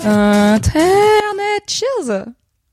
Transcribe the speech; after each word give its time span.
Internet, 0.00 1.62
cheers 1.68 2.24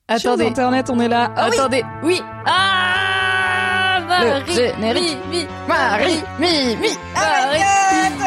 Attendez. 0.07 0.43
Cheers, 0.45 0.49
Internet, 0.51 0.89
on 0.89 0.99
est 0.99 1.07
là. 1.07 1.31
Ah 1.35 1.47
oui, 1.49 1.57
Attendez, 1.57 1.83
oui. 2.03 2.21
Ah 2.45 3.99
Marie, 4.07 4.29
Le 4.47 4.53
générique. 4.53 5.17
mi, 5.29 5.37
mi, 5.39 5.45
Marie, 5.67 6.23
mi, 6.39 6.75
mi, 6.77 6.89
Marie, 7.13 7.59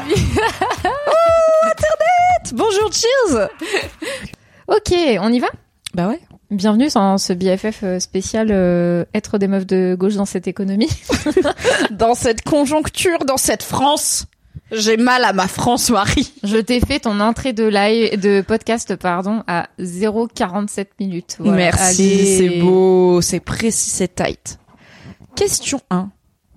mi, 0.07 0.15
mi. 0.15 0.17
bonjour, 2.53 2.93
cheers 2.93 3.49
Ok, 4.69 4.93
on 5.21 5.33
y 5.33 5.41
va? 5.41 5.49
Bah 5.95 6.09
ouais. 6.09 6.21
Bienvenue 6.51 6.89
dans 6.95 7.17
ce 7.19 7.33
BFF 7.33 7.83
euh, 7.83 7.99
spécial 7.99 8.49
euh, 8.51 9.05
être 9.15 9.39
des 9.39 9.49
meufs 9.49 9.67
de 9.67 9.97
gauche 9.99 10.15
dans 10.17 10.27
cette 10.27 10.47
économie. 10.47 10.91
Dans 11.91 12.15
cette 12.15 12.43
conjoncture, 12.43 13.19
dans 13.27 13.37
cette 13.39 13.63
France, 13.63 14.27
j'ai 14.73 14.97
mal 14.97 15.25
à 15.25 15.33
ma 15.33 15.47
France, 15.49 15.91
Marie. 15.91 16.33
Je 16.43 16.57
t'ai 16.57 16.81
fait 16.81 17.01
ton 17.01 17.21
entrée 17.21 17.53
de 17.53 17.65
live 17.65 18.19
de 18.19 18.41
podcast 18.41 18.97
pardon 18.97 19.43
à 19.47 19.69
0,47 19.79 20.87
minutes. 20.99 21.37
Voilà. 21.39 21.57
Merci, 21.57 22.37
c'est 22.39 22.61
beau, 22.61 23.21
c'est 23.21 23.41
précis, 23.41 23.91
c'est 23.91 24.15
tight. 24.15 24.59
Question 25.37 25.81
1. 25.91 26.11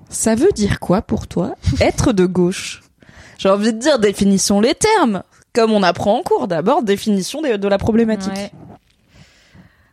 Ça 0.09 0.35
veut 0.35 0.51
dire 0.53 0.79
quoi 0.79 1.01
pour 1.01 1.27
toi 1.27 1.55
être 1.81 2.13
de 2.13 2.25
gauche? 2.25 2.81
J'ai 3.37 3.49
envie 3.49 3.73
de 3.73 3.79
dire 3.79 3.99
définissons 3.99 4.61
les 4.61 4.75
termes, 4.75 5.23
comme 5.53 5.71
on 5.71 5.83
apprend 5.83 6.17
en 6.19 6.21
cours. 6.23 6.47
D'abord, 6.47 6.83
définition 6.83 7.41
de, 7.41 7.57
de 7.57 7.67
la 7.67 7.77
problématique. 7.77 8.31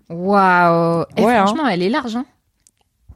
Waouh. 0.08 1.04
Eh, 1.16 1.22
Ouais, 1.24 1.34
hein. 1.34 1.46
franchement, 1.46 1.68
elle 1.68 1.82
est 1.82 1.88
large 1.88 2.16
hein. 2.16 2.26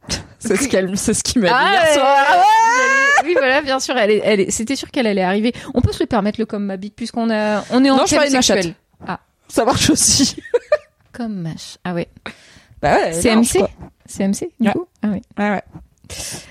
C'est 0.39 0.55
ce 0.55 0.67
qu'elle, 0.67 0.97
c'est 0.97 1.13
ce 1.13 1.23
qu'il 1.23 1.41
m'a 1.41 1.47
dit 1.49 1.53
Ah, 1.55 1.71
hier 1.71 1.83
ouais, 1.83 1.93
soir. 1.93 2.17
ouais, 2.31 2.37
ouais. 2.37 3.06
Oui, 3.27 3.33
voilà, 3.37 3.61
bien 3.61 3.79
sûr, 3.79 3.97
elle 3.97 4.11
est, 4.11 4.21
elle 4.23 4.39
est, 4.39 4.51
c'était 4.51 4.75
sûr 4.75 4.89
qu'elle 4.89 5.05
allait 5.07 5.21
arriver. 5.23 5.53
On 5.73 5.81
peut 5.81 5.91
se 5.91 5.99
le 6.01 6.07
permettre 6.07 6.39
le 6.39 6.45
comme 6.45 6.65
ma 6.65 6.77
bite 6.77 6.95
puisqu'on 6.95 7.29
a, 7.29 7.63
on 7.71 7.83
est 7.83 7.89
en 7.89 7.97
Non, 7.97 8.05
je 8.05 8.15
parlais 8.15 8.29
de 8.29 8.33
ma 8.35 8.41
chatte. 8.41 8.67
Ça 9.49 9.63
marche 9.65 9.89
aussi. 9.89 10.35
Comme 11.13 11.35
mâche. 11.41 11.77
Ah 11.83 11.93
ouais. 11.93 12.07
Bah 12.81 12.95
ouais. 12.97 13.13
CMC. 13.13 13.63
CMC, 14.07 14.49
du 14.59 14.67
Ouais. 14.67 14.73
coup. 14.73 14.85
Ah 15.01 15.07
oui. 15.11 15.21
Ouais, 15.37 15.49
ouais. 15.51 15.63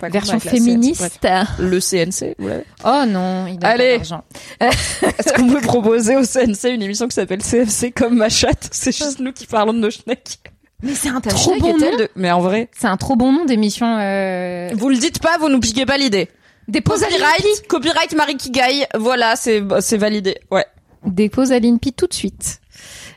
Pas 0.00 0.08
Version 0.08 0.38
féministe. 0.38 1.18
CNC, 1.22 1.46
Le 1.58 1.80
CNC, 1.80 2.34
vous 2.38 2.48
l'avez 2.48 2.64
Oh 2.84 3.04
non, 3.06 3.46
il 3.46 3.58
Allez. 3.62 4.00
Est-ce 4.60 5.32
qu'on 5.34 5.48
peut 5.48 5.60
proposer 5.60 6.16
au 6.16 6.22
CNC 6.24 6.74
une 6.74 6.82
émission 6.82 7.08
qui 7.08 7.14
s'appelle 7.14 7.42
CFC 7.42 7.92
comme 7.92 8.16
ma 8.16 8.28
chatte? 8.28 8.68
C'est 8.72 8.96
juste 8.96 9.18
nous 9.20 9.32
qui 9.32 9.46
parlons 9.46 9.72
de 9.72 9.78
nos 9.78 9.90
schnecks. 9.90 10.38
Mais 10.82 10.94
c'est 10.94 11.08
un 11.08 11.20
Trop 11.20 11.58
bon 11.58 11.78
nom 11.78 11.96
de... 11.96 12.08
Mais 12.16 12.30
en 12.30 12.40
vrai... 12.40 12.68
C'est 12.78 12.86
un 12.86 12.98
trop 12.98 13.16
bon 13.16 13.32
nom 13.32 13.44
d'émission. 13.46 13.98
Euh... 13.98 14.68
Vous 14.74 14.90
le 14.90 14.96
dites 14.98 15.20
pas, 15.20 15.38
vous 15.38 15.48
nous 15.48 15.60
piquez 15.60 15.86
pas 15.86 15.96
l'idée. 15.96 16.28
Dépose 16.68 17.02
à 17.02 17.08
l'INPI. 17.08 17.18
Copyright, 17.18 17.68
copyright 17.68 18.14
Marie 18.16 18.36
Kigai, 18.36 18.86
voilà, 18.94 19.36
c'est 19.36 19.62
c'est 19.80 19.96
validé. 19.98 20.36
Ouais. 20.50 20.66
Dépose 21.04 21.52
à 21.52 21.58
l'INPI 21.58 21.92
tout 21.92 22.06
de 22.06 22.14
suite. 22.14 22.60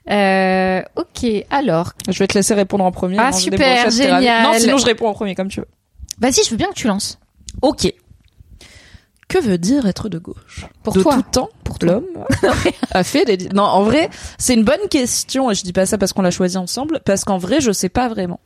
Euh, 0.09 0.81
ok, 0.95 1.25
alors. 1.49 1.93
Je 2.07 2.17
vais 2.19 2.27
te 2.27 2.35
laisser 2.35 2.53
répondre 2.53 2.83
en 2.83 2.91
premier. 2.91 3.17
Ah, 3.19 3.31
super, 3.31 3.89
génial. 3.89 4.43
Non, 4.43 4.59
sinon 4.59 4.77
je 4.77 4.85
réponds 4.85 5.07
en 5.07 5.13
premier 5.13 5.35
comme 5.35 5.49
tu 5.49 5.59
veux. 5.59 5.67
Vas-y, 6.19 6.43
je 6.43 6.51
veux 6.51 6.57
bien 6.57 6.69
que 6.69 6.73
tu 6.73 6.87
lances. 6.87 7.19
Ok. 7.61 7.91
Que 9.27 9.37
veut 9.37 9.59
dire 9.59 9.85
être 9.85 10.09
de 10.09 10.17
gauche? 10.17 10.65
Pour 10.81 10.93
de 10.93 11.03
toi. 11.03 11.15
tout 11.15 11.21
temps, 11.21 11.49
Pour 11.63 11.77
l'homme 11.83 12.07
a 12.91 13.03
fait 13.03 13.25
des... 13.25 13.49
Non, 13.49 13.63
en 13.63 13.83
vrai, 13.83 14.09
c'est 14.39 14.55
une 14.55 14.63
bonne 14.63 14.87
question 14.89 15.51
et 15.51 15.55
je 15.55 15.63
dis 15.63 15.71
pas 15.71 15.85
ça 15.85 15.99
parce 15.99 16.13
qu'on 16.13 16.23
l'a 16.23 16.31
choisi 16.31 16.57
ensemble, 16.57 16.99
parce 17.05 17.25
qu'en 17.25 17.37
vrai, 17.37 17.61
je 17.61 17.71
sais 17.71 17.89
pas 17.89 18.07
vraiment. 18.07 18.39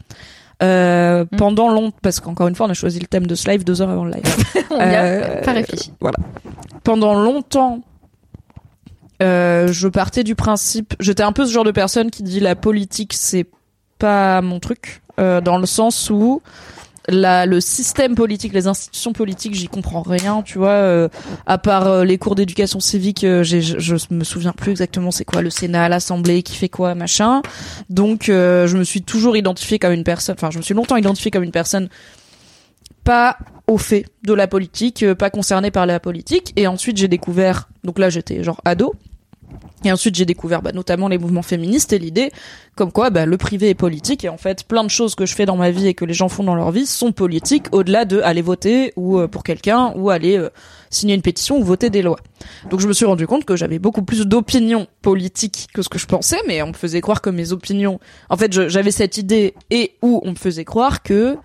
Euh, 0.61 1.25
Hmm. 1.31 1.37
Pendant 1.37 1.69
longtemps, 1.69 1.97
parce 2.01 2.19
qu'encore 2.19 2.47
une 2.47 2.55
fois, 2.55 2.67
on 2.67 2.69
a 2.69 2.73
choisi 2.73 2.99
le 2.99 3.07
thème 3.07 3.27
de 3.27 3.35
ce 3.35 3.49
live 3.49 3.63
deux 3.63 3.81
heures 3.81 3.89
avant 3.89 4.05
le 4.05 4.11
live. 4.11 4.23
On 4.71 4.79
Euh, 4.79 5.41
pas 5.41 5.51
réfléchi. 5.53 5.91
Voilà. 5.99 6.17
Pendant 6.83 7.15
longtemps, 7.15 7.79
euh, 9.21 9.67
je 9.71 9.87
partais 9.87 10.23
du 10.23 10.35
principe, 10.35 10.95
j'étais 10.99 11.23
un 11.23 11.31
peu 11.31 11.45
ce 11.45 11.51
genre 11.51 11.63
de 11.63 11.71
personne 11.71 12.11
qui 12.11 12.23
dit 12.23 12.39
la 12.39 12.55
politique 12.55 13.13
c'est 13.13 13.45
pas 13.99 14.41
mon 14.41 14.59
truc, 14.59 15.01
euh, 15.19 15.39
dans 15.41 15.57
le 15.57 15.65
sens 15.65 16.09
où 16.09 16.41
la, 17.09 17.45
le 17.45 17.59
système 17.59 18.15
politique, 18.15 18.53
les 18.53 18.67
institutions 18.67 19.13
politiques, 19.13 19.55
j'y 19.55 19.67
comprends 19.67 20.01
rien, 20.01 20.41
tu 20.41 20.57
vois. 20.57 20.69
euh, 20.69 21.09
à 21.45 21.57
part 21.57 21.87
euh, 21.87 22.03
les 22.05 22.17
cours 22.17 22.35
d'éducation 22.35 22.79
civique, 22.79 23.23
euh, 23.23 23.43
je, 23.43 23.59
je 23.59 23.95
me 24.11 24.23
souviens 24.23 24.53
plus 24.53 24.71
exactement 24.71 25.11
c'est 25.11 25.25
quoi 25.25 25.41
le 25.41 25.49
Sénat, 25.49 25.89
l'Assemblée, 25.89 26.43
qui 26.43 26.55
fait 26.55 26.69
quoi, 26.69 26.95
machin. 26.95 27.41
Donc, 27.89 28.29
euh, 28.29 28.67
je 28.67 28.77
me 28.77 28.83
suis 28.83 29.01
toujours 29.01 29.35
identifiée 29.35 29.79
comme 29.79 29.93
une 29.93 30.03
personne. 30.03 30.35
Enfin, 30.37 30.49
je 30.51 30.57
me 30.57 30.63
suis 30.63 30.73
longtemps 30.73 30.95
identifiée 30.97 31.31
comme 31.31 31.43
une 31.43 31.51
personne 31.51 31.89
pas 33.03 33.37
au 33.67 33.77
fait 33.77 34.05
de 34.23 34.33
la 34.33 34.47
politique, 34.47 35.05
pas 35.13 35.29
concernée 35.29 35.71
par 35.71 35.85
la 35.85 35.99
politique. 35.99 36.53
Et 36.55 36.67
ensuite, 36.67 36.97
j'ai 36.97 37.09
découvert. 37.09 37.67
Donc 37.83 37.99
là, 37.99 38.09
j'étais 38.09 38.43
genre 38.43 38.61
ado. 38.63 38.93
Et 39.83 39.91
ensuite, 39.91 40.16
j'ai 40.16 40.25
découvert 40.25 40.61
bah, 40.61 40.71
notamment 40.73 41.07
les 41.07 41.17
mouvements 41.17 41.41
féministes 41.41 41.94
et 41.94 41.99
l'idée 41.99 42.31
comme 42.75 42.91
quoi 42.91 43.09
bah, 43.09 43.25
le 43.25 43.38
privé 43.38 43.69
est 43.69 43.75
politique. 43.75 44.23
Et 44.23 44.29
en 44.29 44.38
fait, 44.38 44.63
plein 44.63 44.83
de 44.83 44.89
choses 44.89 45.16
que 45.16 45.25
je 45.25 45.35
fais 45.35 45.45
dans 45.45 45.57
ma 45.57 45.71
vie 45.71 45.88
et 45.88 45.94
que 45.94 46.05
les 46.05 46.13
gens 46.13 46.29
font 46.29 46.44
dans 46.44 46.55
leur 46.55 46.71
vie 46.71 46.85
sont 46.85 47.11
politiques, 47.11 47.67
au-delà 47.71 48.05
de 48.05 48.21
aller 48.21 48.41
voter 48.41 48.94
ou 48.95 49.19
euh, 49.19 49.27
pour 49.27 49.44
quelqu'un 49.44 49.94
ou 49.95 50.09
aller 50.09 50.38
euh, 50.38 50.49
signer 50.89 51.16
une 51.16 51.21
pétition 51.21 51.57
ou 51.57 51.63
voter 51.63 51.89
des 51.89 52.01
lois. 52.01 52.19
Donc 52.69 52.79
je 52.79 52.88
me 52.88 52.94
suis 52.94 53.05
rendu 53.05 53.27
compte 53.27 53.45
que 53.45 53.55
j'avais 53.55 53.79
beaucoup 53.79 54.03
plus 54.03 54.25
d'opinions 54.25 54.88
politiques 55.01 55.67
que 55.73 55.81
ce 55.81 55.89
que 55.89 56.00
je 56.00 56.05
pensais, 56.05 56.39
mais 56.47 56.61
on 56.61 56.67
me 56.67 56.73
faisait 56.73 57.01
croire 57.01 57.21
que 57.21 57.29
mes 57.29 57.51
opinions... 57.51 58.00
En 58.29 58.38
fait, 58.38 58.51
j'avais 58.69 58.91
cette 58.91 59.17
idée 59.17 59.53
et 59.69 59.95
où 60.01 60.21
on 60.23 60.31
me 60.31 60.35
faisait 60.35 60.65
croire 60.65 61.03
que 61.03 61.38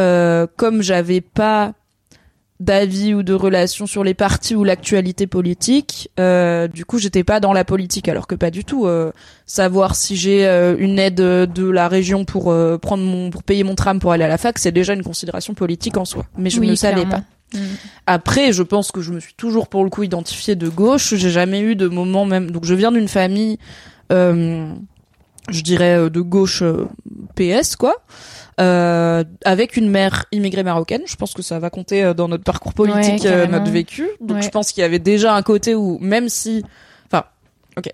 euh, 0.00 0.46
comme 0.56 0.82
j'avais 0.82 1.20
pas 1.20 1.74
d'avis 2.62 3.12
ou 3.14 3.22
de 3.22 3.34
relations 3.34 3.86
sur 3.86 4.04
les 4.04 4.14
partis 4.14 4.54
ou 4.54 4.64
l'actualité 4.64 5.26
politique, 5.26 6.10
euh, 6.20 6.68
du 6.68 6.84
coup 6.84 6.98
j'étais 6.98 7.24
pas 7.24 7.40
dans 7.40 7.52
la 7.52 7.64
politique 7.64 8.08
alors 8.08 8.26
que 8.26 8.34
pas 8.36 8.50
du 8.50 8.64
tout. 8.64 8.86
euh, 8.86 9.10
savoir 9.46 9.96
si 9.96 10.16
j'ai 10.16 10.46
euh, 10.46 10.76
une 10.78 10.98
aide 10.98 11.16
de 11.16 11.68
la 11.70 11.88
région 11.88 12.24
pour 12.24 12.50
euh, 12.50 12.78
prendre 12.78 13.02
mon 13.02 13.28
pour 13.30 13.42
payer 13.42 13.64
mon 13.64 13.74
tram 13.74 13.98
pour 14.00 14.12
aller 14.12 14.24
à 14.24 14.28
la 14.28 14.38
fac, 14.38 14.58
c'est 14.58 14.72
déjà 14.72 14.94
une 14.94 15.02
considération 15.02 15.52
politique 15.54 15.96
en 15.98 16.04
soi. 16.04 16.24
Mais 16.38 16.48
je 16.50 16.60
Oui, 16.60 16.68
ne 16.68 16.74
savais 16.74 17.02
clairement. 17.04 17.22
pas. 17.52 17.58
Après, 18.06 18.52
je 18.52 18.62
pense 18.62 18.92
que 18.92 19.02
je 19.02 19.12
me 19.12 19.20
suis 19.20 19.34
toujours 19.34 19.68
pour 19.68 19.84
le 19.84 19.90
coup 19.90 20.02
identifiée 20.04 20.54
de 20.54 20.68
gauche. 20.70 21.14
J'ai 21.14 21.28
jamais 21.30 21.60
eu 21.60 21.76
de 21.76 21.86
moment 21.86 22.24
même. 22.24 22.50
Donc 22.50 22.64
je 22.64 22.74
viens 22.74 22.90
d'une 22.92 23.08
famille, 23.08 23.58
euh, 24.10 24.72
je 25.50 25.60
dirais 25.62 25.98
euh, 25.98 26.08
de 26.08 26.20
gauche 26.22 26.62
euh, 26.62 26.86
PS 27.34 27.76
quoi. 27.76 27.96
Euh, 28.60 29.24
avec 29.44 29.76
une 29.76 29.88
mère 29.88 30.26
immigrée 30.30 30.62
marocaine, 30.62 31.02
je 31.06 31.16
pense 31.16 31.32
que 31.32 31.42
ça 31.42 31.58
va 31.58 31.70
compter 31.70 32.04
euh, 32.04 32.14
dans 32.14 32.28
notre 32.28 32.44
parcours 32.44 32.74
politique, 32.74 33.24
Ouais, 33.24 33.30
euh, 33.30 33.46
notre 33.46 33.70
vécu. 33.70 34.06
Donc 34.20 34.36
Ouais. 34.38 34.42
je 34.42 34.50
pense 34.50 34.72
qu'il 34.72 34.82
y 34.82 34.84
avait 34.84 34.98
déjà 34.98 35.34
un 35.34 35.42
côté 35.42 35.74
où, 35.74 35.98
même 36.00 36.28
si, 36.28 36.62
enfin, 37.06 37.24
ok, 37.78 37.90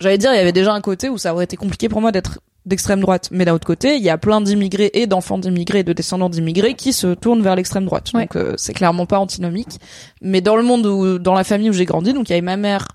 j'allais 0.00 0.18
dire 0.18 0.32
il 0.32 0.36
y 0.36 0.40
avait 0.40 0.52
déjà 0.52 0.72
un 0.72 0.80
côté 0.80 1.08
où 1.08 1.18
ça 1.18 1.34
aurait 1.34 1.44
été 1.44 1.56
compliqué 1.56 1.88
pour 1.88 2.00
moi 2.00 2.12
d'être 2.12 2.38
d'extrême 2.64 3.00
droite, 3.00 3.28
mais 3.32 3.44
d'un 3.46 3.54
autre 3.54 3.66
côté, 3.66 3.96
il 3.96 4.02
y 4.02 4.10
a 4.10 4.18
plein 4.18 4.40
d'immigrés 4.42 4.90
et 4.92 5.06
d'enfants 5.06 5.38
d'immigrés 5.38 5.78
et 5.80 5.84
de 5.84 5.92
descendants 5.94 6.28
d'immigrés 6.28 6.74
qui 6.74 6.92
se 6.92 7.14
tournent 7.14 7.40
vers 7.42 7.56
l'extrême 7.56 7.86
droite. 7.86 8.10
Ouais. 8.14 8.22
Donc 8.22 8.36
euh, 8.36 8.54
c'est 8.58 8.74
clairement 8.74 9.06
pas 9.06 9.18
antinomique. 9.18 9.80
Mais 10.20 10.42
dans 10.42 10.54
le 10.54 10.62
monde 10.62 10.84
où, 10.86 11.18
dans 11.18 11.34
la 11.34 11.44
famille 11.44 11.70
où 11.70 11.72
j'ai 11.72 11.86
grandi, 11.86 12.12
donc 12.12 12.28
il 12.28 12.32
y 12.32 12.34
avait 12.34 12.42
ma 12.42 12.56
mère 12.58 12.86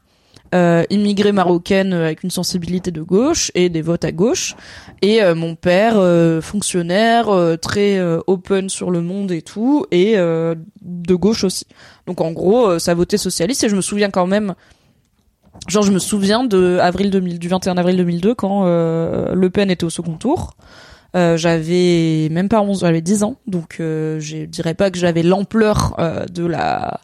euh, 0.54 0.84
immigrée 0.90 1.32
marocaine 1.32 1.94
euh, 1.94 2.06
avec 2.06 2.24
une 2.24 2.30
sensibilité 2.30 2.92
de 2.92 3.02
gauche 3.02 3.52
et 3.56 3.70
des 3.70 3.82
votes 3.82 4.06
à 4.06 4.12
gauche, 4.12 4.56
et 5.02 5.22
euh, 5.22 5.36
mon 5.36 5.56
père 5.56 5.96
euh, 5.98 6.42
fonctionnaire 6.42 7.28
très 7.62 8.00
open 8.28 8.70
sur 8.70 8.92
le 8.92 9.02
monde 9.02 9.32
et 9.32 9.42
tout, 9.42 9.86
et 9.92 10.16
de 10.16 11.16
gauche 11.16 11.44
aussi. 11.44 11.66
Donc 12.08 12.22
en 12.22 12.32
gros, 12.32 12.80
ça 12.80 12.94
votait 12.94 13.18
socialiste 13.18 13.64
et 13.64 13.70
je 13.70 13.76
me 13.76 13.82
souviens 13.82 14.10
quand 14.10 14.28
même 14.28 14.56
Genre, 15.68 15.84
je 15.84 15.92
me 15.92 16.00
souviens 16.00 16.44
de 16.44 16.78
avril 16.82 17.10
2000, 17.10 17.40
du 17.40 17.48
21 17.48 17.78
avril 17.78 17.96
2002 17.98 18.36
quand 18.36 18.64
euh, 18.66 19.34
Le 19.34 19.50
Pen 19.50 19.72
était 19.72 19.86
au 19.86 19.90
second 19.90 20.16
tour. 20.16 20.56
Euh, 21.16 21.38
j'avais 21.38 22.28
même 22.32 22.50
pas 22.50 22.62
11, 22.62 22.82
j'avais 22.82 23.02
10 23.02 23.24
ans, 23.24 23.36
donc 23.46 23.78
euh, 23.80 24.20
je 24.20 24.46
dirais 24.46 24.74
pas 24.74 24.90
que 24.90 24.98
j'avais 24.98 25.22
l'ampleur 25.22 25.96
de 26.32 26.46
la 26.46 27.00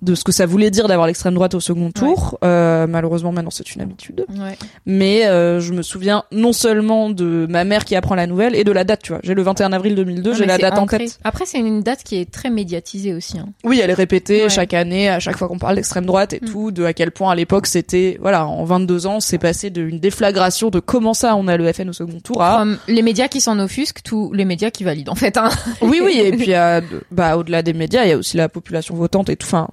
de 0.00 0.14
ce 0.14 0.22
que 0.24 0.30
ça 0.32 0.46
voulait 0.46 0.70
dire 0.70 0.86
d'avoir 0.88 1.06
l'extrême 1.06 1.34
droite 1.34 1.54
au 1.54 1.60
second 1.60 1.90
tour. 1.90 2.38
Euh, 2.44 2.86
malheureusement, 2.86 3.32
maintenant 3.32 3.50
c'est 3.50 3.74
une 3.74 3.80
habitude. 3.80 4.24
Ouais. 4.28 4.56
Mais 4.86 5.26
euh, 5.26 5.58
je 5.60 5.72
me 5.72 5.82
souviens 5.82 6.24
non 6.30 6.52
seulement 6.52 7.10
de 7.10 7.46
ma 7.48 7.64
mère 7.64 7.84
qui 7.84 7.96
apprend 7.96 8.14
la 8.14 8.26
nouvelle 8.26 8.54
et 8.54 8.62
de 8.64 8.70
la 8.72 8.84
date. 8.84 9.02
Tu 9.02 9.12
vois, 9.12 9.20
j'ai 9.24 9.34
le 9.34 9.42
21 9.42 9.72
avril 9.72 9.94
2002, 9.96 10.30
Non, 10.30 10.36
j'ai 10.36 10.46
la 10.46 10.58
date 10.58 10.78
en 10.78 10.86
tête. 10.86 11.18
Après, 11.24 11.46
c'est 11.46 11.58
une 11.58 11.82
date 11.82 12.04
qui 12.04 12.16
est 12.16 12.30
très 12.30 12.50
médiatisée 12.50 13.12
aussi. 13.14 13.38
Hein. 13.38 13.48
Oui, 13.64 13.80
elle 13.82 13.90
est 13.90 13.94
répétée 13.94 14.42
Ouais. 14.44 14.48
chaque 14.48 14.72
année, 14.74 15.08
à 15.08 15.18
chaque 15.20 15.36
fois 15.36 15.48
qu'on 15.48 15.58
parle 15.58 15.74
d'extrême 15.76 16.06
droite 16.06 16.32
et 16.32 16.38
Mm. 16.42 16.46
tout, 16.48 16.70
de 16.70 16.84
à 16.84 16.92
quel 16.92 17.10
point 17.10 17.32
à 17.32 17.34
l'époque 17.34 17.66
c'était, 17.66 18.18
voilà, 18.20 18.46
en 18.46 18.64
22 18.64 19.06
ans, 19.06 19.18
c'est 19.20 19.38
passé 19.38 19.70
d'une 19.70 19.98
déflagration 19.98 20.70
de 20.70 20.78
comment 20.80 21.14
ça 21.14 21.34
on 21.34 21.48
a 21.48 21.56
le 21.56 21.72
FN 21.72 21.88
au 21.88 21.92
second 21.92 22.20
tour 22.20 22.40
à 22.42 22.58
Comme 22.58 22.78
les 22.86 23.02
médias 23.02 23.26
qui 23.28 23.40
s'en 23.40 23.58
offusquent, 23.58 24.02
tous 24.04 24.32
les 24.32 24.44
médias 24.44 24.70
qui 24.70 24.84
valident 24.84 25.08
en 25.10 25.14
fait. 25.16 25.36
Hein. 25.36 25.48
Oui, 25.82 26.00
oui, 26.04 26.20
et 26.22 26.30
puis 26.36 26.54
euh, 26.54 26.80
bah, 27.10 27.36
au-delà 27.36 27.62
des 27.62 27.72
médias, 27.72 28.04
il 28.04 28.10
y 28.10 28.12
a 28.12 28.16
aussi 28.16 28.36
la 28.36 28.48
population 28.48 28.94
votante 28.94 29.28
et 29.28 29.36
tout. 29.36 29.46
Enfin, 29.48 29.68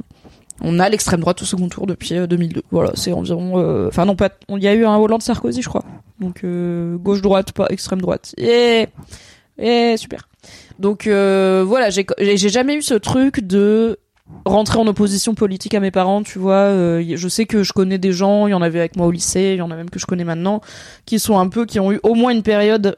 on 0.62 0.80
a 0.80 0.88
l'extrême 0.90 1.20
droite 1.22 1.42
au 1.42 1.46
second 1.46 1.68
tour 1.70 1.86
depuis 1.88 2.16
euh, 2.16 2.28
2002. 2.28 2.64
Voilà, 2.72 2.92
c'est 2.96 3.12
environ. 3.14 3.60
euh, 3.60 3.88
Enfin, 3.88 4.06
non, 4.06 4.16
pas. 4.16 4.30
Il 4.50 4.64
y 4.64 4.68
a 4.68 4.74
eu 4.74 4.86
un 4.86 4.96
Hollande-Sarkozy, 4.98 5.62
je 5.62 5.70
crois. 5.70 5.84
Donc 6.20 6.44
euh, 6.44 6.98
gauche-droite, 6.98 7.52
pas 7.52 7.68
extrême-droite. 7.70 8.34
Et 8.38 8.88
et 9.58 9.96
super. 9.98 10.28
Donc 10.80 11.08
euh, 11.08 11.64
voilà, 11.66 11.90
j'ai 11.90 12.06
jamais 12.50 12.76
eu 12.76 12.82
ce 12.82 12.94
truc 12.94 13.42
de 13.42 13.98
rentrer 14.46 14.80
en 14.80 14.88
opposition 14.88 15.36
politique 15.36 15.74
à 15.76 15.80
mes 15.80 15.92
parents, 15.92 16.24
tu 16.24 16.40
vois. 16.40 16.54
euh, 16.56 17.04
je 17.16 17.28
sais 17.28 17.46
que 17.46 17.64
je 17.64 17.74
connais 17.74 17.98
des 17.98 18.12
gens, 18.12 18.48
il 18.48 18.52
y 18.52 18.54
en 18.54 18.62
avait 18.62 18.80
avec 18.80 18.96
moi 18.96 19.08
au 19.08 19.12
lycée, 19.12 19.52
il 19.54 19.58
y 19.58 19.62
en 19.62 19.72
a 19.72 19.76
même 19.76 19.90
que 19.90 20.00
je 20.00 20.06
connais 20.06 20.24
maintenant, 20.24 20.62
qui 21.06 21.20
sont 21.20 21.38
un 21.38 21.48
peu, 21.48 21.66
qui 21.66 21.80
ont 21.80 21.92
eu 21.92 22.00
au 22.04 22.16
moins 22.16 22.32
une 22.32 22.42
période, 22.44 22.98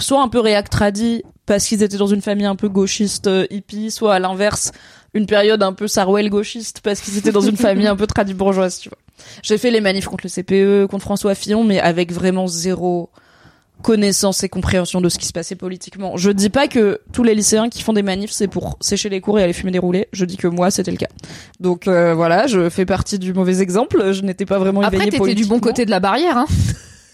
soit 0.00 0.22
un 0.22 0.28
peu 0.28 0.40
réactradi 0.40 1.22
parce 1.46 1.66
qu'ils 1.66 1.82
étaient 1.82 1.98
dans 1.98 2.06
une 2.06 2.22
famille 2.22 2.46
un 2.46 2.56
peu 2.56 2.68
gauchiste 2.68 3.26
euh, 3.26 3.46
hippie, 3.50 3.90
soit 3.90 4.14
à 4.14 4.18
l'inverse, 4.18 4.72
une 5.14 5.26
période 5.26 5.62
un 5.62 5.72
peu 5.72 5.88
Sarwell 5.88 6.28
gauchiste 6.28 6.80
parce 6.82 7.00
qu'ils 7.00 7.16
étaient 7.16 7.32
dans 7.32 7.40
une 7.40 7.56
famille 7.56 7.86
un 7.86 7.96
peu 7.96 8.06
tradi 8.06 8.34
bourgeoise, 8.34 8.78
tu 8.80 8.88
vois. 8.88 8.98
J'ai 9.42 9.58
fait 9.58 9.70
les 9.70 9.80
manifs 9.80 10.06
contre 10.06 10.26
le 10.26 10.30
CPE, 10.30 10.90
contre 10.90 11.04
François 11.04 11.34
Fillon, 11.34 11.64
mais 11.64 11.80
avec 11.80 12.12
vraiment 12.12 12.46
zéro 12.46 13.10
connaissance 13.82 14.42
et 14.42 14.48
compréhension 14.48 15.00
de 15.00 15.08
ce 15.08 15.18
qui 15.18 15.26
se 15.26 15.32
passait 15.32 15.56
politiquement. 15.56 16.16
Je 16.16 16.30
dis 16.30 16.48
pas 16.48 16.68
que 16.68 17.00
tous 17.12 17.22
les 17.22 17.34
lycéens 17.34 17.68
qui 17.68 17.82
font 17.82 17.92
des 17.92 18.02
manifs 18.02 18.30
c'est 18.30 18.48
pour 18.48 18.78
sécher 18.80 19.10
les 19.10 19.20
cours 19.20 19.38
et 19.38 19.42
aller 19.42 19.52
fumer 19.52 19.72
des 19.72 19.78
roulés. 19.78 20.08
Je 20.12 20.24
dis 20.24 20.36
que 20.36 20.48
moi 20.48 20.70
c'était 20.70 20.90
le 20.90 20.96
cas. 20.96 21.08
Donc 21.60 21.86
euh, 21.86 22.14
voilà, 22.14 22.46
je 22.46 22.70
fais 22.70 22.86
partie 22.86 23.18
du 23.18 23.34
mauvais 23.34 23.60
exemple. 23.60 24.12
Je 24.12 24.22
n'étais 24.22 24.46
pas 24.46 24.58
vraiment 24.58 24.80
Après, 24.80 24.96
éveillée 24.96 25.10
t'étais 25.10 25.34
du 25.34 25.44
bon 25.44 25.60
côté 25.60 25.84
de 25.84 25.90
la 25.90 26.00
barrière. 26.00 26.38
Hein. 26.38 26.46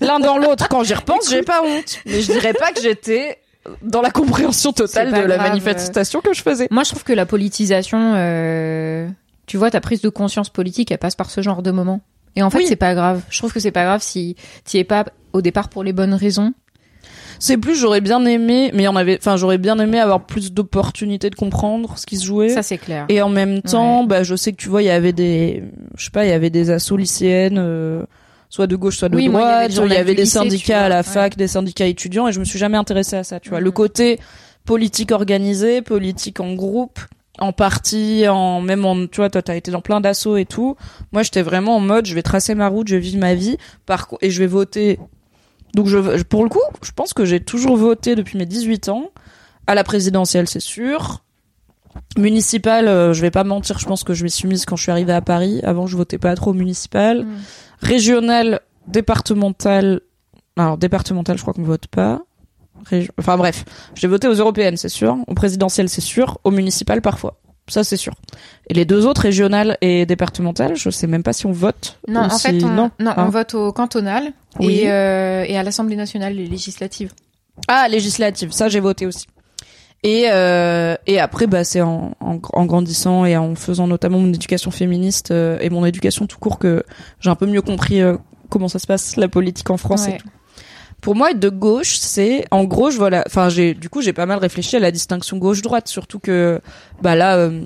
L'un 0.00 0.20
dans 0.20 0.38
l'autre. 0.38 0.68
Quand 0.68 0.82
j'y 0.82 0.94
repense, 0.94 1.28
j'ai 1.28 1.42
pas 1.42 1.62
honte. 1.62 1.98
Mais 2.06 2.22
je 2.22 2.32
dirais 2.32 2.54
pas 2.54 2.72
que 2.72 2.80
j'étais 2.80 3.36
dans 3.82 4.02
la 4.02 4.10
compréhension 4.10 4.72
totale 4.72 5.08
de 5.12 5.16
la 5.26 5.36
grave, 5.36 5.48
manifestation 5.48 6.20
que 6.20 6.32
je 6.34 6.42
faisais. 6.42 6.68
Moi, 6.70 6.82
je 6.84 6.90
trouve 6.90 7.04
que 7.04 7.12
la 7.12 7.26
politisation, 7.26 8.14
euh, 8.16 9.08
tu 9.46 9.56
vois, 9.56 9.70
ta 9.70 9.80
prise 9.80 10.00
de 10.00 10.08
conscience 10.08 10.48
politique, 10.50 10.90
elle 10.90 10.98
passe 10.98 11.16
par 11.16 11.30
ce 11.30 11.40
genre 11.42 11.62
de 11.62 11.70
moment. 11.70 12.00
Et 12.36 12.42
en 12.42 12.50
fait, 12.50 12.58
Oui. 12.58 12.66
c'est 12.68 12.76
pas 12.76 12.94
grave. 12.94 13.22
Je 13.30 13.38
trouve 13.38 13.52
que 13.52 13.60
c'est 13.60 13.72
pas 13.72 13.84
grave 13.84 14.02
si 14.02 14.36
t'y 14.64 14.78
es 14.78 14.84
pas 14.84 15.04
au 15.32 15.42
départ 15.42 15.68
pour 15.68 15.82
les 15.84 15.92
bonnes 15.92 16.14
raisons. 16.14 16.52
C'est 17.38 17.56
plus 17.56 17.74
j'aurais 17.74 18.02
bien 18.02 18.24
aimé, 18.26 18.70
mais 18.74 18.82
il 18.82 18.84
y 18.84 18.88
en 18.88 18.96
avait, 18.96 19.16
enfin 19.18 19.36
j'aurais 19.38 19.56
bien 19.56 19.78
aimé 19.78 19.98
avoir 19.98 20.26
plus 20.26 20.52
d'opportunités 20.52 21.30
de 21.30 21.34
comprendre 21.34 21.96
ce 21.96 22.04
qui 22.04 22.18
se 22.18 22.26
jouait. 22.26 22.50
Ça, 22.50 22.62
c'est 22.62 22.76
clair. 22.76 23.06
Et 23.08 23.22
en 23.22 23.30
même 23.30 23.62
temps, 23.62 24.02
Ouais. 24.02 24.06
bah, 24.08 24.22
je 24.22 24.36
sais 24.36 24.52
que 24.52 24.58
tu 24.58 24.68
vois, 24.68 24.82
il 24.82 24.86
y 24.86 24.90
avait 24.90 25.14
des, 25.14 25.64
je 25.96 26.04
sais 26.04 26.10
pas, 26.10 26.26
il 26.26 26.28
y 26.28 26.32
avait 26.34 26.50
des 26.50 26.68
assos 26.70 26.98
lycéennes, 26.98 27.56
euh, 27.58 28.02
soit 28.50 28.66
de 28.66 28.76
gauche, 28.76 28.98
soit 28.98 29.08
de 29.08 29.16
Oui, 29.16 29.28
moi, 29.28 29.40
il 29.40 29.44
y 29.44 29.48
avait 29.48 29.68
droite. 29.68 29.88
Il 29.90 29.94
y, 29.94 29.96
avait 29.96 30.14
des 30.14 30.22
lycée, 30.22 30.38
syndicats 30.38 30.84
à 30.84 30.88
la 30.88 30.98
ouais. 30.98 31.02
fac, 31.02 31.36
des 31.36 31.48
syndicats 31.48 31.86
étudiants, 31.86 32.28
et 32.28 32.32
je 32.32 32.40
me 32.40 32.44
suis 32.44 32.58
jamais 32.58 32.76
intéressée 32.76 33.16
à 33.16 33.24
ça. 33.24 33.40
Tu 33.40 33.48
vois, 33.48 33.60
le 33.60 33.70
côté 33.70 34.18
politique 34.66 35.12
organisé, 35.12 35.80
politique 35.80 36.40
en 36.40 36.52
groupe, 36.54 36.98
en 37.38 37.52
partie, 37.52 38.28
en 38.28 38.60
même 38.60 38.84
en, 38.84 39.06
tu 39.06 39.16
vois, 39.16 39.30
toi, 39.30 39.40
t'as 39.40 39.54
été 39.54 39.70
dans 39.70 39.80
plein 39.80 40.00
d'assauts 40.00 40.36
et 40.36 40.44
tout. 40.44 40.76
Moi, 41.12 41.22
j'étais 41.22 41.42
vraiment 41.42 41.76
en 41.76 41.80
mode, 41.80 42.06
je 42.06 42.14
vais 42.14 42.22
tracer 42.22 42.54
ma 42.54 42.68
route, 42.68 42.88
je 42.88 42.96
vais 42.96 43.00
vivre 43.00 43.18
ma 43.18 43.34
vie, 43.34 43.56
par 43.86 44.08
et 44.20 44.30
je 44.30 44.38
vais 44.40 44.48
voter. 44.48 44.98
Donc, 45.74 45.86
je, 45.86 46.22
pour 46.24 46.42
le 46.42 46.50
coup, 46.50 46.60
je 46.82 46.90
pense 46.90 47.14
que 47.14 47.24
j'ai 47.24 47.40
toujours 47.40 47.76
voté 47.76 48.16
depuis 48.16 48.36
mes 48.36 48.46
18 48.46 48.88
ans 48.88 49.10
à 49.66 49.74
la 49.74 49.84
présidentielle, 49.84 50.48
c'est 50.48 50.60
sûr. 50.60 51.22
Municipal, 52.18 52.88
euh, 52.88 53.12
je 53.12 53.20
vais 53.20 53.30
pas 53.30 53.44
mentir, 53.44 53.78
je 53.78 53.86
pense 53.86 54.02
que 54.02 54.14
je 54.14 54.24
m'y 54.24 54.30
suis 54.30 54.48
mise 54.48 54.64
quand 54.64 54.76
je 54.76 54.82
suis 54.82 54.92
arrivée 54.92 55.12
à 55.12 55.20
Paris. 55.20 55.60
Avant, 55.62 55.86
je 55.86 55.96
votais 55.96 56.18
pas 56.18 56.34
trop 56.34 56.52
municipal. 56.52 57.24
Mm. 57.24 57.28
Régional, 57.82 58.60
départemental. 58.86 60.00
Alors, 60.56 60.78
départemental, 60.78 61.36
je 61.36 61.42
crois 61.42 61.54
qu'on 61.54 61.62
vote 61.62 61.86
pas. 61.86 62.20
Régi- 62.90 63.10
Enfin 63.18 63.36
bref, 63.36 63.64
j'ai 63.94 64.06
voté 64.08 64.26
aux 64.28 64.34
européennes, 64.34 64.76
c'est 64.76 64.88
sûr. 64.88 65.16
Au 65.26 65.34
présidentiel, 65.34 65.88
c'est 65.88 66.00
sûr. 66.00 66.38
Au 66.44 66.50
municipal, 66.50 67.02
parfois. 67.02 67.38
Ça, 67.68 67.84
c'est 67.84 67.96
sûr. 67.96 68.14
Et 68.68 68.74
les 68.74 68.84
deux 68.84 69.06
autres, 69.06 69.20
régionales 69.22 69.78
et 69.80 70.04
départementales, 70.06 70.74
je 70.76 70.90
sais 70.90 71.06
même 71.06 71.22
pas 71.22 71.32
si 71.32 71.46
on 71.46 71.52
vote. 71.52 71.98
Non, 72.08 72.22
en 72.22 72.30
si- 72.30 72.48
fait, 72.48 72.64
on, 72.64 72.68
non, 72.68 72.90
Ah. 73.06 73.14
on 73.18 73.28
vote 73.28 73.54
au 73.54 73.72
cantonal 73.72 74.32
Oui. 74.58 74.80
et, 74.80 74.90
euh, 74.90 75.44
et 75.46 75.56
à 75.56 75.62
l'Assemblée 75.62 75.94
nationale, 75.96 76.34
les 76.34 76.46
législatives. 76.46 77.12
Ah, 77.68 77.86
législative, 77.88 78.50
ça 78.52 78.68
j'ai 78.68 78.80
voté 78.80 79.06
aussi. 79.06 79.26
Et 80.02 80.24
euh, 80.30 80.96
et 81.06 81.20
après 81.20 81.46
bah 81.46 81.62
c'est 81.62 81.82
en, 81.82 82.16
en, 82.20 82.38
en 82.54 82.64
grandissant 82.64 83.26
et 83.26 83.36
en 83.36 83.54
faisant 83.54 83.86
notamment 83.86 84.18
mon 84.18 84.32
éducation 84.32 84.70
féministe 84.70 85.30
euh, 85.30 85.58
et 85.60 85.68
mon 85.68 85.84
éducation 85.84 86.26
tout 86.26 86.38
court 86.38 86.58
que 86.58 86.84
j'ai 87.20 87.28
un 87.28 87.34
peu 87.34 87.46
mieux 87.46 87.60
compris 87.60 88.00
euh, 88.00 88.16
comment 88.48 88.68
ça 88.68 88.78
se 88.78 88.86
passe 88.86 89.16
la 89.16 89.28
politique 89.28 89.68
en 89.68 89.76
France 89.76 90.08
et 90.08 90.16
tout. 90.16 90.28
Pour 91.02 91.14
moi 91.14 91.30
être 91.30 91.40
de 91.40 91.50
gauche, 91.50 91.96
c'est 91.96 92.46
en 92.50 92.64
gros 92.64 92.90
je 92.90 92.96
vois 92.96 93.10
la 93.10 93.24
enfin 93.26 93.50
j'ai 93.50 93.74
du 93.74 93.90
coup 93.90 94.00
j'ai 94.00 94.14
pas 94.14 94.24
mal 94.24 94.38
réfléchi 94.38 94.76
à 94.76 94.80
la 94.80 94.90
distinction 94.90 95.36
gauche 95.36 95.60
droite 95.60 95.88
surtout 95.88 96.18
que 96.18 96.62
bah 97.02 97.14
là 97.14 97.36
euh, 97.36 97.62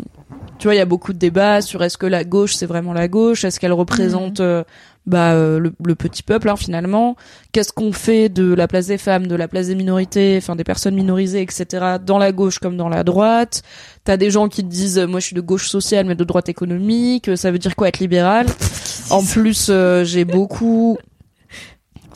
tu 0.58 0.66
vois 0.66 0.74
il 0.74 0.78
y 0.78 0.80
a 0.80 0.86
beaucoup 0.86 1.12
de 1.12 1.18
débats 1.18 1.60
sur 1.60 1.84
est-ce 1.84 1.98
que 1.98 2.06
la 2.06 2.24
gauche 2.24 2.54
c'est 2.54 2.66
vraiment 2.66 2.92
la 2.92 3.06
gauche, 3.06 3.44
est-ce 3.44 3.60
qu'elle 3.60 3.72
représente 3.72 4.40
euh, 4.40 4.64
bah 5.06 5.32
euh, 5.32 5.58
le, 5.58 5.72
le 5.84 5.94
petit 5.94 6.22
peuple 6.22 6.48
hein, 6.48 6.56
finalement 6.56 7.14
qu'est-ce 7.52 7.72
qu'on 7.72 7.92
fait 7.92 8.28
de 8.30 8.54
la 8.54 8.66
place 8.66 8.86
des 8.86 8.96
femmes, 8.98 9.26
de 9.26 9.34
la 9.36 9.48
place 9.48 9.66
des 9.66 9.74
minorités, 9.74 10.36
enfin 10.38 10.56
des 10.56 10.64
personnes 10.64 10.94
minorisées, 10.94 11.42
etc. 11.42 11.96
dans 12.04 12.18
la 12.18 12.32
gauche 12.32 12.58
comme 12.58 12.76
dans 12.76 12.88
la 12.88 13.04
droite? 13.04 13.62
T'as 14.04 14.16
des 14.16 14.30
gens 14.30 14.48
qui 14.48 14.62
te 14.64 14.68
disent, 14.68 14.98
euh, 14.98 15.06
moi 15.06 15.20
je 15.20 15.26
suis 15.26 15.36
de 15.36 15.40
gauche 15.40 15.68
sociale 15.68 16.06
mais 16.06 16.14
de 16.14 16.24
droite 16.24 16.48
économique. 16.48 17.36
Ça 17.36 17.50
veut 17.50 17.58
dire 17.58 17.76
quoi 17.76 17.88
être 17.88 17.98
libéral? 18.00 18.46
En 19.10 19.22
plus, 19.22 19.66
euh, 19.70 20.04
j'ai 20.04 20.24
beaucoup 20.24 20.96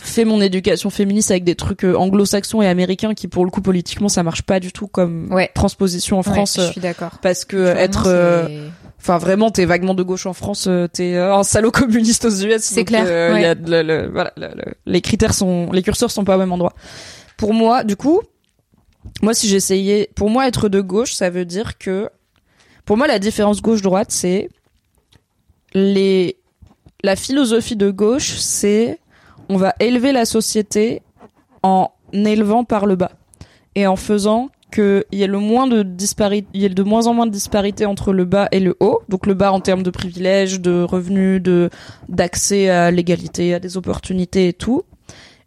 fait 0.01 0.25
mon 0.25 0.41
éducation 0.41 0.91
féministe 0.91 1.31
avec 1.33 1.43
des 1.45 1.57
trucs 1.57 1.85
euh, 1.85 1.95
anglo-saxons 1.95 2.63
et 2.63 2.69
américains 2.69 3.15
qui 3.15 3.27
pour 3.29 3.45
le 3.45 3.51
coup 3.51 3.61
politiquement 3.61 4.09
ça 4.09 4.23
marche 4.23 4.43
pas 4.43 4.61
du 4.61 4.73
tout 4.73 4.87
comme 4.87 5.31
Ouais. 5.33 5.51
transposition 5.55 6.19
en 6.19 6.23
France 6.23 6.57
Ouais, 6.57 6.67
je 6.67 6.73
suis 6.73 6.81
d'accord. 6.81 7.19
parce 7.21 7.45
que 7.45 7.57
être 7.57 8.05
euh, 8.07 8.69
Enfin, 9.01 9.19
vraiment, 9.19 9.51
t'es 9.51 9.65
vaguement 9.65 9.95
de 9.95 10.03
gauche 10.03 10.27
en 10.27 10.33
France, 10.33 10.67
euh, 10.67 10.87
t'es 10.89 11.15
euh, 11.15 11.35
un 11.35 11.45
salaud 11.45 11.71
communiste 11.73 12.25
aux 12.25 12.31
US. 12.45 12.61
C'est 12.63 12.85
clair, 12.85 13.05
euh, 13.07 13.33
ouais. 13.33 13.39
il 13.41 13.43
y 13.43 13.47
a 13.47 13.55
de- 13.55 13.71
le- 13.71 13.83
le- 13.83 14.09
voilà, 14.11 14.33
le- 14.37 14.49
le- 14.49 14.75
les 14.87 15.01
critères 15.01 15.35
sont, 15.35 15.71
les 15.73 15.83
curseurs 15.83 16.11
sont 16.11 16.25
pas 16.25 16.37
au 16.37 16.39
même 16.39 16.53
endroit. 16.53 16.75
Pour 17.37 17.55
moi, 17.55 17.85
du 17.85 17.95
coup, 17.97 18.21
moi, 19.23 19.35
si 19.35 19.49
j'essayais, 19.49 20.11
pour 20.17 20.31
moi, 20.31 20.49
être 20.49 20.69
de 20.69 20.81
gauche, 20.81 21.13
ça 21.15 21.31
veut 21.31 21.45
dire 21.45 21.79
que, 21.79 22.11
pour 22.85 22.97
moi, 22.97 23.07
la 23.07 23.19
différence 23.21 23.63
gauche-droite, 23.63 24.11
c'est 24.11 24.49
les, 25.75 26.37
la 27.03 27.17
philosophie 27.17 27.77
de 27.77 27.91
gauche, 27.91 28.37
c'est 28.39 28.99
on 29.49 29.57
va 29.57 29.75
élever 29.81 30.13
la 30.13 30.25
société 30.25 31.03
en 31.63 31.91
élevant 32.13 32.65
par 32.65 32.87
le 32.87 32.97
bas 32.97 33.13
et 33.75 33.87
en 33.87 33.97
faisant 33.97 34.51
qu'il 34.73 35.05
y 35.13 35.23
ait 35.23 35.27
le 35.29 35.39
moins 35.39 35.67
de 35.67 35.83
disparité, 35.83 36.49
il 36.55 36.63
y 36.63 36.65
ait 36.65 36.69
de 36.69 36.83
moins 36.83 37.07
en 37.07 37.15
moins 37.15 37.27
de 37.27 37.33
disparité 37.33 37.87
entre 37.87 38.13
le 38.13 38.25
bas 38.25 38.49
et 38.53 38.61
le 38.61 38.77
haut. 38.81 39.01
Donc 39.09 39.27
le 39.27 39.35
bas 39.35 39.53
en 39.53 39.61
termes 39.61 39.83
de 39.83 39.91
privilèges, 39.91 40.61
de 40.61 40.83
revenus, 40.83 41.43
de 41.43 41.71
d'accès 42.09 42.69
à 42.69 42.91
l'égalité, 42.91 43.55
à 43.55 43.61
des 43.61 43.77
opportunités 43.77 44.49
et 44.49 44.53
tout. 44.53 44.83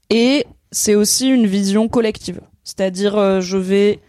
Et 0.10 0.46
c'est 0.72 0.96
aussi 0.96 1.30
une 1.30 1.48
vision 1.48 1.88
collective. 1.88 2.42
C'est-à-dire, 2.64 3.18
euh, 3.18 3.42
je 3.42 3.58
vais 3.58 4.00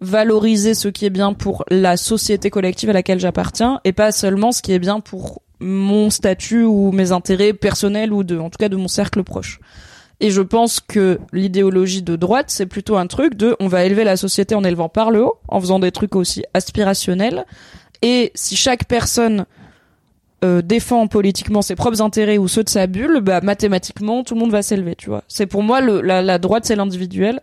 valoriser 0.00 0.74
ce 0.74 0.88
qui 0.88 1.06
est 1.06 1.10
bien 1.10 1.32
pour 1.32 1.64
la 1.70 1.96
société 1.96 2.50
collective 2.50 2.90
à 2.90 2.92
laquelle 2.92 3.20
j'appartiens 3.20 3.80
et 3.84 3.92
pas 3.92 4.12
seulement 4.12 4.52
ce 4.52 4.60
qui 4.60 4.72
est 4.72 4.78
bien 4.78 5.00
pour 5.00 5.42
mon 5.60 6.10
statut 6.10 6.64
ou 6.64 6.92
mes 6.92 7.12
intérêts 7.12 7.52
personnels 7.52 8.12
ou 8.12 8.22
de, 8.24 8.38
en 8.38 8.50
tout 8.50 8.58
cas 8.58 8.68
de 8.68 8.76
mon 8.76 8.88
cercle 8.88 9.22
proche. 9.22 9.60
Et 10.20 10.30
je 10.30 10.40
pense 10.40 10.80
que 10.80 11.18
l'idéologie 11.32 12.02
de 12.02 12.16
droite, 12.16 12.46
c'est 12.48 12.66
plutôt 12.66 12.96
un 12.96 13.06
truc 13.06 13.34
de 13.34 13.56
on 13.60 13.66
va 13.66 13.84
élever 13.84 14.04
la 14.04 14.16
société 14.16 14.54
en 14.54 14.64
élevant 14.64 14.88
par 14.88 15.10
le 15.10 15.24
haut, 15.24 15.38
en 15.48 15.60
faisant 15.60 15.78
des 15.78 15.90
trucs 15.90 16.16
aussi 16.16 16.44
aspirationnels. 16.54 17.44
Et 18.02 18.32
si 18.34 18.56
chaque 18.56 18.84
personne 18.84 19.46
euh, 20.44 20.62
défend 20.62 21.06
politiquement 21.06 21.62
ses 21.62 21.74
propres 21.74 22.02
intérêts 22.02 22.38
ou 22.38 22.48
ceux 22.48 22.62
de 22.62 22.68
sa 22.68 22.86
bulle, 22.86 23.20
bah 23.22 23.40
mathématiquement 23.40 24.22
tout 24.24 24.34
le 24.34 24.40
monde 24.40 24.50
va 24.50 24.62
s'élever, 24.62 24.94
tu 24.94 25.08
vois. 25.08 25.24
C'est 25.26 25.46
pour 25.46 25.62
moi 25.62 25.80
le, 25.80 26.00
la, 26.00 26.22
la 26.22 26.38
droite 26.38 26.64
c'est 26.66 26.76
l'individuel 26.76 27.40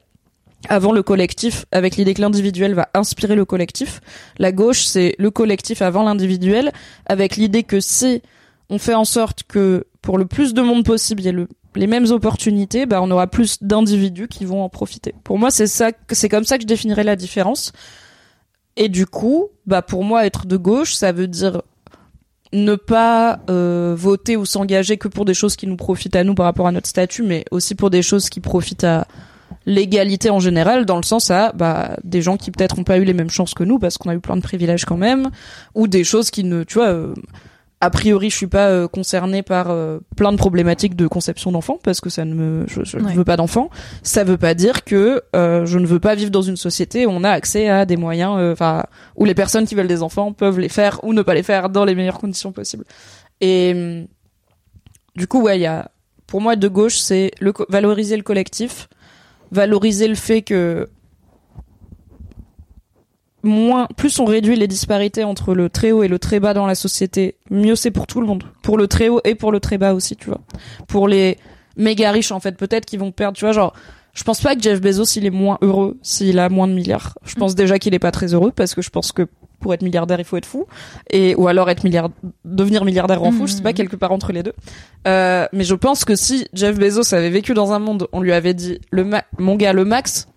avant 0.69 0.91
le 0.91 1.01
collectif, 1.01 1.65
avec 1.71 1.95
l'idée 1.95 2.13
que 2.13 2.21
l'individuel 2.21 2.75
va 2.75 2.89
inspirer 2.93 3.35
le 3.35 3.45
collectif. 3.45 4.01
La 4.37 4.51
gauche 4.51 4.85
c'est 4.85 5.15
le 5.17 5.31
collectif 5.31 5.81
avant 5.81 6.03
l'individuel, 6.03 6.71
avec 7.07 7.37
l'idée 7.37 7.63
que 7.63 7.79
si 7.79 8.21
on 8.69 8.77
fait 8.77 8.93
en 8.93 9.05
sorte 9.05 9.43
que 9.43 9.87
pour 10.03 10.19
le 10.19 10.25
plus 10.25 10.53
de 10.53 10.61
monde 10.61 10.85
possible 10.85 11.21
il 11.21 11.25
y 11.25 11.29
ait 11.29 11.31
le 11.31 11.47
les 11.75 11.87
mêmes 11.87 12.09
opportunités, 12.11 12.85
bah, 12.85 13.01
on 13.01 13.11
aura 13.11 13.27
plus 13.27 13.57
d'individus 13.61 14.27
qui 14.27 14.45
vont 14.45 14.63
en 14.63 14.69
profiter. 14.69 15.13
Pour 15.23 15.37
moi, 15.37 15.51
c'est 15.51 15.67
ça, 15.67 15.91
c'est 16.09 16.29
comme 16.29 16.43
ça 16.43 16.57
que 16.57 16.63
je 16.63 16.67
définirais 16.67 17.03
la 17.03 17.15
différence. 17.15 17.71
Et 18.77 18.89
du 18.89 19.05
coup, 19.05 19.49
bah 19.65 19.81
pour 19.81 20.03
moi, 20.03 20.25
être 20.25 20.45
de 20.45 20.57
gauche, 20.57 20.93
ça 20.93 21.11
veut 21.11 21.27
dire 21.27 21.61
ne 22.53 22.75
pas 22.75 23.39
euh, 23.49 23.95
voter 23.97 24.35
ou 24.35 24.45
s'engager 24.45 24.97
que 24.97 25.07
pour 25.07 25.25
des 25.25 25.33
choses 25.33 25.55
qui 25.55 25.67
nous 25.67 25.77
profitent 25.77 26.15
à 26.15 26.23
nous 26.23 26.35
par 26.35 26.45
rapport 26.45 26.67
à 26.67 26.71
notre 26.71 26.87
statut, 26.87 27.23
mais 27.23 27.45
aussi 27.51 27.75
pour 27.75 27.89
des 27.89 28.01
choses 28.01 28.29
qui 28.29 28.39
profitent 28.39 28.83
à 28.83 29.07
l'égalité 29.65 30.29
en 30.29 30.39
général, 30.39 30.85
dans 30.85 30.97
le 30.97 31.03
sens 31.03 31.31
à 31.31 31.51
bah, 31.53 31.97
des 32.03 32.21
gens 32.21 32.37
qui 32.37 32.51
peut-être 32.51 32.79
ont 32.79 32.83
pas 32.83 32.97
eu 32.97 33.03
les 33.03 33.13
mêmes 33.13 33.29
chances 33.29 33.53
que 33.53 33.63
nous 33.63 33.79
parce 33.79 33.97
qu'on 33.97 34.09
a 34.09 34.15
eu 34.15 34.19
plein 34.19 34.35
de 34.35 34.41
privilèges 34.41 34.85
quand 34.85 34.97
même, 34.97 35.29
ou 35.75 35.87
des 35.87 36.03
choses 36.03 36.31
qui 36.31 36.43
ne, 36.43 36.63
tu 36.63 36.75
vois, 36.75 36.87
euh, 36.87 37.13
a 37.81 37.89
priori, 37.89 38.29
je 38.29 38.37
suis 38.37 38.47
pas 38.47 38.69
euh, 38.69 38.87
concernée 38.87 39.41
par 39.41 39.71
euh, 39.71 39.99
plein 40.15 40.31
de 40.31 40.37
problématiques 40.37 40.95
de 40.95 41.07
conception 41.07 41.51
d'enfants 41.51 41.79
parce 41.83 41.99
que 41.99 42.11
ça 42.11 42.25
ne 42.25 42.35
me, 42.35 42.67
je, 42.67 42.83
je 42.83 42.97
ne 42.97 43.11
veux 43.11 43.25
pas 43.25 43.37
d'enfants. 43.37 43.71
Ça 44.03 44.23
veut 44.23 44.37
pas 44.37 44.53
dire 44.53 44.83
que 44.83 45.23
euh, 45.35 45.65
je 45.65 45.79
ne 45.79 45.87
veux 45.87 45.99
pas 45.99 46.13
vivre 46.13 46.29
dans 46.29 46.43
une 46.43 46.57
société 46.57 47.07
où 47.07 47.09
on 47.09 47.23
a 47.23 47.31
accès 47.31 47.69
à 47.69 47.87
des 47.87 47.97
moyens, 47.97 48.35
euh, 48.37 48.53
enfin, 48.53 48.83
où 49.15 49.25
les 49.25 49.33
personnes 49.33 49.65
qui 49.65 49.73
veulent 49.73 49.87
des 49.87 50.03
enfants 50.03 50.31
peuvent 50.31 50.59
les 50.59 50.69
faire 50.69 51.03
ou 51.03 51.13
ne 51.13 51.23
pas 51.23 51.33
les 51.33 51.41
faire 51.41 51.69
dans 51.69 51.83
les 51.83 51.95
meilleures 51.95 52.19
conditions 52.19 52.51
possibles. 52.51 52.85
Et 53.41 53.71
hum, 53.73 54.07
du 55.15 55.25
coup, 55.25 55.41
ouais, 55.41 55.57
il 55.57 55.63
y 55.63 55.67
a, 55.67 55.89
pour 56.27 56.39
moi, 56.39 56.55
de 56.55 56.67
gauche, 56.67 56.99
c'est 56.99 57.31
le 57.39 57.51
valoriser 57.67 58.15
le 58.15 58.23
collectif, 58.23 58.89
valoriser 59.51 60.07
le 60.07 60.15
fait 60.15 60.43
que 60.43 60.87
moins, 63.43 63.87
plus 63.97 64.19
on 64.19 64.25
réduit 64.25 64.55
les 64.55 64.67
disparités 64.67 65.23
entre 65.23 65.53
le 65.53 65.69
très 65.69 65.91
haut 65.91 66.03
et 66.03 66.07
le 66.07 66.19
très 66.19 66.39
bas 66.39 66.53
dans 66.53 66.65
la 66.67 66.75
société, 66.75 67.35
mieux 67.49 67.75
c'est 67.75 67.91
pour 67.91 68.07
tout 68.07 68.21
le 68.21 68.27
monde. 68.27 68.43
Pour 68.61 68.77
le 68.77 68.87
très 68.87 69.09
haut 69.09 69.21
et 69.23 69.35
pour 69.35 69.51
le 69.51 69.59
très 69.59 69.77
bas 69.77 69.93
aussi, 69.93 70.15
tu 70.15 70.27
vois. 70.27 70.41
Pour 70.87 71.07
les 71.07 71.37
méga 71.77 72.11
riches, 72.11 72.31
en 72.31 72.39
fait, 72.39 72.57
peut-être 72.57 72.85
qu'ils 72.85 72.99
vont 72.99 73.11
perdre, 73.11 73.37
tu 73.37 73.45
vois, 73.45 73.53
genre, 73.53 73.73
je 74.13 74.23
pense 74.23 74.41
pas 74.41 74.55
que 74.55 74.61
Jeff 74.61 74.81
Bezos, 74.81 75.05
il 75.17 75.25
est 75.25 75.29
moins 75.31 75.57
heureux 75.61 75.97
s'il 76.01 76.37
a 76.39 76.49
moins 76.49 76.67
de 76.67 76.73
milliards. 76.73 77.17
Je 77.23 77.35
pense 77.35 77.55
déjà 77.55 77.79
qu'il 77.79 77.93
est 77.93 77.99
pas 77.99 78.11
très 78.11 78.33
heureux 78.33 78.51
parce 78.53 78.75
que 78.75 78.81
je 78.81 78.89
pense 78.89 79.11
que 79.13 79.25
pour 79.61 79.73
être 79.73 79.83
milliardaire, 79.83 80.19
il 80.19 80.25
faut 80.25 80.35
être 80.37 80.45
fou. 80.45 80.65
Et, 81.11 81.33
ou 81.35 81.47
alors 81.47 81.69
être 81.69 81.83
milliard, 81.85 82.09
devenir 82.43 82.83
milliardaire 82.83 83.23
en 83.23 83.31
fou, 83.31 83.47
je 83.47 83.53
sais 83.53 83.61
pas, 83.61 83.69
Mhm. 83.69 83.75
quelque 83.75 83.95
part 83.95 84.11
entre 84.11 84.33
les 84.33 84.43
deux. 84.43 84.53
Euh, 85.07 85.45
mais 85.53 85.63
je 85.63 85.75
pense 85.75 86.03
que 86.03 86.15
si 86.15 86.47
Jeff 86.53 86.77
Bezos 86.77 87.13
avait 87.15 87.29
vécu 87.29 87.53
dans 87.53 87.71
un 87.71 87.79
monde, 87.79 88.07
on 88.11 88.19
lui 88.21 88.33
avait 88.33 88.53
dit, 88.53 88.79
le 88.91 89.03
ma- 89.05 89.23
mon 89.37 89.55
gars, 89.55 89.71
le 89.71 89.85
max, 89.85 90.27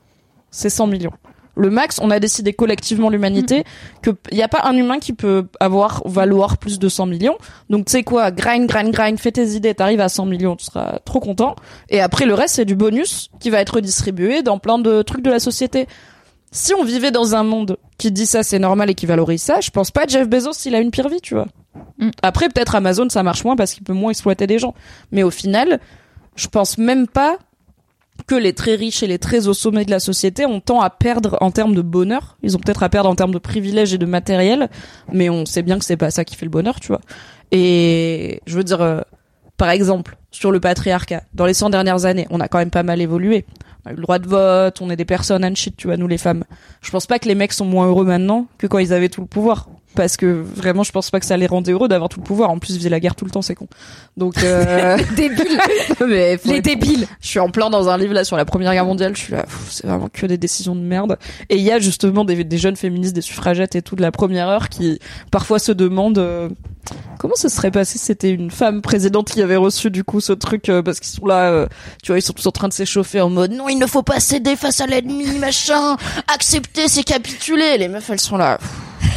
c'est 0.52 0.70
100 0.70 0.86
millions. 0.86 1.12
Le 1.56 1.70
max, 1.70 1.98
on 2.02 2.10
a 2.10 2.18
décidé 2.18 2.52
collectivement 2.52 3.10
l'humanité 3.10 3.64
que 4.02 4.10
il 4.32 4.38
y 4.38 4.42
a 4.42 4.48
pas 4.48 4.62
un 4.64 4.76
humain 4.76 4.98
qui 4.98 5.12
peut 5.12 5.46
avoir 5.60 6.02
valoir 6.04 6.58
plus 6.58 6.78
de 6.78 6.88
100 6.88 7.06
millions. 7.06 7.36
Donc 7.70 7.86
tu 7.86 7.92
sais 7.92 8.02
quoi, 8.02 8.30
grind, 8.30 8.66
grind, 8.66 8.92
grind, 8.92 9.18
fais 9.18 9.32
tes 9.32 9.48
idées, 9.50 9.74
t'arrives 9.74 10.00
à 10.00 10.08
100 10.08 10.26
millions, 10.26 10.56
tu 10.56 10.64
seras 10.64 10.98
trop 11.04 11.20
content. 11.20 11.54
Et 11.88 12.00
après 12.00 12.26
le 12.26 12.34
reste 12.34 12.56
c'est 12.56 12.64
du 12.64 12.74
bonus 12.74 13.30
qui 13.40 13.50
va 13.50 13.60
être 13.60 13.74
redistribué 13.74 14.42
dans 14.42 14.58
plein 14.58 14.78
de 14.78 15.02
trucs 15.02 15.22
de 15.22 15.30
la 15.30 15.40
société. 15.40 15.86
Si 16.50 16.72
on 16.74 16.84
vivait 16.84 17.10
dans 17.10 17.34
un 17.34 17.42
monde 17.42 17.78
qui 17.98 18.10
dit 18.12 18.26
ça 18.26 18.42
c'est 18.42 18.58
normal 18.58 18.90
et 18.90 18.94
qui 18.94 19.06
valorise 19.06 19.42
ça, 19.42 19.60
je 19.60 19.70
pense 19.70 19.90
pas 19.90 20.06
Jeff 20.06 20.28
Bezos 20.28 20.52
il 20.66 20.74
a 20.74 20.80
une 20.80 20.90
pire 20.90 21.08
vie, 21.08 21.20
tu 21.20 21.34
vois. 21.34 21.46
Mm. 21.98 22.10
Après 22.22 22.48
peut-être 22.48 22.74
Amazon 22.74 23.08
ça 23.08 23.22
marche 23.22 23.44
moins 23.44 23.56
parce 23.56 23.74
qu'il 23.74 23.84
peut 23.84 23.92
moins 23.92 24.10
exploiter 24.10 24.46
des 24.46 24.58
gens. 24.58 24.74
Mais 25.12 25.22
au 25.22 25.30
final, 25.30 25.80
je 26.36 26.48
pense 26.48 26.78
même 26.78 27.06
pas 27.06 27.38
que 28.26 28.34
les 28.34 28.52
très 28.52 28.74
riches 28.74 29.02
et 29.02 29.06
les 29.06 29.18
très 29.18 29.48
au 29.48 29.54
sommet 29.54 29.84
de 29.84 29.90
la 29.90 30.00
société 30.00 30.46
ont 30.46 30.60
tant 30.60 30.80
à 30.80 30.90
perdre 30.90 31.36
en 31.40 31.50
termes 31.50 31.74
de 31.74 31.82
bonheur. 31.82 32.36
Ils 32.42 32.56
ont 32.56 32.60
peut-être 32.60 32.82
à 32.82 32.88
perdre 32.88 33.10
en 33.10 33.14
termes 33.14 33.34
de 33.34 33.38
privilèges 33.38 33.92
et 33.92 33.98
de 33.98 34.06
matériel, 34.06 34.70
mais 35.12 35.28
on 35.28 35.44
sait 35.44 35.62
bien 35.62 35.78
que 35.78 35.84
c'est 35.84 35.96
pas 35.96 36.10
ça 36.10 36.24
qui 36.24 36.36
fait 36.36 36.46
le 36.46 36.50
bonheur, 36.50 36.80
tu 36.80 36.88
vois. 36.88 37.00
Et 37.52 38.40
je 38.46 38.56
veux 38.56 38.64
dire, 38.64 38.80
euh, 38.80 39.00
par 39.56 39.70
exemple, 39.70 40.16
sur 40.30 40.50
le 40.50 40.60
patriarcat, 40.60 41.22
dans 41.34 41.46
les 41.46 41.54
100 41.54 41.70
dernières 41.70 42.06
années, 42.06 42.26
on 42.30 42.40
a 42.40 42.48
quand 42.48 42.58
même 42.58 42.70
pas 42.70 42.82
mal 42.82 43.00
évolué. 43.00 43.44
On 43.84 43.90
a 43.90 43.92
eu 43.92 43.96
le 43.96 44.02
droit 44.02 44.18
de 44.18 44.26
vote, 44.26 44.80
on 44.80 44.88
est 44.90 44.96
des 44.96 45.04
personnes 45.04 45.44
and 45.44 45.54
shit, 45.54 45.76
tu 45.76 45.86
vois, 45.86 45.96
nous 45.96 46.08
les 46.08 46.18
femmes. 46.18 46.44
Je 46.80 46.90
pense 46.90 47.06
pas 47.06 47.18
que 47.18 47.28
les 47.28 47.34
mecs 47.34 47.52
sont 47.52 47.66
moins 47.66 47.86
heureux 47.86 48.06
maintenant 48.06 48.46
que 48.58 48.66
quand 48.66 48.78
ils 48.78 48.92
avaient 48.92 49.10
tout 49.10 49.20
le 49.20 49.26
pouvoir. 49.26 49.68
Parce 49.94 50.16
que 50.16 50.26
vraiment, 50.26 50.82
je 50.82 50.92
pense 50.92 51.10
pas 51.10 51.20
que 51.20 51.26
ça 51.26 51.36
les 51.36 51.46
rendait 51.46 51.72
heureux 51.72 51.88
d'avoir 51.88 52.08
tout 52.08 52.20
le 52.20 52.24
pouvoir. 52.24 52.50
En 52.50 52.58
plus, 52.58 52.74
ils 52.74 52.78
faisaient 52.78 52.88
la 52.88 53.00
guerre 53.00 53.14
tout 53.14 53.24
le 53.24 53.30
temps, 53.30 53.42
c'est 53.42 53.54
con. 53.54 53.68
Donc, 54.16 54.42
euh... 54.42 54.98
Débile. 55.16 55.60
mais 56.06 56.38
Les 56.44 56.60
débiles. 56.60 57.06
je 57.20 57.28
suis 57.28 57.38
en 57.38 57.50
plein 57.50 57.70
dans 57.70 57.88
un 57.88 57.96
livre 57.96 58.14
là 58.14 58.24
sur 58.24 58.36
la 58.36 58.44
Première 58.44 58.72
Guerre 58.72 58.86
mondiale. 58.86 59.16
Je 59.16 59.22
suis 59.22 59.32
là, 59.32 59.44
c'est 59.68 59.86
vraiment 59.86 60.08
que 60.12 60.26
des 60.26 60.38
décisions 60.38 60.74
de 60.74 60.80
merde. 60.80 61.18
Et 61.48 61.56
il 61.56 61.62
y 61.62 61.70
a 61.70 61.78
justement 61.78 62.24
des, 62.24 62.44
des 62.44 62.58
jeunes 62.58 62.76
féministes, 62.76 63.14
des 63.14 63.20
suffragettes 63.20 63.76
et 63.76 63.82
tout 63.82 63.96
de 63.96 64.02
la 64.02 64.10
première 64.10 64.48
heure 64.48 64.68
qui 64.68 64.98
parfois 65.30 65.58
se 65.58 65.72
demandent 65.72 66.18
euh, 66.18 66.48
comment 67.18 67.34
ce 67.36 67.48
serait 67.48 67.70
passé 67.70 67.98
si 67.98 68.04
c'était 68.06 68.30
une 68.30 68.50
femme 68.50 68.82
présidente 68.82 69.30
qui 69.30 69.42
avait 69.42 69.56
reçu 69.56 69.90
du 69.90 70.04
coup 70.04 70.20
ce 70.20 70.32
truc 70.32 70.68
euh, 70.68 70.82
parce 70.82 71.00
qu'ils 71.00 71.14
sont 71.14 71.26
là, 71.26 71.50
euh, 71.50 71.66
tu 72.02 72.12
vois, 72.12 72.18
ils 72.18 72.22
sont 72.22 72.32
tous 72.32 72.46
en 72.46 72.52
train 72.52 72.68
de 72.68 72.72
s'échauffer 72.72 73.20
en 73.20 73.30
mode 73.30 73.52
non, 73.52 73.68
il 73.68 73.78
ne 73.78 73.86
faut 73.86 74.02
pas 74.02 74.20
céder 74.20 74.56
face 74.56 74.80
à 74.80 74.86
l'ennemi, 74.86 75.38
machin, 75.38 75.96
accepter, 76.32 76.88
c'est 76.88 77.04
capituler. 77.04 77.78
Les 77.78 77.88
meufs, 77.88 78.08
elles 78.10 78.20
sont 78.20 78.36
là. 78.36 78.58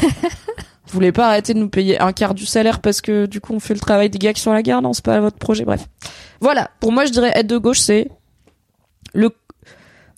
Vous 0.88 0.94
voulez 0.94 1.12
pas 1.12 1.28
arrêter 1.28 1.54
de 1.54 1.60
nous 1.60 1.70
payer 1.70 2.00
un 2.00 2.14
quart 2.14 2.34
du 2.34 2.46
salaire 2.46 2.80
parce 2.80 3.02
que 3.02 3.26
du 3.26 3.42
coup 3.42 3.54
on 3.54 3.60
fait 3.60 3.74
le 3.74 3.80
travail 3.80 4.10
des 4.10 4.18
gars 4.18 4.34
qui 4.34 4.42
sont 4.42 4.52
à 4.52 4.54
la 4.54 4.64
guerre 4.64 4.82
Non, 4.82 4.94
c'est 4.94 5.04
pas 5.04 5.20
votre 5.20 5.38
projet. 5.38 5.66
Bref. 5.66 5.86
Voilà. 6.40 6.70
Pour 6.80 6.92
moi, 6.92 7.06
je 7.06 7.12
dirais 7.12 7.32
être 7.36 7.48
de 7.48 7.58
gauche, 7.58 7.80
c'est 7.80 8.10
le, 9.14 9.32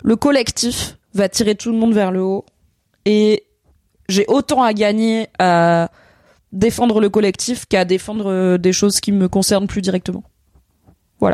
le 0.04 0.16
collectif 0.16 0.98
va 1.14 1.28
tirer 1.28 1.56
tout 1.56 1.72
le 1.72 1.78
monde 1.78 1.94
vers 1.94 2.12
le 2.12 2.22
haut. 2.22 2.46
Et 3.06 3.44
j'ai 4.08 4.26
autant 4.28 4.62
à 4.62 4.74
gagner 4.74 5.28
à 5.40 5.90
défendre 6.52 7.00
le 7.00 7.10
collectif 7.10 7.66
qu'à 7.66 7.86
défendre 7.86 8.32
euh, 8.32 8.58
des 8.58 8.74
choses 8.74 9.00
qui 9.00 9.12
me 9.12 9.28
concernent 9.28 9.68
plus 9.68 9.82
directement. 9.82 10.24
Je, 11.22 11.28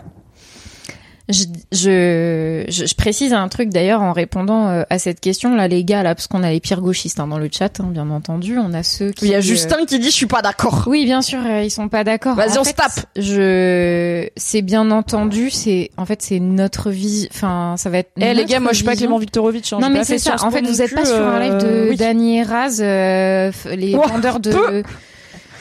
je, 1.29 1.46
je, 1.72 2.65
je 2.70 2.96
précise 2.96 3.34
un 3.34 3.48
truc 3.48 3.70
d'ailleurs 3.70 4.01
en 4.01 4.13
répondant 4.13 4.67
euh, 4.67 4.84
à 4.89 5.00
cette 5.00 5.20
question 5.20 5.55
là 5.55 5.67
les 5.67 5.84
gars 5.84 6.03
là 6.03 6.13
parce 6.13 6.27
qu'on 6.27 6.44
a 6.44 6.51
les 6.51 6.60
pires 6.60 6.82
gauchistes 6.82 7.20
hein, 7.20 7.27
dans 7.27 7.39
le 7.39 7.50
chat 7.51 7.79
hein, 7.79 7.88
bien 7.89 8.10
entendu 8.12 8.58
on 8.60 8.74
a 8.74 8.84
ceux 8.84 9.12
qui 9.12 9.25
Il 9.25 9.32
y 9.32 9.34
a 9.34 9.38
euh, 9.38 9.41
Justin 9.41 9.86
qui 9.88 9.98
dit 9.98 10.10
je 10.12 10.15
suis 10.15 10.27
pas 10.27 10.41
d'accord. 10.44 10.84
oui 10.88 11.05
bien 11.05 11.22
sûr 11.24 11.39
euh, 11.46 11.63
ils 11.63 11.72
sont 11.72 11.89
pas 11.89 12.03
d'accord 12.03 12.36
Vas-y, 12.36 12.58
En 12.58 12.62
on 12.62 12.63
fait, 12.63 12.70
se 12.72 12.75
tape. 12.75 13.05
je 13.15 14.27
c'est 14.36 14.62
bien 14.62 14.91
entendu 14.91 15.50
c'est 15.50 15.89
en 15.98 16.05
fait 16.05 16.22
c'est 16.22 16.39
notre 16.39 16.91
vie 16.91 17.27
enfin 17.32 17.75
ça 17.77 17.89
va 17.89 17.98
être 18.00 18.12
Eh 18.20 18.34
les 18.34 18.46
gars, 18.46 18.60
moi 18.60 18.72
je 18.72 18.77
suis 18.77 18.86
pas. 18.86 18.96
Clément 18.96 19.17
Viktorovitch. 19.17 19.74
hein, 19.74 19.79
non 19.82 19.89
mais 19.89 20.03
c'est 20.03 20.20
ça 20.20 20.36
en 20.44 20.51
fait 20.51 20.62
vous 20.62 20.82
êtes 20.82 20.94
pas 20.94 21.05
sur 21.05 21.15
un 21.25 21.39
live 21.39 21.58
de 21.58 21.88
oui. 21.89 21.96
Dany 21.98 22.44
Raz 22.44 22.77
euh, 22.82 23.51
les 23.75 23.96
Ouah, 23.96 24.08
bandeurs 24.08 24.39
de 24.39 24.51
peu. 24.51 24.84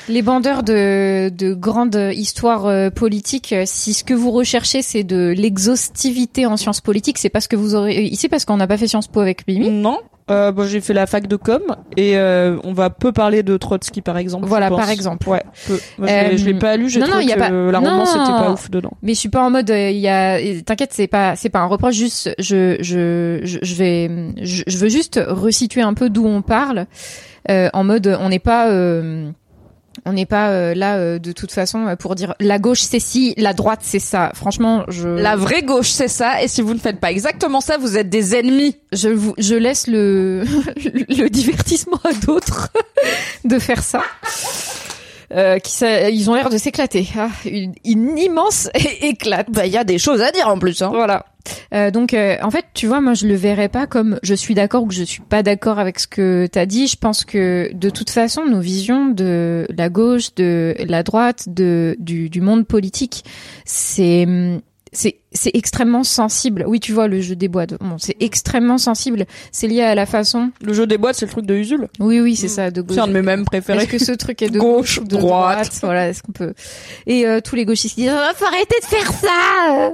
Les 0.08 0.23
bandeurs 0.23 0.62
de, 0.62 1.28
de 1.30 1.54
grandes 1.54 2.11
histoires 2.12 2.66
euh, 2.66 2.90
politiques, 2.90 3.52
euh, 3.52 3.62
si 3.66 3.94
ce 3.94 4.04
que 4.04 4.14
vous 4.14 4.30
recherchez 4.30 4.82
c'est 4.82 5.04
de 5.04 5.34
l'exhaustivité 5.37 6.46
en 6.46 6.56
sciences 6.56 6.80
politiques, 6.80 7.18
c'est 7.18 7.28
parce 7.30 7.46
que 7.49 7.56
vous 7.56 7.75
aurez 7.75 8.02
ici 8.04 8.28
parce 8.28 8.44
qu'on 8.44 8.56
n'a 8.56 8.66
pas 8.66 8.76
fait 8.76 8.87
Sciences 8.88 9.08
Po 9.08 9.20
avec 9.20 9.46
Mimi. 9.49 9.70
Non. 9.70 9.99
Euh, 10.30 10.52
bon, 10.52 10.66
j'ai 10.66 10.80
fait 10.80 10.94
la 10.94 11.04
fac 11.06 11.26
de 11.26 11.37
com 11.37 11.61
et 11.99 12.16
euh, 12.16 12.56
on 12.64 12.73
va 12.73 12.88
peu 12.88 13.12
parler 13.12 13.42
de 13.42 13.58
Trotsky 13.58 14.00
par 14.00 14.16
exemple. 14.16 14.46
Voilà, 14.46 14.70
par 14.70 14.88
exemple. 14.88 15.28
Ouais. 15.28 15.42
Peu. 15.66 15.78
Moi, 15.99 16.08
je 16.08 16.12
l'ai- 16.14 16.18
Euh, 16.32 16.37
je 16.38 16.44
l'ai 16.46 16.54
pas 16.54 16.76
lu. 16.78 16.88
J'ai 16.88 17.00
non, 17.00 17.06
non, 17.06 17.12
trouvé 17.12 17.26
y 17.26 17.32
a 17.32 17.34
que 17.34 17.40
pas- 17.40 17.50
la 17.50 17.80
non. 17.80 17.90
romance 17.90 18.11
était 18.14 18.25
pas 18.25 18.50
ouf 18.52 18.70
dedans. 18.70 18.92
Mais 19.02 19.12
je 19.12 19.18
suis 19.18 19.28
pas 19.28 19.42
en 19.44 19.50
mode 19.50 19.68
il 19.68 19.99
y 19.99 20.08
a 20.08 20.38
t'inquiète 20.62 20.92
c'est 20.94 21.08
pas 21.08 21.37
c'est 21.37 21.50
pas 21.50 21.58
un 21.58 21.66
reproche 21.66 21.94
juste 21.96 22.34
je 22.38 22.78
je 22.80 23.40
je, 23.42 23.75
vais 23.75 24.11
je, 24.40 24.62
je 24.66 24.78
veux 24.78 24.88
juste 24.88 25.20
resituer 25.26 25.82
un 25.82 25.92
peu 25.92 26.08
d'où 26.08 26.26
on 26.26 26.40
parle 26.40 26.87
euh, 27.50 27.68
en 27.75 27.84
mode 27.84 28.16
on 28.18 28.30
n'est 28.30 28.38
pas 28.38 28.70
euh, 28.70 29.28
on 30.06 30.12
n'est 30.12 30.26
pas 30.26 30.50
euh, 30.50 30.75
là 30.75 30.96
euh, 30.96 31.18
de 31.18 31.32
toute 31.32 31.52
façon 31.52 31.87
euh, 31.87 31.96
pour 31.96 32.14
dire 32.14 32.34
la 32.40 32.58
gauche 32.58 32.80
c'est 32.80 33.00
ci, 33.00 33.34
la 33.37 33.52
droite 33.52 33.80
c'est 33.82 33.99
ça. 33.99 34.32
Franchement, 34.34 34.84
je 34.88 35.08
La 35.08 35.37
vraie 35.37 35.62
gauche, 35.62 35.90
c'est 35.90 36.08
ça. 36.08 36.42
Et 36.42 36.49
si 36.49 36.62
vous 36.62 36.75
ne 36.75 36.78
faites 36.78 37.00
pas 37.00 37.11
exactement 37.11 37.61
ça, 37.61 37.78
vous 37.78 37.96
êtes 37.96 38.11
des 38.11 38.34
ennemis. 38.34 38.76
je 38.92 39.08
vous 39.08 39.34
je 39.38 39.54
laisse 39.54 39.87
le 39.87 40.44
le 41.08 41.28
divertissement 41.28 42.00
à 42.04 42.12
d'autres 42.12 42.70
de 43.44 43.58
faire 43.58 43.82
ça. 43.82 44.02
Euh, 45.35 45.59
qui 45.59 45.85
ils 46.12 46.31
ont 46.31 46.35
l'air 46.35 46.49
de 46.49 46.59
s'éclater. 46.59 47.09
Ah, 47.19 47.29
une, 47.45 47.75
une 47.85 48.19
immense 48.19 48.69
éclate. 49.00 49.50
Bah, 49.50 49.67
il 49.67 49.73
y 49.73 49.76
a 49.76 49.85
des 49.85 49.99
choses 49.99 50.21
à 50.21 50.31
dire 50.31 50.49
en 50.49 50.59
plus. 50.59 50.81
Hein. 50.81 50.91
Voilà. 50.93 51.26
Euh, 51.75 51.91
donc, 51.91 52.14
euh, 52.14 52.37
en 52.43 52.50
fait, 52.50 52.67
tu 52.73 52.87
vois, 52.87 53.00
moi, 53.00 53.14
je 53.14 53.26
le 53.26 53.35
verrais 53.35 53.69
pas 53.69 53.87
comme 53.87 54.19
je 54.23 54.35
suis 54.35 54.55
d'accord 54.55 54.85
ou 54.85 54.87
que 54.87 54.95
je 54.95 55.03
suis 55.03 55.23
pas 55.23 55.43
d'accord 55.43 55.79
avec 55.79 55.99
ce 55.99 56.07
que 56.07 56.47
t'as 56.50 56.67
dit. 56.67 56.87
Je 56.87 56.97
pense 56.97 57.25
que 57.25 57.71
de 57.75 57.91
toute 57.91 58.11
façon, 58.11 58.45
nos 58.47 58.61
visions 58.61 59.07
de 59.07 59.67
la 59.76 59.88
gauche, 59.88 60.35
de 60.37 60.75
la 60.87 61.03
droite, 61.03 61.49
de 61.49 61.97
du, 61.99 62.31
du 62.31 62.41
monde 62.41 62.67
politique, 62.67 63.25
c'est 63.64 64.26
c'est 64.93 65.17
c'est 65.35 65.50
extrêmement 65.55 66.05
sensible. 66.05 66.64
Oui, 66.67 66.81
tu 66.81 66.93
vois, 66.93 67.09
le 67.09 67.21
jeu 67.21 67.35
des 67.37 67.49
boîtes. 67.49 67.75
Bon, 67.81 67.97
c'est 67.99 68.17
extrêmement 68.21 68.79
sensible. 68.79 69.26
C'est 69.53 69.67
lié 69.67 69.83
à 69.83 69.95
la 69.95 70.07
façon. 70.07 70.50
Le 70.62 70.73
jeu 70.73 70.87
des 70.87 70.97
boîtes, 70.99 71.17
c'est 71.17 71.26
le 71.26 71.33
truc 71.33 71.47
de 71.47 71.55
Usul. 71.55 71.88
Oui, 72.00 72.21
oui, 72.21 72.37
c'est 72.37 72.47
Mm. 72.47 72.50
ça. 72.50 72.71
De 72.71 72.81
gauche. 72.83 72.95
C'est 72.97 73.03
un 73.03 73.09
de 73.09 73.12
mes 73.12 73.23
mêmes 73.23 73.45
préférés. 73.45 73.79
Est-ce 73.83 73.88
que 73.88 73.99
ce 73.99 74.12
truc 74.12 74.41
est 74.43 74.49
de 74.50 74.59
Gauche, 74.59 74.97
gauche, 74.97 74.99
ou 74.99 75.05
de 75.05 75.09
droite. 75.17 75.57
droite, 75.59 75.79
Voilà, 75.83 76.09
est-ce 76.09 76.23
qu'on 76.23 76.33
peut 76.33 76.55
Et 77.07 77.26
euh, 77.26 77.41
tous 77.41 77.57
les 77.57 77.64
gauchistes 77.64 77.97
disent 77.97 78.11
oh, 78.14 78.33
faut 78.37 78.45
arrêter 78.47 78.76
de 78.81 78.87
faire 78.87 79.12
ça. 79.12 79.93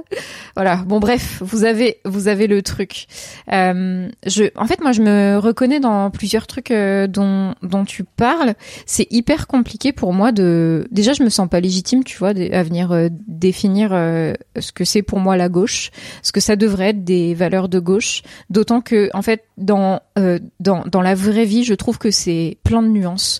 Voilà. 0.55 0.77
Bon 0.85 0.99
bref, 0.99 1.41
vous 1.41 1.63
avez 1.63 1.97
vous 2.05 2.27
avez 2.27 2.47
le 2.47 2.61
truc. 2.61 3.07
Euh, 3.51 4.07
je 4.25 4.45
en 4.55 4.65
fait 4.67 4.81
moi 4.81 4.91
je 4.91 5.01
me 5.01 5.37
reconnais 5.37 5.79
dans 5.79 6.09
plusieurs 6.11 6.47
trucs 6.47 6.71
euh, 6.71 7.07
dont 7.07 7.55
dont 7.63 7.85
tu 7.85 8.03
parles. 8.03 8.53
C'est 8.85 9.07
hyper 9.11 9.47
compliqué 9.47 9.91
pour 9.91 10.13
moi 10.13 10.31
de 10.31 10.87
déjà 10.91 11.13
je 11.13 11.23
me 11.23 11.29
sens 11.29 11.47
pas 11.49 11.59
légitime, 11.59 12.03
tu 12.03 12.17
vois, 12.17 12.29
à 12.29 12.63
venir 12.63 12.91
euh, 12.91 13.07
définir 13.27 13.89
euh, 13.93 14.33
ce 14.59 14.71
que 14.71 14.83
c'est 14.85 15.01
pour 15.01 15.19
moi 15.19 15.30
moi 15.31 15.37
la 15.37 15.47
gauche, 15.47 15.91
parce 16.21 16.33
que 16.33 16.41
ça 16.41 16.57
devrait 16.57 16.89
être 16.89 17.05
des 17.05 17.33
valeurs 17.33 17.69
de 17.69 17.79
gauche. 17.79 18.21
D'autant 18.49 18.81
que, 18.81 19.09
en 19.13 19.21
fait, 19.21 19.45
dans 19.57 20.01
euh, 20.19 20.39
dans 20.59 20.83
dans 20.91 21.01
la 21.01 21.15
vraie 21.15 21.45
vie, 21.45 21.63
je 21.63 21.73
trouve 21.73 21.97
que 21.97 22.11
c'est 22.11 22.57
plein 22.65 22.83
de 22.83 22.89
nuances. 22.89 23.39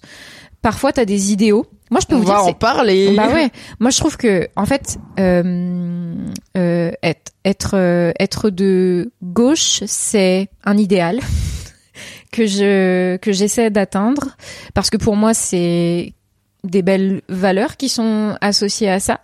Parfois, 0.61 0.93
t'as 0.93 1.03
des 1.05 1.33
idéaux. 1.33 1.65
Moi, 1.89 1.99
je 1.99 2.07
peux 2.07 2.15
On 2.15 2.19
vous 2.19 2.27
va 2.27 2.35
dire, 2.35 2.45
en 2.45 2.53
parler. 2.53 3.13
bah 3.17 3.27
ouais. 3.33 3.49
Moi, 3.79 3.89
je 3.89 3.97
trouve 3.97 4.15
que, 4.15 4.47
en 4.55 4.65
fait, 4.65 4.97
euh, 5.19 6.15
euh, 6.55 6.91
être 7.03 7.33
être 7.43 8.13
être 8.17 8.49
de 8.49 9.11
gauche, 9.21 9.83
c'est 9.85 10.47
un 10.63 10.77
idéal 10.77 11.19
que 12.31 12.45
je 12.45 13.17
que 13.17 13.33
j'essaie 13.33 13.69
d'atteindre 13.69 14.37
parce 14.73 14.89
que 14.89 14.95
pour 14.97 15.17
moi, 15.17 15.33
c'est 15.33 16.13
des 16.63 16.81
belles 16.81 17.21
valeurs 17.27 17.77
qui 17.77 17.89
sont 17.89 18.35
associées 18.41 18.89
à 18.89 18.99
ça. 18.99 19.21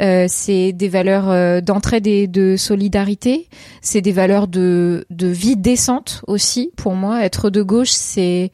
Euh, 0.00 0.26
c'est 0.28 0.72
des 0.72 0.88
valeurs 0.88 1.28
euh, 1.28 1.60
d'entraide 1.60 2.06
et 2.06 2.26
de 2.26 2.56
solidarité. 2.56 3.48
C'est 3.82 4.00
des 4.00 4.12
valeurs 4.12 4.48
de 4.48 5.06
de 5.10 5.26
vie 5.26 5.56
décente 5.56 6.22
aussi. 6.26 6.70
Pour 6.76 6.94
moi, 6.94 7.24
être 7.24 7.50
de 7.50 7.62
gauche, 7.62 7.90
c'est 7.90 8.52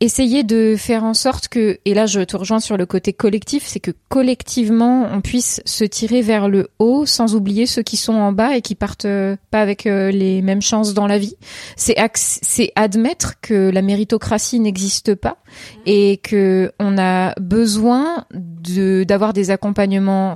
essayer 0.00 0.42
de 0.42 0.74
faire 0.76 1.04
en 1.04 1.14
sorte 1.14 1.48
que, 1.48 1.78
et 1.84 1.94
là 1.94 2.06
je 2.06 2.20
te 2.20 2.36
rejoins 2.36 2.60
sur 2.60 2.76
le 2.76 2.86
côté 2.86 3.12
collectif, 3.12 3.64
c'est 3.66 3.80
que 3.80 3.92
collectivement 4.08 5.08
on 5.10 5.20
puisse 5.20 5.62
se 5.64 5.84
tirer 5.84 6.20
vers 6.20 6.48
le 6.48 6.68
haut 6.78 7.06
sans 7.06 7.34
oublier 7.34 7.66
ceux 7.66 7.82
qui 7.82 7.96
sont 7.96 8.14
en 8.14 8.32
bas 8.32 8.56
et 8.56 8.62
qui 8.62 8.74
partent 8.74 9.04
euh, 9.04 9.36
pas 9.50 9.60
avec 9.60 9.86
euh, 9.86 10.10
les 10.10 10.42
mêmes 10.42 10.62
chances 10.62 10.94
dans 10.94 11.06
la 11.06 11.18
vie. 11.18 11.36
C'est 11.76 11.96
c'est 12.14 12.72
admettre 12.76 13.40
que 13.40 13.70
la 13.70 13.82
méritocratie 13.82 14.60
n'existe 14.60 15.14
pas 15.14 15.38
et 15.86 16.18
que 16.18 16.72
on 16.78 16.98
a 16.98 17.34
besoin 17.40 18.26
de 18.32 19.04
d'avoir 19.04 19.32
des 19.32 19.50
accompagnements 19.50 20.34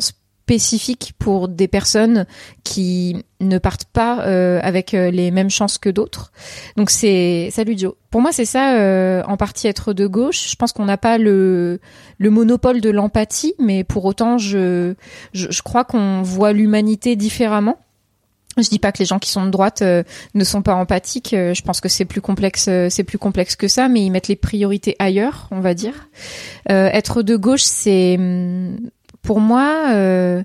spécifiques 0.49 1.13
pour 1.19 1.47
des 1.47 1.69
personnes 1.69 2.25
qui 2.65 3.23
ne 3.41 3.59
partent 3.59 3.85
pas 3.85 4.25
euh, 4.25 4.61
avec 4.63 4.95
euh, 4.95 5.11
les 5.11 5.31
mêmes 5.31 5.51
chances 5.51 5.77
que 5.77 5.91
d'autres. 5.91 6.33
Donc 6.79 6.89
c'est 6.89 7.51
salut 7.53 7.77
Joe. 7.77 7.93
Pour 8.11 8.23
moi 8.23 8.33
c'est 8.33 8.47
ça 8.47 8.79
euh, 8.79 9.23
en 9.27 9.37
partie 9.37 9.67
être 9.67 9.93
de 9.93 10.07
gauche. 10.07 10.51
Je 10.51 10.57
pense 10.57 10.73
qu'on 10.73 10.87
n'a 10.87 10.97
pas 10.97 11.19
le 11.19 11.81
le 12.17 12.31
monopole 12.31 12.81
de 12.81 12.89
l'empathie, 12.89 13.53
mais 13.59 13.85
pour 13.85 14.07
autant 14.07 14.39
je 14.39 14.95
je, 15.35 15.51
je 15.51 15.63
crois 15.63 15.85
qu'on 15.85 16.23
voit 16.23 16.55
l'humanité 16.55 17.15
différemment. 17.15 17.77
Je 18.57 18.69
dis 18.69 18.79
pas 18.79 18.91
que 18.91 18.99
les 18.99 19.05
gens 19.05 19.19
qui 19.19 19.31
sont 19.31 19.45
de 19.45 19.51
droite 19.51 19.83
euh, 19.83 20.03
ne 20.35 20.45
sont 20.45 20.63
pas 20.63 20.75
empathiques. 20.75 21.35
euh, 21.35 21.55
je 21.55 21.63
pense 21.63 21.81
que 21.81 21.89
c'est 21.89 22.05
plus 22.05 22.21
complexe, 22.21 22.67
euh, 22.69 22.89
c'est 22.91 23.05
plus 23.05 23.19
complexe 23.19 23.55
que 23.55 23.69
ça, 23.69 23.89
mais 23.89 24.03
ils 24.05 24.11
mettent 24.11 24.29
les 24.29 24.37
priorités 24.37 24.97
ailleurs, 24.99 25.47
on 25.51 25.61
va 25.61 25.75
dire. 25.75 26.09
Euh, 26.71 26.89
être 26.93 27.23
de 27.23 27.37
gauche, 27.37 27.63
c'est 27.63 28.17
hum, 28.19 28.79
pour 29.29 29.41
moi, 29.41 29.91
euh, 29.93 30.43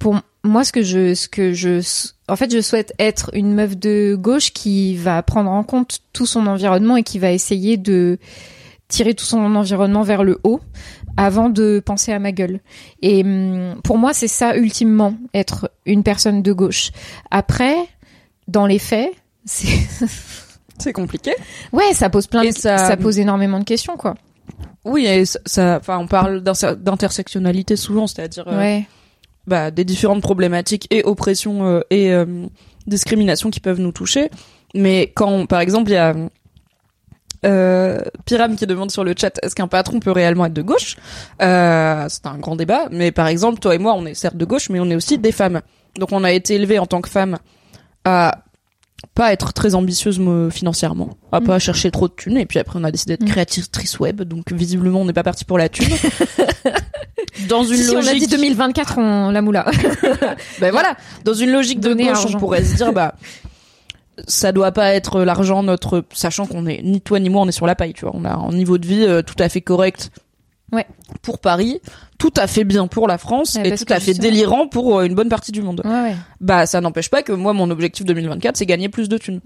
pour 0.00 0.16
moi 0.42 0.64
ce 0.64 0.72
que 0.72 0.82
je, 0.82 1.14
ce 1.14 1.28
que 1.28 1.52
je, 1.52 1.80
en 2.28 2.34
fait, 2.34 2.52
je 2.52 2.60
souhaite 2.60 2.92
être 2.98 3.30
une 3.34 3.54
meuf 3.54 3.76
de 3.76 4.16
gauche 4.18 4.52
qui 4.52 4.96
va 4.96 5.22
prendre 5.22 5.48
en 5.48 5.62
compte 5.62 6.00
tout 6.12 6.26
son 6.26 6.48
environnement 6.48 6.96
et 6.96 7.04
qui 7.04 7.20
va 7.20 7.30
essayer 7.30 7.76
de 7.76 8.18
tirer 8.88 9.14
tout 9.14 9.24
son 9.24 9.38
environnement 9.54 10.02
vers 10.02 10.24
le 10.24 10.40
haut 10.42 10.60
avant 11.16 11.50
de 11.50 11.80
penser 11.84 12.12
à 12.12 12.18
ma 12.18 12.32
gueule. 12.32 12.58
Et 13.00 13.22
hum, 13.22 13.80
pour 13.84 13.96
moi, 13.96 14.12
c'est 14.12 14.26
ça 14.28 14.56
ultimement 14.56 15.14
être 15.32 15.70
une 15.86 16.02
personne 16.02 16.42
de 16.42 16.52
gauche. 16.52 16.90
Après, 17.30 17.76
dans 18.48 18.66
les 18.66 18.80
faits, 18.80 19.12
c'est 19.44 19.68
C'est 20.78 20.92
compliqué. 20.92 21.32
ouais, 21.72 21.94
ça 21.94 22.10
pose 22.10 22.26
plein 22.26 22.42
de 22.44 22.50
ça- 22.50 22.76
ça 22.78 22.96
pose 22.96 23.18
énormément 23.20 23.60
de 23.60 23.64
questions 23.64 23.96
quoi. 23.96 24.14
Oui, 24.84 25.06
et 25.06 25.24
ça- 25.24 25.40
ça, 25.46 25.76
enfin, 25.80 25.98
on 25.98 26.06
parle 26.06 26.40
d'inter- 26.42 26.74
d'intersectionnalité 26.78 27.76
souvent, 27.76 28.06
c'est-à-dire 28.06 28.44
euh, 28.48 28.58
Ouais. 28.58 28.86
bah, 29.46 29.70
des 29.70 29.84
différentes 29.84 30.22
problématiques 30.22 30.86
et 30.90 31.02
oppressions 31.04 31.66
euh, 31.66 31.80
et 31.90 32.12
euh, 32.12 32.24
discriminations 32.86 33.50
qui 33.50 33.60
peuvent 33.60 33.80
nous 33.80 33.92
toucher. 33.92 34.30
Mais 34.74 35.12
quand, 35.14 35.46
par 35.46 35.60
exemple, 35.60 35.90
il 35.90 35.94
y 35.94 35.96
a 35.96 36.14
euh, 37.44 38.00
Pyram 38.24 38.56
qui 38.56 38.66
demande 38.66 38.90
sur 38.90 39.04
le 39.04 39.14
chat 39.16 39.38
est-ce 39.42 39.54
qu'un 39.54 39.68
patron 39.68 40.00
peut 40.00 40.10
réellement 40.10 40.46
être 40.46 40.52
de 40.54 40.62
gauche? 40.62 40.96
Euh, 41.42 42.06
C'est 42.08 42.26
un 42.26 42.38
grand 42.38 42.56
débat. 42.56 42.88
Mais 42.90 43.12
par 43.12 43.26
exemple, 43.28 43.58
toi 43.60 43.74
et 43.74 43.78
moi, 43.78 43.94
on 43.94 44.06
est 44.06 44.14
certes 44.14 44.36
de 44.36 44.44
gauche, 44.44 44.68
mais 44.70 44.80
on 44.80 44.88
est 44.90 44.96
aussi 44.96 45.18
des 45.18 45.32
femmes. 45.32 45.60
Donc 45.98 46.12
on 46.12 46.24
a 46.24 46.32
été 46.32 46.54
élevés 46.54 46.78
en 46.78 46.86
tant 46.86 47.00
que 47.00 47.08
femmes 47.08 47.38
à 48.04 48.42
pas 49.14 49.32
être 49.32 49.52
très 49.52 49.74
ambitieuse 49.74 50.20
financièrement, 50.50 51.16
à 51.32 51.40
Mm. 51.40 51.44
pas 51.44 51.58
chercher 51.58 51.90
trop 51.90 52.08
de 52.08 52.12
thunes. 52.14 52.36
Et 52.36 52.46
puis 52.46 52.58
après, 52.58 52.78
on 52.78 52.84
a 52.84 52.90
décidé 52.90 53.16
d'être 53.16 53.26
Mm. 53.28 53.30
créatrice 53.32 53.98
web. 54.00 54.22
Donc 54.22 54.52
visiblement, 54.52 55.00
on 55.00 55.04
n'est 55.04 55.12
pas 55.12 55.22
parti 55.22 55.44
pour 55.44 55.58
la 55.58 55.68
thune. 55.68 55.88
Dans 57.48 57.64
une 57.64 57.76
Si, 57.76 57.92
logique 57.94 58.08
on 58.12 58.16
a 58.16 58.18
dit 58.18 58.26
2024, 58.26 58.98
on 58.98 59.30
la 59.30 59.42
moula. 59.42 59.66
ben 60.60 60.70
voilà, 60.70 60.96
dans 61.24 61.34
une 61.34 61.50
logique 61.50 61.80
de 61.80 61.92
gauche, 61.92 62.24
on 62.34 62.38
pourrait 62.38 62.64
se 62.64 62.76
dire 62.76 62.92
bah 62.92 63.14
ça 64.26 64.52
doit 64.52 64.72
pas 64.72 64.94
être 64.94 65.20
l'argent 65.22 65.62
notre 65.62 66.02
sachant 66.14 66.46
qu'on 66.46 66.66
est 66.66 66.80
ni 66.82 67.02
toi 67.02 67.20
ni 67.20 67.28
moi 67.28 67.42
on 67.42 67.48
est 67.48 67.52
sur 67.52 67.66
la 67.66 67.74
paille, 67.74 67.92
tu 67.92 68.06
vois. 68.06 68.12
On 68.14 68.24
a 68.24 68.32
un 68.34 68.52
niveau 68.52 68.78
de 68.78 68.86
vie 68.86 69.04
euh, 69.04 69.20
tout 69.22 69.34
à 69.38 69.48
fait 69.50 69.60
correct. 69.60 70.10
Ouais. 70.72 70.86
Pour 71.22 71.38
Paris, 71.38 71.80
tout 72.18 72.32
à 72.36 72.46
fait 72.46 72.64
bien 72.64 72.86
pour 72.88 73.06
la 73.06 73.18
France 73.18 73.54
Ouais, 73.54 73.68
et 73.68 73.76
tout 73.76 73.84
à 73.88 74.00
fait 74.00 74.14
délirant 74.14 74.66
pour 74.66 74.98
euh, 74.98 75.04
une 75.04 75.14
bonne 75.14 75.28
partie 75.28 75.52
du 75.52 75.62
monde. 75.62 75.82
Bah 76.40 76.66
ça 76.66 76.80
n'empêche 76.80 77.08
pas 77.08 77.22
que 77.22 77.32
moi 77.32 77.52
mon 77.52 77.70
objectif 77.70 78.04
2024 78.04 78.56
c'est 78.56 78.66
gagner 78.66 78.88
plus 78.88 79.08
de 79.08 79.16
thunes. 79.18 79.40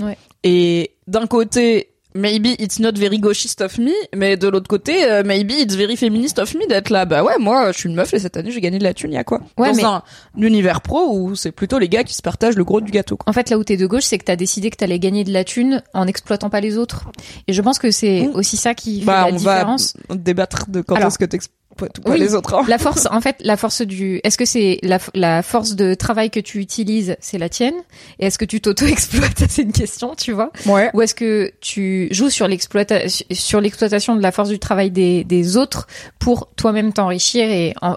Et 0.44 0.92
d'un 1.06 1.26
côté 1.26 1.90
Maybe 2.14 2.56
it's 2.58 2.80
not 2.80 2.92
very 2.96 3.18
gauchiste 3.20 3.60
of 3.60 3.78
me, 3.78 3.92
mais 4.16 4.36
de 4.36 4.48
l'autre 4.48 4.66
côté, 4.68 5.04
euh, 5.04 5.22
maybe 5.24 5.52
it's 5.52 5.76
very 5.76 5.96
féministe 5.96 6.40
of 6.40 6.52
me 6.54 6.66
d'être 6.66 6.90
là. 6.90 7.04
Bah 7.04 7.22
ouais, 7.22 7.38
moi, 7.38 7.70
je 7.70 7.78
suis 7.78 7.88
une 7.88 7.94
meuf 7.94 8.12
et 8.12 8.18
cette 8.18 8.36
année, 8.36 8.50
j'ai 8.50 8.60
gagné 8.60 8.78
de 8.78 8.84
la 8.84 8.94
thune, 8.94 9.12
y 9.12 9.16
a 9.16 9.22
quoi 9.24 9.40
Ouais, 9.56 9.70
Dans 9.70 9.76
mais- 9.76 9.84
un 9.84 10.02
univers 10.38 10.80
pro 10.80 11.16
où 11.16 11.36
c'est 11.36 11.52
plutôt 11.52 11.78
les 11.78 11.88
gars 11.88 12.02
qui 12.02 12.14
se 12.14 12.22
partagent 12.22 12.56
le 12.56 12.64
gros 12.64 12.80
du 12.80 12.90
gâteau. 12.90 13.16
Quoi. 13.16 13.30
En 13.30 13.32
fait, 13.32 13.48
là 13.50 13.58
où 13.58 13.64
t'es 13.64 13.76
de 13.76 13.86
gauche, 13.86 14.02
c'est 14.04 14.18
que 14.18 14.24
t'as 14.24 14.36
décidé 14.36 14.70
que 14.70 14.76
t'allais 14.76 14.98
gagner 14.98 15.22
de 15.22 15.32
la 15.32 15.44
thune 15.44 15.82
en 15.94 16.06
exploitant 16.08 16.50
pas 16.50 16.60
les 16.60 16.76
autres. 16.78 17.04
Et 17.46 17.52
je 17.52 17.62
pense 17.62 17.78
que 17.78 17.90
c'est 17.92 18.22
Mm. 18.22 18.34
aussi 18.34 18.56
ça 18.56 18.74
qui 18.74 19.00
fait 19.00 19.06
Bah, 19.06 19.26
la 19.28 19.32
on 19.32 19.36
différence. 19.36 19.94
va 20.08 20.16
débattre 20.16 20.68
de 20.68 20.80
quand 20.80 20.96
est-ce 20.96 21.18
que 21.18 21.24
t'exploites 21.26 21.56
Oui. 22.06 22.18
les 22.18 22.34
autres. 22.34 22.54
hein. 22.54 22.64
La 22.68 22.78
force, 22.78 23.06
en 23.10 23.20
fait, 23.20 23.36
la 23.40 23.56
force 23.56 23.80
du, 23.82 24.20
est-ce 24.24 24.36
que 24.36 24.44
c'est 24.44 24.78
la, 24.82 24.98
la 25.14 25.42
force 25.42 25.76
de 25.76 25.94
travail 25.94 26.28
que 26.30 26.40
tu 26.40 26.58
utilises, 26.58 27.16
c'est 27.20 27.38
la 27.38 27.48
tienne? 27.48 27.74
Et 28.18 28.26
est-ce 28.26 28.38
que 28.38 28.44
tu 28.44 28.60
t'auto-exploites? 28.60 29.44
C'est 29.48 29.62
une 29.62 29.72
question, 29.72 30.14
tu 30.14 30.32
vois? 30.32 30.52
Ouais. 30.66 30.90
Ou 30.94 31.00
est-ce 31.02 31.14
que 31.14 31.50
tu 31.60 32.08
joues 32.10 32.28
sur 32.30 32.46
l'exploitation, 32.48 33.24
sur 33.30 33.60
l'exploitation 33.60 34.14
de 34.16 34.20
la 34.22 34.30
force 34.32 34.48
du 34.50 34.58
travail 34.58 34.90
des, 34.90 35.24
des 35.24 35.56
autres 35.56 35.86
pour 36.18 36.48
toi-même 36.56 36.92
t'enrichir 36.92 37.48
et 37.50 37.72
en, 37.80 37.96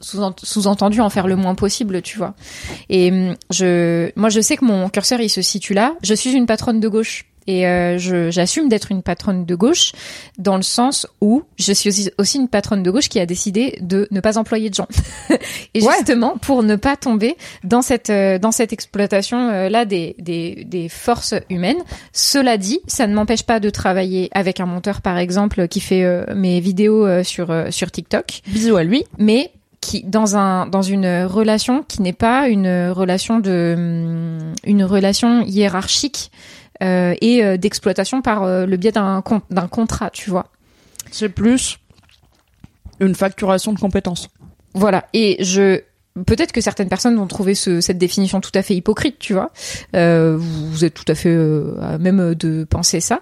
sous- 0.00 0.22
sous-entendu 0.42 1.00
en 1.00 1.10
faire 1.10 1.26
le 1.26 1.36
moins 1.36 1.54
possible, 1.54 2.00
tu 2.02 2.16
vois? 2.18 2.34
Et 2.88 3.10
hum, 3.10 3.36
je, 3.50 4.10
moi, 4.16 4.30
je 4.30 4.40
sais 4.40 4.56
que 4.56 4.64
mon 4.64 4.88
curseur 4.88 5.20
il 5.20 5.28
se 5.28 5.42
situe 5.42 5.74
là. 5.74 5.96
Je 6.02 6.14
suis 6.14 6.32
une 6.32 6.46
patronne 6.46 6.80
de 6.80 6.88
gauche. 6.88 7.26
Et 7.48 7.66
euh, 7.66 7.96
j'assume 8.30 8.68
d'être 8.68 8.92
une 8.92 9.02
patronne 9.02 9.44
de 9.46 9.54
gauche 9.54 9.92
dans 10.38 10.56
le 10.56 10.62
sens 10.62 11.06
où 11.22 11.42
je 11.58 11.72
suis 11.72 11.88
aussi, 11.88 12.10
aussi 12.18 12.36
une 12.38 12.46
patronne 12.48 12.82
de 12.82 12.90
gauche 12.90 13.08
qui 13.08 13.18
a 13.18 13.26
décidé 13.26 13.78
de 13.80 14.06
ne 14.10 14.20
pas 14.20 14.36
employer 14.38 14.68
de 14.68 14.74
gens. 14.74 14.86
Et 15.74 15.82
Ouais. 15.82 15.92
justement 15.96 16.36
pour 16.38 16.62
ne 16.62 16.76
pas 16.76 16.96
tomber 16.96 17.36
dans 17.64 17.80
cette 17.82 18.10
euh, 18.10 18.38
dans 18.38 18.52
cette 18.52 18.72
exploitation 18.74 19.48
euh, 19.48 19.68
là 19.70 19.84
des, 19.86 20.14
des 20.18 20.64
des 20.66 20.88
forces 20.90 21.34
humaines. 21.48 21.78
Cela 22.12 22.58
dit, 22.58 22.80
ça 22.86 23.06
ne 23.06 23.14
m'empêche 23.14 23.42
pas 23.44 23.60
de 23.60 23.70
travailler 23.70 24.28
avec 24.32 24.60
un 24.60 24.66
monteur 24.66 25.00
par 25.00 25.16
exemple 25.16 25.68
qui 25.68 25.80
fait 25.80 26.04
euh, 26.04 26.24
mes 26.34 26.60
vidéos 26.60 27.06
euh, 27.06 27.24
sur 27.24 27.50
euh, 27.50 27.70
sur 27.70 27.90
TikTok, 27.90 28.42
Bisous 28.48 28.76
à 28.76 28.84
lui. 28.84 29.04
mais 29.16 29.50
qui 29.80 30.02
dans 30.02 30.36
un 30.36 30.66
dans 30.66 30.82
une 30.82 31.24
relation 31.24 31.84
qui 31.86 32.02
n'est 32.02 32.12
pas 32.12 32.48
une 32.48 32.90
relation 32.90 33.38
de 33.38 33.74
hum, 33.78 34.52
une 34.64 34.84
relation 34.84 35.42
hiérarchique 35.46 36.30
et 36.80 37.42
euh, 37.44 37.56
d'exploitation 37.56 38.22
par 38.22 38.42
euh, 38.44 38.66
le 38.66 38.76
biais 38.76 38.92
d'un 38.92 39.22
d'un 39.50 39.68
contrat, 39.68 40.10
tu 40.10 40.30
vois. 40.30 40.46
C'est 41.10 41.28
plus 41.28 41.78
une 43.00 43.14
facturation 43.14 43.72
de 43.72 43.78
compétences. 43.78 44.28
Voilà. 44.74 45.06
Et 45.12 45.42
je 45.42 45.80
peut-être 46.26 46.50
que 46.52 46.60
certaines 46.60 46.88
personnes 46.88 47.16
vont 47.16 47.26
trouver 47.28 47.54
ce, 47.54 47.80
cette 47.80 47.98
définition 47.98 48.40
tout 48.40 48.50
à 48.54 48.62
fait 48.62 48.74
hypocrite, 48.74 49.18
tu 49.18 49.32
vois. 49.34 49.52
Euh, 49.94 50.36
vous, 50.38 50.84
êtes 50.84 50.94
tout 50.94 51.04
à 51.06 51.14
fait 51.14 51.28
euh, 51.30 51.76
à 51.80 51.98
même 51.98 52.34
de 52.34 52.64
penser 52.64 53.00
ça. 53.00 53.20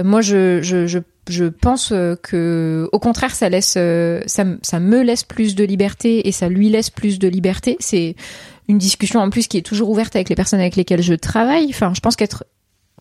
Euh, 0.00 0.04
Moi, 0.04 0.20
je 0.22 0.60
je 0.62 0.86
je 0.86 0.98
je 1.28 1.44
pense 1.44 1.92
euh, 1.92 2.16
que 2.20 2.88
au 2.92 2.98
contraire, 2.98 3.34
ça 3.34 3.48
laisse 3.50 3.74
euh, 3.76 4.22
ça 4.26 4.44
me- 4.44 4.58
ça 4.62 4.80
me 4.80 5.02
laisse 5.02 5.22
plus 5.22 5.54
de 5.54 5.64
liberté 5.64 6.26
et 6.28 6.32
ça 6.32 6.48
lui 6.48 6.70
laisse 6.70 6.90
plus 6.90 7.18
de 7.18 7.28
liberté. 7.28 7.76
C'est 7.78 8.16
une 8.68 8.78
discussion 8.78 9.20
en 9.20 9.30
plus 9.30 9.46
qui 9.46 9.58
est 9.58 9.62
toujours 9.62 9.90
ouverte 9.90 10.16
avec 10.16 10.28
les 10.28 10.34
personnes 10.34 10.60
avec 10.60 10.76
lesquelles 10.76 11.02
je 11.02 11.14
travaille. 11.14 11.66
Enfin, 11.70 11.92
je 11.94 12.00
pense 12.00 12.16
qu'être 12.16 12.44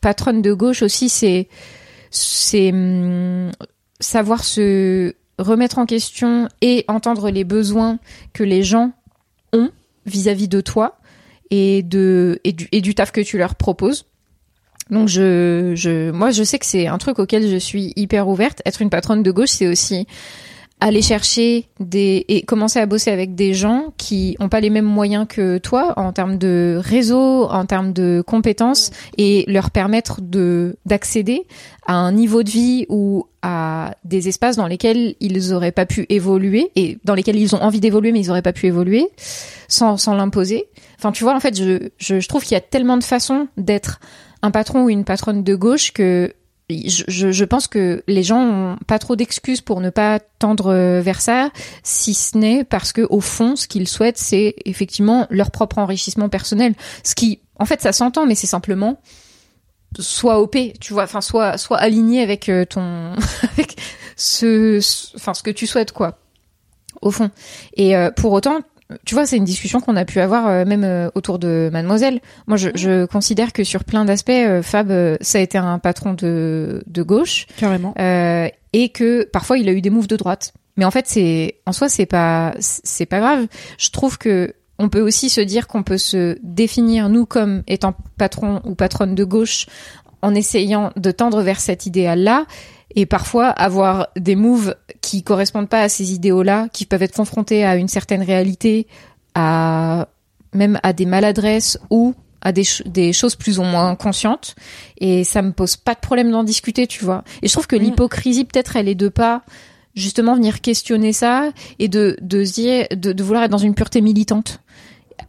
patronne 0.01 0.41
de 0.41 0.53
gauche 0.53 0.81
aussi, 0.81 1.09
c'est 1.09 1.47
c'est 2.12 2.71
hum, 2.71 3.51
savoir 3.99 4.43
se 4.43 5.13
remettre 5.38 5.77
en 5.77 5.85
question 5.85 6.47
et 6.62 6.85
entendre 6.88 7.29
les 7.29 7.43
besoins 7.43 7.99
que 8.33 8.43
les 8.43 8.63
gens 8.63 8.91
ont 9.53 9.69
vis-à-vis 10.05 10.47
de 10.47 10.62
toi 10.62 10.97
et 11.49 11.81
de 11.83 12.39
et 12.43 12.51
du, 12.51 12.67
et 12.71 12.81
du 12.81 12.95
taf 12.95 13.12
que 13.12 13.21
tu 13.21 13.38
leur 13.38 13.55
proposes. 13.55 14.05
Donc 14.89 15.07
je 15.07 15.73
je 15.75 16.12
moi 16.12 16.31
je 16.31 16.43
sais 16.43 16.59
que 16.59 16.65
c'est 16.65 16.88
un 16.88 16.97
truc 16.97 17.19
auquel 17.19 17.47
je 17.47 17.57
suis 17.57 17.93
hyper 17.95 18.27
ouverte. 18.27 18.62
Être 18.65 18.81
une 18.81 18.89
patronne 18.89 19.23
de 19.23 19.31
gauche, 19.31 19.49
c'est 19.49 19.67
aussi 19.67 20.07
aller 20.82 21.02
chercher 21.02 21.68
des 21.80 22.26
et 22.28 22.44
commencer 22.44 22.80
à 22.80 22.86
bosser 22.86 23.12
avec 23.12 23.36
des 23.36 23.54
gens 23.54 23.94
qui 23.98 24.38
ont 24.39 24.48
pas 24.50 24.62
les 24.62 24.70
mêmes 24.70 24.86
moyens 24.86 25.26
que 25.28 25.58
toi 25.58 25.94
en 25.98 26.13
termes 26.13 26.38
de 26.38 26.80
réseau, 26.82 27.46
en 27.50 27.65
termes 27.65 27.92
de 27.92 28.24
compétences 28.26 28.92
et 29.18 29.44
leur 29.48 29.72
permettre 29.72 30.22
de 30.22 30.78
d'accéder 30.86 31.46
à 31.86 31.96
un 31.96 32.12
niveau 32.12 32.44
de 32.44 32.50
vie 32.50 32.86
ou 32.88 33.26
à 33.42 33.96
des 34.06 34.28
espaces 34.28 34.56
dans 34.56 34.68
lesquels 34.68 35.15
ils 35.20 35.54
auraient 35.54 35.72
pas 35.72 35.86
pu 35.86 36.06
évoluer 36.10 36.72
et 36.76 36.98
dans 37.04 37.15
lesquels 37.15 37.38
ils 37.38 37.56
ont 37.56 37.62
envie 37.62 37.80
d'évoluer 37.82 38.12
mais 38.12 38.22
ils 38.22 38.30
auraient 38.32 38.42
pas 38.42 38.54
pu 38.54 38.68
évoluer 38.68 39.08
sans 39.68 39.98
sans 39.98 40.15
l'imposer. 40.15 40.65
Enfin, 40.98 41.12
tu 41.12 41.24
vois, 41.24 41.36
en 41.36 41.39
fait, 41.39 41.58
je 41.58 41.89
je, 41.98 42.20
je 42.20 42.28
trouve 42.28 42.44
qu'il 42.44 42.54
y 42.54 42.58
a 42.58 42.62
tellement 42.62 42.98
de 42.98 43.04
façons 43.04 43.48
d'être 43.58 44.00
un 44.42 44.52
patron 44.52 44.86
ou 44.86 44.89
une 44.89 45.04
patronne 45.04 45.44
de 45.44 45.56
gauche 45.56 45.92
que 45.92 46.34
je, 46.69 47.32
je, 47.32 47.45
pense 47.45 47.67
que 47.67 48.03
les 48.08 48.23
gens 48.23 48.41
ont 48.41 48.77
pas 48.88 48.99
trop 48.99 49.15
d'excuses 49.15 49.62
pour 49.62 49.82
ne 49.82 49.89
pas 49.89 50.19
tendre 50.19 50.99
vers 51.01 51.21
ça, 51.21 51.49
si 51.84 52.13
ce 52.13 52.38
n'est 52.38 52.63
parce 52.63 52.93
que 52.93 53.08
au 53.10 53.21
fond, 53.21 53.55
ce 53.55 53.67
qu'ils 53.67 53.88
souhaitent, 53.88 54.17
c'est 54.17 54.55
effectivement 54.65 55.25
leur 55.29 55.51
propre 55.51 55.79
enrichissement 55.79 56.29
personnel. 56.29 56.75
Ce 57.03 57.15
qui, 57.15 57.39
en 57.58 57.65
fait, 57.65 57.82
ça 57.82 57.91
s'entend, 57.91 58.25
mais 58.25 58.36
c'est 58.36 58.47
simplement 58.47 58.99
soit 59.97 60.39
op, 60.39 60.55
tu 60.79 60.93
vois, 60.93 61.03
enfin 61.03 61.21
soit 61.21 61.58
soit 61.58 61.77
aligné 61.77 62.21
avec 62.21 62.49
euh, 62.49 62.65
ton 62.65 63.13
avec 63.53 63.77
ce, 64.15 64.79
enfin 65.15 65.34
ce 65.34 65.43
que 65.43 65.51
tu 65.51 65.67
souhaites 65.67 65.91
quoi, 65.91 66.19
au 67.01 67.12
fond. 67.12 67.32
Et 67.73 67.95
euh, 67.95 68.12
pour 68.12 68.32
autant, 68.32 68.60
tu 69.06 69.13
vois, 69.13 69.25
c'est 69.25 69.38
une 69.38 69.45
discussion 69.45 69.82
qu'on 69.82 69.95
a 69.95 70.06
pu 70.06 70.19
avoir 70.19 70.47
euh, 70.47 70.65
même 70.65 70.84
euh, 70.84 71.10
autour 71.13 71.38
de 71.38 71.69
Mademoiselle. 71.71 72.21
Moi, 72.47 72.58
je, 72.58 72.69
je 72.73 73.06
considère 73.06 73.54
que 73.54 73.63
sur 73.63 73.84
plein 73.84 74.04
d'aspects, 74.04 74.30
euh, 74.32 74.63
Fab, 74.63 74.91
ça 75.21 75.38
a 75.38 75.41
été 75.41 75.58
un 75.58 75.78
patron 75.78 76.13
de, 76.13 76.84
de 76.88 77.04
gauche. 77.04 77.45
Carrément. 77.58 77.93
et 77.97 78.89
que 78.89 79.23
parfois, 79.25 79.58
il 79.58 79.69
a 79.69 79.73
eu 79.73 79.82
des 79.82 79.89
moves 79.89 80.08
de 80.08 80.15
droite. 80.15 80.54
Mais 80.78 80.86
en 80.86 80.91
fait, 80.91 81.06
c'est 81.08 81.56
en 81.65 81.71
soi, 81.71 81.89
c'est 81.89 82.06
pas 82.06 82.54
c'est 82.60 83.06
pas 83.06 83.19
grave. 83.19 83.47
Je 83.78 83.89
trouve 83.89 84.17
que 84.17 84.54
on 84.78 84.88
peut 84.88 85.02
aussi 85.02 85.30
se 85.30 85.41
dire 85.41 85.67
qu'on 85.67 85.84
peut 85.84 85.97
se 85.97 86.38
définir 86.41 87.10
nous 87.10 87.25
comme 87.25 87.63
étant 87.67 87.93
patron 88.17 88.62
ou 88.63 88.75
patronne 88.75 89.13
de 89.13 89.23
gauche 89.25 89.65
en 90.21 90.34
essayant 90.34 90.91
de 90.95 91.12
tendre 91.12 91.41
vers 91.41 91.60
cet 91.60 91.86
idéal-là 91.86 92.45
et 92.95 93.06
parfois 93.06 93.47
avoir 93.47 94.08
des 94.15 94.36
moves 94.36 94.75
qui 95.02 95.23
correspondent 95.23 95.69
pas 95.69 95.82
à 95.82 95.89
ces 95.89 96.13
idéaux-là, 96.13 96.67
qui 96.73 96.86
peuvent 96.86 97.04
être 97.04 97.15
confrontés 97.15 97.65
à 97.65 97.75
une 97.75 97.88
certaine 97.88 98.23
réalité, 98.23 98.88
à 99.36 100.08
même 100.54 100.80
à 100.82 100.93
des 100.93 101.06
maladresses 101.06 101.78
ou 101.89 102.15
à 102.41 102.52
des, 102.52 102.63
des 102.86 103.13
choses 103.13 103.36
plus 103.36 103.60
ou 103.60 103.63
moins 103.63 103.95
conscientes. 103.95 104.56
Et 104.97 105.23
ça 105.23 105.41
me 105.41 105.52
pose 105.52 105.75
pas 105.75 105.93
de 105.93 105.99
problème 105.99 106.32
d'en 106.32 106.43
discuter, 106.43 106.88
tu 106.88 107.04
vois. 107.04 107.23
Et 107.41 107.47
je 107.47 107.54
trouve 107.54 107.67
que 107.67 107.75
l'hypocrisie, 107.75 108.45
peut-être, 108.45 108.75
elle 108.75 108.88
est 108.88 108.95
de 108.95 109.10
pas 109.10 109.43
justement 109.95 110.36
venir 110.36 110.62
questionner 110.62 111.13
ça 111.13 111.52
et 111.78 111.88
de, 111.88 112.17
de 112.21 112.43
de, 112.95 113.12
de 113.12 113.23
vouloir 113.23 113.43
être 113.43 113.52
dans 113.52 113.58
une 113.58 113.75
pureté 113.75 114.02
militante. 114.02 114.62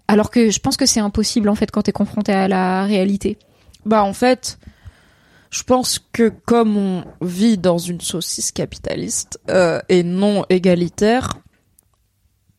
Alors 0.08 0.30
que 0.30 0.50
je 0.50 0.60
pense 0.60 0.76
que 0.76 0.86
c'est 0.86 1.00
impossible, 1.00 1.48
en 1.48 1.54
fait, 1.54 1.70
quand 1.70 1.82
t'es 1.82 1.92
confronté 1.92 2.32
à 2.32 2.48
la 2.48 2.84
réalité. 2.84 3.36
Bah, 3.84 4.04
en 4.04 4.12
fait, 4.12 4.58
je 5.50 5.62
pense 5.64 5.98
que 6.12 6.28
comme 6.28 6.76
on 6.76 7.04
vit 7.20 7.58
dans 7.58 7.78
une 7.78 8.00
saucisse 8.00 8.52
capitaliste 8.52 9.40
euh, 9.50 9.80
et 9.88 10.02
non 10.02 10.44
égalitaire, 10.48 11.38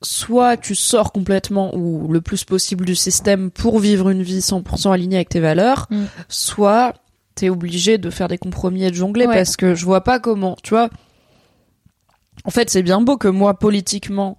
soit 0.02 0.58
tu 0.58 0.76
sors 0.76 1.12
complètement 1.12 1.76
ou 1.76 2.12
le 2.12 2.22
plus 2.22 2.44
possible 2.44 2.86
du 2.86 2.96
système 2.96 3.50
pour 3.50 3.80
vivre 3.80 4.10
une 4.10 4.24
vie 4.24 4.40
100% 4.40 4.92
alignée 4.92 5.18
avec 5.18 5.30
tes 5.30 5.40
valeurs, 5.40 5.88
mm. 5.90 6.06
soit 6.28 6.96
t'es 7.36 7.50
obligé 7.50 7.98
de 7.98 8.10
faire 8.10 8.28
des 8.28 8.38
compromis 8.38 8.84
et 8.84 8.92
de 8.92 8.96
jongler 8.96 9.26
parce 9.26 9.56
que 9.56 9.74
je 9.74 9.86
vois 9.86 10.04
pas 10.04 10.20
comment, 10.20 10.58
tu 10.64 10.72
vois. 10.72 10.90
En 12.44 12.52
fait, 12.52 12.70
c'est 12.70 12.84
bien 12.84 13.02
beau 13.02 13.18
que 13.18 13.28
moi, 13.28 13.58
politiquement, 13.58 14.38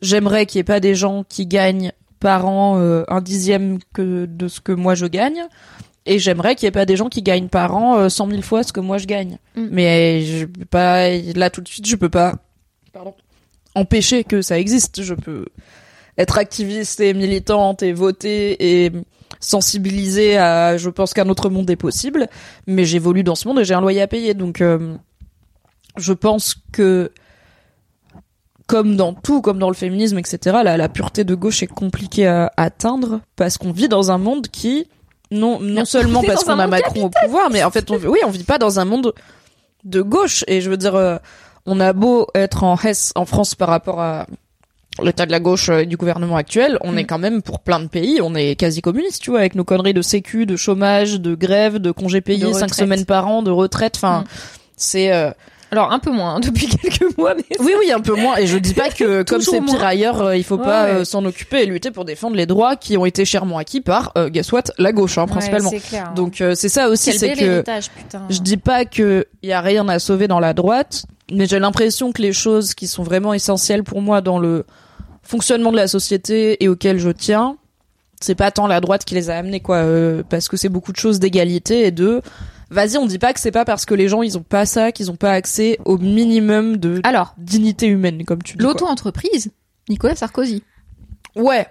j'aimerais 0.00 0.46
qu'il 0.46 0.58
y 0.58 0.60
ait 0.60 0.64
pas 0.64 0.80
des 0.80 0.94
gens 0.94 1.24
qui 1.28 1.46
gagnent 1.46 1.92
par 2.20 2.46
an 2.46 2.78
euh, 2.78 3.04
un 3.08 3.20
dixième 3.20 3.78
que 3.92 4.26
de 4.26 4.48
ce 4.48 4.60
que 4.60 4.72
moi 4.72 4.94
je 4.94 5.06
gagne. 5.06 5.42
Et 6.04 6.18
j'aimerais 6.18 6.56
qu'il 6.56 6.66
y 6.66 6.68
ait 6.68 6.72
pas 6.72 6.86
des 6.86 6.96
gens 6.96 7.08
qui 7.08 7.22
gagnent 7.22 7.48
par 7.48 7.76
an 7.76 8.08
100 8.08 8.26
euh, 8.26 8.30
000 8.30 8.42
fois 8.42 8.62
ce 8.62 8.72
que 8.72 8.80
moi 8.80 8.98
je 8.98 9.06
gagne. 9.06 9.38
Mm. 9.54 9.68
Mais 9.70 10.22
je 10.22 10.46
peux 10.46 10.64
pas, 10.64 11.08
là 11.10 11.50
tout 11.50 11.60
de 11.60 11.68
suite, 11.68 11.86
je 11.86 11.96
peux 11.96 12.08
pas 12.08 12.34
Pardon. 12.92 13.14
empêcher 13.74 14.24
que 14.24 14.42
ça 14.42 14.58
existe. 14.58 15.02
Je 15.02 15.14
peux 15.14 15.46
être 16.18 16.38
activiste 16.38 17.00
et 17.00 17.14
militante 17.14 17.82
et 17.82 17.92
voter 17.92 18.84
et 18.84 18.92
sensibiliser 19.38 20.36
à, 20.38 20.76
je 20.76 20.90
pense 20.90 21.14
qu'un 21.14 21.28
autre 21.28 21.50
monde 21.50 21.70
est 21.70 21.76
possible. 21.76 22.28
Mais 22.66 22.84
j'évolue 22.84 23.22
dans 23.22 23.36
ce 23.36 23.46
monde 23.46 23.60
et 23.60 23.64
j'ai 23.64 23.74
un 23.74 23.80
loyer 23.80 24.02
à 24.02 24.08
payer. 24.08 24.34
Donc, 24.34 24.60
euh, 24.60 24.96
je 25.96 26.12
pense 26.12 26.56
que 26.72 27.12
comme 28.66 28.96
dans 28.96 29.12
tout, 29.12 29.40
comme 29.40 29.58
dans 29.58 29.68
le 29.68 29.74
féminisme, 29.74 30.18
etc., 30.18 30.60
la, 30.64 30.76
la 30.76 30.88
pureté 30.88 31.24
de 31.24 31.34
gauche 31.34 31.62
est 31.62 31.66
compliquée 31.68 32.26
à 32.26 32.50
atteindre 32.56 33.20
parce 33.36 33.58
qu'on 33.58 33.70
vit 33.70 33.88
dans 33.88 34.10
un 34.10 34.18
monde 34.18 34.48
qui 34.48 34.86
non, 35.32 35.58
non 35.60 35.84
seulement 35.84 36.22
parce 36.22 36.44
qu'on 36.44 36.58
a 36.58 36.66
Macron 36.66 37.04
au 37.04 37.10
pouvoir, 37.10 37.50
mais 37.50 37.64
en 37.64 37.70
fait, 37.70 37.90
on, 37.90 37.96
oui, 37.96 38.18
on 38.24 38.30
vit 38.30 38.44
pas 38.44 38.58
dans 38.58 38.78
un 38.78 38.84
monde 38.84 39.12
de 39.84 40.02
gauche. 40.02 40.44
Et 40.46 40.60
je 40.60 40.70
veux 40.70 40.76
dire, 40.76 40.94
euh, 40.94 41.16
on 41.66 41.80
a 41.80 41.92
beau 41.92 42.28
être 42.34 42.64
en 42.64 42.76
Hesse, 42.76 43.12
en 43.16 43.24
France, 43.24 43.54
par 43.54 43.68
rapport 43.68 44.00
à 44.00 44.26
l'état 45.02 45.24
de 45.24 45.30
la 45.30 45.40
gauche 45.40 45.70
et 45.70 45.86
du 45.86 45.96
gouvernement 45.96 46.36
actuel, 46.36 46.76
on 46.82 46.96
est 46.96 47.04
mm. 47.04 47.06
quand 47.06 47.18
même 47.18 47.42
pour 47.42 47.60
plein 47.60 47.80
de 47.80 47.86
pays, 47.86 48.20
on 48.22 48.34
est 48.34 48.56
quasi 48.56 48.82
communiste, 48.82 49.22
tu 49.22 49.30
vois, 49.30 49.40
avec 49.40 49.54
nos 49.54 49.64
conneries 49.64 49.94
de 49.94 50.02
sécu, 50.02 50.44
de 50.44 50.56
chômage, 50.56 51.18
de 51.20 51.34
grève, 51.34 51.78
de 51.78 51.90
congés 51.90 52.20
payés, 52.20 52.52
cinq 52.52 52.74
semaines 52.74 53.06
par 53.06 53.26
an, 53.26 53.42
de 53.42 53.50
retraite. 53.50 53.94
Enfin, 53.96 54.20
mm. 54.20 54.24
c'est 54.76 55.12
euh, 55.12 55.30
alors 55.72 55.90
un 55.90 55.98
peu 55.98 56.10
moins 56.10 56.36
hein, 56.36 56.40
depuis 56.44 56.68
quelques 56.68 57.16
mois. 57.18 57.34
Mais 57.34 57.44
oui, 57.58 57.72
oui, 57.80 57.90
un 57.90 58.00
peu 58.00 58.14
moins. 58.14 58.36
Et 58.36 58.46
je 58.46 58.58
dis 58.58 58.74
pas 58.74 58.90
que 58.90 59.22
comme 59.28 59.40
c'est 59.40 59.60
pire 59.62 59.84
ailleurs, 59.84 60.20
euh, 60.20 60.36
il 60.36 60.44
faut 60.44 60.58
pas 60.58 60.86
euh, 60.86 61.04
s'en 61.04 61.24
occuper 61.24 61.62
et 61.62 61.66
lutter 61.66 61.90
pour 61.90 62.04
défendre 62.04 62.36
les 62.36 62.46
droits 62.46 62.76
qui 62.76 62.96
ont 62.96 63.06
été 63.06 63.24
chèrement 63.24 63.58
acquis 63.58 63.80
par, 63.80 64.12
euh, 64.16 64.28
guess 64.28 64.52
what, 64.52 64.64
la 64.78 64.92
gauche 64.92 65.18
hein, 65.18 65.26
principalement. 65.26 65.70
Clair, 65.70 66.08
hein. 66.08 66.14
Donc 66.14 66.42
c'est 66.54 66.68
ça 66.68 66.88
aussi, 66.88 67.12
c'est 67.12 67.32
que 67.32 67.64
je 68.28 68.40
dis 68.40 68.58
pas 68.58 68.84
que 68.84 69.26
y 69.42 69.52
a 69.52 69.60
rien 69.60 69.88
à 69.88 69.98
sauver 69.98 70.28
dans 70.28 70.40
la 70.40 70.52
droite, 70.52 71.06
mais 71.32 71.46
j'ai 71.46 71.58
l'impression 71.58 72.12
que 72.12 72.20
les 72.20 72.34
choses 72.34 72.74
qui 72.74 72.86
sont 72.86 73.02
vraiment 73.02 73.32
essentielles 73.32 73.82
pour 73.82 74.02
moi 74.02 74.20
dans 74.20 74.38
le 74.38 74.66
fonctionnement 75.22 75.72
de 75.72 75.76
la 75.76 75.88
société 75.88 76.62
et 76.62 76.68
auxquelles 76.68 76.98
je 76.98 77.08
tiens, 77.08 77.56
c'est 78.20 78.34
pas 78.34 78.50
tant 78.50 78.66
la 78.66 78.80
droite 78.80 79.06
qui 79.06 79.14
les 79.14 79.30
a 79.30 79.36
amenés 79.36 79.60
quoi, 79.60 79.84
parce 80.28 80.48
que 80.48 80.58
c'est 80.58 80.68
beaucoup 80.68 80.92
de 80.92 80.98
choses 80.98 81.18
d'égalité 81.18 81.86
et 81.86 81.90
de 81.90 82.20
Vas-y, 82.72 82.96
on 82.96 83.04
dit 83.04 83.18
pas 83.18 83.34
que 83.34 83.40
c'est 83.40 83.50
pas 83.50 83.66
parce 83.66 83.84
que 83.84 83.94
les 83.94 84.08
gens 84.08 84.22
ils 84.22 84.38
ont 84.38 84.42
pas 84.42 84.64
ça 84.64 84.92
qu'ils 84.92 85.10
ont 85.10 85.16
pas 85.16 85.32
accès 85.32 85.78
au 85.84 85.98
minimum 85.98 86.78
de 86.78 87.02
Alors, 87.04 87.34
dignité 87.36 87.86
humaine 87.86 88.24
comme 88.24 88.42
tu 88.42 88.56
dis. 88.56 88.62
L'auto-entreprise, 88.62 89.50
Nicolas 89.90 90.16
Sarkozy. 90.16 90.62
Ouais. 91.36 91.66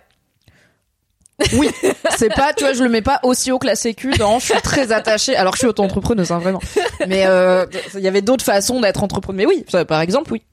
Oui, 1.54 1.72
c'est 2.18 2.30
pas, 2.30 2.54
tu 2.54 2.64
vois, 2.64 2.74
je 2.74 2.84
le 2.84 2.90
mets 2.90 3.02
pas 3.02 3.20
aussi 3.24 3.52
haut 3.52 3.58
que 3.58 3.66
la 3.66 3.76
sécu 3.76 4.12
dans 4.12 4.38
je 4.38 4.46
suis 4.46 4.62
très 4.62 4.92
attachée, 4.92 5.36
alors 5.36 5.54
que 5.54 5.58
je 5.58 5.62
suis 5.62 5.68
auto-entrepreneuse, 5.68 6.32
hein, 6.32 6.38
vraiment. 6.38 6.62
Mais 7.08 7.26
euh, 7.26 7.66
il 7.96 8.02
y 8.02 8.08
avait 8.08 8.22
d'autres 8.22 8.46
façons 8.46 8.80
d'être 8.80 9.02
entrepreneuse. 9.04 9.38
Mais 9.38 9.46
oui, 9.48 9.66
ça, 9.68 9.84
par 9.86 10.02
exemple, 10.02 10.32
oui. 10.34 10.44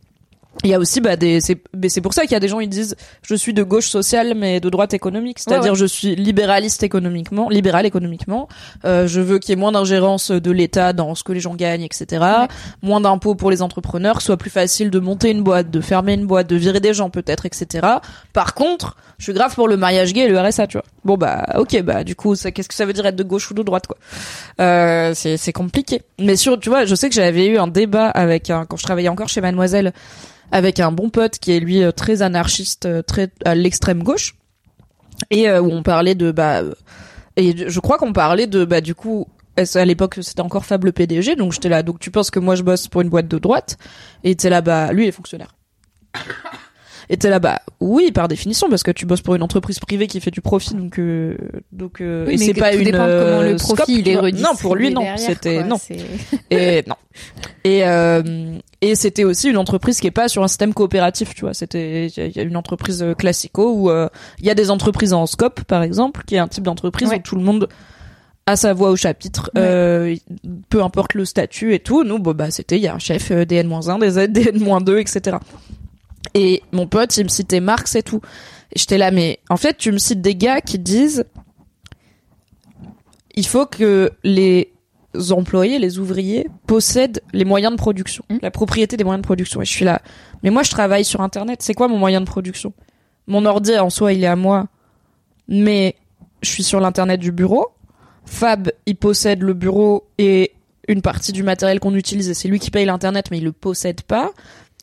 Il 0.64 0.70
y 0.70 0.74
a 0.74 0.78
aussi 0.78 1.00
bah 1.00 1.16
des 1.16 1.40
c'est 1.40 1.62
c'est 1.88 2.00
pour 2.00 2.12
ça 2.12 2.22
qu'il 2.22 2.32
y 2.32 2.34
a 2.34 2.40
des 2.40 2.48
gens 2.48 2.58
ils 2.58 2.68
disent 2.68 2.96
je 3.22 3.34
suis 3.36 3.54
de 3.54 3.62
gauche 3.62 3.88
sociale 3.88 4.34
mais 4.34 4.58
de 4.58 4.68
droite 4.68 4.92
économique. 4.92 5.38
C'est-à-dire 5.38 5.74
je 5.76 5.86
suis 5.86 6.16
libéraliste 6.16 6.82
économiquement 6.82 7.48
libéral 7.48 7.86
économiquement. 7.86 8.48
Euh, 8.84 9.06
je 9.06 9.20
veux 9.20 9.38
qu'il 9.38 9.50
y 9.50 9.52
ait 9.52 9.60
moins 9.60 9.72
d'ingérence 9.72 10.30
de 10.32 10.50
l'État 10.50 10.92
dans 10.92 11.14
ce 11.14 11.22
que 11.22 11.32
les 11.32 11.40
gens 11.40 11.54
gagnent 11.54 11.84
etc 11.84 12.24
moins 12.82 13.00
d'impôts 13.00 13.36
pour 13.36 13.50
les 13.50 13.62
entrepreneurs. 13.62 14.20
Soit 14.20 14.36
plus 14.36 14.50
facile 14.50 14.90
de 14.90 14.98
monter 14.98 15.30
une 15.30 15.42
boîte 15.42 15.70
de 15.70 15.80
fermer 15.80 16.14
une 16.14 16.26
boîte 16.26 16.48
de 16.48 16.56
virer 16.56 16.80
des 16.80 16.92
gens 16.92 17.10
peut-être 17.10 17.46
etc 17.46 17.86
par 18.32 18.54
contre 18.54 18.96
je 19.18 19.24
suis 19.24 19.32
grave 19.32 19.54
pour 19.54 19.68
le 19.68 19.76
mariage 19.76 20.12
gay 20.12 20.22
et 20.22 20.28
le 20.28 20.38
RSA 20.40 20.66
tu 20.66 20.76
vois. 20.76 20.84
Bon 21.04 21.16
bah 21.16 21.46
ok 21.56 21.82
bah 21.82 22.02
du 22.02 22.16
coup 22.16 22.34
ça 22.34 22.50
qu'est-ce 22.50 22.68
que 22.68 22.74
ça 22.74 22.84
veut 22.84 22.92
dire 22.92 23.06
être 23.06 23.16
de 23.16 23.22
gauche 23.22 23.48
ou 23.50 23.54
de 23.54 23.62
droite 23.62 23.86
quoi? 23.86 23.96
Euh, 24.60 25.12
c'est 25.14 25.36
c'est 25.36 25.52
compliqué. 25.52 26.02
Mais 26.18 26.34
sur 26.34 26.58
tu 26.58 26.68
vois 26.68 26.84
je 26.84 26.96
sais 26.96 27.08
que 27.08 27.14
j'avais 27.14 27.46
eu 27.46 27.58
un 27.58 27.68
débat 27.68 28.08
avec 28.08 28.50
un 28.50 28.64
quand 28.64 28.76
je 28.76 28.82
travaillais 28.82 29.08
encore 29.08 29.28
chez 29.28 29.40
Mademoiselle 29.40 29.92
avec 30.52 30.80
un 30.80 30.92
bon 30.92 31.10
pote 31.10 31.38
qui 31.38 31.52
est 31.52 31.60
lui 31.60 31.82
euh, 31.82 31.92
très 31.92 32.22
anarchiste, 32.22 32.86
euh, 32.86 33.02
très 33.02 33.30
à 33.44 33.54
l'extrême 33.54 34.02
gauche, 34.02 34.34
et 35.30 35.48
euh, 35.48 35.60
où 35.60 35.70
on 35.70 35.82
parlait 35.82 36.14
de 36.14 36.30
bah 36.30 36.62
et 37.36 37.68
je 37.68 37.80
crois 37.80 37.98
qu'on 37.98 38.12
parlait 38.12 38.46
de 38.46 38.64
bah 38.64 38.80
du 38.80 38.94
coup 38.94 39.26
à 39.56 39.84
l'époque 39.84 40.18
c'était 40.22 40.40
encore 40.40 40.64
Fab 40.64 40.84
le 40.84 40.92
PDG 40.92 41.34
donc 41.34 41.52
j'étais 41.52 41.68
là 41.68 41.82
donc 41.82 41.98
tu 41.98 42.12
penses 42.12 42.30
que 42.30 42.38
moi 42.38 42.54
je 42.54 42.62
bosse 42.62 42.86
pour 42.86 43.00
une 43.00 43.08
boîte 43.08 43.28
de 43.28 43.38
droite? 43.38 43.76
Et 44.24 44.36
t'es 44.36 44.50
là 44.50 44.60
bas 44.60 44.92
lui 44.92 45.06
est 45.06 45.12
fonctionnaire 45.12 45.56
et 47.10 47.16
t'es 47.16 47.30
là 47.30 47.38
bas 47.38 47.60
oui 47.80 48.10
par 48.12 48.28
définition 48.28 48.68
parce 48.68 48.82
que 48.82 48.90
tu 48.90 49.06
bosses 49.06 49.22
pour 49.22 49.34
une 49.34 49.42
entreprise 49.42 49.78
privée 49.78 50.06
qui 50.06 50.20
fait 50.20 50.30
du 50.30 50.40
profit 50.40 50.74
donc 50.74 50.98
euh, 50.98 51.36
donc 51.72 52.00
euh, 52.00 52.26
et 52.26 52.38
c'est 52.38 52.54
pas 52.54 52.74
une 52.74 52.90
comment 52.90 53.42
le 53.42 53.56
profit 53.56 54.00
il 54.00 54.08
est 54.08 54.32
non 54.32 54.54
pour 54.58 54.76
lui 54.76 54.90
non 54.90 55.16
c'était 55.16 55.64
non. 55.64 55.76
et 56.50 56.84
non. 56.86 56.96
Et 57.64 57.84
euh, 57.84 58.58
et 58.80 58.94
c'était 58.94 59.24
aussi 59.24 59.48
une 59.48 59.56
entreprise 59.56 60.00
qui 60.00 60.06
est 60.06 60.12
pas 60.12 60.28
sur 60.28 60.42
un 60.44 60.48
système 60.48 60.72
coopératif 60.72 61.34
tu 61.34 61.42
vois. 61.42 61.54
C'était 61.54 62.06
il 62.06 62.36
y 62.36 62.40
a 62.40 62.42
une 62.42 62.56
entreprise 62.56 63.04
classico 63.18 63.72
où 63.72 63.90
il 63.90 64.46
y 64.46 64.50
a 64.50 64.54
des 64.54 64.70
entreprises 64.70 65.12
en 65.12 65.26
scope 65.26 65.64
par 65.64 65.82
exemple 65.82 66.22
qui 66.26 66.36
est 66.36 66.38
un 66.38 66.48
type 66.48 66.64
d'entreprise 66.64 67.10
où 67.12 67.18
tout 67.18 67.36
le 67.36 67.42
monde 67.42 67.68
à 68.48 68.56
sa 68.56 68.72
voix 68.72 68.88
au 68.88 68.96
chapitre, 68.96 69.50
euh, 69.58 70.16
peu 70.70 70.82
importe 70.82 71.12
le 71.12 71.26
statut 71.26 71.74
et 71.74 71.80
tout. 71.80 72.02
Nous, 72.02 72.18
bon, 72.18 72.32
bah, 72.32 72.50
c'était, 72.50 72.78
il 72.78 72.82
y 72.82 72.86
a 72.86 72.94
un 72.94 72.98
chef 72.98 73.30
euh, 73.30 73.44
DN-1, 73.44 74.00
des 74.00 74.18
aides 74.18 74.32
DN-2, 74.32 74.98
etc. 74.98 75.36
Et 76.34 76.62
mon 76.72 76.86
pote, 76.86 77.16
il 77.16 77.24
me 77.24 77.28
citait 77.28 77.60
Marx 77.60 77.94
et 77.96 78.02
tout. 78.02 78.20
Et 78.72 78.78
j'étais 78.78 78.98
là, 78.98 79.10
mais 79.10 79.38
en 79.48 79.56
fait, 79.56 79.76
tu 79.76 79.92
me 79.92 79.98
cites 79.98 80.20
des 80.20 80.34
gars 80.34 80.60
qui 80.60 80.78
disent, 80.78 81.24
il 83.34 83.46
faut 83.46 83.66
que 83.66 84.12
les 84.24 84.72
employés, 85.30 85.78
les 85.78 85.98
ouvriers, 85.98 86.48
possèdent 86.66 87.22
les 87.32 87.44
moyens 87.44 87.72
de 87.72 87.78
production, 87.78 88.24
Mmh. 88.28 88.38
la 88.42 88.50
propriété 88.50 88.96
des 88.96 89.04
moyens 89.04 89.22
de 89.22 89.26
production. 89.26 89.62
Et 89.62 89.64
je 89.64 89.72
suis 89.72 89.84
là, 89.84 90.02
mais 90.42 90.50
moi, 90.50 90.62
je 90.62 90.70
travaille 90.70 91.04
sur 91.04 91.20
Internet. 91.20 91.62
C'est 91.62 91.74
quoi 91.74 91.88
mon 91.88 91.98
moyen 91.98 92.20
de 92.20 92.26
production? 92.26 92.72
Mon 93.26 93.44
ordi, 93.46 93.76
en 93.78 93.90
soi, 93.90 94.12
il 94.12 94.22
est 94.24 94.28
à 94.28 94.36
moi, 94.36 94.66
mais 95.48 95.96
je 96.42 96.50
suis 96.50 96.62
sur 96.62 96.80
l'internet 96.80 97.20
du 97.20 97.32
bureau. 97.32 97.68
Fab, 98.24 98.70
il 98.86 98.96
possède 98.96 99.42
le 99.42 99.54
bureau 99.54 100.06
et 100.18 100.52
une 100.86 101.02
partie 101.02 101.32
du 101.32 101.42
matériel 101.42 101.80
qu'on 101.80 101.94
utilise. 101.94 102.28
et 102.28 102.34
C'est 102.34 102.48
lui 102.48 102.58
qui 102.58 102.70
paye 102.70 102.84
l'internet, 102.86 103.26
mais 103.30 103.38
il 103.38 103.44
le 103.44 103.52
possède 103.52 104.02
pas. 104.02 104.30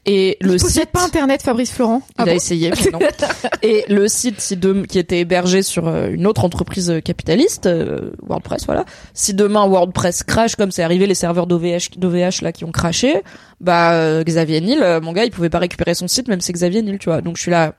Et 0.07 0.37
le 0.39 0.53
Il 0.53 0.59
site, 0.59 0.85
pas 0.91 1.03
Internet, 1.03 1.41
Fabrice 1.41 1.71
Florent. 1.71 2.01
il 2.09 2.13
Ah 2.17 2.21
a 2.23 2.25
bon 2.25 2.31
essayé, 2.33 2.69
mais 2.69 2.91
non. 2.91 2.99
et 3.63 3.85
le 3.89 4.07
site, 4.07 4.39
si 4.39 4.55
de- 4.55 4.83
qui 4.85 4.99
était 4.99 5.19
hébergé 5.19 5.63
sur 5.63 5.87
euh, 5.87 6.09
une 6.11 6.27
autre 6.27 6.45
entreprise 6.45 6.91
euh, 6.91 6.99
capitaliste, 6.99 7.65
euh, 7.65 8.11
WordPress, 8.21 8.65
voilà. 8.65 8.85
Si 9.15 9.33
demain 9.33 9.65
WordPress 9.67 10.23
crash, 10.23 10.55
comme 10.55 10.69
c'est 10.69 10.83
arrivé, 10.83 11.07
les 11.07 11.15
serveurs 11.15 11.47
d'OVH, 11.47 11.97
d'OVH 11.97 12.41
là 12.43 12.51
qui 12.51 12.65
ont 12.65 12.71
craché, 12.71 13.21
bah 13.61 14.21
Xavier 14.23 14.61
euh, 14.81 15.01
mon 15.01 15.11
gars, 15.11 15.25
il 15.25 15.31
pouvait 15.31 15.49
pas 15.49 15.59
récupérer 15.59 15.95
son 15.95 16.07
site, 16.07 16.27
même 16.27 16.39
si 16.39 16.47
c'est 16.47 16.53
Xavier 16.53 16.83
Niel, 16.83 16.99
tu 16.99 17.09
vois. 17.09 17.21
Donc 17.21 17.37
je 17.37 17.41
suis 17.41 17.51
là. 17.51 17.73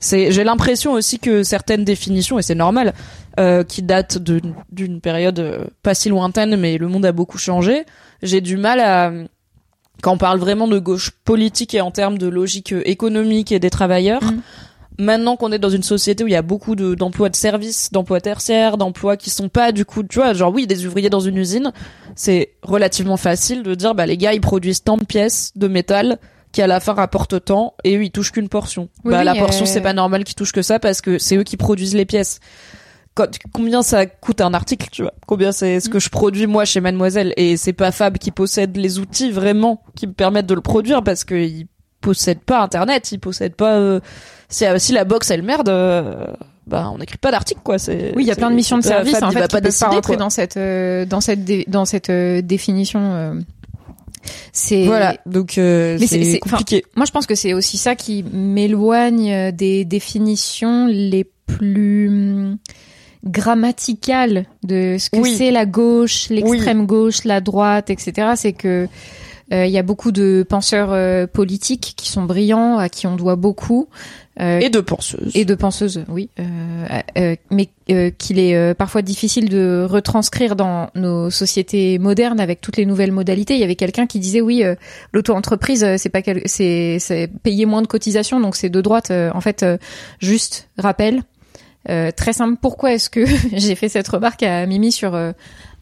C'est, 0.00 0.30
j'ai 0.32 0.44
l'impression 0.44 0.92
aussi 0.92 1.18
que 1.18 1.42
certaines 1.42 1.84
définitions, 1.84 2.38
et 2.38 2.42
c'est 2.42 2.54
normal, 2.54 2.94
euh, 3.38 3.62
qui 3.64 3.82
datent 3.82 4.16
d'une, 4.18 4.54
d'une 4.72 5.00
période 5.00 5.68
pas 5.82 5.94
si 5.94 6.08
lointaine, 6.08 6.56
mais 6.56 6.78
le 6.78 6.88
monde 6.88 7.04
a 7.04 7.12
beaucoup 7.12 7.36
changé. 7.38 7.84
J'ai 8.22 8.40
du 8.40 8.56
mal 8.56 8.80
à 8.80 9.12
quand 10.02 10.12
on 10.12 10.18
parle 10.18 10.38
vraiment 10.38 10.68
de 10.68 10.78
gauche 10.78 11.10
politique 11.24 11.74
et 11.74 11.80
en 11.80 11.90
termes 11.90 12.18
de 12.18 12.28
logique 12.28 12.74
économique 12.84 13.52
et 13.52 13.58
des 13.58 13.70
travailleurs, 13.70 14.22
Mm. 14.98 15.04
maintenant 15.04 15.36
qu'on 15.36 15.52
est 15.52 15.58
dans 15.58 15.70
une 15.70 15.82
société 15.82 16.24
où 16.24 16.26
il 16.26 16.32
y 16.32 16.36
a 16.36 16.42
beaucoup 16.42 16.74
de, 16.74 16.94
d'emplois 16.94 17.28
de 17.28 17.36
services, 17.36 17.92
d'emplois 17.92 18.20
tertiaires, 18.20 18.76
d'emplois 18.76 19.16
qui 19.16 19.30
sont 19.30 19.48
pas 19.48 19.72
du 19.72 19.84
coup, 19.84 20.02
tu 20.02 20.18
vois, 20.18 20.32
genre 20.34 20.52
oui, 20.52 20.66
des 20.66 20.86
ouvriers 20.86 21.10
dans 21.10 21.20
une 21.20 21.36
usine, 21.36 21.72
c'est 22.16 22.52
relativement 22.62 23.16
facile 23.16 23.62
de 23.62 23.74
dire, 23.74 23.94
bah 23.94 24.06
les 24.06 24.16
gars, 24.16 24.32
ils 24.32 24.40
produisent 24.40 24.82
tant 24.82 24.96
de 24.96 25.04
pièces 25.04 25.52
de 25.56 25.68
métal 25.68 26.18
qui 26.52 26.62
à 26.62 26.66
la 26.66 26.80
fin 26.80 26.94
rapportent 26.94 27.44
tant 27.44 27.74
et 27.84 27.96
eux 27.96 28.04
ils 28.04 28.10
touchent 28.10 28.32
qu'une 28.32 28.48
portion. 28.48 28.88
Oui, 29.04 29.12
bah 29.12 29.18
oui, 29.18 29.24
la 29.24 29.34
portion 29.34 29.64
euh, 29.64 29.68
c'est 29.68 29.82
pas 29.82 29.92
normal 29.92 30.24
qu'ils 30.24 30.34
touchent 30.34 30.52
que 30.52 30.62
ça 30.62 30.78
parce 30.78 31.00
que 31.00 31.18
c'est 31.18 31.36
eux 31.36 31.44
qui 31.44 31.56
produisent 31.56 31.94
les 31.94 32.06
pièces. 32.06 32.40
Combien 33.52 33.82
ça 33.82 34.06
coûte 34.06 34.40
un 34.40 34.54
article, 34.54 34.88
tu 34.92 35.02
vois? 35.02 35.12
Combien 35.26 35.52
c'est 35.52 35.80
ce 35.80 35.88
que 35.88 35.98
je 35.98 36.08
produis 36.08 36.46
moi 36.46 36.64
chez 36.64 36.80
Mademoiselle? 36.80 37.34
Et 37.36 37.56
c'est 37.56 37.72
pas 37.72 37.90
Fab 37.92 38.18
qui 38.18 38.30
possède 38.30 38.76
les 38.76 38.98
outils 38.98 39.30
vraiment 39.30 39.82
qui 39.96 40.06
me 40.06 40.12
permettent 40.12 40.46
de 40.46 40.54
le 40.54 40.60
produire 40.60 41.02
parce 41.02 41.24
que 41.24 41.34
il 41.34 41.66
possède 42.00 42.40
pas 42.40 42.62
internet, 42.62 43.10
il 43.12 43.18
possède 43.18 43.54
pas 43.54 43.74
euh, 43.76 44.00
si, 44.48 44.64
si 44.78 44.92
la 44.92 45.04
box 45.04 45.30
elle 45.32 45.42
merde 45.42 45.68
euh, 45.68 46.26
bah 46.66 46.90
on 46.94 46.98
n'écrit 46.98 47.18
pas 47.18 47.30
d'article 47.32 47.60
quoi, 47.64 47.78
c'est 47.78 48.12
Oui, 48.14 48.22
il 48.24 48.26
y 48.28 48.30
a 48.30 48.36
plein 48.36 48.50
de 48.50 48.54
missions 48.54 48.78
de 48.78 48.82
Fab, 48.84 48.92
service 49.04 49.16
il 49.18 49.24
en 49.24 49.28
va 49.30 49.32
fait 49.32 49.38
pas 49.40 49.46
qui 49.46 49.52
peuvent 49.54 49.62
décider 49.62 49.86
pas 49.88 49.94
rentrer 49.96 50.12
quoi. 50.14 50.16
dans 50.16 50.30
cette 50.30 50.56
euh, 50.56 51.04
dans 51.06 51.20
cette 51.20 51.44
dé- 51.44 51.64
dans 51.66 51.84
cette 51.84 52.10
euh, 52.10 52.40
définition. 52.42 53.00
euh. 53.00 53.34
C'est 54.52 54.84
Voilà, 54.84 55.16
donc 55.26 55.56
euh, 55.58 55.96
c'est- 55.98 56.38
enfin, 56.44 56.58
compliqué. 56.58 56.84
Moi, 56.96 57.06
je 57.06 57.12
pense 57.12 57.26
que 57.26 57.34
c'est 57.34 57.54
aussi 57.54 57.78
ça 57.78 57.94
qui 57.94 58.24
m'éloigne 58.32 59.32
euh, 59.32 59.52
des 59.52 59.84
définitions 59.84 60.86
les 60.86 61.24
plus 61.46 62.56
grammaticales 63.24 64.46
de 64.62 64.96
ce 64.98 65.10
que 65.10 65.18
Oui. 65.18 65.34
c'est 65.36 65.50
la 65.50 65.66
gauche, 65.66 66.28
l'extrême 66.30 66.86
gauche, 66.86 67.24
la 67.24 67.40
droite, 67.40 67.90
etc. 67.90 68.32
C'est 68.36 68.52
que 68.52 68.88
euh, 69.52 69.64
il 69.64 69.72
y 69.72 69.78
a 69.78 69.82
beaucoup 69.82 70.12
de 70.12 70.44
penseurs 70.46 70.90
euh, 70.92 71.26
politiques 71.26 71.94
qui 71.96 72.10
sont 72.10 72.24
brillants, 72.24 72.76
à 72.78 72.88
qui 72.90 73.06
on 73.06 73.16
doit 73.16 73.36
beaucoup, 73.36 73.88
euh, 74.40 74.60
Et 74.60 74.68
de 74.68 74.80
penseuses. 74.80 75.32
et 75.34 75.46
de 75.46 75.54
penseuses, 75.54 76.04
oui, 76.08 76.28
euh, 76.38 76.44
euh, 77.16 77.34
mais 77.50 77.70
euh, 77.90 78.10
qu'il 78.16 78.38
est 78.38 78.54
euh, 78.54 78.74
parfois 78.74 79.00
difficile 79.00 79.48
de 79.48 79.86
retranscrire 79.88 80.54
dans 80.54 80.90
nos 80.94 81.30
sociétés 81.30 81.98
modernes 81.98 82.40
avec 82.40 82.60
toutes 82.60 82.76
les 82.76 82.84
nouvelles 82.84 83.10
modalités. 83.10 83.54
Il 83.54 83.60
y 83.60 83.64
avait 83.64 83.74
quelqu'un 83.74 84.06
qui 84.06 84.18
disait 84.20 84.42
oui, 84.42 84.62
euh, 84.62 84.74
l'auto-entreprise, 85.14 85.84
c'est 85.96 86.10
pas 86.10 86.20
quel- 86.20 86.42
c'est 86.44 87.30
payer 87.42 87.64
moins 87.64 87.80
de 87.82 87.86
cotisations, 87.88 88.38
donc 88.40 88.54
c'est 88.54 88.68
de 88.68 88.80
droite. 88.82 89.10
Euh, 89.10 89.30
en 89.34 89.40
fait, 89.40 89.62
euh, 89.62 89.78
juste 90.20 90.68
rappel. 90.76 91.22
Euh, 91.90 92.10
très 92.10 92.32
simple. 92.32 92.58
Pourquoi 92.60 92.92
est-ce 92.92 93.10
que 93.10 93.24
j'ai 93.52 93.74
fait 93.74 93.88
cette 93.88 94.08
remarque 94.08 94.42
à 94.42 94.66
Mimi 94.66 94.92
sur 94.92 95.14
euh, 95.14 95.32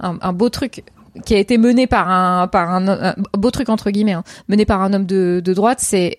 un, 0.00 0.18
un 0.20 0.32
beau 0.32 0.48
truc 0.48 0.84
qui 1.24 1.34
a 1.34 1.38
été 1.38 1.56
mené 1.58 1.86
par 1.86 2.10
un 2.10 2.46
par 2.48 2.70
un, 2.70 2.86
un 2.88 3.14
beau 3.38 3.50
truc 3.50 3.68
entre 3.70 3.90
guillemets 3.90 4.12
hein, 4.12 4.24
mené 4.48 4.64
par 4.66 4.82
un 4.82 4.92
homme 4.92 5.06
de, 5.06 5.40
de 5.44 5.54
droite, 5.54 5.78
c'est 5.80 6.18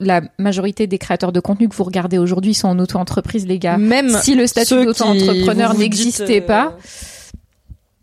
la 0.00 0.20
majorité 0.38 0.86
des 0.86 0.98
créateurs 0.98 1.32
de 1.32 1.40
contenu 1.40 1.68
que 1.68 1.74
vous 1.74 1.84
regardez 1.84 2.18
aujourd'hui 2.18 2.54
sont 2.54 2.68
en 2.68 2.78
auto-entreprise, 2.78 3.46
les 3.46 3.58
gars. 3.58 3.78
même 3.78 4.10
Si 4.10 4.34
le 4.34 4.46
statut 4.46 4.84
d'auto-entrepreneur 4.84 5.74
n'existait 5.74 6.40
euh, 6.42 6.46
pas, 6.46 6.76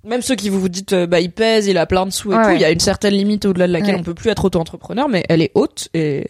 Même 0.04 0.22
ceux 0.22 0.36
qui 0.36 0.50
vous 0.50 0.60
vous 0.60 0.70
dites, 0.70 0.94
bah, 0.94 1.20
il 1.22 1.32
pèse, 1.32 1.68
il 1.68 1.78
a 1.78 1.86
plein 1.86 2.06
de 2.06 2.12
sous 2.12 2.34
et 2.34 2.36
Ouais, 2.36 2.42
tout, 2.44 2.50
ouais. 2.50 2.56
il 2.56 2.62
y 2.62 2.66
a 2.66 2.72
une 2.72 2.80
certaine 2.82 3.14
limite 3.14 3.46
au-delà 3.46 3.68
de 3.68 3.72
laquelle 3.74 3.96
Ouais. 3.96 4.02
on 4.02 4.04
peut 4.04 4.14
plus 4.14 4.30
être 4.30 4.44
auto-entrepreneur, 4.46 5.08
mais 5.08 5.24
elle 5.30 5.42
est 5.42 5.52
haute 5.56 5.88
et 5.94 6.28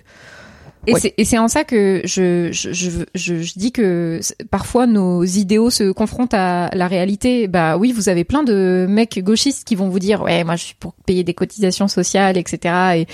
Et 0.87 1.25
c'est 1.25 1.37
en 1.37 1.47
ça 1.47 1.63
que 1.63 2.01
je 2.03 2.49
je, 2.51 2.73
je, 2.73 2.89
je, 3.13 3.41
je 3.41 3.53
dis 3.55 3.71
que 3.71 4.19
parfois 4.51 4.87
nos 4.87 5.23
idéaux 5.23 5.69
se 5.69 5.91
confrontent 5.91 6.33
à 6.33 6.69
la 6.73 6.87
réalité. 6.87 7.47
Bah 7.47 7.77
oui, 7.77 7.91
vous 7.91 8.09
avez 8.09 8.23
plein 8.23 8.43
de 8.43 8.85
mecs 8.87 9.23
gauchistes 9.23 9.67
qui 9.67 9.75
vont 9.75 9.89
vous 9.89 9.99
dire 9.99 10.21
ouais 10.21 10.43
moi 10.43 10.55
je 10.55 10.63
suis 10.65 10.75
pour 10.75 10.93
payer 11.05 11.23
des 11.23 11.33
cotisations 11.33 11.87
sociales 11.87 12.37
etc 12.37 12.73
et 12.95 13.07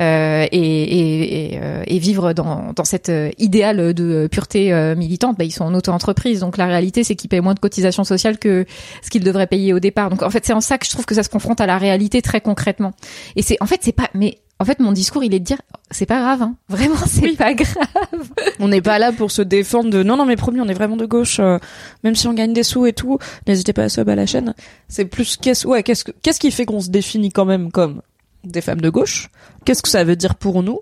euh, 0.00 0.46
et 0.52 0.82
et, 0.82 1.54
et, 1.54 1.60
euh, 1.62 1.82
et 1.86 1.98
vivre 1.98 2.32
dans 2.32 2.72
dans 2.74 2.84
cet 2.84 3.08
euh, 3.08 3.30
idéal 3.38 3.94
de 3.94 4.28
pureté 4.30 4.72
euh, 4.72 4.94
militante. 4.94 5.38
Bah 5.38 5.44
ils 5.44 5.52
sont 5.52 5.64
en 5.64 5.74
auto-entreprise 5.74 6.40
donc 6.40 6.56
la 6.56 6.66
réalité 6.66 7.04
c'est 7.04 7.16
qu'ils 7.16 7.30
payent 7.30 7.40
moins 7.40 7.54
de 7.54 7.60
cotisations 7.60 8.04
sociales 8.04 8.38
que 8.38 8.66
ce 9.02 9.10
qu'ils 9.10 9.24
devraient 9.24 9.46
payer 9.46 9.72
au 9.72 9.80
départ. 9.80 10.10
Donc 10.10 10.22
en 10.22 10.30
fait 10.30 10.44
c'est 10.44 10.52
en 10.52 10.60
ça 10.60 10.78
que 10.78 10.86
je 10.86 10.90
trouve 10.90 11.06
que 11.06 11.14
ça 11.14 11.22
se 11.22 11.28
confronte 11.28 11.60
à 11.60 11.66
la 11.66 11.78
réalité 11.78 12.22
très 12.22 12.40
concrètement. 12.40 12.92
Et 13.36 13.42
c'est 13.42 13.56
en 13.60 13.66
fait 13.66 13.80
c'est 13.82 13.92
pas 13.92 14.10
mais 14.14 14.38
en 14.58 14.64
fait 14.64 14.80
mon 14.80 14.92
discours 14.92 15.22
il 15.24 15.34
est 15.34 15.38
de 15.40 15.44
dire 15.44 15.60
c'est 15.90 16.06
pas 16.06 16.18
grave 16.20 16.42
hein. 16.42 16.54
Vraiment 16.68 16.96
c'est 17.06 17.36
pas 17.36 17.54
grave. 17.54 18.30
on 18.58 18.68
n'est 18.68 18.80
pas 18.80 18.98
là 18.98 19.12
pour 19.12 19.30
se 19.30 19.42
défendre 19.42 19.90
de 19.90 20.02
non 20.02 20.16
non 20.16 20.24
mais 20.24 20.36
promis 20.36 20.60
on 20.60 20.68
est 20.68 20.74
vraiment 20.74 20.96
de 20.96 21.06
gauche 21.06 21.38
euh, 21.40 21.58
même 22.04 22.14
si 22.14 22.26
on 22.28 22.32
gagne 22.34 22.52
des 22.52 22.62
sous 22.62 22.86
et 22.86 22.92
tout. 22.92 23.18
N'hésitez 23.46 23.72
pas 23.72 23.84
à 23.84 23.88
sub 23.88 24.08
à 24.08 24.14
la 24.14 24.26
chaîne. 24.26 24.54
C'est 24.88 25.04
plus 25.04 25.36
qu'est-ce 25.36 25.66
ouais 25.66 25.82
qu'est-ce 25.82 26.04
que- 26.04 26.12
qu'est-ce 26.22 26.40
qui 26.40 26.50
fait 26.50 26.64
qu'on 26.66 26.80
se 26.80 26.90
définit 26.90 27.30
quand 27.30 27.44
même 27.44 27.70
comme 27.70 28.02
des 28.44 28.60
femmes 28.60 28.80
de 28.80 28.90
gauche? 28.90 29.28
Qu'est-ce 29.64 29.82
que 29.82 29.88
ça 29.88 30.04
veut 30.04 30.14
dire 30.16 30.36
pour 30.36 30.62
nous? 30.62 30.80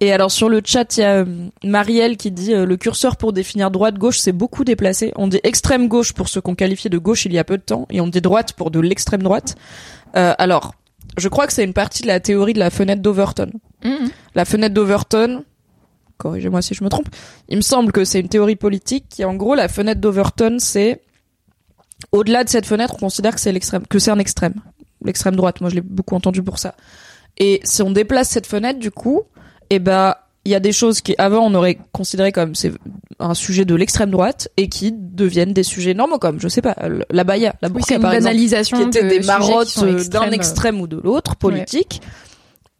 Et 0.00 0.12
alors 0.12 0.30
sur 0.30 0.48
le 0.50 0.60
chat 0.64 0.96
il 0.96 1.00
y 1.00 1.04
a 1.04 1.16
euh, 1.20 1.24
Marielle 1.64 2.16
qui 2.18 2.30
dit 2.30 2.52
euh, 2.54 2.66
le 2.66 2.76
curseur 2.76 3.16
pour 3.16 3.32
définir 3.32 3.70
droite 3.70 3.96
gauche 3.96 4.18
c'est 4.18 4.32
beaucoup 4.32 4.62
déplacé. 4.64 5.12
On 5.16 5.26
dit 5.26 5.40
extrême 5.42 5.88
gauche 5.88 6.12
pour 6.12 6.28
ce 6.28 6.38
qu'on 6.38 6.54
qualifiait 6.54 6.90
de 6.90 6.98
gauche 6.98 7.24
il 7.24 7.32
y 7.32 7.38
a 7.38 7.44
peu 7.44 7.56
de 7.56 7.62
temps 7.62 7.86
et 7.90 8.00
on 8.00 8.06
dit 8.06 8.20
droite 8.20 8.52
pour 8.52 8.70
de 8.70 8.78
l'extrême 8.80 9.22
droite. 9.22 9.56
Euh, 10.16 10.34
alors 10.38 10.74
je 11.16 11.28
crois 11.28 11.46
que 11.46 11.52
c'est 11.52 11.64
une 11.64 11.72
partie 11.72 12.02
de 12.02 12.08
la 12.08 12.20
théorie 12.20 12.52
de 12.52 12.58
la 12.58 12.70
fenêtre 12.70 13.02
d'Overton 13.02 13.50
Mhm. 13.84 14.10
la 14.34 14.44
fenêtre 14.44 14.74
d'Overton, 14.74 15.44
corrigez-moi 16.18 16.62
si 16.62 16.74
je 16.74 16.82
me 16.82 16.88
trompe, 16.88 17.08
il 17.48 17.56
me 17.56 17.62
semble 17.62 17.92
que 17.92 18.04
c'est 18.04 18.20
une 18.20 18.28
théorie 18.28 18.56
politique 18.56 19.06
qui, 19.08 19.24
en 19.24 19.34
gros, 19.34 19.54
la 19.54 19.68
fenêtre 19.68 20.00
d'Overton, 20.00 20.56
c'est 20.58 21.02
au-delà 22.12 22.42
de 22.44 22.48
cette 22.48 22.66
fenêtre, 22.66 22.94
on 22.96 23.00
considère 23.00 23.34
que 23.34 23.40
c'est 23.40 23.52
l'extrême, 23.52 23.86
que 23.86 23.98
c'est 23.98 24.10
un 24.10 24.18
extrême, 24.18 24.54
l'extrême 25.04 25.36
droite. 25.36 25.60
Moi, 25.60 25.70
je 25.70 25.76
l'ai 25.76 25.80
beaucoup 25.82 26.14
entendu 26.14 26.42
pour 26.42 26.58
ça. 26.58 26.74
Et 27.38 27.60
si 27.64 27.82
on 27.82 27.90
déplace 27.90 28.28
cette 28.30 28.46
fenêtre, 28.46 28.78
du 28.78 28.90
coup, 28.90 29.22
eh 29.70 29.78
ben, 29.78 30.14
il 30.46 30.50
y 30.50 30.54
a 30.54 30.60
des 30.60 30.72
choses 30.72 31.00
qui 31.00 31.14
avant 31.18 31.44
on 31.44 31.54
aurait 31.54 31.76
considéré 31.92 32.30
comme 32.30 32.54
c'est 32.54 32.72
un 33.18 33.34
sujet 33.34 33.64
de 33.64 33.74
l'extrême 33.74 34.10
droite 34.10 34.48
et 34.56 34.68
qui 34.68 34.92
deviennent 34.92 35.52
des 35.52 35.64
sujets 35.64 35.92
normaux 35.92 36.18
comme 36.18 36.40
je 36.40 36.46
sais 36.46 36.62
pas 36.62 36.76
la 37.10 37.24
baya 37.24 37.54
la 37.62 37.68
burqa 37.68 37.96
une 37.96 38.00
par 38.00 38.12
exemple 38.12 38.34
banalisation 38.34 38.76
qui 38.78 38.98
étaient 38.98 39.02
de 39.02 39.08
des 39.08 39.26
marottes 39.26 39.78
euh, 39.82 40.04
d'un 40.04 40.30
extrême 40.30 40.80
ou 40.80 40.86
de 40.86 40.98
l'autre 40.98 41.34
politique. 41.36 42.00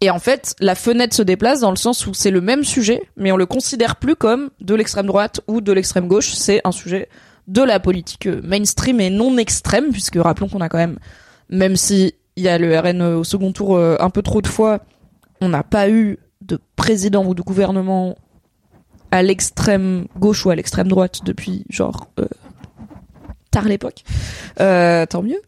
Et 0.02 0.10
en 0.10 0.18
fait, 0.18 0.54
la 0.60 0.74
fenêtre 0.74 1.16
se 1.16 1.22
déplace 1.22 1.60
dans 1.60 1.70
le 1.70 1.76
sens 1.76 2.06
où 2.06 2.12
c'est 2.12 2.30
le 2.30 2.42
même 2.42 2.64
sujet, 2.64 3.00
mais 3.16 3.32
on 3.32 3.38
le 3.38 3.46
considère 3.46 3.96
plus 3.96 4.14
comme 4.14 4.50
de 4.60 4.74
l'extrême 4.74 5.06
droite 5.06 5.40
ou 5.48 5.62
de 5.62 5.72
l'extrême 5.72 6.06
gauche. 6.06 6.34
C'est 6.34 6.60
un 6.64 6.72
sujet 6.72 7.08
de 7.48 7.62
la 7.62 7.80
politique 7.80 8.26
euh, 8.26 8.42
mainstream 8.44 9.00
et 9.00 9.08
non 9.08 9.38
extrême, 9.38 9.90
puisque 9.92 10.16
rappelons 10.16 10.48
qu'on 10.48 10.60
a 10.60 10.68
quand 10.68 10.76
même, 10.76 10.98
même 11.48 11.76
si 11.76 12.14
il 12.36 12.42
y 12.42 12.48
a 12.48 12.58
le 12.58 12.78
RN 12.78 13.00
au 13.00 13.24
second 13.24 13.52
tour 13.52 13.76
euh, 13.76 13.96
un 13.98 14.10
peu 14.10 14.20
trop 14.20 14.42
de 14.42 14.46
fois, 14.46 14.80
on 15.40 15.48
n'a 15.48 15.62
pas 15.62 15.88
eu 15.88 16.18
de 16.46 16.58
président 16.76 17.24
ou 17.24 17.34
de 17.34 17.42
gouvernement 17.42 18.16
à 19.10 19.22
l'extrême 19.22 20.06
gauche 20.18 20.44
ou 20.46 20.50
à 20.50 20.54
l'extrême 20.54 20.88
droite 20.88 21.20
depuis 21.24 21.64
genre 21.70 22.08
euh, 22.18 22.26
tard 23.50 23.64
l'époque. 23.66 24.04
Euh, 24.60 25.06
tant 25.06 25.22
mieux. 25.22 25.40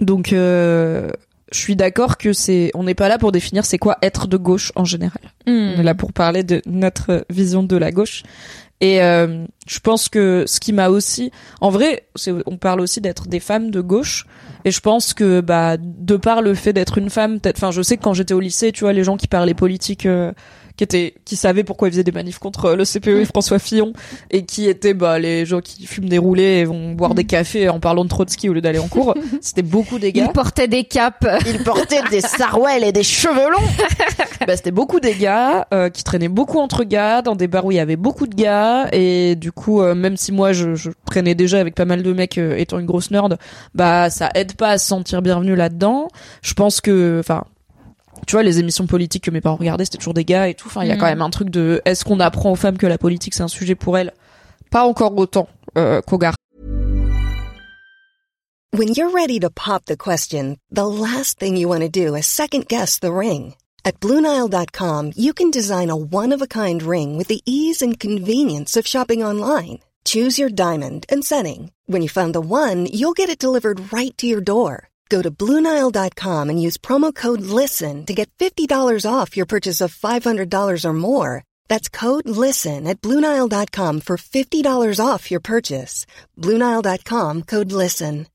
Donc 0.00 0.32
euh, 0.32 1.10
je 1.52 1.58
suis 1.58 1.76
d'accord 1.76 2.18
que 2.18 2.32
c'est, 2.32 2.70
on 2.74 2.84
n'est 2.84 2.94
pas 2.94 3.08
là 3.08 3.18
pour 3.18 3.32
définir 3.32 3.64
c'est 3.64 3.78
quoi 3.78 3.98
être 4.02 4.26
de 4.26 4.36
gauche 4.36 4.72
en 4.76 4.84
général. 4.84 5.20
Hmm. 5.46 5.74
On 5.76 5.80
est 5.80 5.82
là 5.82 5.94
pour 5.94 6.12
parler 6.12 6.42
de 6.44 6.62
notre 6.66 7.24
vision 7.30 7.62
de 7.62 7.76
la 7.76 7.90
gauche. 7.90 8.22
Et 8.80 9.02
euh, 9.02 9.44
je 9.66 9.80
pense 9.80 10.08
que 10.08 10.44
ce 10.46 10.60
qui 10.60 10.72
m'a 10.72 10.88
aussi, 10.88 11.32
en 11.60 11.70
vrai, 11.70 12.06
on 12.46 12.56
parle 12.56 12.80
aussi 12.80 13.00
d'être 13.00 13.26
des 13.26 13.40
femmes 13.40 13.70
de 13.70 13.80
gauche. 13.80 14.26
Et 14.64 14.70
je 14.70 14.80
pense 14.80 15.14
que 15.14 15.40
bah 15.40 15.76
de 15.78 16.16
par 16.16 16.42
le 16.42 16.54
fait 16.54 16.72
d'être 16.72 16.98
une 16.98 17.10
femme, 17.10 17.40
peut-être, 17.40 17.56
enfin 17.56 17.70
je 17.70 17.82
sais 17.82 17.96
que 17.96 18.02
quand 18.02 18.14
j'étais 18.14 18.34
au 18.34 18.40
lycée, 18.40 18.72
tu 18.72 18.84
vois, 18.84 18.92
les 18.92 19.04
gens 19.04 19.16
qui 19.16 19.26
parlaient 19.26 19.54
politique, 19.54 20.06
euh, 20.06 20.32
qui 20.78 20.84
étaient, 20.84 21.14
qui 21.24 21.36
savaient 21.36 21.64
pourquoi 21.64 21.88
ils 21.88 21.90
faisaient 21.90 22.04
des 22.04 22.12
manifs 22.12 22.38
contre 22.38 22.66
euh, 22.66 22.76
le 22.76 22.84
CPE 22.84 23.20
et 23.20 23.24
François 23.26 23.58
Fillon, 23.58 23.92
et 24.30 24.44
qui 24.44 24.68
étaient 24.68 24.94
bah 24.94 25.18
les 25.18 25.44
gens 25.44 25.60
qui 25.60 25.86
fument 25.86 26.08
des 26.08 26.18
roulés 26.18 26.60
et 26.60 26.64
vont 26.64 26.92
boire 26.92 27.14
des 27.14 27.24
cafés 27.24 27.68
en 27.68 27.80
parlant 27.80 28.04
de 28.04 28.08
Trotsky 28.08 28.48
au 28.48 28.54
lieu 28.54 28.60
d'aller 28.60 28.78
en 28.78 28.88
cours. 28.88 29.14
C'était 29.42 29.62
beaucoup 29.62 29.98
des 29.98 30.12
gars. 30.12 30.28
portait 30.28 30.68
des 30.68 30.84
capes. 30.84 31.28
Il 31.46 31.62
portait 31.64 32.02
des 32.10 32.20
sarouels 32.20 32.84
et 32.84 32.92
des 32.92 33.02
cheveux 33.02 33.50
longs. 33.50 33.68
bah, 34.46 34.56
c'était 34.56 34.70
beaucoup 34.70 35.00
des 35.00 35.14
gars 35.14 35.66
euh, 35.74 35.90
qui 35.90 36.04
traînaient 36.04 36.28
beaucoup 36.28 36.58
entre 36.58 36.84
gars 36.84 37.22
dans 37.22 37.34
des 37.34 37.48
bars 37.48 37.66
où 37.66 37.72
il 37.72 37.76
y 37.76 37.80
avait 37.80 37.96
beaucoup 37.96 38.26
de 38.26 38.34
gars 38.34 38.88
et 38.92 39.34
du 39.36 39.52
coup 39.52 39.82
euh, 39.82 39.94
même 39.94 40.16
si 40.16 40.32
moi 40.32 40.52
je, 40.52 40.74
je 40.74 40.90
traînais 41.04 41.34
déjà 41.34 41.58
avec 41.60 41.74
pas 41.74 41.84
mal 41.84 42.02
de 42.02 42.12
mecs 42.12 42.38
euh, 42.38 42.56
étant 42.56 42.78
une 42.78 42.86
grosse 42.86 43.10
nerd, 43.10 43.38
bah 43.74 44.10
ça 44.10 44.30
aide 44.34 44.54
pas 44.54 44.70
à 44.70 44.78
se 44.78 44.86
sentir 44.86 45.22
bienvenu 45.22 45.54
là-dedans. 45.54 46.08
Je 46.42 46.54
pense 46.54 46.80
que 46.80 47.18
enfin 47.20 47.44
tu 48.26 48.32
vois 48.36 48.42
les 48.42 48.58
émissions 48.58 48.86
politiques 48.86 49.24
que 49.24 49.30
mes 49.30 49.40
parents 49.40 49.56
regardaient 49.56 49.84
c'était 49.84 49.98
toujours 49.98 50.14
des 50.14 50.24
gars 50.24 50.48
et 50.48 50.54
tout. 50.54 50.66
Enfin 50.68 50.82
il 50.82 50.88
y 50.88 50.90
a 50.90 50.94
Mhm. 50.94 51.00
quand 51.00 51.06
même 51.06 51.22
un 51.22 51.30
truc 51.30 51.50
de 51.50 51.80
est-ce 51.84 52.04
qu'on 52.04 52.20
apprend 52.20 52.50
aux 52.52 52.56
femmes 52.56 52.78
que 52.78 52.86
la 52.86 52.98
politique 52.98 53.34
c'est 53.34 53.42
un 53.42 53.48
sujet 53.48 53.74
pour 53.74 53.96
elles? 53.98 54.12
Pas 54.70 54.84
encore 54.84 55.16
autant 55.16 55.48
euh, 55.76 56.00
qu'aux 56.02 56.18
gars. 56.18 56.32
When 58.76 58.88
you're 58.88 59.10
ready 59.10 59.40
to 59.40 59.48
pop 59.50 59.86
the 59.86 59.96
question, 59.96 60.56
the 60.70 60.86
last 60.86 61.38
thing 61.38 61.56
you 61.56 61.68
want 61.68 61.80
to 61.80 61.88
do 61.88 62.14
is 62.14 62.26
second 62.26 62.66
guess 62.68 62.98
the 63.00 63.10
ring. 63.12 63.54
At 63.84 64.00
Bluenile.com, 64.00 65.12
you 65.16 65.32
can 65.32 65.50
design 65.50 65.88
a 65.88 65.96
one 65.96 66.34
of 66.34 66.42
a 66.42 66.46
kind 66.46 66.82
ring 66.82 67.16
with 67.16 67.28
the 67.28 67.40
ease 67.46 67.80
and 67.80 67.98
convenience 67.98 68.76
of 68.76 68.86
shopping 68.86 69.22
online. 69.24 69.78
Choose 70.04 70.38
your 70.38 70.50
diamond 70.50 71.06
and 71.08 71.24
setting. 71.24 71.70
When 71.86 72.02
you 72.02 72.08
find 72.10 72.34
the 72.34 72.40
one, 72.42 72.86
you'll 72.92 73.14
get 73.16 73.30
it 73.30 73.38
delivered 73.38 73.90
right 73.92 74.16
to 74.18 74.26
your 74.26 74.42
door. 74.42 74.88
Go 75.08 75.22
to 75.22 75.30
Bluenile.com 75.30 76.50
and 76.50 76.60
use 76.60 76.76
promo 76.76 77.14
code 77.14 77.40
LISTEN 77.40 78.04
to 78.06 78.12
get 78.12 78.28
$50 78.38 78.68
off 79.10 79.36
your 79.36 79.46
purchase 79.46 79.80
of 79.80 79.94
$500 79.94 80.84
or 80.84 80.92
more. 80.92 81.44
That's 81.68 81.88
code 81.88 82.28
LISTEN 82.28 82.86
at 82.86 83.00
Bluenile.com 83.00 84.00
for 84.02 84.18
$50 84.18 85.00
off 85.00 85.30
your 85.30 85.40
purchase. 85.40 86.04
Bluenile.com 86.36 87.44
code 87.44 87.72
LISTEN. 87.72 88.26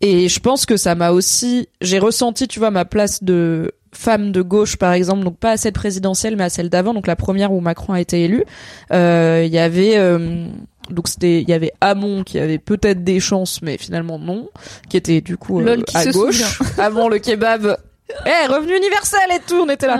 Et 0.00 0.28
je 0.28 0.40
pense 0.40 0.66
que 0.66 0.76
ça 0.76 0.94
m'a 0.94 1.10
aussi, 1.10 1.68
j'ai 1.80 1.98
ressenti, 1.98 2.48
tu 2.48 2.58
vois, 2.58 2.70
ma 2.70 2.84
place 2.84 3.22
de 3.22 3.72
femme 3.96 4.32
de 4.32 4.42
gauche, 4.42 4.76
par 4.76 4.92
exemple, 4.92 5.24
donc 5.24 5.38
pas 5.38 5.52
à 5.52 5.56
celle 5.56 5.72
présidentielle, 5.72 6.36
mais 6.36 6.44
à 6.44 6.48
celle 6.50 6.68
d'avant, 6.68 6.94
donc 6.94 7.06
la 7.06 7.16
première 7.16 7.52
où 7.52 7.60
Macron 7.60 7.92
a 7.92 8.00
été 8.00 8.24
élu. 8.24 8.44
Euh, 8.92 9.42
Il 9.46 9.52
y 9.52 9.58
avait, 9.58 9.96
euh, 9.96 10.46
donc 10.90 11.08
c'était, 11.08 11.40
il 11.40 11.48
y 11.48 11.52
avait 11.52 11.72
Hamon 11.80 12.22
qui 12.24 12.38
avait 12.38 12.58
peut-être 12.58 13.02
des 13.02 13.20
chances, 13.20 13.60
mais 13.62 13.78
finalement 13.78 14.18
non, 14.18 14.48
qui 14.88 14.96
était 14.96 15.20
du 15.20 15.36
coup 15.36 15.60
euh, 15.60 15.82
à 15.94 16.06
gauche. 16.06 16.42
Avant 16.78 17.08
le 17.08 17.18
kebab. 17.18 17.76
Eh, 18.24 18.46
revenu 18.46 18.76
universel 18.76 19.28
et 19.34 19.40
tout, 19.46 19.56
on 19.56 19.68
était 19.68 19.88
là. 19.88 19.98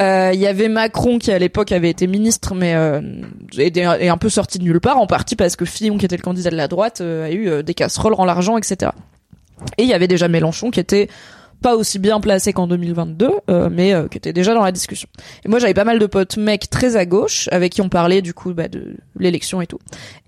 Euh, 0.00 0.30
Il 0.32 0.40
y 0.40 0.46
avait 0.46 0.68
Macron 0.68 1.18
qui 1.18 1.30
à 1.32 1.38
l'époque 1.38 1.70
avait 1.72 1.90
été 1.90 2.06
ministre, 2.06 2.54
mais 2.54 2.74
euh, 2.74 3.00
et 3.58 4.08
un 4.08 4.16
peu 4.16 4.30
sorti 4.30 4.58
de 4.58 4.64
nulle 4.64 4.80
part, 4.80 4.98
en 4.98 5.06
partie 5.06 5.36
parce 5.36 5.56
que 5.56 5.66
Fillon, 5.66 5.98
qui 5.98 6.06
était 6.06 6.16
le 6.16 6.22
candidat 6.22 6.50
de 6.50 6.56
la 6.56 6.68
droite, 6.68 7.02
euh, 7.02 7.26
a 7.26 7.30
eu 7.30 7.48
euh, 7.48 7.62
des 7.62 7.74
casseroles 7.74 8.14
en 8.16 8.24
l'argent, 8.24 8.56
etc. 8.56 8.92
Et 9.76 9.82
il 9.82 9.88
y 9.88 9.94
avait 9.94 10.08
déjà 10.08 10.28
Mélenchon 10.28 10.70
qui 10.70 10.80
était 10.80 11.08
pas 11.62 11.76
aussi 11.76 11.98
bien 11.98 12.20
placé 12.20 12.52
qu'en 12.52 12.66
2022, 12.66 13.30
euh, 13.48 13.68
mais 13.72 13.94
euh, 13.94 14.08
qui 14.08 14.18
était 14.18 14.32
déjà 14.34 14.52
dans 14.52 14.62
la 14.62 14.72
discussion. 14.72 15.08
Et 15.44 15.48
moi, 15.48 15.58
j'avais 15.58 15.72
pas 15.74 15.84
mal 15.84 15.98
de 15.98 16.06
potes 16.06 16.36
mecs 16.36 16.68
très 16.68 16.96
à 16.96 17.06
gauche, 17.06 17.48
avec 17.52 17.72
qui 17.72 17.80
on 17.80 17.88
parlait 17.88 18.20
du 18.20 18.34
coup 18.34 18.52
bah, 18.52 18.68
de 18.68 18.96
l'élection 19.18 19.62
et 19.62 19.66
tout, 19.66 19.78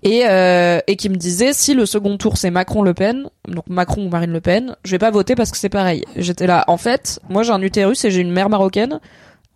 et 0.01 0.23
euh, 0.27 0.79
et 0.87 0.95
qui 0.95 1.09
me 1.09 1.15
disaient 1.15 1.53
si 1.53 1.73
le 1.75 1.85
second 1.85 2.17
tour 2.17 2.37
c'est 2.37 2.49
Macron-Le 2.49 2.93
Pen, 2.93 3.29
donc 3.47 3.65
Macron 3.67 4.05
ou 4.05 4.09
Marine 4.09 4.31
Le 4.31 4.41
Pen, 4.41 4.75
je 4.83 4.91
vais 4.91 4.97
pas 4.99 5.11
voter 5.11 5.35
parce 5.35 5.51
que 5.51 5.57
c'est 5.57 5.69
pareil. 5.69 6.03
J'étais 6.15 6.47
là, 6.47 6.63
en 6.67 6.77
fait, 6.77 7.19
moi 7.29 7.43
j'ai 7.43 7.51
un 7.51 7.61
utérus 7.61 8.03
et 8.05 8.09
j'ai 8.11 8.21
une 8.21 8.31
mère 8.31 8.49
marocaine. 8.49 8.99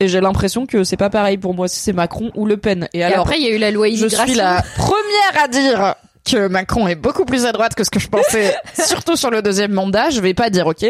Et 0.02 0.08
j'ai 0.08 0.22
l'impression 0.22 0.66
que 0.66 0.86
c'est 0.86 0.96
pas 0.96 1.10
pareil 1.10 1.38
pour 1.38 1.54
moi 1.54 1.68
si 1.68 1.78
c'est 1.78 1.92
Macron 1.92 2.32
ou 2.34 2.46
Le 2.46 2.56
Pen. 2.56 2.88
Et 2.94 3.00
Et 3.00 3.04
alors, 3.04 3.20
après, 3.26 3.38
il 3.38 3.44
y 3.44 3.50
a 3.50 3.54
eu 3.54 3.58
la 3.58 3.70
loi 3.70 3.88
je 3.90 3.96
immigration. 3.96 4.28
suis 4.28 4.36
la 4.38 4.64
première 4.78 5.44
à 5.44 5.48
dire 5.50 5.96
que 6.26 6.48
Macron 6.48 6.88
est 6.88 6.96
beaucoup 6.96 7.26
plus 7.26 7.46
à 7.46 7.52
droite 7.52 7.76
que 7.76 7.84
ce 7.84 7.90
que 7.90 8.00
je 8.00 8.08
pensais, 8.08 8.56
surtout 8.86 9.16
sur 9.16 9.32
le 9.32 9.42
deuxième 9.42 9.72
mandat. 9.72 10.10
Je 10.10 10.22
vais 10.22 10.34
pas 10.34 10.50
dire 10.50 10.68
ok. 10.68 10.86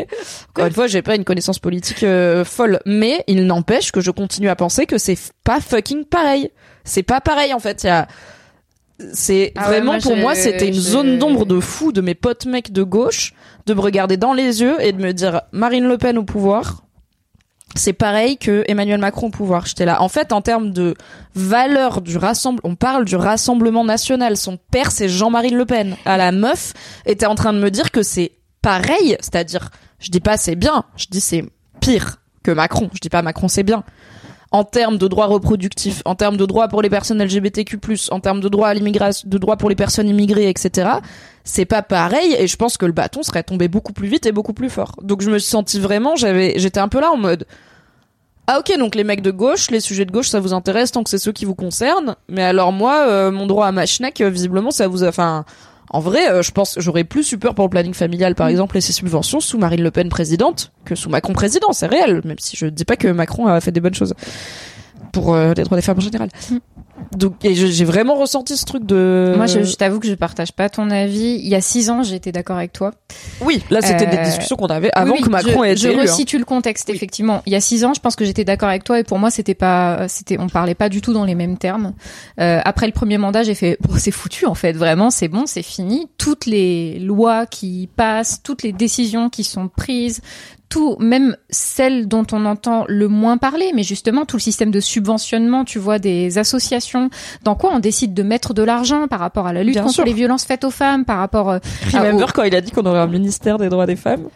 Encore 0.49 0.65
une 0.65 0.73
fois, 0.73 0.87
j'ai 0.87 1.01
pas 1.01 1.15
une 1.15 1.23
connaissance 1.23 1.59
politique 1.59 2.03
euh, 2.03 2.43
folle, 2.43 2.79
mais 2.85 3.23
il 3.27 3.45
n'empêche 3.45 3.91
que 3.91 4.01
je 4.01 4.11
continue 4.11 4.49
à 4.49 4.55
penser 4.55 4.85
que 4.85 4.97
c'est 4.97 5.17
pas 5.43 5.59
fucking 5.59 6.05
pareil. 6.05 6.51
C'est 6.83 7.03
pas 7.03 7.21
pareil 7.21 7.53
en 7.53 7.59
fait. 7.59 7.83
Il 7.83 7.87
y 7.87 7.89
a 7.89 8.07
c'est 9.13 9.53
Ah 9.55 9.61
ouais, 9.61 9.67
vraiment 9.67 9.93
moi, 9.93 10.01
pour 10.01 10.17
moi 10.17 10.35
c'était 10.35 10.67
une 10.67 10.73
zone 10.73 11.19
d'ombre 11.19 11.45
de 11.45 11.59
fou 11.59 11.91
de 11.91 12.01
mes 12.01 12.15
potes 12.15 12.45
mecs 12.45 12.73
de 12.73 12.83
gauche 12.83 13.33
de 13.65 13.73
me 13.73 13.79
regarder 13.79 14.17
dans 14.17 14.33
les 14.33 14.61
yeux 14.61 14.75
et 14.81 14.91
de 14.91 15.01
me 15.01 15.13
dire 15.13 15.41
Marine 15.51 15.87
Le 15.87 15.97
Pen 15.97 16.17
au 16.17 16.23
pouvoir 16.23 16.83
c'est 17.75 17.93
pareil 17.93 18.37
que 18.37 18.63
Emmanuel 18.67 18.99
Macron 18.99 19.27
au 19.27 19.29
pouvoir. 19.29 19.65
J'étais 19.65 19.85
là. 19.85 20.01
En 20.01 20.09
fait, 20.09 20.31
en 20.31 20.41
termes 20.41 20.71
de 20.71 20.95
valeur 21.35 22.01
du 22.01 22.17
rassemble, 22.17 22.59
on 22.63 22.75
parle 22.75 23.05
du 23.05 23.15
Rassemblement 23.15 23.83
National. 23.85 24.37
Son 24.37 24.57
père, 24.57 24.91
c'est 24.91 25.09
Jean-Marie 25.09 25.51
Le 25.51 25.65
Pen. 25.65 25.95
À 26.05 26.17
la 26.17 26.31
meuf 26.31 26.73
était 27.05 27.25
en 27.25 27.35
train 27.35 27.53
de 27.53 27.59
me 27.59 27.69
dire 27.69 27.91
que 27.91 28.01
c'est 28.03 28.31
pareil. 28.61 29.17
C'est-à-dire, 29.19 29.69
je 29.99 30.09
dis 30.09 30.19
pas 30.19 30.37
c'est 30.37 30.55
bien. 30.55 30.83
Je 30.95 31.05
dis 31.09 31.21
c'est 31.21 31.45
pire 31.79 32.17
que 32.43 32.51
Macron. 32.51 32.89
Je 32.93 32.99
dis 32.99 33.09
pas 33.09 33.21
Macron 33.21 33.47
c'est 33.47 33.63
bien. 33.63 33.83
En 34.51 34.63
termes 34.63 34.97
de 34.97 35.07
droits 35.07 35.27
reproductifs, 35.27 36.01
en 36.05 36.15
termes 36.15 36.35
de 36.35 36.45
droits 36.45 36.67
pour 36.69 36.81
les 36.81 36.89
personnes 36.89 37.23
LGBTQ+, 37.23 37.77
en 38.09 38.19
termes 38.19 38.41
de 38.41 38.49
droits 38.49 38.69
à 38.69 38.73
l'immigration, 38.73 39.29
de 39.29 39.37
droits 39.37 39.57
pour 39.57 39.69
les 39.69 39.75
personnes 39.75 40.07
immigrées, 40.07 40.49
etc. 40.49 40.89
C'est 41.43 41.65
pas 41.65 41.83
pareil 41.83 42.35
et 42.37 42.47
je 42.47 42.55
pense 42.55 42.77
que 42.77 42.87
le 42.87 42.91
bâton 42.91 43.21
serait 43.21 43.43
tombé 43.43 43.67
beaucoup 43.67 43.93
plus 43.93 44.07
vite 44.07 44.25
et 44.25 44.31
beaucoup 44.31 44.53
plus 44.53 44.71
fort. 44.71 44.95
Donc 45.03 45.21
je 45.21 45.29
me 45.29 45.37
suis 45.37 45.51
sentie 45.51 45.79
vraiment, 45.79 46.15
j'avais, 46.15 46.57
j'étais 46.57 46.79
un 46.79 46.87
peu 46.87 46.99
là 46.99 47.11
en 47.11 47.17
mode, 47.17 47.45
ah 48.51 48.57
ok, 48.57 48.79
donc 48.79 48.95
les 48.95 49.03
mecs 49.03 49.21
de 49.21 49.29
gauche, 49.29 49.69
les 49.69 49.79
sujets 49.79 50.05
de 50.05 50.11
gauche, 50.11 50.27
ça 50.27 50.39
vous 50.39 50.55
intéresse 50.55 50.91
tant 50.91 51.03
que 51.03 51.11
c'est 51.11 51.19
ceux 51.19 51.31
qui 51.31 51.45
vous 51.45 51.53
concernent. 51.53 52.15
Mais 52.27 52.41
alors 52.41 52.71
moi, 52.71 53.05
euh, 53.07 53.29
mon 53.29 53.45
droit 53.45 53.67
à 53.67 53.71
ma 53.71 53.85
schneck, 53.85 54.21
euh, 54.21 54.29
visiblement, 54.31 54.71
ça 54.71 54.87
vous 54.87 55.03
a... 55.03 55.09
Enfin, 55.09 55.45
en 55.89 55.99
vrai, 55.99 56.29
euh, 56.29 56.41
je 56.41 56.51
pense 56.51 56.75
que 56.75 56.81
j'aurais 56.81 57.03
plus 57.03 57.31
eu 57.31 57.37
peur 57.37 57.55
pour 57.55 57.65
le 57.65 57.69
planning 57.69 57.93
familial, 57.93 58.35
par 58.35 58.47
exemple, 58.47 58.77
et 58.77 58.81
ses 58.81 58.93
subventions 58.93 59.39
sous 59.39 59.57
Marine 59.57 59.81
Le 59.81 59.91
Pen 59.91 60.09
présidente 60.09 60.71
que 60.85 60.95
sous 60.95 61.09
Macron 61.09 61.33
président. 61.33 61.71
C'est 61.71 61.87
réel, 61.87 62.21
même 62.25 62.39
si 62.39 62.55
je 62.55 62.67
dis 62.67 62.85
pas 62.85 62.95
que 62.95 63.07
Macron 63.07 63.47
a 63.47 63.59
fait 63.59 63.71
des 63.71 63.79
bonnes 63.79 63.95
choses 63.95 64.13
pour 65.11 65.33
euh, 65.33 65.53
les 65.55 65.63
droits 65.63 65.77
des 65.77 65.81
femmes 65.81 65.97
en 65.97 66.01
général. 66.01 66.29
Donc, 67.17 67.33
je- 67.43 67.51
j'ai 67.67 67.85
vraiment 67.85 68.15
ressenti 68.15 68.55
ce 68.55 68.65
truc 68.65 68.85
de... 68.85 69.33
Moi, 69.35 69.45
je, 69.47 69.63
je 69.63 69.75
t'avoue 69.75 69.99
que 69.99 70.07
je 70.07 70.13
partage 70.13 70.51
pas 70.51 70.69
ton 70.69 70.89
avis. 70.91 71.39
Il 71.41 71.47
y 71.47 71.55
a 71.55 71.61
six 71.61 71.89
ans, 71.89 72.03
j'étais 72.03 72.31
d'accord 72.31 72.57
avec 72.57 72.71
toi. 72.73 72.91
Oui, 73.41 73.61
là, 73.69 73.81
c'était 73.81 74.05
des 74.05 74.17
Euh, 74.17 74.23
discussions 74.23 74.55
qu'on 74.55 74.67
avait 74.67 74.91
avant 74.93 75.13
Oui, 75.13 75.21
que 75.21 75.29
Macron 75.29 75.63
je, 75.63 75.69
ait 75.69 75.75
je 75.75 75.87
été 75.87 75.91
élu. 75.93 75.99
hein. 75.99 76.01
resitue 76.11 76.37
le 76.37 76.45
contexte 76.45 76.89
effectivement. 76.89 77.41
Il 77.45 77.53
y 77.53 77.55
a 77.55 77.61
six 77.61 77.83
ans, 77.85 77.93
je 77.93 77.99
pense 77.99 78.15
que 78.15 78.25
j'étais 78.25 78.43
d'accord 78.43 78.69
avec 78.69 78.83
toi 78.83 78.99
et 78.99 79.03
pour 79.03 79.17
moi 79.19 79.31
c'était 79.31 79.55
pas, 79.55 80.07
c'était, 80.07 80.37
on 80.39 80.47
parlait 80.47 80.75
pas 80.75 80.89
du 80.89 81.01
tout 81.01 81.13
dans 81.13 81.25
les 81.25 81.35
mêmes 81.35 81.57
termes. 81.57 81.93
Euh, 82.39 82.61
après 82.63 82.85
le 82.85 82.93
premier 82.93 83.17
mandat, 83.17 83.43
j'ai 83.43 83.55
fait, 83.55 83.77
bon 83.81 83.95
c'est 83.97 84.11
foutu 84.11 84.45
en 84.45 84.53
fait, 84.55 84.73
vraiment 84.73 85.09
c'est 85.09 85.27
bon, 85.27 85.45
c'est 85.45 85.63
fini. 85.63 86.07
Toutes 86.17 86.45
les 86.45 86.99
lois 86.99 87.45
qui 87.45 87.89
passent, 87.95 88.41
toutes 88.43 88.63
les 88.63 88.71
décisions 88.71 89.29
qui 89.29 89.43
sont 89.43 89.67
prises, 89.67 90.21
tout, 90.69 90.95
même 90.99 91.35
celles 91.49 92.07
dont 92.07 92.25
on 92.31 92.45
entend 92.45 92.85
le 92.87 93.07
moins 93.07 93.37
parler, 93.37 93.71
mais 93.75 93.83
justement 93.83 94.25
tout 94.25 94.37
le 94.37 94.41
système 94.41 94.69
de 94.71 94.79
subventionnement, 94.79 95.65
tu 95.65 95.79
vois, 95.79 95.97
des 95.99 96.37
associations, 96.37 97.09
dans 97.43 97.55
quoi 97.55 97.71
on 97.73 97.79
décide 97.79 98.13
de 98.13 98.21
mettre 98.23 98.53
de 98.53 98.61
l'argent 98.63 99.07
par 99.07 99.19
rapport 99.19 99.47
à 99.47 99.53
la 99.53 99.63
lutte 99.63 99.73
Bien 99.73 99.81
contre 99.83 99.95
sûr. 99.95 100.05
les 100.05 100.13
vioncences 100.13 100.45
faites 100.45 100.63
aux 100.63 100.69
femmes, 100.71 101.05
par 101.05 101.17
rapport 101.17 101.49
euh, 101.49 101.59
Remember 101.91 102.23
au- 102.27 102.31
quand 102.31 102.43
il 102.43 102.55
a 102.55 102.61
dit 102.61 102.71
qu'on 102.71 102.85
aurait 102.85 102.99
un 102.99 103.07
ministère 103.07 103.57
des 103.57 103.69
droits 103.69 103.87
des 103.87 103.95
femmes 103.95 104.27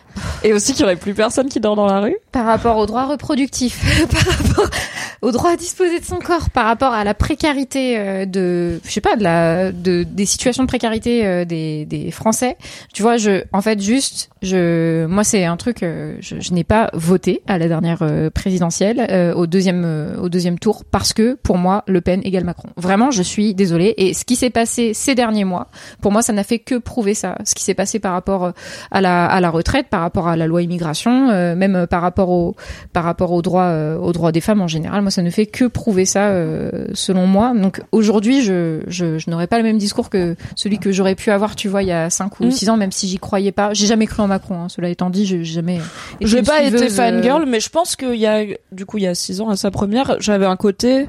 et 0.44 0.54
aussi 0.54 0.74
qu'il 0.74 0.82
y 0.82 0.84
aurait 0.86 0.96
plus 0.96 1.14
personne 1.14 1.50
qui 1.50 1.60
dort 1.60 1.76
dans 1.76 1.86
la 1.88 2.00
rue 2.00 2.16
par 2.32 2.46
rapport 2.46 2.78
aux 2.78 2.86
droits 2.86 3.06
reproductifs, 3.06 3.84
par 4.12 4.36
rapport 4.36 4.70
au 5.22 5.32
droit 5.32 5.52
à 5.52 5.56
disposer 5.56 6.00
de 6.00 6.06
son 6.06 6.18
corps, 6.18 6.50
par 6.50 6.66
rapport 6.66 6.94
à 6.94 7.04
la 7.04 7.14
précarité 7.14 7.98
euh, 7.98 8.26
de, 8.26 8.80
je 8.84 8.92
sais 8.92 9.02
pas, 9.02 9.16
de 9.16 9.24
la, 9.24 9.72
de 9.72 10.04
des 10.04 10.26
situations 10.26 10.64
de 10.64 10.68
précarité 10.68 11.26
euh, 11.26 11.46
des, 11.46 11.86
des 11.86 12.12
Français. 12.12 12.58
Tu 12.94 13.04
vois, 13.04 13.18
je, 13.18 13.44
en 13.54 13.62
fait, 13.62 13.80
juste, 13.82 14.30
je, 14.42 15.06
moi, 15.06 15.24
c'est 15.24 15.46
un 15.46 15.58
truc, 15.58 15.84
euh, 15.84 16.16
je, 16.24 16.40
je 16.40 16.54
n'ai 16.54 16.64
pas 16.64 16.90
voté 16.94 17.42
à 17.48 17.58
la 17.58 17.68
dernière 17.68 18.00
euh, 18.02 18.30
présidentielle, 18.30 19.06
euh, 19.10 19.34
au 19.34 19.46
deuxième, 19.48 19.84
euh, 19.86 20.18
au 20.18 20.30
deuxième 20.30 20.58
tour, 20.58 20.84
parce 20.90 21.14
que 21.14 21.36
pour 21.44 21.58
moi, 21.58 21.84
Le 21.88 22.02
Pen 22.02 22.22
égale 22.24 22.46
Macron. 22.46 22.70
Vraiment, 22.78 23.12
je 23.12 23.22
suis 23.22 23.54
désolée. 23.54 23.94
Et 23.98 24.14
ce 24.14 24.24
qui 24.26 24.36
s'est 24.36 24.50
passé 24.50 24.94
ces 24.94 25.16
derniers 25.16 25.44
mois, 25.44 25.68
pour 26.02 26.12
moi, 26.12 26.22
ça 26.22 26.34
n'a 26.34 26.44
fait 26.44 26.60
que 26.60 26.76
prouver 26.76 27.14
ça. 27.14 27.38
Ce 27.46 27.54
qui 27.54 27.64
s'est 27.64 27.74
passé 27.74 28.00
par 28.00 28.14
rapport 28.14 28.46
euh, 28.46 28.52
à 28.92 29.02
la, 29.02 29.26
à 29.26 29.40
la 29.42 29.50
retraite, 29.50 29.88
par 29.90 30.02
rapport 30.02 30.28
à 30.28 30.36
la 30.38 30.48
loi 30.48 30.62
immigration, 30.62 31.30
euh, 31.30 31.56
même 31.56 31.76
euh, 31.76 31.88
par 31.88 32.02
rapport 32.02 32.30
au 32.30 32.56
par 32.94 33.04
rapport 33.04 33.32
aux 33.32 33.42
droits 33.42 33.64
euh, 33.64 33.98
aux 33.98 34.14
droits 34.14 34.32
des 34.32 34.42
femmes 34.42 34.62
en 34.62 34.68
général. 34.68 35.02
Moi, 35.02 35.12
ça 35.12 35.22
ne 35.22 35.30
fait 35.30 35.46
que 35.46 35.66
prouver 35.66 36.06
ça, 36.06 36.28
euh, 36.30 36.88
selon 36.94 37.28
moi. 37.28 37.54
Donc 37.54 37.82
aujourd'hui, 37.92 38.42
je 38.44 38.82
je, 38.88 39.18
je 39.18 39.30
n'aurais 39.30 39.48
pas 39.48 39.58
le 39.58 39.64
même 39.64 39.78
discours 39.78 40.10
que 40.10 40.36
celui 40.56 40.78
que 40.80 40.92
j'aurais 40.92 41.16
pu 41.16 41.32
avoir, 41.32 41.56
tu 41.56 41.68
vois, 41.68 41.84
il 41.84 41.90
y 41.90 41.92
a 41.92 42.10
5 42.10 42.40
ou 42.40 42.46
Mm. 42.46 42.52
6 42.52 42.70
ans, 42.70 42.78
même 42.78 42.92
si 42.92 43.08
j'y 43.08 43.18
croyais 43.18 43.52
pas. 43.52 43.74
J'ai 43.74 43.88
jamais 43.88 44.06
cru 44.06 44.22
en 44.22 44.28
Macron. 44.28 44.64
Hein, 44.64 44.70
cela 44.70 44.90
étant 44.90 45.10
dit, 45.10 45.26
j'ai 45.26 45.44
jamais. 45.44 45.80
J'ai 46.22 46.40
une 46.40 46.46
pas 46.46 46.62
été 46.62 46.78
suiveuse, 46.78 47.00
euh, 47.00 47.12
fangirl, 47.12 47.46
mais 47.48 47.60
je 47.60 47.70
pense 47.70 47.96
qu'il 47.96 48.16
y 48.16 48.28
a, 48.28 48.44
du 48.72 48.86
coup, 48.86 48.98
il 48.98 49.04
y 49.04 49.08
a 49.08 49.16
six 49.16 49.42
ans 49.42 49.50
à 49.50 49.56
sa 49.56 49.72
première, 49.72 50.18
j'avais 50.20 50.46
un 50.46 50.56
côté, 50.56 51.08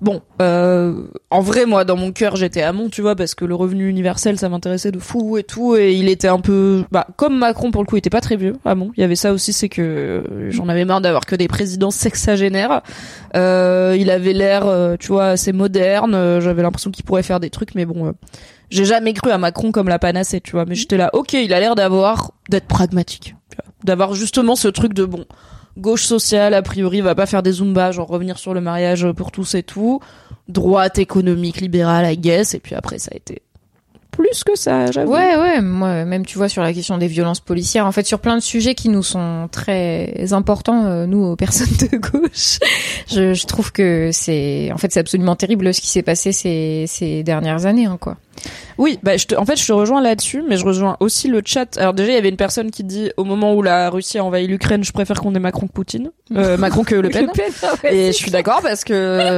bon, 0.00 0.22
euh, 0.42 1.06
en 1.30 1.40
vrai, 1.40 1.66
moi, 1.66 1.84
dans 1.84 1.96
mon 1.96 2.12
cœur, 2.12 2.36
j'étais 2.36 2.62
amont, 2.62 2.88
tu 2.88 3.02
vois, 3.02 3.16
parce 3.16 3.34
que 3.34 3.44
le 3.44 3.54
revenu 3.54 3.88
universel, 3.88 4.38
ça 4.38 4.48
m'intéressait 4.48 4.92
de 4.92 4.98
fou 4.98 5.38
et 5.38 5.42
tout, 5.42 5.76
et 5.76 5.94
il 5.94 6.08
était 6.08 6.28
un 6.28 6.40
peu, 6.40 6.84
bah, 6.90 7.06
comme 7.16 7.38
Macron, 7.38 7.70
pour 7.70 7.82
le 7.82 7.86
coup, 7.86 7.96
il 7.96 8.00
était 8.00 8.10
pas 8.10 8.20
très 8.20 8.36
vieux, 8.36 8.54
Hamon. 8.64 8.90
Il 8.96 9.00
y 9.00 9.04
avait 9.04 9.16
ça 9.16 9.32
aussi, 9.32 9.52
c'est 9.52 9.68
que 9.68 10.48
j'en 10.50 10.68
avais 10.68 10.84
marre 10.84 11.00
d'avoir 11.00 11.24
que 11.26 11.36
des 11.36 11.48
présidents 11.48 11.90
sexagénaires. 11.90 12.82
Euh, 13.34 13.96
il 13.98 14.10
avait 14.10 14.32
l'air, 14.32 14.66
euh, 14.66 14.96
tu 14.98 15.08
vois, 15.08 15.28
assez 15.28 15.52
moderne, 15.52 16.14
euh, 16.14 16.40
j'avais 16.40 16.62
l'impression 16.62 16.90
qu'il 16.90 17.04
pourrait 17.04 17.22
faire 17.22 17.40
des 17.40 17.50
trucs, 17.50 17.74
mais 17.74 17.86
bon, 17.86 18.06
euh, 18.06 18.12
j'ai 18.70 18.84
jamais 18.84 19.12
cru 19.12 19.30
à 19.30 19.38
Macron 19.38 19.72
comme 19.72 19.88
la 19.88 19.98
panacée, 19.98 20.40
tu 20.40 20.52
vois, 20.52 20.64
mais 20.66 20.74
j'étais 20.74 20.96
là, 20.96 21.10
ok, 21.12 21.34
il 21.34 21.52
a 21.54 21.60
l'air 21.60 21.74
d'avoir, 21.74 22.32
d'être 22.50 22.66
pragmatique, 22.66 23.34
tu 23.48 23.56
vois, 23.56 23.65
d'avoir 23.86 24.14
justement 24.14 24.56
ce 24.56 24.68
truc 24.68 24.92
de 24.92 25.06
bon, 25.06 25.24
gauche 25.78 26.04
sociale, 26.04 26.52
a 26.52 26.62
priori, 26.62 27.00
va 27.00 27.14
pas 27.14 27.26
faire 27.26 27.42
des 27.42 27.52
zumba, 27.52 27.92
genre 27.92 28.08
revenir 28.08 28.38
sur 28.38 28.52
le 28.52 28.60
mariage 28.60 29.10
pour 29.12 29.32
tous 29.32 29.54
et 29.54 29.62
tout, 29.62 30.00
droite 30.48 30.98
économique, 30.98 31.60
libérale, 31.60 32.12
I 32.12 32.18
guess, 32.18 32.54
et 32.54 32.58
puis 32.58 32.74
après, 32.74 32.98
ça 32.98 33.10
a 33.12 33.16
été 33.16 33.42
plus 34.10 34.44
que 34.44 34.56
ça, 34.56 34.90
j'avoue. 34.90 35.12
Ouais, 35.12 35.36
ouais, 35.36 35.60
moi, 35.60 36.06
même 36.06 36.24
tu 36.24 36.38
vois 36.38 36.48
sur 36.48 36.62
la 36.62 36.72
question 36.72 36.96
des 36.96 37.06
violences 37.06 37.40
policières, 37.40 37.86
en 37.86 37.92
fait, 37.92 38.06
sur 38.06 38.18
plein 38.18 38.36
de 38.36 38.42
sujets 38.42 38.74
qui 38.74 38.88
nous 38.88 39.02
sont 39.02 39.48
très 39.52 40.32
importants, 40.32 40.86
euh, 40.86 41.06
nous, 41.06 41.22
aux 41.22 41.36
personnes 41.36 41.76
de 41.90 41.98
gauche, 41.98 42.58
je, 43.08 43.46
trouve 43.46 43.72
que 43.72 44.10
c'est, 44.12 44.70
en 44.72 44.78
fait, 44.78 44.90
c'est 44.90 45.00
absolument 45.00 45.36
terrible 45.36 45.72
ce 45.74 45.80
qui 45.80 45.88
s'est 45.88 46.02
passé 46.02 46.32
ces, 46.32 46.86
ces 46.88 47.22
dernières 47.22 47.66
années, 47.66 47.86
hein, 47.86 47.98
quoi. 48.00 48.16
Oui, 48.78 48.98
bah, 49.02 49.16
je 49.16 49.26
te, 49.26 49.34
en 49.34 49.46
fait, 49.46 49.56
je 49.58 49.66
te 49.66 49.72
rejoins 49.72 50.02
là-dessus, 50.02 50.42
mais 50.46 50.56
je 50.58 50.64
rejoins 50.64 50.96
aussi 51.00 51.28
le 51.28 51.40
chat. 51.44 51.78
Alors 51.78 51.94
déjà, 51.94 52.10
il 52.12 52.14
y 52.14 52.18
avait 52.18 52.28
une 52.28 52.36
personne 52.36 52.70
qui 52.70 52.84
dit, 52.84 53.10
au 53.16 53.24
moment 53.24 53.54
où 53.54 53.62
la 53.62 53.88
Russie 53.88 54.18
a 54.18 54.24
envahi 54.24 54.46
l'Ukraine, 54.46 54.84
je 54.84 54.92
préfère 54.92 55.20
qu'on 55.20 55.34
ait 55.34 55.38
Macron 55.40 55.66
que 55.66 55.72
Poutine, 55.72 56.10
euh, 56.36 56.56
Macron 56.58 56.84
que 56.84 56.94
Le 56.94 57.08
Pen. 57.08 57.28
Et 57.84 58.08
je 58.08 58.12
suis 58.12 58.30
d'accord 58.30 58.60
parce 58.62 58.84
que 58.84 58.92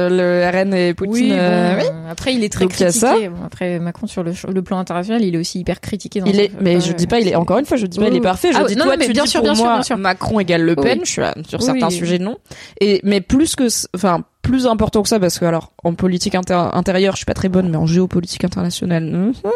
le 0.09 0.49
RN 0.49 0.73
et 0.73 0.93
Poutine, 0.93 1.13
Oui, 1.13 1.29
bon, 1.29 1.37
euh, 1.39 1.75
oui. 1.79 1.85
après 2.09 2.33
il 2.33 2.43
est 2.43 2.51
très 2.51 2.65
Donc, 2.65 2.73
critiqué. 2.73 3.29
Bon, 3.29 3.45
après 3.45 3.79
Macron 3.79 4.07
sur 4.07 4.23
le, 4.23 4.33
le 4.53 4.61
plan 4.61 4.77
international, 4.79 5.23
il 5.23 5.33
est 5.35 5.39
aussi 5.39 5.59
hyper 5.59 5.79
critiqué. 5.79 6.19
Dans 6.19 6.25
Il 6.25 6.39
est, 6.39 6.51
mais 6.59 6.81
je 6.81 6.91
dis 6.91 7.07
pas, 7.07 7.19
il 7.19 7.27
est 7.29 7.35
encore 7.35 7.59
une 7.59 7.65
fois, 7.65 7.77
je 7.77 7.85
dis 7.85 7.97
pas, 7.99 8.07
il 8.09 8.15
est 8.17 8.21
parfait. 8.21 8.51
Je 8.51 8.57
Ah, 8.59 8.65
dis 8.65 8.75
non, 8.75 8.85
toi, 8.85 8.97
mais 8.97 9.05
tu 9.05 9.13
bien 9.13 9.23
dis 9.23 9.29
sûr, 9.29 9.39
pour 9.39 9.45
bien 9.47 9.55
sûr, 9.55 9.63
moi, 9.65 9.73
bien 9.75 9.83
sûr. 9.83 9.97
Macron 9.97 10.39
égale 10.41 10.63
Le 10.63 10.75
Pen. 10.75 10.97
Oui. 10.99 11.05
Je 11.05 11.11
suis 11.11 11.21
là, 11.21 11.33
sur 11.47 11.59
Oui. 11.59 11.65
certains 11.65 11.89
sujets 11.89 12.19
non. 12.19 12.37
Et 12.81 12.99
mais 13.03 13.21
plus 13.21 13.55
que, 13.55 13.67
enfin 13.95 14.23
plus 14.49 14.67
important 14.67 15.03
que 15.03 15.09
ça, 15.09 15.19
parce 15.19 15.37
que 15.39 15.45
alors 15.45 15.71
en 15.83 15.93
politique 15.93 16.35
intérieure, 16.35 17.13
je 17.13 17.17
suis 17.17 17.25
pas 17.25 17.33
très 17.33 17.49
bonne, 17.49 17.69
mais 17.69 17.77
en 17.77 17.85
géopolitique 17.85 18.43
internationale, 18.43 19.03
hum, 19.03 19.33
hum, 19.43 19.51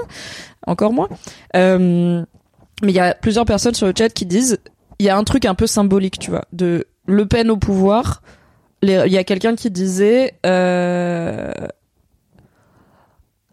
encore 0.68 0.94
moins. 0.94 1.10
Euh, 1.56 2.24
mais 2.82 2.91
il 2.91 2.96
y 2.96 3.00
a 3.00 3.14
plusieurs 3.16 3.46
personnes 3.46 3.74
sur 3.74 3.88
le 3.88 3.94
chat 3.98 4.10
qui 4.10 4.26
disent, 4.26 4.60
il 5.00 5.06
y 5.06 5.10
a 5.10 5.18
un 5.18 5.24
truc 5.24 5.46
un 5.46 5.56
peu 5.56 5.68
symbolique, 5.68 6.20
tu 6.20 6.30
vois, 6.30 6.46
de 6.54 6.86
Le 7.06 7.26
Pen 7.26 7.50
au 7.50 7.58
pouvoir. 7.58 8.22
Il 8.82 8.89
y 8.89 9.18
a 9.18 9.24
quelqu'un 9.24 9.56
qui 9.56 9.72
disait. 9.72 10.34
Euh, 10.46 11.52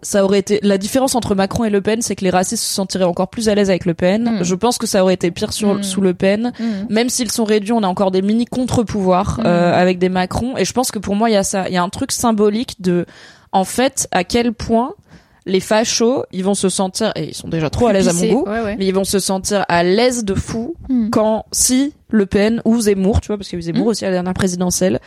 ça 0.03 0.25
aurait 0.25 0.39
été 0.39 0.59
la 0.63 0.79
différence 0.79 1.15
entre 1.15 1.35
Macron 1.35 1.65
et 1.65 1.71
Le 1.71 1.81
Pen, 1.81 2.01
c'est 2.03 2.17
que 2.17 2.25
les 2.25 2.31
racistes 2.31 2.63
se 2.65 2.75
sentiraient 2.75 3.05
encore 3.05 3.29
plus 3.29 3.49
à 3.49 3.55
l'aise 3.55 3.69
avec 3.71 3.85
Le 3.85 3.95
Pen. 3.95 4.39
Mm. 4.41 4.45
Je 4.45 4.55
pense 4.55 4.79
que 4.79 4.87
ça 4.87 5.03
aurait 5.03 5.15
été 5.15 5.31
pire 5.31 5.53
sur, 5.53 5.75
Mm. 5.75 5.83
sous 5.83 6.01
Le 6.01 6.15
Pen. 6.15 6.53
Mhm. 6.59 6.87
Même 6.89 7.09
s'ils 7.11 7.31
sont 7.31 7.45
réduits, 7.45 7.73
on 7.73 7.83
a 7.83 7.87
encore 7.87 8.11
des 8.11 8.23
mini 8.23 8.47
contre-pouvoirs 8.47 9.41
euh, 9.45 9.73
avec 9.79 9.99
des 9.99 10.09
Macron. 10.09 10.57
Et 10.57 10.65
je 10.65 10.73
pense 10.73 10.91
que 10.91 10.99
pour 10.99 11.15
moi, 11.17 11.29
il 11.31 11.35
y 11.35 11.37
a 11.37 11.43
ça, 11.43 11.69
il 11.69 11.75
y 11.75 11.77
a 11.77 11.83
un 11.83 11.89
truc 11.91 12.13
symbolique 12.13 12.81
de, 12.81 13.05
en 13.53 13.65
fait, 13.65 14.09
à 14.11 14.25
quel 14.25 14.53
point 14.53 14.95
les 15.47 15.61
fachos, 15.61 16.25
ils 16.33 16.45
vont 16.45 16.55
se 16.55 16.69
sentir, 16.69 17.13
et 17.17 17.29
ils 17.31 17.35
sont 17.35 17.49
déjà 17.49 17.71
trop 17.71 17.87
à 17.89 17.93
l'aise 17.93 18.09
à 18.09 18.13
mon 18.13 18.33
goût, 18.33 18.45
Ouais, 18.49 18.61
ouais. 18.61 18.77
mais 18.79 18.87
ils 18.87 18.95
vont 18.95 19.05
se 19.05 19.19
sentir 19.19 19.65
à 19.69 19.83
l'aise 19.83 20.25
de 20.25 20.35
fou 20.35 20.75
quand 21.11 21.47
si 21.51 21.95
Le 22.11 22.27
Pen 22.27 22.61
ou 22.65 22.79
Zemmour, 22.81 23.21
tu 23.21 23.29
vois, 23.29 23.39
parce 23.39 23.49
qu'il 23.49 23.57
y 23.59 23.59
a 23.59 23.61
eu 23.61 23.63
Zemmour 23.63 23.87
Mm. 23.87 23.89
aussi 23.91 24.05
à 24.05 24.09
la 24.09 24.15
dernière 24.17 24.35
présidentielle, 24.35 25.01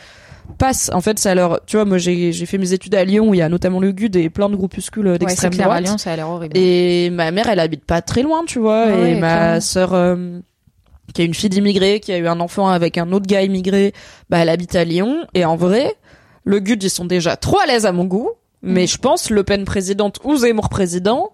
passe. 0.58 0.90
En 0.92 1.00
fait, 1.00 1.18
ça 1.18 1.34
leur, 1.34 1.60
tu 1.66 1.76
vois, 1.76 1.84
moi 1.84 1.98
j'ai 1.98 2.32
fait 2.46 2.58
mes 2.58 2.72
études 2.72 2.94
à 2.94 3.04
Lyon 3.04 3.28
où 3.28 3.34
il 3.34 3.38
y 3.38 3.42
a 3.42 3.48
notamment 3.48 3.80
le 3.80 3.92
GUD 3.92 4.16
et 4.16 4.30
plein 4.30 4.48
de 4.48 4.56
groupuscules 4.56 5.06
Ouais, 5.06 5.18
d'extrême 5.18 5.52
à 5.60 5.64
droite. 5.64 5.84
Lyon, 5.84 5.98
ça 5.98 6.12
a 6.12 6.16
l'air 6.16 6.28
horrible. 6.28 6.56
Et 6.56 7.10
ma 7.10 7.30
mère, 7.30 7.48
elle 7.48 7.60
habite 7.60 7.84
pas 7.84 8.02
très 8.02 8.22
loin, 8.22 8.44
tu 8.46 8.58
vois. 8.58 8.90
Et 8.90 9.00
ouais, 9.00 9.14
ma 9.20 9.60
sœur, 9.60 9.94
euh, 9.94 10.38
qui 11.12 11.22
a 11.22 11.24
une 11.24 11.34
fille 11.34 11.50
d'immigré, 11.50 12.00
qui 12.00 12.12
a 12.12 12.18
eu 12.18 12.26
un 12.26 12.40
enfant 12.40 12.68
avec 12.68 12.98
un 12.98 13.10
autre 13.12 13.26
gars 13.26 13.42
immigré, 13.42 13.92
bah 14.30 14.38
elle 14.38 14.48
habite 14.48 14.74
à 14.74 14.84
Lyon. 14.84 15.26
Et 15.34 15.44
en 15.44 15.56
vrai, 15.56 15.94
le 16.44 16.60
GUD, 16.60 16.82
ils 16.82 16.90
sont 16.90 17.04
déjà 17.04 17.36
trop 17.36 17.58
à 17.60 17.66
l'aise 17.66 17.86
à 17.86 17.92
mon 17.92 18.04
goût. 18.04 18.30
Mais 18.62 18.84
Mm. 18.84 18.88
je 18.88 18.96
pense 18.98 19.30
Le 19.30 19.44
Pen 19.44 19.64
présidente 19.66 20.20
ou 20.24 20.36
Zemmour 20.36 20.70
président, 20.70 21.32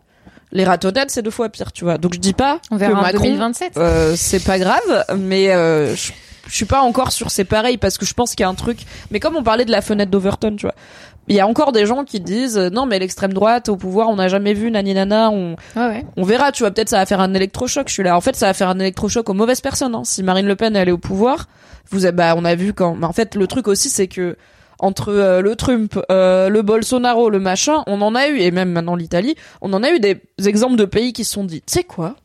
les 0.51 0.65
ratonnades, 0.65 1.11
c'est 1.11 1.23
deux 1.23 1.31
fois 1.31 1.49
pire, 1.49 1.71
tu 1.71 1.85
vois. 1.85 1.97
Donc 1.97 2.15
je 2.15 2.19
dis 2.19 2.33
pas 2.33 2.59
On 2.73 2.75
que 2.75 2.81
verra 2.81 2.99
en 2.99 3.03
Macron, 3.03 3.23
2027. 3.25 3.77
euh, 3.77 4.15
c'est 4.17 4.43
pas 4.45 4.59
grave, 4.59 5.05
mais 5.17 5.51
euh, 5.55 5.95
je, 5.95 6.11
je 6.51 6.57
suis 6.57 6.65
pas 6.67 6.81
encore 6.83 7.13
sur 7.13 7.31
c'est 7.31 7.45
pareil 7.45 7.79
parce 7.79 7.97
que 7.97 8.05
je 8.05 8.13
pense 8.15 8.31
qu'il 8.35 8.41
y 8.41 8.45
a 8.45 8.49
un 8.49 8.55
truc. 8.55 8.81
Mais 9.11 9.21
comme 9.21 9.37
on 9.37 9.43
parlait 9.43 9.65
de 9.65 9.71
la 9.71 9.81
fenêtre 9.83 10.11
d'Overton, 10.11 10.55
tu 10.57 10.67
vois, 10.67 10.75
il 11.29 11.37
y 11.37 11.41
a 11.41 11.47
encore 11.47 11.73
des 11.73 11.87
gens 11.87 12.05
qui 12.05 12.21
disent 12.21 12.59
euh, 12.59 12.71
non 12.71 12.87
mais 12.87 12.99
l'extrême 12.99 13.33
droite 13.33 13.69
au 13.69 13.77
pouvoir, 13.77 14.09
on 14.09 14.17
n'a 14.17 14.29
jamais 14.29 14.53
vu 14.53 14.71
nani 14.71 14.95
nana, 14.95 15.31
on 15.31 15.57
Ouais, 15.77 15.87
ouais. 15.87 16.07
on 16.17 16.25
verra, 16.25 16.53
tu 16.53 16.63
vois, 16.63 16.71
peut-être 16.73 16.89
ça 16.89 16.99
va 16.99 17.07
faire 17.07 17.21
un 17.21 17.33
électrochoc. 17.35 17.89
Je 17.89 17.93
suis 17.95 18.03
là, 18.03 18.17
en 18.17 18.21
fait, 18.21 18.35
ça 18.37 18.47
va 18.47 18.55
faire 18.55 18.69
un 18.69 18.79
électrochoc 18.79 19.29
aux 19.31 19.35
mauvaises 19.35 19.61
personnes. 19.61 19.95
Hein. 19.95 20.03
Si 20.05 20.23
Marine 20.23 20.47
Le 20.47 20.57
Pen 20.57 20.75
elle 20.77 20.89
est 20.89 20.93
au 20.93 20.99
pouvoir, 20.99 21.47
vous, 21.91 22.05
avez- 22.05 22.17
bah 22.17 22.35
on 22.37 22.45
a 22.45 22.55
vu 22.55 22.73
quand. 22.73 22.97
Mais 22.97 23.07
en 23.07 23.13
fait, 23.13 23.35
le 23.37 23.47
truc 23.47 23.69
aussi, 23.69 23.89
c'est 23.89 24.09
que 24.09 24.37
entre 24.83 25.11
euh, 25.13 25.41
le 25.43 25.57
Trump, 25.57 26.01
euh, 26.11 26.49
le 26.49 26.63
Bolsonaro, 26.63 27.29
le 27.31 27.39
machin, 27.39 27.83
on 27.87 28.01
en 28.01 28.15
a 28.15 28.29
eu, 28.29 28.39
et 28.41 28.51
même 28.51 28.71
maintenant 28.73 28.97
l'Italie, 28.97 29.35
on 29.61 29.73
en 29.75 29.83
a 29.83 29.91
eu 29.91 30.01
des 30.01 30.21
exemples 30.47 30.77
de 30.77 30.87
pays 30.87 31.13
qui 31.13 31.25
se 31.25 31.33
sont 31.33 31.45
dit, 31.45 31.61
tu 31.61 31.75
sais 31.75 31.85
quoi? 31.85 32.17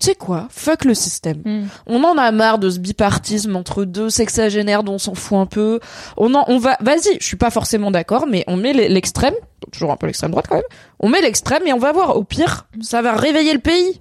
Tu 0.00 0.06
sais 0.06 0.14
quoi? 0.14 0.48
Fuck 0.50 0.84
le 0.86 0.94
système. 0.94 1.42
Mhm. 1.44 1.68
On 1.86 2.02
en 2.04 2.16
a 2.18 2.30
marre 2.32 2.58
de 2.58 2.70
ce 2.70 2.78
bipartisme 2.78 3.54
entre 3.54 3.84
deux 3.84 4.08
sexagénaires 4.10 4.82
dont 4.82 4.94
on 4.94 4.98
s'en 4.98 5.14
fout 5.14 5.38
un 5.38 5.46
peu. 5.46 5.78
On 6.16 6.34
en, 6.34 6.44
on 6.48 6.58
va, 6.58 6.76
vas-y, 6.80 7.18
je 7.20 7.26
suis 7.26 7.36
pas 7.36 7.50
forcément 7.50 7.90
d'accord, 7.90 8.26
mais 8.26 8.42
on 8.46 8.56
met 8.56 8.72
l'e- 8.72 8.88
l'extrême, 8.88 9.34
toujours 9.70 9.92
un 9.92 9.96
peu 9.96 10.06
l'extrême 10.06 10.30
droite 10.30 10.46
quand 10.48 10.56
même. 10.56 10.64
On 10.98 11.08
met 11.08 11.20
l'extrême 11.20 11.62
et 11.66 11.72
on 11.74 11.78
va 11.78 11.92
voir. 11.92 12.16
Au 12.16 12.24
pire, 12.24 12.66
ça 12.80 13.02
va 13.02 13.14
réveiller 13.14 13.52
le 13.52 13.60
pays. 13.60 14.00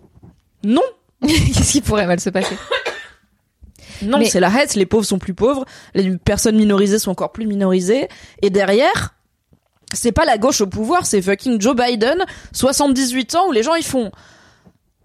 Non, 0.63 0.81
Qu'est-ce 1.27 1.73
qui 1.73 1.81
pourrait 1.81 2.07
mal 2.07 2.19
se 2.21 2.29
passer? 2.29 2.55
Non, 4.01 4.17
Mais- 4.19 4.29
c'est 4.29 4.39
la 4.39 4.47
haine. 4.49 4.67
Les 4.75 4.85
pauvres 4.85 5.05
sont 5.05 5.19
plus 5.19 5.33
pauvres, 5.33 5.65
les 5.93 6.17
personnes 6.17 6.55
minorisées 6.55 6.99
sont 6.99 7.11
encore 7.11 7.33
plus 7.33 7.45
minorisées, 7.45 8.07
et 8.41 8.49
derrière, 8.49 9.15
c'est 9.93 10.13
pas 10.13 10.23
la 10.23 10.37
gauche 10.37 10.61
au 10.61 10.67
pouvoir, 10.67 11.05
c'est 11.05 11.21
fucking 11.21 11.59
Joe 11.59 11.75
Biden, 11.75 12.23
78 12.53 13.35
ans, 13.35 13.47
où 13.49 13.51
les 13.51 13.63
gens 13.63 13.75
ils 13.75 13.83
font. 13.83 14.11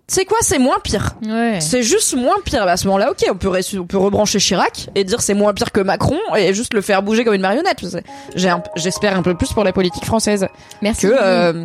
C'est 0.07 0.27
quoi, 0.27 0.37
c'est 0.43 0.59
moins 0.59 0.77
pire. 0.85 1.15
Ouais. 1.27 1.59
C'est 1.61 1.83
juste 1.83 2.15
moins 2.15 2.35
pire. 2.45 2.67
Bah, 2.67 2.73
à 2.73 2.77
ce 2.77 2.87
moment-là, 2.89 3.11
ok, 3.11 3.25
on 3.31 3.37
peut, 3.37 3.51
on 3.79 3.87
peut 3.87 3.97
rebrancher 3.97 4.39
Chirac 4.39 4.91
et 4.95 5.03
dire 5.05 5.23
c'est 5.23 5.33
moins 5.35 5.55
pire 5.55 5.73
que 5.73 5.81
Macron 5.81 6.19
et 6.37 6.53
juste 6.53 6.75
le 6.75 6.83
faire 6.83 7.03
bouger 7.03 7.25
comme 7.25 7.33
une 7.35 7.41
marionnette. 7.41 7.83
Un- 8.37 8.63
J'espère 8.77 9.17
un 9.17 9.23
peu 9.23 9.35
plus 9.35 9.53
pour 9.55 9.65
la 9.65 9.73
politique 9.73 10.05
française 10.05 10.47
Merci. 10.83 11.07
que 11.07 11.13
euh, 11.19 11.65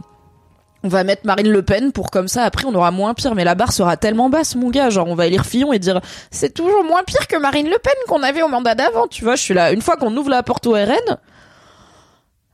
on 0.83 0.87
va 0.87 1.03
mettre 1.03 1.23
Marine 1.25 1.49
Le 1.51 1.61
Pen 1.63 1.91
pour 1.91 2.09
comme 2.11 2.29
ça 2.29 2.43
après 2.43 2.63
on 2.65 2.73
aura 2.73 2.91
moins 2.91 3.13
pire. 3.13 3.35
Mais 3.35 3.43
la 3.43 3.55
barre 3.55 3.73
sera 3.73 3.97
tellement 3.97 4.29
basse, 4.29 4.55
mon 4.55 4.69
gars. 4.69 4.89
Genre 4.89 5.07
on 5.09 5.15
va 5.15 5.27
élire 5.27 5.45
Fillon 5.45 5.73
et 5.73 5.79
dire 5.79 5.99
c'est 6.31 6.53
toujours 6.53 6.85
moins 6.85 7.03
pire 7.03 7.27
que 7.27 7.35
Marine 7.35 7.67
Le 7.67 7.77
Pen 7.77 7.93
qu'on 8.07 8.23
avait 8.23 8.41
au 8.41 8.47
mandat 8.47 8.73
d'avant. 8.73 9.07
Tu 9.07 9.25
vois, 9.25 9.35
je 9.35 9.41
suis 9.41 9.53
là. 9.53 9.73
Une 9.73 9.81
fois 9.81 9.97
qu'on 9.97 10.15
ouvre 10.15 10.29
la 10.29 10.43
porte 10.43 10.65
au 10.65 10.71
RN. 10.71 11.17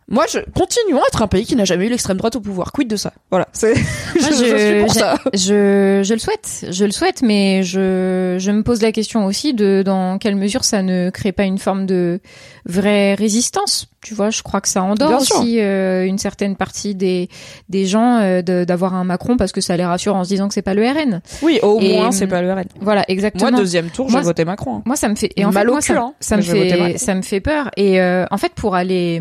Moi, 0.08 0.26
je 0.32 0.38
continuons 0.56 1.00
à 1.02 1.08
être 1.08 1.24
un 1.24 1.28
pays 1.28 1.46
qui 1.46 1.56
n'a 1.56 1.66
jamais 1.66 1.88
eu 1.88 1.90
l'extrême 1.90 2.18
droite 2.18 2.36
au 2.36 2.40
pouvoir. 2.42 2.72
Quid 2.72 2.88
de 2.88 2.96
ça? 2.96 3.12
Voilà. 3.32 3.48
C'est. 3.54 3.74
Je, 4.16 4.22
je 4.22 4.34
suis 4.34 4.80
pour 4.84 4.94
j'ai- 4.94 5.00
ça. 5.00 5.16
Je, 5.34 6.02
je 6.06 6.14
le 6.14 6.20
souhaite, 6.20 6.66
je 6.70 6.86
le 6.86 6.92
souhaite, 6.92 7.22
mais 7.24 7.64
je, 7.64 8.38
je 8.40 8.52
me 8.52 8.62
pose 8.64 8.82
la 8.82 8.92
question 8.92 9.26
aussi 9.26 9.54
de 9.56 9.82
dans 9.86 10.18
quelle 10.20 10.36
mesure 10.36 10.64
ça 10.64 10.84
ne 10.84 11.10
crée 11.10 11.32
pas 11.32 11.44
une 11.44 11.58
forme 11.58 11.86
de 11.88 12.20
vraie 12.66 13.16
résistance. 13.16 13.88
Tu 14.06 14.14
vois, 14.14 14.30
je 14.30 14.44
crois 14.44 14.62
que 14.62 14.68
ça 14.68 14.84
endort 14.84 15.20
aussi 15.20 15.60
euh, 15.60 16.06
une 16.06 16.20
certaine 16.20 16.56
partie 16.56 16.94
des 16.94 17.28
des 17.70 17.88
gens 17.88 18.20
euh, 18.20 18.44
de- 18.44 18.64
d'avoir 18.64 18.94
un 18.94 19.04
Macron 19.04 19.36
parce 19.36 19.52
que 19.52 19.62
ça 19.62 19.76
les 19.76 19.84
rassure 19.84 20.16
en 20.16 20.24
se 20.24 20.30
disant 20.30 20.48
que 20.48 20.54
c'est 20.54 20.62
pas 20.62 20.76
le 20.76 20.84
RN. 20.88 21.22
Oui, 21.42 21.60
au 21.64 21.80
Et, 21.82 21.96
moins 21.98 22.12
c'est 22.12 22.28
pas 22.28 22.44
le 22.44 22.54
RN. 22.54 22.66
Voilà, 22.82 23.04
exactement. 23.08 23.50
Moi, 23.50 23.60
deuxième 23.60 23.90
tour, 23.90 24.08
j'ai 24.12 24.22
voté 24.22 24.46
Macron. 24.46 24.76
hein. 24.78 24.82
Moi, 24.86 24.96
ça 24.96 25.10
me 25.10 25.16
fait 25.16 25.32
et 25.36 25.44
en 25.44 25.52
Mal 25.52 25.66
fait, 25.66 25.72
moi, 25.72 25.80
cul, 25.82 25.94
ça, 25.94 26.00
hein, 26.02 26.38
me 26.38 26.42
voter 26.44 26.70
fait 26.94 26.98
ça 27.00 27.16
me 27.16 27.24
fait 27.24 27.40
peur. 27.40 27.72
Et 27.78 28.00
euh, 28.00 28.26
en 28.30 28.38
fait, 28.38 28.54
pour 28.54 28.76
aller, 28.76 29.20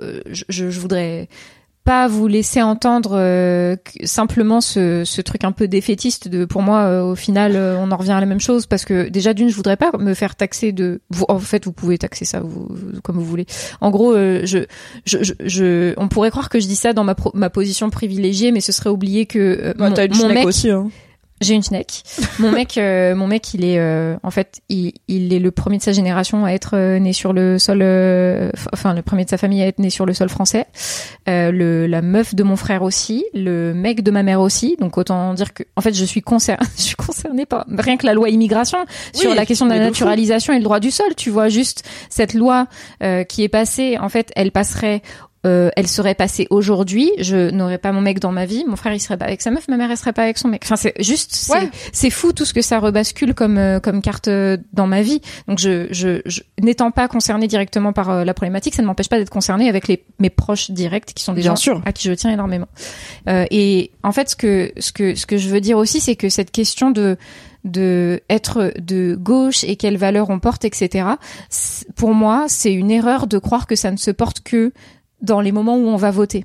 euh, 0.00 0.20
je 0.30 0.44
je 0.70 0.80
voudrais 0.80 1.28
pas 1.84 2.08
vous 2.08 2.26
laisser 2.28 2.62
entendre 2.62 3.12
euh, 3.14 3.76
simplement 4.04 4.60
ce, 4.62 5.02
ce 5.04 5.20
truc 5.20 5.44
un 5.44 5.52
peu 5.52 5.68
défaitiste 5.68 6.28
de 6.28 6.44
pour 6.46 6.62
moi 6.62 6.80
euh, 6.84 7.02
au 7.02 7.14
final 7.14 7.52
euh, 7.56 7.76
on 7.78 7.90
en 7.90 7.96
revient 7.96 8.12
à 8.12 8.20
la 8.20 8.26
même 8.26 8.40
chose 8.40 8.66
parce 8.66 8.84
que 8.86 9.08
déjà 9.10 9.34
d'une 9.34 9.50
je 9.50 9.54
voudrais 9.54 9.76
pas 9.76 9.90
me 9.98 10.14
faire 10.14 10.34
taxer 10.34 10.72
de 10.72 11.02
vous 11.10 11.26
en 11.28 11.38
fait 11.38 11.64
vous 11.66 11.72
pouvez 11.72 11.98
taxer 11.98 12.24
ça 12.24 12.40
vous, 12.40 12.66
vous- 12.70 13.00
comme 13.02 13.16
vous 13.16 13.24
voulez 13.24 13.44
en 13.82 13.90
gros 13.90 14.14
euh, 14.14 14.40
je, 14.44 14.60
je, 15.04 15.18
je, 15.22 15.34
je- 15.44 15.94
on 15.98 16.08
pourrait 16.08 16.30
croire 16.30 16.48
que 16.48 16.58
je 16.58 16.66
dis 16.66 16.76
ça 16.76 16.94
dans 16.94 17.04
ma 17.04 17.14
pro- 17.14 17.32
ma 17.34 17.50
position 17.50 17.90
privilégiée 17.90 18.50
mais 18.50 18.60
ce 18.60 18.72
serait 18.72 18.90
oublier 18.90 19.26
que 19.26 19.38
euh, 19.38 19.74
Bah, 19.76 19.90
mon, 19.90 19.94
t'as 19.94 20.06
une 20.06 20.16
mon 20.16 20.28
mec 20.28 20.46
aussi, 20.46 20.70
hein. 20.70 20.88
J'ai 21.40 21.54
une 21.54 21.62
schneck. 21.62 22.04
Mon 22.38 22.52
mec, 22.52 22.78
euh, 22.78 23.14
mon 23.14 23.26
mec, 23.26 23.54
il 23.54 23.64
est 23.64 23.78
euh, 23.78 24.16
en 24.22 24.30
fait, 24.30 24.60
il, 24.68 24.92
il 25.08 25.32
est 25.32 25.40
le 25.40 25.50
premier 25.50 25.78
de 25.78 25.82
sa 25.82 25.92
génération 25.92 26.44
à 26.44 26.52
être 26.52 26.76
euh, 26.76 26.98
né 26.98 27.12
sur 27.12 27.32
le 27.32 27.58
sol, 27.58 27.80
euh, 27.82 28.50
enfin 28.72 28.94
le 28.94 29.02
premier 29.02 29.24
de 29.24 29.30
sa 29.30 29.36
famille 29.36 29.60
à 29.60 29.66
être 29.66 29.80
né 29.80 29.90
sur 29.90 30.06
le 30.06 30.14
sol 30.14 30.28
français. 30.28 30.66
Euh, 31.28 31.50
le, 31.50 31.86
la 31.86 32.02
meuf 32.02 32.34
de 32.34 32.42
mon 32.44 32.56
frère 32.56 32.82
aussi, 32.82 33.24
le 33.34 33.74
mec 33.74 34.02
de 34.02 34.10
ma 34.12 34.22
mère 34.22 34.40
aussi. 34.40 34.76
Donc 34.80 34.96
autant 34.96 35.34
dire 35.34 35.52
que, 35.52 35.64
en 35.76 35.80
fait, 35.80 35.92
je 35.92 36.04
suis 36.04 36.22
concernée, 36.22 36.66
je 36.76 36.82
suis 36.82 36.96
concernée 36.96 37.46
par 37.46 37.66
rien 37.68 37.96
que 37.96 38.06
la 38.06 38.14
loi 38.14 38.28
immigration 38.28 38.78
sur 39.12 39.34
la 39.34 39.44
question 39.44 39.66
de 39.66 39.72
la 39.72 39.80
naturalisation 39.80 40.52
et 40.52 40.58
le 40.58 40.64
droit 40.64 40.80
du 40.80 40.92
sol. 40.92 41.14
Tu 41.16 41.30
vois 41.30 41.48
juste 41.48 41.82
cette 42.10 42.34
loi 42.34 42.68
euh, 43.02 43.24
qui 43.24 43.42
est 43.42 43.48
passée. 43.48 43.98
En 43.98 44.08
fait, 44.08 44.30
elle 44.36 44.52
passerait 44.52 45.02
euh, 45.46 45.70
elle 45.76 45.86
serait 45.88 46.14
passée 46.14 46.46
aujourd'hui, 46.50 47.10
je 47.18 47.50
n'aurais 47.50 47.78
pas 47.78 47.92
mon 47.92 48.00
mec 48.00 48.18
dans 48.20 48.32
ma 48.32 48.46
vie, 48.46 48.64
mon 48.66 48.76
frère 48.76 48.92
il 48.94 49.00
serait 49.00 49.16
pas 49.16 49.26
avec 49.26 49.42
sa 49.42 49.50
meuf, 49.50 49.68
ma 49.68 49.76
mère 49.76 49.90
elle 49.90 49.96
serait 49.96 50.12
pas 50.12 50.22
avec 50.22 50.38
son 50.38 50.48
mec. 50.48 50.62
Enfin 50.64 50.76
c'est 50.76 50.94
juste 51.02 51.30
c'est 51.34 51.52
Ouais. 52.04 52.10
fou 52.10 52.32
tout 52.32 52.44
ce 52.44 52.54
que 52.54 52.62
ça 52.62 52.78
rebascule 52.80 53.34
comme 53.34 53.58
euh, 53.58 53.80
comme 53.80 54.00
carte 54.02 54.28
euh, 54.28 54.56
dans 54.72 54.86
ma 54.86 55.02
vie. 55.02 55.20
Donc 55.48 55.58
je 55.58 55.86
je, 55.90 56.20
je 56.26 56.40
n'étant 56.62 56.90
pas 56.90 57.08
concernée 57.08 57.46
directement 57.46 57.92
par 57.92 58.10
euh, 58.10 58.24
la 58.24 58.34
problématique, 58.34 58.74
ça 58.74 58.82
ne 58.82 58.86
m'empêche 58.86 59.08
pas 59.08 59.18
d'être 59.18 59.30
concernée 59.30 59.68
avec 59.68 59.88
les 59.88 60.04
mes 60.18 60.30
proches 60.30 60.70
directs 60.70 61.12
qui 61.14 61.22
sont 61.24 61.32
des 61.34 61.42
Bien 61.42 61.52
gens 61.52 61.56
sûr. 61.56 61.82
à 61.84 61.92
qui 61.92 62.08
je 62.08 62.12
tiens 62.14 62.30
énormément. 62.30 62.68
Euh, 63.28 63.44
et 63.50 63.90
en 64.02 64.12
fait 64.12 64.30
ce 64.30 64.36
que 64.36 64.72
ce 64.78 64.92
que 64.92 65.14
ce 65.14 65.26
que 65.26 65.36
je 65.36 65.48
veux 65.48 65.60
dire 65.60 65.76
aussi 65.78 66.00
c'est 66.00 66.16
que 66.16 66.28
cette 66.28 66.50
question 66.50 66.90
de 66.90 67.16
de 67.64 68.20
être 68.28 68.74
de 68.78 69.14
gauche 69.18 69.64
et 69.64 69.76
quelles 69.76 69.96
valeurs 69.96 70.28
on 70.28 70.38
porte, 70.38 70.66
etc. 70.66 71.06
Pour 71.96 72.12
moi, 72.12 72.44
c'est 72.48 72.72
une 72.74 72.90
erreur 72.90 73.26
de 73.26 73.38
croire 73.38 73.66
que 73.66 73.74
ça 73.74 73.90
ne 73.90 73.96
se 73.96 74.10
porte 74.10 74.40
que 74.40 74.72
dans 75.24 75.40
les 75.40 75.52
moments 75.52 75.76
où 75.76 75.88
on 75.88 75.96
va 75.96 76.10
voter. 76.10 76.44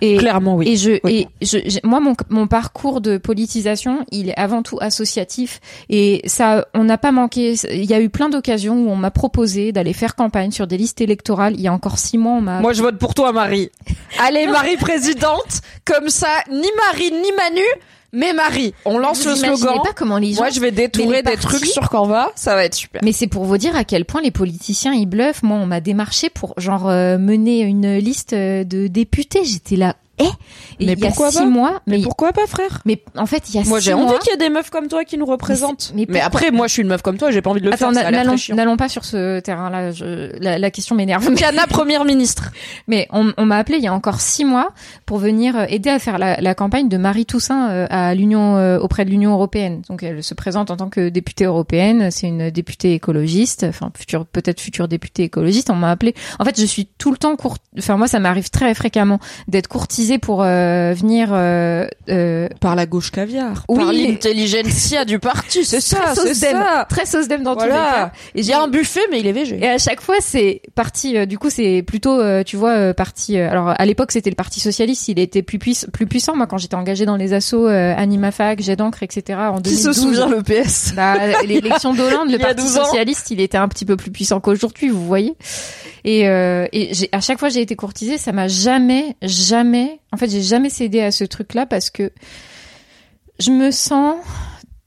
Et, 0.00 0.16
Clairement, 0.16 0.56
oui. 0.56 0.68
et 0.68 0.76
je, 0.76 0.90
Oui. 1.04 1.28
et 1.40 1.46
je, 1.46 1.78
moi, 1.84 2.00
mon, 2.00 2.14
mon 2.28 2.46
parcours 2.46 3.00
de 3.00 3.16
politisation, 3.16 4.04
il 4.10 4.28
est 4.28 4.36
avant 4.38 4.62
tout 4.62 4.76
associatif. 4.80 5.60
Et 5.88 6.20
ça, 6.26 6.66
on 6.74 6.84
n'a 6.84 6.98
pas 6.98 7.12
manqué. 7.12 7.54
Il 7.70 7.84
y 7.84 7.94
a 7.94 8.00
eu 8.00 8.10
plein 8.10 8.28
d'occasions 8.28 8.74
où 8.84 8.90
on 8.90 8.96
m'a 8.96 9.10
proposé 9.12 9.72
d'aller 9.72 9.92
faire 9.94 10.16
campagne 10.16 10.50
sur 10.50 10.66
des 10.66 10.76
listes 10.76 11.00
électorales. 11.00 11.54
Il 11.54 11.60
y 11.62 11.68
a 11.68 11.72
encore 11.72 11.98
six 11.98 12.18
mois, 12.18 12.32
on 12.34 12.40
m'a. 12.42 12.60
Moi, 12.60 12.72
je 12.72 12.82
vote 12.82 12.98
pour 12.98 13.14
toi, 13.14 13.32
Marie. 13.32 13.70
Allez, 14.18 14.46
Marie 14.46 14.76
présidente. 14.76 15.60
Comme 15.86 16.08
ça, 16.08 16.28
ni 16.50 16.68
Marie, 16.90 17.12
ni 17.12 17.30
Manu, 17.36 17.66
mais 18.14 18.32
Marie. 18.32 18.74
On 18.84 18.98
lance 18.98 19.22
Vous 19.22 19.30
le 19.30 19.36
slogan. 19.36 19.80
pas 19.82 19.92
comment 19.94 20.18
les 20.18 20.32
gens. 20.32 20.42
Moi, 20.42 20.50
je 20.50 20.60
vais 20.60 20.70
détourer 20.70 21.22
des 21.22 21.36
trucs 21.36 21.66
sur 21.66 21.88
Canva. 21.88 22.32
Ça 22.34 22.54
va 22.54 22.64
être 22.64 22.74
super. 22.74 23.00
Mais 23.04 23.12
c'est 23.12 23.26
pour 23.26 23.44
vous 23.44 23.58
dire 23.58 23.76
à 23.76 23.84
quel 23.84 24.04
point 24.04 24.22
les 24.22 24.30
politiciens 24.30 24.92
ils 24.92 25.06
bluffent. 25.06 25.42
Moi, 25.42 25.58
on 25.58 25.66
m'a 25.66 25.80
démarché 25.80 26.30
pour 26.30 26.54
genre 26.56 26.88
euh, 26.88 27.18
mener 27.18 27.60
une 27.60 27.96
liste 27.96 28.32
euh, 28.32 28.64
de 28.64 28.86
députés. 28.86 29.44
J'étais 29.44 29.76
là, 29.76 29.96
eh. 30.18 30.24
Et 30.24 30.86
Mais 30.86 30.92
il 30.94 30.98
y 31.00 31.04
a 31.04 31.08
pourquoi 31.08 31.30
six 31.30 31.38
pas 31.38 31.44
mois, 31.46 31.80
mais, 31.86 32.00
Pourquoi 32.02 32.32
pas, 32.32 32.46
frère 32.46 32.80
mais 32.84 33.02
en 33.16 33.26
fait, 33.26 33.48
il 33.48 33.56
y 33.56 33.58
a 33.58 33.64
Moi, 33.64 33.78
six 33.80 33.86
j'ai 33.86 33.94
mois. 33.94 34.04
envie 34.04 34.18
qu'il 34.18 34.30
y 34.30 34.34
ait 34.34 34.38
des 34.38 34.48
meufs 34.48 34.70
comme 34.70 34.88
toi 34.88 35.04
qui 35.04 35.16
nous 35.18 35.26
représentent. 35.26 35.92
Mais- 35.94 36.00
Mais, 36.08 36.14
mais 36.14 36.20
pourquoi 36.20 36.38
après, 36.40 36.50
moi, 36.50 36.66
je 36.66 36.72
suis 36.72 36.82
une 36.82 36.88
meuf 36.88 37.02
comme 37.02 37.16
toi, 37.18 37.30
j'ai 37.30 37.42
pas 37.42 37.50
envie 37.50 37.60
de 37.60 37.66
le 37.66 37.72
Attends, 37.72 37.92
faire. 37.92 38.02
Ça 38.02 38.08
a 38.08 38.10
l'air 38.10 38.24
n'allons 38.54 38.76
pas 38.76 38.88
sur 38.88 39.04
ce 39.04 39.40
terrain-là. 39.40 39.92
Je... 39.92 40.36
La, 40.40 40.58
la 40.58 40.70
question 40.70 40.94
m'énerve. 40.94 41.32
Cana, 41.36 41.66
première 41.66 42.04
ministre. 42.04 42.50
Mais 42.88 43.06
on, 43.12 43.32
on 43.36 43.46
m'a 43.46 43.58
appelé 43.58 43.78
il 43.78 43.84
y 43.84 43.86
a 43.88 43.94
encore 43.94 44.20
six 44.20 44.44
mois 44.44 44.70
pour 45.06 45.18
venir 45.18 45.56
euh, 45.56 45.64
aider 45.68 45.90
à 45.90 45.98
faire 45.98 46.18
la, 46.18 46.40
la 46.40 46.54
campagne 46.54 46.88
de 46.88 46.96
Marie 46.96 47.26
Toussaint 47.26 47.70
euh, 47.70 47.86
à 47.90 48.14
l'Union 48.14 48.56
euh, 48.56 48.78
auprès 48.78 49.04
de 49.04 49.10
l'Union 49.10 49.32
européenne. 49.32 49.82
Donc 49.88 50.02
elle 50.02 50.22
se 50.22 50.34
présente 50.34 50.70
en 50.70 50.76
tant 50.76 50.88
que 50.88 51.08
députée 51.08 51.44
européenne. 51.44 52.10
C'est 52.10 52.28
une 52.28 52.50
députée 52.50 52.94
écologiste, 52.94 53.64
enfin 53.68 53.90
future 53.96 54.26
peut-être 54.26 54.60
future 54.60 54.88
députée 54.88 55.24
écologiste. 55.24 55.70
On 55.70 55.74
m'a 55.76 55.90
appelé. 55.90 56.14
En 56.38 56.44
fait, 56.44 56.60
je 56.60 56.66
suis 56.66 56.86
tout 56.98 57.10
le 57.10 57.16
temps 57.16 57.36
court. 57.36 57.56
Enfin 57.78 57.96
moi, 57.96 58.06
ça 58.08 58.18
m'arrive 58.18 58.50
très 58.50 58.74
fréquemment 58.74 59.18
d'être 59.48 59.68
courtisée 59.68 60.03
pour 60.18 60.42
euh, 60.42 60.92
venir. 60.94 61.28
euh, 61.32 61.86
euh, 62.08 62.48
Par 62.60 62.74
la 62.76 62.86
gauche 62.86 63.10
caviar. 63.10 63.64
Oui, 63.68 63.78
Par 63.84 63.92
l'intelligentsia 63.92 65.04
du 65.04 65.18
parti, 65.18 65.64
c'est 65.64 65.80
ça, 65.80 65.96
très 66.14 66.34
c'est 66.34 66.34
ça. 66.34 66.86
très 66.88 67.04
d'aime 67.28 67.42
dans 67.42 67.54
tous 67.56 67.64
les 67.64 67.70
cas. 67.70 67.74
Voilà. 67.90 68.12
Il 68.34 68.44
y 68.44 68.52
a 68.52 68.62
un 68.62 68.68
buffet, 68.68 69.00
mais 69.10 69.20
il 69.20 69.26
est 69.26 69.32
végé. 69.32 69.58
Et 69.62 69.68
à 69.68 69.78
chaque 69.78 70.00
fois, 70.00 70.16
c'est 70.20 70.62
parti. 70.74 71.16
euh, 71.16 71.26
du 71.26 71.38
coup, 71.38 71.50
c'est 71.50 71.82
plutôt, 71.86 72.18
euh, 72.20 72.42
tu 72.42 72.56
vois, 72.56 72.70
euh, 72.72 72.92
parti. 72.92 73.38
euh, 73.38 73.50
alors, 73.50 73.72
à 73.76 73.84
l'époque, 73.86 74.12
c'était 74.12 74.30
le 74.30 74.36
Parti 74.36 74.60
socialiste. 74.60 75.08
Il 75.08 75.18
était 75.18 75.42
plus, 75.42 75.58
puiss- 75.58 75.90
plus 75.90 76.06
puissant. 76.06 76.34
Moi, 76.36 76.46
quand 76.46 76.58
j'étais 76.58 76.74
engagée 76.74 77.06
dans 77.06 77.16
les 77.16 77.32
assos 77.32 77.66
euh, 77.68 77.94
Animafac, 77.96 78.60
Jet 78.62 78.76
d'encre, 78.76 79.02
etc. 79.02 79.38
En 79.52 79.60
Qui 79.60 79.76
se 79.76 79.84
2012, 79.90 79.96
souvient 80.02 80.28
le 80.28 80.42
PS 80.42 80.92
bah, 80.96 81.42
l'élection 81.44 81.94
d'Hollande, 81.94 82.30
le 82.30 82.38
Parti 82.44 82.56
12 82.62 82.78
ans. 82.78 82.84
socialiste, 82.84 83.30
il 83.30 83.40
était 83.40 83.58
un 83.58 83.68
petit 83.68 83.84
peu 83.84 83.96
plus 83.96 84.10
puissant 84.10 84.40
qu'aujourd'hui, 84.40 84.88
vous 84.88 85.04
voyez. 85.06 85.34
Et, 86.04 86.28
euh, 86.28 86.66
et 86.72 86.92
j'ai- 86.94 87.08
à 87.12 87.20
chaque 87.20 87.38
fois, 87.38 87.48
j'ai 87.48 87.60
été 87.60 87.76
courtisée. 87.76 88.18
Ça 88.18 88.32
m'a 88.32 88.48
jamais, 88.48 89.16
jamais. 89.22 89.93
En 90.12 90.16
fait, 90.16 90.30
j'ai 90.30 90.42
jamais 90.42 90.70
cédé 90.70 91.00
à 91.00 91.10
ce 91.10 91.24
truc-là 91.24 91.66
parce 91.66 91.90
que 91.90 92.12
je 93.38 93.50
me 93.50 93.70
sens 93.70 94.16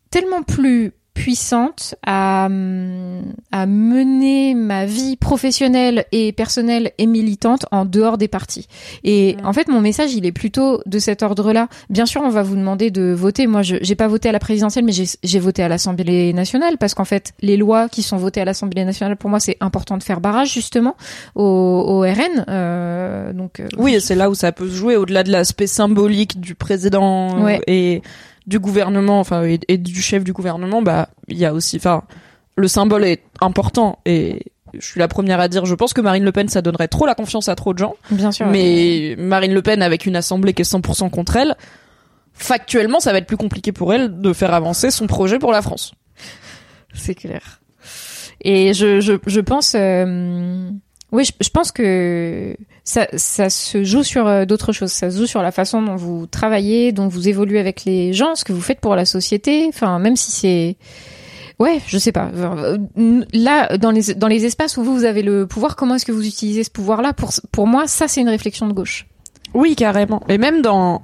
tellement 0.10 0.43
plus 0.43 0.93
puissante 1.18 1.95
à, 2.05 2.45
hum, 2.45 3.24
à 3.51 3.65
mener 3.65 4.53
ma 4.53 4.86
vie 4.86 5.15
professionnelle 5.18 6.05
et 6.11 6.32
personnelle 6.32 6.91
et 6.97 7.07
militante 7.07 7.65
en 7.72 7.86
dehors 7.86 8.18
des 8.18 8.28
partis. 8.28 8.68
Et 9.03 9.36
Mm. 9.41 9.45
en 9.45 9.53
fait, 9.53 9.68
mon 9.68 9.82
message, 9.82 10.13
il 10.13 10.26
est 10.26 10.32
plutôt 10.32 10.82
de 10.86 10.99
cet 10.99 11.24
ordre-là. 11.24 11.68
Bien 11.89 12.05
sûr, 12.05 12.22
on 12.24 12.30
va 12.30 12.43
vous 12.43 12.55
demander 12.55 12.91
de 12.91 13.13
voter. 13.13 13.47
Moi, 13.47 13.61
je 13.63 13.76
j'ai 13.82 13.95
pas 13.95 14.07
voté 14.07 14.30
à 14.30 14.32
la 14.32 14.39
présidentielle, 14.39 14.86
mais 14.86 14.93
j'ai 14.93 15.39
voté 15.39 15.63
à 15.63 15.68
l'Assemblée 15.68 16.34
nationale 16.34 16.78
parce 16.78 16.93
qu'en 16.93 17.05
fait, 17.05 17.34
les 17.41 17.57
lois 17.57 17.89
qui 17.89 18.03
sont 18.03 18.18
votées 18.18 18.41
à 18.41 18.45
l'Assemblée 18.45 18.86
nationale, 18.86 19.18
pour 19.18 19.30
moi, 19.30 19.39
c'est 19.39 19.57
important 19.59 19.97
de 19.97 20.03
faire 20.03 20.22
barrage 20.22 20.53
justement 20.53 20.95
au, 21.36 21.43
au 21.43 21.99
RN. 22.01 22.45
Euh, 22.47 23.34
donc, 23.34 23.59
euh, 23.59 23.68
Oui, 23.78 23.99
c'est 23.99 24.15
là 24.15 24.30
où 24.30 24.36
ça 24.36 24.51
peut 24.51 24.68
se 24.70 24.76
jouer 24.76 24.95
au-delà 24.95 25.24
de 25.24 25.32
l'aspect 25.32 25.68
symbolique 25.68 26.39
du 26.39 26.53
président 26.55 27.41
Ouais. 27.43 27.59
et 27.68 28.01
du 28.47 28.59
gouvernement, 28.59 29.19
enfin 29.19 29.43
et, 29.43 29.59
et 29.67 29.77
du 29.77 30.01
chef 30.01 30.23
du 30.23 30.33
gouvernement. 30.33 30.81
Bah, 30.81 31.09
il 31.27 31.37
y 31.37 31.45
a 31.45 31.53
aussi, 31.53 31.77
enfin, 31.77 32.03
le 32.55 32.67
symbole 32.67 33.05
est 33.05 33.23
important 33.41 33.99
et 34.05 34.41
je 34.73 34.85
suis 34.85 34.99
la 34.99 35.07
première 35.07 35.39
à 35.39 35.47
dire. 35.47 35.65
Je 35.65 35.75
pense 35.75 35.93
que 35.93 36.01
Marine 36.01 36.23
Le 36.23 36.31
Pen, 36.31 36.47
ça 36.47 36.61
donnerait 36.61 36.87
trop 36.87 37.05
la 37.05 37.15
confiance 37.15 37.49
à 37.49 37.55
trop 37.55 37.73
de 37.73 37.79
gens. 37.79 37.95
bien 38.11 38.31
sûr. 38.31 38.47
Mais 38.47 39.15
Marine 39.17 39.53
Le 39.53 39.61
Pen, 39.61 39.81
avec 39.81 40.05
une 40.05 40.15
assemblée 40.15 40.53
qui 40.53 40.61
est 40.61 40.71
100% 40.71 41.09
contre 41.09 41.35
elle, 41.35 41.55
factuellement, 42.33 42.99
ça 42.99 43.11
va 43.11 43.19
être 43.19 43.27
plus 43.27 43.37
compliqué 43.37 43.71
pour 43.71 43.93
elle 43.93 44.19
de 44.19 44.33
faire 44.33 44.53
avancer 44.53 44.91
son 44.91 45.07
projet 45.07 45.39
pour 45.39 45.51
la 45.51 45.61
France. 45.61 45.93
C'est 46.93 47.15
clair. 47.15 47.61
Et 48.41 48.73
je, 48.73 49.01
je, 49.01 49.13
je 49.25 49.39
pense, 49.39 49.73
euh, 49.75 50.69
oui, 51.12 51.24
je, 51.24 51.32
je 51.39 51.49
pense 51.49 51.72
que 51.72 52.55
ça, 52.84 53.08
ça 53.16 53.49
se 53.49 53.84
joue 53.84 54.03
sur 54.03 54.28
euh, 54.28 54.45
d'autres 54.45 54.74
choses. 54.74 54.91
Ça 54.91 55.10
se 55.10 55.18
joue 55.18 55.26
sur 55.26 55.41
la 55.41 55.51
façon 55.51 55.82
dont 55.82 55.95
vous 55.95 56.28
travaillez, 56.28 56.91
dont 56.91 57.08
vous 57.08 57.30
évoluez 57.30 57.60
avec 57.60 57.86
les 57.86 58.12
gens, 58.14 58.36
ce 58.36 58.43
que 58.43 58.53
vous 58.53 58.62
faites 58.62 58.82
pour 58.82 58.95
la 58.95 59.05
société. 59.05 59.66
Enfin, 59.70 59.99
même 59.99 60.18
si 60.18 60.32
c'est, 60.32 60.78
ouais, 61.60 61.80
je 61.88 61.97
sais 61.97 62.12
pas. 62.12 62.30
Euh, 62.36 62.78
Là, 63.32 63.78
dans 63.78 63.91
les 63.91 64.14
dans 64.16 64.28
les 64.28 64.45
espaces 64.45 64.76
où 64.78 64.84
vous, 64.84 64.95
vous 64.95 65.05
avez 65.05 65.22
le 65.22 65.47
pouvoir, 65.47 65.76
comment 65.78 65.95
est-ce 65.95 66.05
que 66.05 66.12
vous 66.12 66.28
utilisez 66.28 66.64
ce 66.66 66.72
pouvoir-là 66.72 67.14
Pour 67.14 67.32
pour 67.51 67.68
moi, 67.68 67.88
ça, 67.88 68.08
c'est 68.08 68.22
une 68.22 68.30
réflexion 68.30 68.68
de 68.68 68.74
gauche. 68.74 69.08
Oui, 69.53 69.76
carrément. 69.76 70.24
Et 70.28 70.38
même 70.38 70.62
dans... 70.62 71.01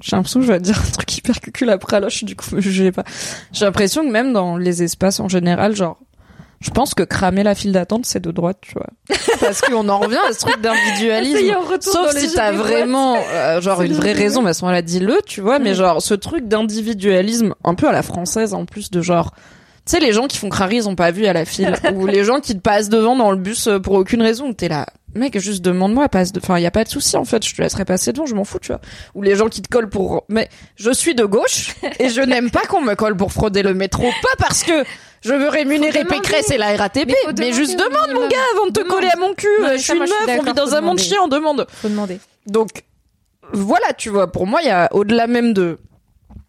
J'ai 0.00 0.16
l'impression 0.16 0.40
je 0.40 0.52
vais 0.52 0.60
dire 0.60 0.78
un 0.80 0.90
truc 0.92 1.18
hyper 1.18 1.40
cucul 1.40 1.68
après, 1.70 1.96
alors 1.96 2.08
je 2.08 2.24
du 2.24 2.36
coup, 2.36 2.54
me 2.54 2.60
jugez 2.60 2.92
pas. 2.92 3.04
J'ai 3.52 3.64
l'impression 3.64 4.06
que 4.06 4.10
même 4.10 4.32
dans 4.32 4.56
les 4.56 4.82
espaces 4.82 5.20
en 5.20 5.28
général, 5.28 5.74
genre, 5.74 5.98
je 6.60 6.70
pense 6.70 6.94
que 6.94 7.04
cramer 7.04 7.44
la 7.44 7.54
file 7.54 7.72
d'attente, 7.72 8.04
c'est 8.04 8.20
de 8.20 8.30
droite, 8.32 8.58
tu 8.60 8.74
vois. 8.74 8.88
Parce 9.40 9.60
qu'on 9.60 9.88
en 9.88 9.98
revient 9.98 10.18
à 10.28 10.32
ce 10.32 10.40
truc 10.40 10.60
d'individualisme. 10.60 11.54
Sauf 11.80 12.16
si 12.16 12.34
t'as 12.34 12.50
vraiment, 12.50 13.16
euh, 13.32 13.60
genre, 13.60 13.82
une 13.82 13.92
vraie 13.92 14.12
raison, 14.12 14.42
mais 14.42 14.50
à 14.50 14.54
ce 14.54 14.64
moment-là, 14.64 14.82
dis-le, 14.82 15.20
tu 15.24 15.40
vois. 15.40 15.60
Mais 15.60 15.74
genre, 15.74 16.02
ce 16.02 16.14
truc 16.14 16.48
d'individualisme, 16.48 17.54
un 17.62 17.74
peu 17.74 17.88
à 17.88 17.92
la 17.92 18.02
française, 18.02 18.54
en 18.54 18.64
plus 18.64 18.90
de 18.90 19.00
genre, 19.00 19.32
tu 19.88 19.96
sais, 19.96 20.00
les 20.00 20.12
gens 20.12 20.26
qui 20.26 20.36
font 20.36 20.48
crari, 20.50 20.76
ils 20.76 20.88
ont 20.88 20.94
pas 20.94 21.10
vu 21.10 21.24
à 21.26 21.32
la 21.32 21.44
file. 21.44 21.74
ou 21.94 22.06
les 22.06 22.24
gens 22.24 22.40
qui 22.40 22.54
te 22.54 22.60
passent 22.60 22.88
devant 22.90 23.16
dans 23.16 23.30
le 23.30 23.38
bus 23.38 23.66
euh, 23.68 23.78
pour 23.78 23.94
aucune 23.94 24.20
raison. 24.20 24.52
T'es 24.52 24.68
là, 24.68 24.86
mec, 25.14 25.38
juste 25.38 25.64
demande-moi, 25.64 26.08
passe 26.08 26.32
de, 26.32 26.40
enfin, 26.40 26.58
y 26.58 26.66
a 26.66 26.70
pas 26.70 26.84
de 26.84 26.88
souci, 26.90 27.16
en 27.16 27.24
fait, 27.24 27.44
je 27.46 27.54
te 27.54 27.62
laisserai 27.62 27.84
passer 27.84 28.12
devant, 28.12 28.26
je 28.26 28.34
m'en 28.34 28.44
fous, 28.44 28.58
tu 28.58 28.68
vois. 28.68 28.80
Ou 29.14 29.22
les 29.22 29.34
gens 29.34 29.48
qui 29.48 29.62
te 29.62 29.68
collent 29.68 29.88
pour, 29.88 30.24
mais 30.28 30.48
je 30.76 30.90
suis 30.90 31.14
de 31.14 31.24
gauche, 31.24 31.74
et 31.98 32.10
je 32.10 32.20
n'aime 32.20 32.50
pas 32.50 32.66
qu'on 32.68 32.82
me 32.82 32.94
colle 32.94 33.16
pour 33.16 33.32
frauder 33.32 33.62
le 33.62 33.72
métro. 33.74 34.02
Pas 34.22 34.36
parce 34.44 34.62
que 34.62 34.84
je 35.24 35.32
veux 35.32 35.48
rémunérer. 35.48 36.04
Pécresse 36.04 36.50
et 36.50 36.58
la 36.58 36.76
RATP, 36.76 37.10
Mais 37.38 37.52
juste 37.52 37.78
demande, 37.78 38.12
mon 38.14 38.28
gars, 38.28 38.36
avant 38.54 38.66
de 38.66 38.72
te 38.72 38.80
Demande. 38.80 38.94
coller 38.94 39.08
à 39.08 39.16
mon 39.16 39.34
cul. 39.34 39.48
Non, 39.62 39.68
Euh, 39.68 39.72
je 39.72 39.78
ça, 39.78 39.94
suis 39.94 39.96
moi, 39.96 40.06
une 40.06 40.26
meuf, 40.26 40.40
on 40.40 40.44
vit 40.44 40.52
dans 40.52 40.74
un 40.74 40.80
monde 40.80 41.00
on 41.22 41.28
demande. 41.28 41.66
Faut 41.70 41.88
demander. 41.88 42.20
Donc 42.46 42.68
voilà, 43.52 43.92
tu 43.96 44.10
vois, 44.10 44.30
pour 44.30 44.46
moi, 44.46 44.60
il 44.62 44.66
y 44.68 44.70
a 44.70 44.88
au-delà 44.92 45.26
même 45.26 45.52
de 45.54 45.78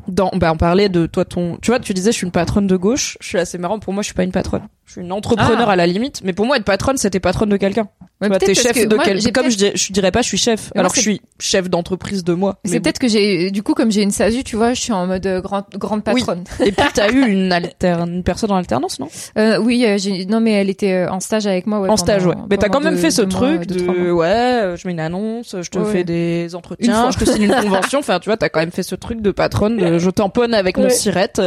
dans 0.10 0.32
bah 0.36 0.52
on 0.54 0.58
parlait 0.58 0.90
de 0.90 1.06
toi 1.06 1.26
ton 1.26 1.58
tu 1.62 1.72
vois, 1.72 1.80
tu 1.80 1.94
disais 1.94 2.12
je 2.12 2.18
suis 2.18 2.26
une 2.26 2.32
patronne 2.32 2.68
de 2.68 2.76
gauche, 2.76 3.18
je 3.22 3.28
suis 3.28 3.38
assez 3.38 3.58
marrant 3.58 3.80
pour 3.80 3.94
moi, 3.94 4.02
je 4.02 4.08
suis 4.08 4.16
pas 4.16 4.24
une 4.24 4.32
patronne. 4.32 4.68
Je 4.90 4.94
suis 4.94 5.02
une 5.02 5.12
entrepreneur 5.12 5.70
Ah. 5.70 5.74
à 5.74 5.76
la 5.76 5.86
limite, 5.86 6.22
mais 6.24 6.34
pour 6.34 6.48
moi 6.48 6.58
être 6.58 6.64
patronne, 6.66 6.98
c'était 6.98 7.20
patronne 7.20 7.50
de 7.50 7.58
quelqu'un. 7.58 7.88
Ouais, 8.22 8.38
t'es 8.40 8.56
chef 8.56 8.74
que 8.74 8.86
de 8.88 8.96
moi, 8.96 9.04
quel... 9.06 9.22
j'ai 9.22 9.32
Comme 9.32 9.50
je, 9.52 9.56
dis- 9.56 9.72
je 9.76 9.94
dirais 9.94 10.10
pas 10.12 10.24
je 10.24 10.28
suis 10.28 10.38
chef, 10.40 10.72
Mais 10.74 10.80
moi, 10.80 10.82
alors 10.82 10.92
que 10.92 10.98
je 10.98 11.02
suis 11.04 11.22
chef 11.40 11.70
d'entreprise 11.70 12.24
de 12.24 12.34
moi. 12.34 12.58
C'est 12.66 12.80
peut-être 12.80 12.98
que 12.98 13.08
j'ai, 13.08 13.52
du 13.52 13.62
coup, 13.62 13.76
comme 13.76 13.92
j'ai 13.92 14.02
une 14.02 14.10
SASU, 14.10 14.44
tu 14.44 14.56
vois, 14.56 14.74
je 14.74 14.82
suis 14.82 14.92
en 14.92 15.06
mode 15.06 15.26
euh, 15.28 15.42
grande, 15.42 15.66
grande 15.76 16.02
Oui. 16.12 16.16
patronne. 16.22 16.44
Et 16.66 16.72
puis 16.72 16.86
t'as 16.92 17.12
eu 17.12 17.22
une, 17.32 17.52
alter... 17.54 17.98
une 18.08 18.24
personne 18.24 18.50
en 18.52 18.56
alternance, 18.56 19.00
non? 19.00 19.10
Euh, 19.38 19.60
oui, 19.60 19.86
euh, 19.88 19.98
non, 20.28 20.40
mais 20.42 20.54
elle 20.54 20.72
était 20.72 20.92
euh, 21.06 21.12
en 21.12 21.20
stage 21.20 21.46
avec 21.46 21.68
moi. 21.68 21.80
Ouais, 21.82 21.90
En 21.90 21.96
stage, 21.96 22.26
ouais. 22.26 22.34
Mais 22.50 22.58
t'as 22.58 22.70
quand 22.70 22.82
même 22.82 22.98
fait 22.98 23.12
ce 23.12 23.22
truc 23.22 23.68
de 23.68 24.12
ouais, 24.12 24.26
euh, 24.28 24.76
je 24.76 24.88
mets 24.88 24.94
une 24.94 25.00
annonce, 25.00 25.56
je 25.62 25.70
te 25.70 25.78
Ouais. 25.78 25.92
fais 25.92 26.04
des 26.04 26.56
entretiens, 26.56 27.12
je 27.12 27.20
te 27.20 27.26
signe 27.30 27.44
une 27.44 27.56
convention. 27.56 28.00
Enfin, 28.00 28.20
tu 28.20 28.28
vois, 28.30 28.38
t'as 28.38 28.50
quand 28.50 28.60
même 28.60 28.72
fait 28.72 28.84
ce 28.84 28.96
truc 28.96 29.22
de 29.22 29.30
patronne. 29.30 29.78
de 29.78 29.98
je 30.00 30.10
tamponne 30.10 30.56
avec 30.56 30.78
mon 30.78 30.90
sirette 30.90 31.40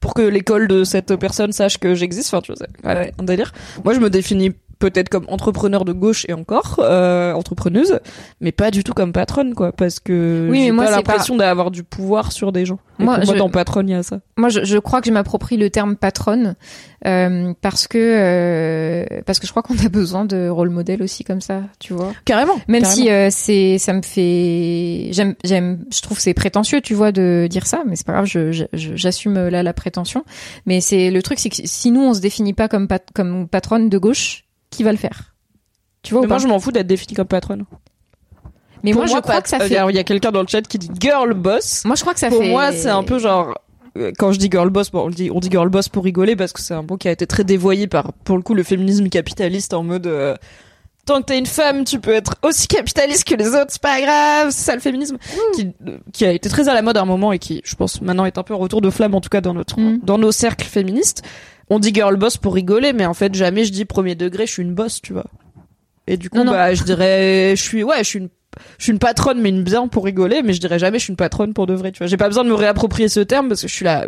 pour 0.00 0.14
que 0.14 0.22
l'école 0.22 0.68
de 0.68 0.84
cette 0.84 1.16
personne 1.16 1.52
sache 1.52 1.78
que 1.78 1.94
j'existe. 1.94 2.32
Enfin, 2.32 2.42
tu 2.42 2.52
vois, 2.52 2.56
c'est 2.66 2.86
ouais, 2.86 2.94
Ouais. 2.94 3.12
un 3.18 3.22
délire. 3.24 3.52
Moi, 3.84 3.94
je 3.94 4.00
me 4.00 4.10
définis 4.10 4.52
peut-être 4.78 5.08
comme 5.08 5.24
entrepreneur 5.28 5.84
de 5.84 5.92
gauche 5.92 6.26
et 6.28 6.32
encore 6.34 6.76
euh, 6.80 7.32
entrepreneuse, 7.32 7.98
mais 8.40 8.52
pas 8.52 8.70
du 8.70 8.84
tout 8.84 8.92
comme 8.92 9.12
patronne, 9.12 9.54
quoi, 9.54 9.72
parce 9.72 10.00
que 10.00 10.48
Oui, 10.50 10.58
mais 10.60 10.64
j'ai 10.66 10.72
moi, 10.72 10.84
pas 10.84 10.90
l'impression 10.90 11.36
d'avoir 11.36 11.70
du 11.70 11.82
pouvoir 11.82 12.32
sur 12.32 12.52
des 12.52 12.66
gens. 12.66 12.78
Et 12.98 13.04
Moi, 13.04 13.20
je- 13.22 13.32
dans 13.32 13.50
patronne, 13.50 13.88
il 13.88 13.92
y 13.92 13.94
a 13.94 14.02
ça. 14.02 14.20
Moi, 14.36 14.48
je, 14.48 14.64
je 14.64 14.78
crois 14.78 15.00
que 15.00 15.08
je 15.08 15.12
m'approprie 15.12 15.56
le 15.56 15.68
terme 15.70 15.96
patronne 15.96 16.54
euh, 17.06 17.52
parce 17.60 17.86
que 17.88 17.98
euh, 17.98 19.20
parce 19.26 19.38
que 19.38 19.46
je 19.46 19.52
crois 19.52 19.62
qu'on 19.62 19.76
a 19.84 19.88
besoin 19.88 20.24
de 20.24 20.48
rôle 20.48 20.70
modèle 20.70 21.02
aussi 21.02 21.22
comme 21.24 21.40
ça, 21.40 21.62
tu 21.78 21.92
vois. 21.92 22.12
Carrément. 22.24 22.54
Même 22.68 22.82
carrément. 22.82 23.02
si 23.02 23.10
euh, 23.10 23.28
c'est 23.30 23.78
ça 23.78 23.92
me 23.92 24.02
fait 24.02 25.08
j'aime 25.12 25.34
j'aime 25.44 25.84
je 25.92 26.00
trouve 26.00 26.16
que 26.16 26.22
c'est 26.22 26.34
prétentieux, 26.34 26.80
tu 26.80 26.94
vois, 26.94 27.12
de 27.12 27.46
dire 27.50 27.66
ça, 27.66 27.82
mais 27.86 27.96
c'est 27.96 28.06
pas 28.06 28.12
grave, 28.14 28.26
je, 28.26 28.66
j'assume 28.72 29.36
euh, 29.36 29.50
là 29.50 29.62
la 29.62 29.72
prétention. 29.74 30.24
Mais 30.64 30.80
c'est 30.80 31.10
le 31.10 31.22
truc, 31.22 31.38
c'est 31.38 31.50
que 31.50 31.56
si 31.64 31.90
nous 31.90 32.00
on 32.02 32.14
se 32.14 32.20
définit 32.20 32.54
pas 32.54 32.68
comme 32.68 32.88
pat- 32.88 33.08
comme 33.14 33.46
patronne 33.48 33.88
de 33.88 33.98
gauche, 33.98 34.44
qui 34.70 34.82
va 34.82 34.92
le 34.92 34.98
faire 34.98 35.34
Tu 36.02 36.14
vois 36.14 36.22
ou 36.22 36.26
moi, 36.26 36.36
pas 36.36 36.42
je 36.42 36.48
m'en 36.48 36.58
fous 36.58 36.72
d'être 36.72 36.86
définie 36.86 37.14
comme 37.14 37.26
patronne. 37.26 37.64
Mais 38.82 38.92
Pour 38.92 39.02
moi, 39.02 39.14
je 39.14 39.20
crois 39.20 39.40
que 39.42 39.48
ça 39.48 39.56
euh, 39.56 39.68
fait. 39.68 39.78
Il 39.88 39.96
y 39.96 39.98
a 39.98 40.04
quelqu'un 40.04 40.30
dans 40.30 40.42
le 40.42 40.46
chat 40.46 40.62
qui 40.62 40.78
dit 40.78 40.90
girl 41.00 41.34
boss. 41.34 41.84
Moi, 41.84 41.96
je 41.96 42.02
crois 42.02 42.14
que 42.14 42.20
ça 42.20 42.28
pour 42.28 42.40
fait. 42.42 42.50
moi, 42.50 42.72
c'est 42.72 42.90
un 42.90 43.02
peu 43.02 43.18
genre 43.18 43.54
euh, 43.96 44.12
quand 44.18 44.32
je 44.32 44.38
dis 44.38 44.48
girl 44.50 44.70
boss, 44.70 44.90
bon, 44.90 45.06
on 45.06 45.10
dit 45.10 45.30
on 45.32 45.40
dit 45.40 45.50
girl 45.50 45.68
boss 45.68 45.88
pour 45.88 46.04
rigoler 46.04 46.36
parce 46.36 46.52
que 46.52 46.60
c'est 46.60 46.74
un 46.74 46.82
mot 46.82 46.96
qui 46.96 47.08
a 47.08 47.10
été 47.10 47.26
très 47.26 47.44
dévoyé 47.44 47.86
par 47.86 48.12
pour 48.12 48.36
le 48.36 48.42
coup 48.42 48.54
le 48.54 48.62
féminisme 48.62 49.08
capitaliste 49.08 49.74
en 49.74 49.82
mode 49.82 50.06
euh, 50.06 50.36
tant 51.06 51.20
que 51.20 51.26
t'es 51.26 51.38
une 51.38 51.46
femme, 51.46 51.84
tu 51.84 52.00
peux 52.00 52.12
être 52.12 52.34
aussi 52.42 52.66
capitaliste 52.68 53.24
que 53.24 53.34
les 53.34 53.48
autres, 53.48 53.68
c'est 53.68 53.82
pas 53.82 54.00
grave, 54.00 54.50
c'est 54.50 54.64
ça 54.64 54.74
le 54.74 54.80
féminisme 54.80 55.16
qui 55.54 55.72
euh, 55.86 55.98
qui 56.12 56.24
a 56.24 56.32
été 56.32 56.48
très 56.48 56.68
à 56.68 56.74
la 56.74 56.82
mode 56.82 56.96
à 56.96 57.02
un 57.02 57.06
moment 57.06 57.32
et 57.32 57.38
qui 57.38 57.62
je 57.64 57.74
pense 57.74 58.00
maintenant 58.02 58.24
est 58.26 58.38
un 58.38 58.42
peu 58.42 58.54
en 58.54 58.58
retour 58.58 58.80
de 58.80 58.90
flamme 58.90 59.14
en 59.14 59.20
tout 59.20 59.30
cas 59.30 59.40
dans 59.40 59.54
notre 59.54 59.80
Mm. 59.80 60.00
dans 60.02 60.18
nos 60.18 60.32
cercles 60.32 60.66
féministes. 60.66 61.22
On 61.68 61.78
dit 61.78 61.92
girl 61.92 62.16
boss 62.16 62.36
pour 62.36 62.54
rigoler 62.54 62.92
mais 62.92 63.06
en 63.06 63.14
fait 63.14 63.34
jamais 63.34 63.64
je 63.64 63.72
dis 63.72 63.84
premier 63.84 64.14
degré, 64.14 64.46
je 64.46 64.52
suis 64.52 64.62
une 64.62 64.74
boss, 64.74 65.00
tu 65.02 65.12
vois. 65.12 65.26
Et 66.06 66.16
du 66.16 66.30
coup 66.30 66.38
Non, 66.38 66.44
non. 66.44 66.52
bah 66.52 66.72
je 66.74 66.84
dirais 66.84 67.54
je 67.56 67.62
suis 67.62 67.82
ouais, 67.82 67.98
je 67.98 68.04
suis 68.04 68.18
une 68.20 68.28
je 68.78 68.84
suis 68.84 68.92
une 68.92 68.98
patronne 68.98 69.40
mais 69.40 69.48
une 69.50 69.64
bien 69.64 69.86
pour 69.88 70.04
rigoler 70.04 70.42
mais 70.42 70.52
je 70.54 70.60
dirais 70.60 70.78
jamais 70.78 70.98
je 70.98 71.04
suis 71.04 71.10
une 71.10 71.16
patronne 71.16 71.52
pour 71.52 71.66
de 71.66 71.74
vrai 71.74 71.92
tu 71.92 71.98
vois 71.98 72.06
j'ai 72.06 72.16
pas 72.16 72.28
besoin 72.28 72.42
de 72.44 72.48
me 72.48 72.54
réapproprier 72.54 73.08
ce 73.08 73.20
terme 73.20 73.48
parce 73.48 73.60
que 73.62 73.68
je 73.68 73.74
suis 73.74 73.84
là 73.84 74.06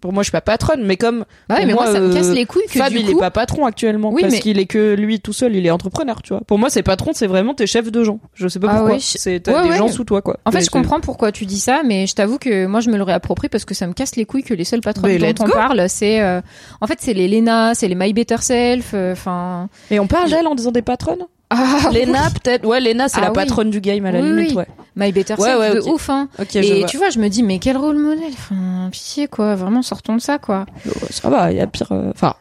pour 0.00 0.12
moi 0.12 0.22
je 0.22 0.26
suis 0.26 0.32
pas 0.32 0.40
patronne 0.40 0.82
mais 0.84 0.96
comme 0.96 1.24
Bah 1.48 1.56
ouais, 1.56 1.66
mais 1.66 1.74
moi, 1.74 1.84
moi, 1.84 1.92
ça 1.92 2.00
me 2.00 2.12
casse 2.12 2.30
les 2.30 2.46
couilles 2.46 2.62
que 2.66 2.78
Fab 2.78 2.92
du 2.92 2.98
il 2.98 3.10
est 3.10 3.14
pas 3.14 3.30
patron 3.30 3.66
actuellement 3.66 4.10
Oui, 4.12 4.22
parce 4.22 4.34
mais- 4.34 4.40
qu'il 4.40 4.58
est 4.58 4.66
que 4.66 4.94
lui 4.94 5.20
tout 5.20 5.32
seul 5.32 5.54
il 5.56 5.66
est 5.66 5.70
entrepreneur 5.70 6.22
tu 6.22 6.32
vois. 6.32 6.42
Pour 6.46 6.58
moi 6.58 6.70
c'est 6.70 6.82
patron 6.82 7.12
c'est 7.14 7.26
vraiment 7.26 7.54
t'es 7.54 7.66
chef 7.66 7.90
de 7.90 8.04
gens. 8.04 8.20
Je 8.34 8.48
sais 8.48 8.58
pas 8.60 8.68
Ah 8.70 8.74
pourquoi. 8.76 8.92
ouais, 8.94 8.98
je- 9.00 9.18
c'est 9.18 9.48
ouais, 9.48 9.68
des 9.68 9.76
gens 9.76 9.88
sous 9.88 10.04
toi 10.04 10.22
quoi. 10.22 10.38
En 10.44 10.50
fait, 10.50 10.58
Mais 10.58 10.64
je 10.64 10.70
comprends 10.70 11.00
pourquoi 11.00 11.32
tu 11.32 11.46
dis 11.46 11.58
ça, 11.60 11.82
mais 11.84 12.06
je 12.06 12.14
t'avoue 12.14 12.38
que 12.38 12.66
moi, 12.66 12.80
je 12.80 12.90
me 12.90 12.96
le 12.96 13.02
réapproprie 13.02 13.48
parce 13.48 13.64
que 13.64 13.74
ça 13.74 13.86
me 13.86 13.92
casse 13.92 14.16
les 14.16 14.24
couilles 14.24 14.42
que 14.42 14.54
les 14.54 14.64
seuls 14.64 14.80
patrons 14.80 15.06
Mais 15.06 15.18
dont 15.18 15.44
on 15.44 15.48
parle, 15.48 15.88
c'est, 15.88 16.20
euh, 16.20 16.40
en 16.80 16.86
fait, 16.86 16.98
c'est 17.00 17.14
les 17.14 17.28
Lena, 17.28 17.74
c'est 17.74 17.88
les 17.88 17.94
My 17.94 18.12
Better 18.12 18.36
Self, 18.40 18.92
euh, 18.94 19.12
enfin. 19.12 19.68
et 19.90 19.98
on 20.00 20.06
parle 20.06 20.30
d'elle 20.30 20.46
en 20.46 20.54
disant 20.54 20.72
des 20.72 20.82
patronnes? 20.82 21.24
Ah, 21.54 21.90
Lena 21.92 22.30
peut-être 22.30 22.66
ouais 22.66 22.80
Lena 22.80 23.08
c'est 23.08 23.18
Ah 23.18 23.22
la 23.22 23.28
oui. 23.30 23.34
patronne 23.34 23.70
du 23.70 23.80
game 23.80 24.04
à 24.06 24.12
la 24.12 24.20
Oui, 24.20 24.26
limite 24.28 24.54
ouais 24.54 24.66
My 24.96 25.10
Better 25.12 25.34
Ouais, 25.34 25.48
Self 25.48 25.58
ouais, 25.60 25.74
de 25.74 25.80
ouf, 25.80 26.10
hein. 26.10 26.28
Et 26.54 26.78
vois. 26.80 26.86
tu 26.88 26.98
vois, 26.98 27.08
je 27.10 27.18
me 27.18 27.28
dis, 27.28 27.42
mais 27.42 27.58
quel 27.58 27.76
rôle 27.78 27.96
modèle, 27.96 28.32
enfin, 28.32 28.88
pitié 28.92 29.26
quoi, 29.26 29.54
vraiment 29.54 29.80
sortons 29.82 30.16
de 30.16 30.20
ça 30.20 30.38
quoi. 30.38 30.66
Ça 31.10 31.30
va, 31.30 31.50
il 31.52 31.56
y 31.56 31.60
a 31.60 31.66
pire. 31.66 31.88
euh, 31.92 32.10
Enfin, 32.14 32.34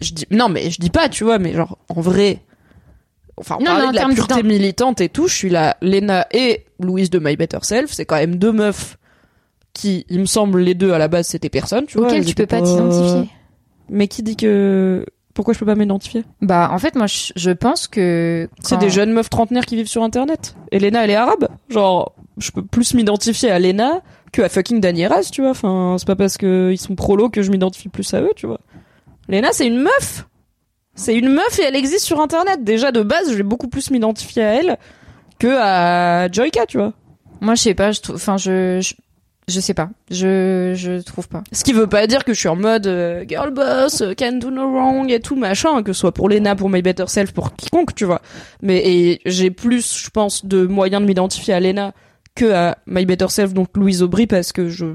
je 0.00 0.12
dis 0.12 0.26
non, 0.30 0.48
mais 0.48 0.70
je 0.70 0.78
dis 0.80 0.90
pas, 0.90 1.08
tu 1.08 1.24
vois, 1.24 1.38
mais 1.38 1.52
genre 1.52 1.78
en 1.88 2.00
vrai. 2.00 2.40
Enfin, 3.36 3.56
on 3.58 3.64
Non, 3.64 3.70
parlait 3.70 3.88
de 3.88 3.94
la 3.96 4.08
pureté 4.14 4.42
militante 4.42 5.00
et 5.00 5.08
tout. 5.08 5.26
Je 5.28 5.34
suis 5.34 5.48
là, 5.50 5.76
Lena 5.80 6.26
et 6.32 6.66
Louise 6.78 7.08
de 7.10 7.18
My 7.18 7.36
Better 7.36 7.58
Self. 7.62 7.90
C'est 7.90 8.04
quand 8.04 8.16
même 8.16 8.36
deux 8.36 8.52
meufs 8.52 8.98
qui, 9.72 10.04
il 10.10 10.20
me 10.20 10.26
semble, 10.26 10.60
les 10.60 10.74
deux 10.74 10.92
à 10.92 10.98
la 10.98 11.08
base 11.08 11.26
c'était 11.28 11.48
personne, 11.48 11.86
tu 11.86 11.96
vois. 11.98 12.08
Auquel 12.08 12.24
tu 12.24 12.34
peux 12.34 12.46
pas 12.46 12.60
t'identifier. 12.60 13.30
Mais 13.88 14.08
qui 14.08 14.22
dit 14.22 14.36
que 14.36 15.06
pourquoi 15.34 15.54
je 15.54 15.58
peux 15.58 15.66
pas 15.66 15.74
m'identifier? 15.74 16.24
Bah, 16.42 16.70
en 16.72 16.78
fait, 16.78 16.94
moi, 16.94 17.06
je, 17.06 17.32
je 17.36 17.50
pense 17.50 17.88
que. 17.88 18.48
C'est 18.62 18.78
des 18.78 18.90
jeunes 18.90 19.12
meufs 19.12 19.30
trentenaires 19.30 19.66
qui 19.66 19.76
vivent 19.76 19.88
sur 19.88 20.02
Internet. 20.02 20.56
Et 20.72 20.78
Lena, 20.78 21.04
elle 21.04 21.10
est 21.10 21.16
arabe. 21.16 21.48
Genre, 21.68 22.12
je 22.38 22.50
peux 22.50 22.64
plus 22.64 22.94
m'identifier 22.94 23.50
à 23.50 23.58
Lena 23.58 24.02
que 24.32 24.42
à 24.42 24.48
fucking 24.48 24.80
Dani 24.80 25.06
Raz, 25.06 25.30
tu 25.30 25.42
vois. 25.42 25.50
Enfin, 25.50 25.96
c'est 25.98 26.06
pas 26.06 26.16
parce 26.16 26.36
que 26.36 26.70
ils 26.72 26.78
sont 26.78 26.94
prolos 26.94 27.30
que 27.30 27.42
je 27.42 27.50
m'identifie 27.50 27.88
plus 27.88 28.12
à 28.14 28.20
eux, 28.22 28.32
tu 28.36 28.46
vois. 28.46 28.60
Lena, 29.28 29.48
c'est 29.52 29.66
une 29.66 29.78
meuf. 29.78 30.26
C'est 30.94 31.14
une 31.14 31.30
meuf 31.30 31.58
et 31.58 31.62
elle 31.62 31.76
existe 31.76 32.04
sur 32.04 32.20
Internet. 32.20 32.64
Déjà, 32.64 32.92
de 32.92 33.02
base, 33.02 33.30
je 33.30 33.36
vais 33.36 33.42
beaucoup 33.42 33.68
plus 33.68 33.90
m'identifier 33.90 34.42
à 34.42 34.54
elle 34.54 34.78
que 35.38 35.56
à 35.58 36.30
Joyka, 36.30 36.66
tu 36.66 36.78
vois. 36.78 36.92
Moi, 37.40 37.54
je 37.54 37.62
sais 37.62 37.74
pas, 37.74 37.92
je 37.92 38.00
trouve, 38.00 38.16
enfin, 38.16 38.36
je, 38.36 38.80
je, 38.82 38.94
je 39.50 39.60
sais 39.60 39.74
pas, 39.74 39.90
je, 40.10 40.72
je 40.76 41.02
trouve 41.02 41.28
pas. 41.28 41.42
Ce 41.52 41.64
qui 41.64 41.72
veut 41.72 41.86
pas 41.86 42.06
dire 42.06 42.24
que 42.24 42.32
je 42.32 42.38
suis 42.38 42.48
en 42.48 42.56
mode 42.56 42.86
euh, 42.86 43.24
girl 43.28 43.50
boss, 43.50 44.00
euh, 44.00 44.14
can 44.18 44.32
do 44.38 44.50
no 44.50 44.70
wrong 44.70 45.10
et 45.10 45.20
tout 45.20 45.36
machin, 45.36 45.82
que 45.82 45.92
ce 45.92 46.00
soit 46.00 46.12
pour 46.12 46.28
Lena, 46.28 46.56
pour 46.56 46.70
My 46.70 46.80
Better 46.82 47.04
Self, 47.08 47.32
pour 47.32 47.54
quiconque, 47.54 47.94
tu 47.94 48.04
vois. 48.04 48.22
Mais 48.62 48.82
et 48.84 49.20
j'ai 49.26 49.50
plus, 49.50 50.02
je 50.04 50.10
pense, 50.10 50.46
de 50.46 50.66
moyens 50.66 51.02
de 51.02 51.06
m'identifier 51.06 51.52
à 51.54 51.60
Lena 51.60 51.92
que 52.34 52.50
à 52.52 52.78
My 52.86 53.04
Better 53.04 53.28
Self, 53.28 53.52
donc 53.52 53.68
Louise 53.76 54.02
Aubry, 54.02 54.26
parce 54.26 54.52
que 54.52 54.68
je 54.68 54.86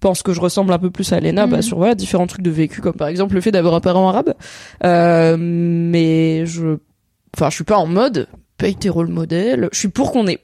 pense 0.00 0.22
que 0.22 0.32
je 0.32 0.40
ressemble 0.40 0.72
un 0.72 0.78
peu 0.78 0.90
plus 0.90 1.12
à 1.12 1.20
Lena, 1.20 1.46
bah, 1.46 1.56
Mhm. 1.58 1.62
sur 1.62 1.76
voilà, 1.78 1.94
différents 1.94 2.26
trucs 2.26 2.42
de 2.42 2.50
vécu, 2.50 2.80
comme 2.80 2.94
par 2.94 3.08
exemple 3.08 3.34
le 3.34 3.40
fait 3.40 3.52
d'avoir 3.52 3.74
un 3.74 3.80
parent 3.80 4.08
arabe. 4.08 4.34
Euh, 4.84 5.36
mais 5.38 6.44
je, 6.46 6.78
enfin, 7.36 7.50
je 7.50 7.54
suis 7.56 7.64
pas 7.64 7.76
en 7.76 7.86
mode 7.86 8.26
paye 8.58 8.74
tes 8.74 8.88
rôles 8.90 9.08
modèles. 9.08 9.68
Je 9.72 9.78
suis 9.78 9.88
pour 9.88 10.12
qu'on 10.12 10.26
ait 10.26 10.40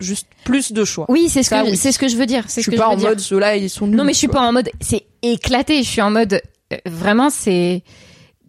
juste 0.00 0.26
plus 0.44 0.72
de 0.72 0.84
choix. 0.84 1.06
Oui, 1.08 1.28
c'est 1.28 1.42
ce 1.42 1.50
Ça, 1.50 1.62
que, 1.62 1.70
oui. 1.70 1.76
c'est 1.76 1.92
ce 1.92 1.98
que 1.98 2.08
je 2.08 2.16
veux 2.16 2.26
dire. 2.26 2.44
C'est 2.48 2.60
Je 2.60 2.66
ce 2.66 2.70
suis 2.70 2.72
que 2.72 2.76
pas 2.82 2.90
je 2.90 2.94
en 2.94 2.96
dire. 2.96 3.08
mode 3.10 3.20
ceux-là 3.20 3.56
ils 3.56 3.70
sont 3.70 3.86
nuls. 3.86 3.96
Non, 3.96 4.04
mais 4.04 4.12
je 4.12 4.18
suis 4.18 4.28
pas 4.28 4.40
en 4.40 4.52
mode, 4.52 4.70
c'est 4.80 5.04
éclaté. 5.22 5.82
Je 5.82 5.88
suis 5.88 6.02
en 6.02 6.10
mode, 6.10 6.40
euh, 6.72 6.76
vraiment, 6.86 7.30
c'est, 7.30 7.82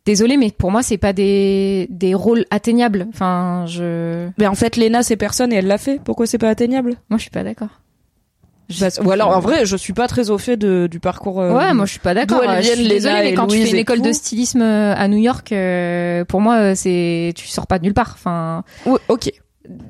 désolé, 0.06 0.38
mais 0.38 0.52
pour 0.52 0.72
moi, 0.72 0.84
c'est 0.84 0.98
pas 0.98 1.14
des, 1.14 1.88
des 1.89 2.14
rôles 2.14 2.45
atteignables. 2.52 3.08
Enfin, 3.14 3.66
je, 3.68 4.30
Mais 4.38 4.48
en 4.48 4.56
fait, 4.56 4.78
Lena, 4.78 5.04
c'est 5.04 5.18
personne 5.18 5.52
et 5.54 5.58
elle 5.58 5.68
l'a 5.68 5.78
fait. 5.78 6.00
Pourquoi 6.04 6.26
c'est 6.28 6.38
pas 6.38 6.50
atteignable? 6.50 6.95
Moi, 7.10 7.18
je 7.18 7.24
suis 7.24 7.32
pas 7.32 7.43
d'accord. 7.43 7.70
Parce- 8.80 9.00
Ou 9.02 9.10
alors, 9.12 9.30
en 9.30 9.39
vrai, 9.39 9.66
je 9.66 9.78
suis 9.78 9.93
pas 9.93 10.10
très 10.10 10.30
au 10.30 10.38
fait 10.38 10.58
de, 10.58 10.88
du 10.91 11.00
parcours. 11.00 11.39
euh, 11.39 11.54
Ouais, 11.54 11.74
moi, 11.74 11.86
je 11.86 11.91
suis 11.91 12.00
pas 12.02 12.14
d'accord. 12.14 12.41
Je 12.62 12.62
suis 12.64 12.88
désolée, 12.89 13.22
mais 13.24 13.34
quand 13.34 13.48
tu 13.48 13.66
fais 13.66 13.82
une 13.95 14.02
de 14.02 14.12
stylisme 14.12 14.62
euh, 14.62 14.93
à 14.93 15.08
New 15.08 15.20
York, 15.20 15.54
euh, 15.54 16.26
pour 16.26 16.41
moi, 16.41 16.76
c'est, 16.76 17.32
tu 17.38 17.48
sors 17.48 17.66
pas 17.66 17.80
de 17.80 17.86
nulle 17.86 17.93
part. 17.93 18.12
Enfin, 18.16 18.66
Ouais, 18.86 19.00
ok. 19.08 19.32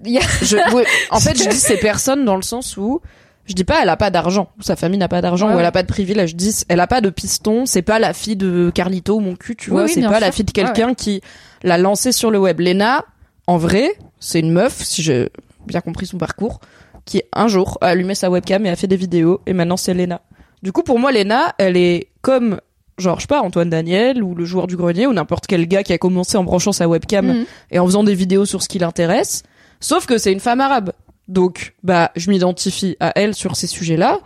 Il 0.06 0.12
y 0.12 0.18
a, 0.18 0.22
Je, 0.42 0.58
ouais, 0.76 0.86
en 1.12 1.20
fait, 1.20 1.38
je 1.42 1.50
dis 1.50 1.58
c'est 1.58 1.78
personne 1.78 2.26
dans 2.26 2.36
le 2.36 2.42
sens 2.42 2.78
où 2.78 3.02
je 3.46 3.54
dis 3.54 3.64
pas 3.64 3.82
elle 3.82 3.88
a 3.90 3.96
pas 3.96 4.10
d'argent, 4.10 4.50
sa 4.60 4.76
famille 4.76 4.98
n'a 5.00 5.08
pas 5.08 5.22
d'argent, 5.22 5.48
Ouais, 5.50 5.56
ou 5.56 5.60
elle 5.60 5.66
a 5.66 5.72
pas 5.72 5.84
de 5.84 5.88
privilège. 5.88 6.32
Je 6.32 6.36
dis 6.36 6.54
elle 6.68 6.80
a 6.82 6.88
pas 6.88 7.00
de 7.02 7.10
piston, 7.10 7.66
c'est 7.66 7.82
pas 7.82 7.98
la 8.00 8.14
fille 8.14 8.36
de 8.36 8.72
Carlito 8.76 9.16
ou 9.16 9.20
mon 9.22 9.36
cul, 9.36 9.56
tu 9.56 9.70
Oui, 9.70 9.76
vois, 9.76 9.84
oui, 9.86 9.92
c'est 9.94 10.02
pas 10.02 10.20
la 10.20 10.32
fille 10.32 10.44
de 10.46 10.52
quelqu'un 10.52 10.94
qui 10.94 11.22
l'a 11.64 11.78
lancé 11.78 12.12
sur 12.12 12.30
le 12.30 12.40
web. 12.40 12.60
Lena, 12.60 13.06
en 13.48 13.58
vrai, 13.58 13.94
c'est 14.20 14.40
une 14.42 14.52
meuf, 14.52 14.84
si 14.84 15.02
j'ai 15.02 15.30
bien 15.66 15.80
compris 15.82 16.06
son 16.06 16.18
parcours, 16.18 16.60
qui 17.06 17.22
un 17.32 17.48
jour 17.48 17.78
a 17.82 17.88
allumé 17.88 18.16
sa 18.16 18.30
webcam 18.30 18.66
et 18.66 18.70
a 18.70 18.76
fait 18.76 18.88
des 18.88 18.98
vidéos, 18.98 19.40
et 19.46 19.54
maintenant 19.54 19.78
c'est 19.78 19.94
Lena. 19.94 20.22
Du 20.62 20.72
coup, 20.74 20.84
pour 20.84 21.00
moi, 21.00 21.12
Lena, 21.14 21.54
elle 21.58 21.78
est 21.78 22.10
comme 22.22 22.60
genre 22.98 23.18
je 23.18 23.22
sais 23.22 23.28
pas 23.28 23.42
Antoine 23.42 23.70
Daniel 23.70 24.24
ou 24.24 24.34
le 24.34 24.44
joueur 24.44 24.66
du 24.68 24.76
grenier 24.76 25.06
ou 25.06 25.14
n'importe 25.14 25.46
quel 25.48 25.68
gars 25.68 25.84
qui 25.84 25.94
a 25.94 26.00
commencé 26.00 26.36
en 26.36 26.44
branchant 26.44 26.72
sa 26.72 26.88
webcam 26.90 27.28
Mhm. 27.28 27.46
et 27.72 27.80
en 27.80 27.86
faisant 27.86 28.04
des 28.04 28.16
vidéos 28.16 28.44
sur 28.46 28.62
ce 28.64 28.68
qui 28.68 28.80
l'intéresse. 28.80 29.44
Sauf 29.80 30.06
que 30.06 30.18
c'est 30.18 30.32
une 30.32 30.40
femme 30.40 30.62
arabe. 30.62 30.92
Donc, 31.28 31.74
bah, 31.84 32.12
je 32.16 32.30
m'identifie 32.30 32.96
à 33.00 33.12
elle 33.16 33.34
sur 33.36 33.56
ces 33.56 33.68
sujets-là. 33.68 34.20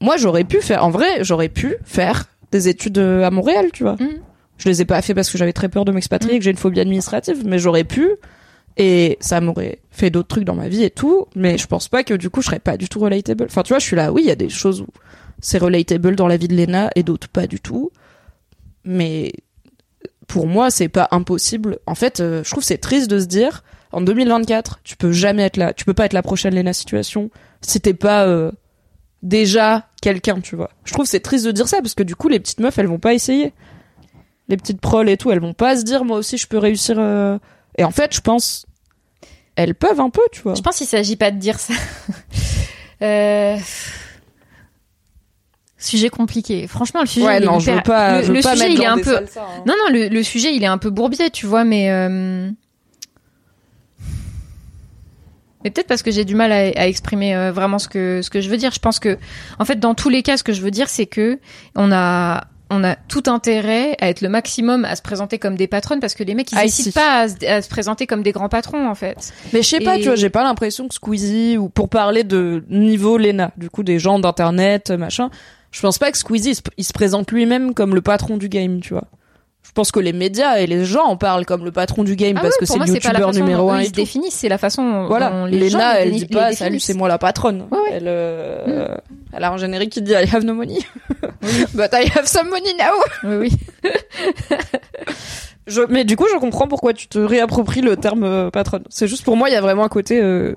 Moi, 0.00 0.16
j'aurais 0.16 0.44
pu 0.44 0.60
faire, 0.60 0.84
en 0.84 0.90
vrai, 0.90 1.22
j'aurais 1.24 1.48
pu 1.48 1.76
faire 1.84 2.24
des 2.52 2.68
études 2.68 2.98
euh, 2.98 3.24
à 3.24 3.30
Montréal, 3.30 3.66
tu 3.72 3.82
vois. 3.82 3.96
Mhm. 4.00 4.20
Je 4.58 4.68
les 4.68 4.80
ai 4.80 4.84
pas 4.86 5.02
fait 5.02 5.14
parce 5.14 5.30
que 5.30 5.36
j'avais 5.36 5.52
très 5.52 5.68
peur 5.68 5.84
de 5.84 5.92
m'expatrier 5.92 6.32
Mhm. 6.32 6.36
et 6.36 6.38
que 6.38 6.44
j'ai 6.44 6.50
une 6.50 6.56
phobie 6.56 6.80
administrative, 6.80 7.42
mais 7.46 7.58
j'aurais 7.58 7.84
pu. 7.84 8.08
Et 8.78 9.16
ça 9.20 9.40
m'aurait 9.40 9.78
fait 9.90 10.10
d'autres 10.10 10.28
trucs 10.28 10.44
dans 10.44 10.54
ma 10.54 10.68
vie 10.68 10.82
et 10.84 10.90
tout, 10.90 11.26
mais 11.34 11.56
je 11.58 11.66
pense 11.66 11.88
pas 11.88 12.04
que 12.04 12.12
du 12.12 12.28
coup 12.28 12.42
je 12.42 12.46
serais 12.46 12.58
pas 12.58 12.76
du 12.76 12.88
tout 12.90 12.98
relatable. 13.00 13.44
Enfin, 13.48 13.62
tu 13.62 13.70
vois, 13.70 13.78
je 13.78 13.86
suis 13.86 13.96
là, 13.96 14.12
oui, 14.12 14.22
il 14.24 14.28
y 14.28 14.30
a 14.30 14.34
des 14.36 14.50
choses 14.50 14.82
où 14.82 14.86
c'est 15.40 15.56
relatable 15.58 16.14
dans 16.14 16.26
la 16.26 16.36
vie 16.36 16.48
de 16.48 16.54
Lena 16.54 16.90
et 16.94 17.02
d'autres 17.02 17.28
pas 17.28 17.46
du 17.46 17.58
tout. 17.58 17.90
Mais 18.84 19.32
pour 20.26 20.46
moi, 20.46 20.70
c'est 20.70 20.88
pas 20.88 21.08
impossible. 21.10 21.78
En 21.86 21.94
fait, 21.94 22.20
euh, 22.20 22.42
je 22.44 22.50
trouve 22.50 22.62
que 22.62 22.66
c'est 22.66 22.76
triste 22.78 23.08
de 23.10 23.18
se 23.18 23.24
dire 23.26 23.64
en 23.92 24.00
2024, 24.00 24.80
tu 24.84 24.96
peux 24.96 25.12
jamais 25.12 25.42
être 25.42 25.56
là, 25.56 25.72
tu 25.72 25.84
peux 25.84 25.94
pas 25.94 26.04
être 26.06 26.12
la 26.12 26.22
prochaine 26.22 26.54
Lena 26.54 26.72
situation 26.72 27.30
si 27.60 27.80
t'es 27.80 27.94
pas 27.94 28.26
euh, 28.26 28.50
déjà 29.22 29.88
quelqu'un, 30.02 30.40
tu 30.40 30.56
vois. 30.56 30.70
Je 30.84 30.92
trouve 30.92 31.06
c'est 31.06 31.20
triste 31.20 31.46
de 31.46 31.52
dire 31.52 31.68
ça 31.68 31.78
parce 31.82 31.94
que 31.94 32.02
du 32.02 32.14
coup, 32.16 32.28
les 32.28 32.40
petites 32.40 32.60
meufs, 32.60 32.78
elles 32.78 32.86
vont 32.86 32.98
pas 32.98 33.14
essayer. 33.14 33.52
les 34.48 34.56
petites 34.56 34.80
proles 34.80 35.08
et 35.08 35.16
tout, 35.16 35.30
elles 35.32 35.40
vont 35.40 35.54
pas 35.54 35.76
se 35.76 35.82
dire 35.82 36.04
moi 36.04 36.18
aussi 36.18 36.36
je 36.38 36.46
peux 36.46 36.58
réussir. 36.58 36.96
euh. 36.98 37.38
Et 37.78 37.84
en 37.84 37.90
fait, 37.90 38.14
je 38.14 38.20
pense 38.20 38.66
elles 39.56 39.74
peuvent 39.74 40.00
un 40.00 40.10
peu, 40.10 40.20
tu 40.32 40.42
vois. 40.42 40.54
Je 40.54 40.60
pense 40.62 40.76
qu'il 40.76 40.86
s'agit 40.86 41.16
pas 41.16 41.30
de 41.30 41.38
dire 41.38 41.58
ça. 41.58 41.72
euh... 43.02 43.56
Sujet 45.78 46.08
compliqué. 46.08 46.66
Franchement, 46.66 47.00
le 47.02 47.06
sujet. 47.06 47.26
Ouais, 47.26 47.38
il 47.38 47.42
est 47.42 47.46
non, 47.46 47.58
je 47.58 47.70
hyper- 47.70 47.76
veux 47.76 47.82
pas. 47.82 48.16
Le, 48.18 48.22
je 48.22 48.28
veux 48.28 48.34
le 48.38 48.42
pas 48.42 48.52
sujet, 48.56 48.72
il 48.72 48.80
est 48.80 48.86
un 48.86 48.98
peu. 48.98 49.16
hein. 49.16 49.22
Non, 49.66 49.74
non, 49.78 49.92
le, 49.92 50.08
le 50.08 50.22
sujet, 50.22 50.54
il 50.54 50.62
est 50.62 50.66
un 50.68 50.78
peu 50.78 50.90
bourbier, 50.90 51.30
tu 51.30 51.46
vois, 51.46 51.64
mais. 51.64 51.90
euh, 51.90 52.50
Mais 55.66 55.70
peut-être 55.72 55.88
parce 55.88 56.04
que 56.04 56.12
j'ai 56.12 56.24
du 56.24 56.36
mal 56.36 56.52
à, 56.52 56.58
à 56.58 56.86
exprimer 56.86 57.34
euh, 57.34 57.50
vraiment 57.50 57.80
ce 57.80 57.88
que 57.88 58.22
ce 58.22 58.30
que 58.30 58.40
je 58.40 58.48
veux 58.48 58.56
dire. 58.56 58.70
Je 58.70 58.78
pense 58.78 59.00
que, 59.00 59.18
en 59.58 59.64
fait, 59.64 59.80
dans 59.80 59.94
tous 59.96 60.08
les 60.08 60.22
cas, 60.22 60.36
ce 60.36 60.44
que 60.44 60.52
je 60.52 60.62
veux 60.62 60.70
dire, 60.70 60.88
c'est 60.88 61.06
que 61.06 61.40
on 61.74 61.90
a 61.90 62.44
on 62.70 62.84
a 62.84 62.94
tout 62.94 63.24
intérêt 63.26 63.96
à 64.00 64.08
être 64.08 64.20
le 64.20 64.28
maximum 64.28 64.84
à 64.84 64.94
se 64.94 65.02
présenter 65.02 65.40
comme 65.40 65.56
des 65.56 65.66
patronnes 65.66 65.98
parce 65.98 66.14
que 66.14 66.22
les 66.22 66.36
mecs 66.36 66.52
ils 66.52 66.58
Ah, 66.58 66.62
n'hésitent 66.62 66.84
si. 66.86 66.92
pas 66.92 67.22
à 67.22 67.28
se, 67.28 67.44
à 67.44 67.62
se 67.62 67.68
présenter 67.68 68.06
comme 68.06 68.22
des 68.22 68.30
grands 68.30 68.48
patrons 68.48 68.88
en 68.88 68.94
fait. 68.94 69.32
Mais 69.52 69.62
je 69.62 69.68
sais 69.68 69.80
pas, 69.80 69.96
tu 69.98 70.04
vois, 70.04 70.14
j'ai 70.14 70.30
pas 70.30 70.44
l'impression 70.44 70.86
que 70.86 70.94
Squeezie 70.94 71.58
ou 71.58 71.68
pour 71.68 71.88
parler 71.88 72.22
de 72.22 72.62
niveau 72.70 73.18
Lena, 73.18 73.50
du 73.56 73.68
coup 73.70 73.82
des 73.82 73.98
gens 73.98 74.20
d'internet, 74.20 74.92
machin, 74.92 75.30
je 75.72 75.80
pense 75.80 75.98
pas 75.98 76.12
que 76.12 76.18
Squeezie 76.18 76.50
il 76.50 76.54
se, 76.54 76.62
il 76.76 76.84
se 76.84 76.92
présente 76.92 77.32
lui-même 77.32 77.74
comme 77.74 77.92
le 77.92 78.02
patron 78.02 78.36
du 78.36 78.48
game, 78.48 78.80
tu 78.80 78.94
vois. 78.94 79.08
Je 79.76 79.80
pense 79.82 79.92
que 79.92 80.00
les 80.00 80.14
médias 80.14 80.56
et 80.56 80.66
les 80.66 80.86
gens 80.86 81.04
en 81.04 81.16
parlent 81.18 81.44
comme 81.44 81.62
le 81.62 81.70
patron 81.70 82.02
du 82.02 82.16
game 82.16 82.36
Ah 82.38 82.40
parce 82.40 82.56
que 82.56 82.64
c'est 82.64 82.78
le 82.78 82.86
youtubeur 82.86 83.34
numéro 83.34 83.66
dont 83.68 83.74
un 83.74 83.82
ils 83.82 83.88
se 83.88 83.92
définissent, 83.92 84.32
c'est 84.36 84.48
la 84.48 84.56
façon 84.56 84.82
dont 84.90 85.06
Voilà, 85.06 85.28
gens 85.28 85.44
Lena, 85.44 85.50
les 85.96 86.00
elle 86.00 86.12
déni- 86.12 86.18
dit 86.20 86.26
pas 86.28 86.52
salut, 86.54 86.80
c'est 86.80 86.94
moi 86.94 87.08
la 87.08 87.18
patronne. 87.18 87.66
Ouais, 87.70 87.76
ouais. 87.78 87.90
Elle, 87.92 88.04
euh, 88.06 88.88
elle 89.34 89.44
a 89.44 89.52
un 89.52 89.58
générique 89.58 89.90
qui 89.90 90.00
dit 90.00 90.12
I 90.12 90.34
have 90.34 90.44
no 90.46 90.54
money, 90.54 90.78
but 91.74 91.90
I 91.92 92.10
have 92.16 92.24
some 92.24 92.48
money 92.48 92.72
now. 92.78 92.94
Oui, 93.24 93.50
oui. 93.50 93.90
Je, 95.66 95.82
mais 95.90 96.04
du 96.04 96.16
coup, 96.16 96.24
je 96.32 96.38
comprends 96.38 96.68
pourquoi 96.68 96.94
tu 96.94 97.06
te 97.08 97.18
réappropries 97.18 97.82
le 97.82 97.98
terme 97.98 98.24
euh, 98.24 98.50
patronne. 98.50 98.84
C'est 98.88 99.08
juste 99.08 99.24
pour 99.24 99.36
moi, 99.36 99.50
il 99.50 99.52
y 99.52 99.56
a 99.56 99.60
vraiment 99.60 99.84
un 99.84 99.88
côté 99.90 100.22
euh, 100.22 100.54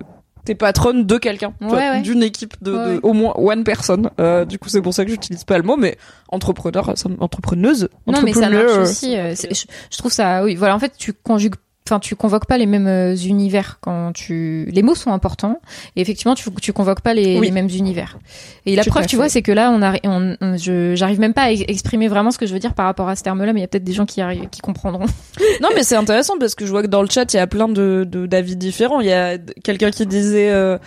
t'es 0.50 0.56
patronne 0.56 1.06
de 1.06 1.18
quelqu'un, 1.20 1.54
Ouais, 1.62 1.70
ouais. 1.78 2.02
d'une 2.02 2.24
équipe 2.24 2.56
de, 2.64 2.72
Ouais, 2.72 2.86
de 2.86 2.90
ouais. 2.96 3.00
au 3.04 3.14
moins 3.14 3.34
one 3.36 3.64
person. 3.64 4.10
Euh, 4.20 4.46
du 4.46 4.58
coup, 4.58 4.68
c'est 4.68 4.82
pour 4.82 4.96
ça 4.96 5.06
que 5.06 5.12
j'utilise 5.12 5.44
pas 5.44 5.58
le 5.58 5.64
mot, 5.64 5.78
mais 5.78 5.96
entrepreneur, 6.30 6.92
ça, 6.98 7.08
me- 7.08 7.22
entrepreneuse, 7.22 7.88
Non, 8.08 8.22
mais 8.24 8.34
ça 8.34 8.40
entrepreneur, 8.40 8.64
marche 8.64 8.78
euh, 8.80 8.82
aussi. 8.82 9.16
euh, 9.16 9.36
je, 9.36 9.66
je 9.92 9.98
trouve 10.00 10.12
ça. 10.12 10.44
Oui, 10.44 10.56
voilà. 10.56 10.76
En 10.76 10.80
fait, 10.80 10.94
tu 10.98 11.14
conjugues. 11.14 11.54
Enfin, 11.90 12.00
tu 12.00 12.16
convoques 12.16 12.46
pas 12.46 12.58
les 12.60 12.66
mêmes 12.68 12.88
euh, 12.88 13.16
univers 13.16 13.80
quand 13.82 14.12
tu. 14.14 14.68
Les 14.72 14.84
mots 14.84 14.94
sont 14.96 15.12
importants. 15.12 15.60
Et 15.96 16.02
effectivement, 16.02 16.36
tu, 16.36 16.50
tu 16.62 16.72
convoques 16.72 17.02
pas 17.02 17.14
les, 17.16 17.40
Oui. 17.40 17.48
les 17.48 17.52
mêmes 17.52 17.68
univers. 17.70 18.20
Et 18.68 18.76
la 18.76 18.84
Tout 18.84 18.92
preuve, 18.92 19.08
tu 19.08 19.16
vois, 19.16 19.28
c'est 19.28 19.42
que 19.42 19.52
là, 19.52 19.72
on 19.72 19.82
a, 19.82 19.94
on, 20.04 20.36
on- 20.40 20.58
je, 20.58 20.94
j'arrive 20.96 21.20
même 21.20 21.34
pas 21.34 21.44
à 21.44 21.52
ex- 21.52 21.64
exprimer 21.68 22.08
vraiment 22.08 22.30
ce 22.32 22.38
que 22.38 22.46
je 22.46 22.54
veux 22.54 22.60
dire 22.60 22.74
par 22.76 22.86
rapport 22.86 23.10
à 23.10 23.16
ce 23.16 23.24
terme-là, 23.24 23.54
mais 23.54 23.60
il 23.60 23.64
y 23.64 23.66
a 23.66 23.68
peut-être 23.68 23.84
des 23.84 23.94
gens 23.94 24.06
qui 24.06 24.22
arrivent, 24.22 24.50
qui 24.50 24.62
comprendront. 24.62 25.06
Non, 25.62 25.70
mais 25.76 25.84
c'est 25.84 25.96
intéressant 25.96 26.38
parce 26.40 26.54
que 26.56 26.66
je 26.66 26.72
vois 26.72 26.82
que 26.84 26.88
dans 26.88 27.02
le 27.02 27.10
chat, 27.10 27.34
il 27.34 27.38
y 27.38 27.40
a 27.40 27.48
plein 27.48 27.68
de 27.68 28.06
de- 28.08 28.26
d'avis 28.28 28.56
différents. 28.56 29.00
Il 29.02 29.08
y 29.08 29.12
a 29.14 29.38
quelqu'un 29.64 29.90
qui 29.92 30.06
disait 30.06 30.52
euh, 30.52 30.78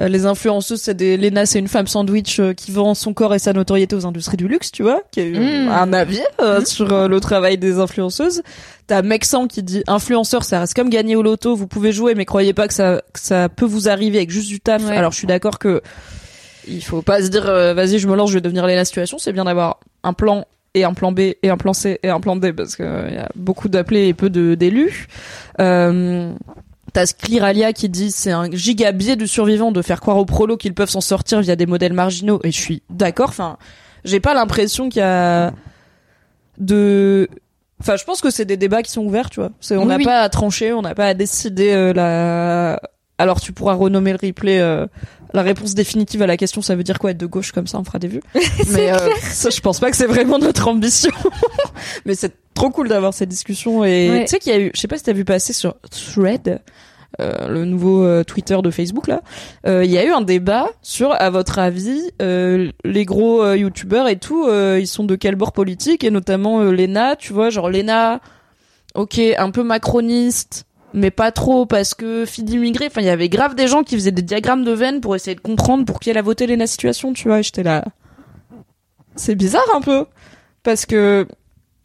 euh, 0.00 0.08
les 0.08 0.26
influenceuses, 0.26 0.80
c'est 0.80 0.94
des 0.94 1.16
Lena, 1.16 1.46
c'est 1.46 1.58
une 1.58 1.68
femme 1.68 1.86
sandwich 1.86 2.40
euh, 2.40 2.52
qui 2.52 2.72
vend 2.72 2.94
son 2.94 3.14
corps 3.14 3.34
et 3.34 3.38
sa 3.38 3.52
notoriété 3.52 3.94
aux 3.94 4.06
industries 4.06 4.36
du 4.36 4.48
luxe, 4.48 4.72
tu 4.72 4.82
vois, 4.82 5.02
qui 5.10 5.20
a 5.20 5.24
eu 5.24 5.38
Mm. 5.38 5.68
un 5.68 5.92
avis 5.92 6.22
euh, 6.40 6.64
sur 6.64 6.92
euh, 6.92 7.08
le 7.08 7.20
travail 7.20 7.58
des 7.58 7.78
influenceuses. 7.78 8.42
T'as 8.86 9.02
Mexan 9.02 9.46
qui 9.46 9.62
dit 9.62 9.82
influenceur, 9.86 10.44
ça 10.44 10.60
reste 10.60 10.74
comme 10.74 10.90
gagner 10.90 11.16
au 11.16 11.22
loto. 11.22 11.54
Vous 11.54 11.66
pouvez 11.66 11.92
jouer, 11.92 12.14
mais 12.14 12.24
croyez 12.24 12.52
pas 12.52 12.68
que 12.68 12.74
ça 12.74 13.02
que 13.12 13.20
ça 13.20 13.48
peut 13.48 13.64
vous 13.66 13.88
arriver 13.88 14.18
avec 14.18 14.30
juste 14.30 14.48
du 14.48 14.60
taf. 14.60 14.84
Ouais. 14.84 14.96
Alors 14.96 15.12
je 15.12 15.18
suis 15.18 15.26
d'accord 15.26 15.58
que 15.58 15.80
il 16.66 16.82
faut 16.82 17.02
pas 17.02 17.22
se 17.22 17.28
dire 17.28 17.44
vas-y, 17.44 17.98
je 17.98 18.08
me 18.08 18.16
lance, 18.16 18.30
je 18.30 18.34
vais 18.34 18.40
devenir 18.40 18.66
Lena 18.66 18.84
situation. 18.84 19.18
C'est 19.18 19.32
bien 19.32 19.44
d'avoir 19.44 19.80
un 20.02 20.12
plan 20.12 20.44
et 20.74 20.84
un 20.84 20.92
plan 20.92 21.12
B 21.12 21.20
et 21.42 21.50
un 21.50 21.56
plan 21.56 21.72
C 21.72 21.98
et 22.02 22.08
un 22.08 22.20
plan 22.20 22.36
D 22.36 22.52
parce 22.52 22.76
euh, 22.80 23.08
y 23.12 23.16
a 23.16 23.28
beaucoup 23.36 23.68
d'appelés 23.68 24.08
et 24.08 24.14
peu 24.14 24.28
de 24.28 24.54
d'élus. 24.54 25.06
Euh, 25.60 26.32
T'as 26.94 27.06
Scliralia 27.06 27.72
qui 27.74 27.88
dit 27.90 28.10
c'est 28.10 28.30
un 28.30 28.50
giga 28.50 28.92
biais 28.92 29.16
du 29.16 29.26
survivant 29.28 29.70
de 29.72 29.82
faire 29.82 30.00
croire 30.00 30.16
aux 30.16 30.24
prolos 30.24 30.56
qu'ils 30.56 30.74
peuvent 30.74 30.88
s'en 30.88 31.00
sortir 31.02 31.40
via 31.42 31.56
des 31.56 31.66
modèles 31.66 31.92
marginaux 31.92 32.40
et 32.44 32.50
je 32.52 32.58
suis 32.58 32.82
d'accord. 32.88 33.28
Enfin, 33.28 33.58
j'ai 34.04 34.20
pas 34.20 34.32
l'impression 34.32 34.88
qu'il 34.88 35.00
y 35.00 35.02
a 35.04 35.52
de 36.58 37.28
Enfin, 37.80 37.96
je 37.96 38.04
pense 38.04 38.20
que 38.20 38.30
c'est 38.30 38.44
des 38.44 38.56
débats 38.56 38.82
qui 38.82 38.92
sont 38.92 39.02
ouverts, 39.04 39.28
tu 39.28 39.40
vois. 39.40 39.50
On 39.72 39.78
Oui, 39.80 39.86
n'a 39.86 39.96
oui. 39.96 40.04
pas 40.04 40.20
à 40.20 40.28
trancher, 40.28 40.72
on 40.72 40.80
n'a 40.82 40.94
pas 40.94 41.08
à 41.08 41.14
décider 41.14 41.72
euh, 41.72 41.92
la. 41.92 42.80
Alors, 43.18 43.40
tu 43.40 43.52
pourras 43.52 43.74
renommer 43.74 44.12
le 44.12 44.18
replay. 44.22 44.60
euh, 44.60 44.86
la 45.34 45.42
réponse 45.42 45.74
définitive 45.74 46.22
à 46.22 46.26
la 46.26 46.36
question, 46.36 46.62
ça 46.62 46.74
veut 46.76 46.84
dire 46.84 46.98
quoi 46.98 47.10
être 47.10 47.18
de 47.18 47.26
gauche 47.26 47.52
comme 47.52 47.66
ça, 47.66 47.78
on 47.78 47.84
fera 47.84 47.98
des 47.98 48.08
vues. 48.08 48.22
Mais 48.70 48.90
euh, 48.92 49.08
ça, 49.30 49.50
je 49.50 49.60
pense 49.60 49.80
pas 49.80 49.90
que 49.90 49.96
c'est 49.96 50.06
vraiment 50.06 50.38
notre 50.38 50.68
ambition. 50.68 51.10
Mais 52.06 52.14
c'est 52.14 52.32
trop 52.54 52.70
cool 52.70 52.88
d'avoir 52.88 53.12
cette 53.12 53.28
discussion. 53.28 53.84
Et 53.84 54.08
Ouais. 54.10 54.20
tu 54.24 54.28
sais 54.28 54.38
qu'il 54.38 54.52
y 54.52 54.56
a 54.56 54.60
eu, 54.60 54.70
je 54.74 54.80
sais 54.80 54.88
pas 54.88 54.96
si 54.96 55.02
t'as 55.04 55.12
vu 55.12 55.24
passer 55.24 55.52
sur 55.52 55.74
Thread, 55.90 56.60
euh, 57.20 57.48
le 57.48 57.64
nouveau 57.64 58.02
euh, 58.04 58.24
Twitter 58.24 58.56
de 58.62 58.70
Facebook 58.70 59.06
là, 59.06 59.22
euh, 59.66 59.84
il 59.84 59.90
y 59.90 59.98
a 59.98 60.04
eu 60.04 60.10
un 60.10 60.20
débat 60.20 60.68
sur, 60.82 61.12
à 61.12 61.30
votre 61.30 61.58
avis, 61.58 62.10
euh, 62.22 62.70
les 62.84 63.04
gros 63.04 63.52
youtubeurs 63.54 64.08
et 64.08 64.16
tout, 64.18 64.46
euh, 64.46 64.78
ils 64.80 64.86
sont 64.88 65.04
de 65.04 65.14
quel 65.16 65.34
bord 65.36 65.52
politique 65.52 66.02
et 66.04 66.10
notamment 66.10 66.62
Lena, 66.62 67.16
tu 67.16 67.32
vois, 67.32 67.50
genre 67.50 67.70
Lena, 67.70 68.20
ok, 68.94 69.20
un 69.38 69.50
peu 69.50 69.62
macroniste, 69.62 70.64
mais 70.94 71.10
pas 71.10 71.32
trop 71.32 71.66
parce 71.66 71.92
que 71.92 72.24
fille 72.24 72.44
d'immigré. 72.44 72.86
Enfin, 72.86 73.00
il 73.02 73.06
y 73.06 73.10
avait 73.10 73.28
grave 73.28 73.54
des 73.54 73.66
gens 73.66 73.82
qui 73.82 73.96
faisaient 73.96 74.12
des 74.12 74.22
diagrammes 74.22 74.64
de 74.64 74.72
veine 74.72 75.00
pour 75.02 75.14
essayer 75.16 75.34
de 75.34 75.40
comprendre 75.40 75.84
pour 75.84 76.00
qui 76.00 76.08
elle 76.08 76.18
a 76.18 76.22
voté 76.22 76.46
Lena 76.46 76.66
Situation, 76.66 77.12
tu 77.12 77.28
vois. 77.28 77.42
J'étais 77.42 77.62
là, 77.64 77.84
c'est 79.16 79.34
bizarre 79.34 79.66
un 79.74 79.80
peu 79.80 80.06
parce 80.62 80.86
que 80.86 81.26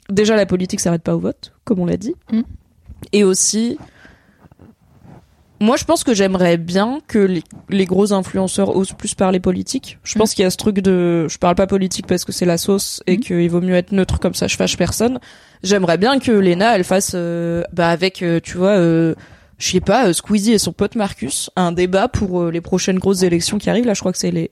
déjà 0.09 0.35
la 0.35 0.45
politique 0.45 0.79
s'arrête 0.79 1.01
pas 1.03 1.15
au 1.15 1.19
vote, 1.19 1.51
comme 1.65 1.79
on 1.79 1.85
l'a 1.85 1.97
dit, 1.97 2.13
Mm. 2.31 2.41
et 3.11 3.23
aussi 3.23 3.77
moi, 5.61 5.75
je 5.75 5.83
pense 5.83 6.05
que 6.05 6.13
j'aimerais 6.13 6.55
bien 6.55 6.99
que 7.07 7.19
les, 7.19 7.43
les 7.67 7.85
gros 7.85 8.13
influenceurs 8.13 8.73
osent 8.77 8.93
plus 8.93 9.13
parler 9.13 9.41
politique. 9.41 9.99
Je 10.03 10.17
pense 10.17 10.33
qu'il 10.33 10.43
y 10.43 10.45
a 10.45 10.49
ce 10.51 10.55
truc 10.55 10.79
de, 10.79 11.27
je 11.27 11.37
parle 11.37 11.55
pas 11.55 11.67
politique 11.67 12.07
parce 12.07 12.23
que 12.23 12.31
c'est 12.31 12.45
la 12.45 12.57
sauce 12.57 13.03
et 13.07 13.17
Mm. 13.17 13.19
qu'il 13.19 13.49
vaut 13.49 13.59
mieux 13.59 13.75
être 13.75 13.91
neutre 13.91 14.19
comme 14.21 14.33
ça, 14.35 14.47
je 14.47 14.55
fâche 14.55 14.77
personne. 14.77 15.19
J'aimerais 15.63 15.97
bien 15.97 16.19
que 16.19 16.31
Lena, 16.31 16.75
elle 16.75 16.83
fasse, 16.83 17.11
euh, 17.15 17.63
bah 17.73 17.89
avec, 17.89 18.21
euh, 18.21 18.39
tu 18.41 18.57
vois, 18.57 18.77
euh, 18.77 19.13
je 19.57 19.71
sais 19.71 19.81
pas, 19.81 20.07
euh, 20.07 20.13
Squeezie 20.13 20.53
et 20.53 20.57
son 20.57 20.71
pote 20.71 20.95
Marcus, 20.95 21.49
un 21.55 21.71
débat 21.71 22.07
pour 22.07 22.45
les 22.45 22.61
prochaines 22.61 22.97
grosses 22.99 23.23
élections 23.23 23.57
qui 23.57 23.69
arrivent. 23.69 23.85
Là, 23.85 23.93
je 23.93 23.99
crois 23.99 24.13
que 24.13 24.17
c'est 24.17 24.31
les, 24.31 24.51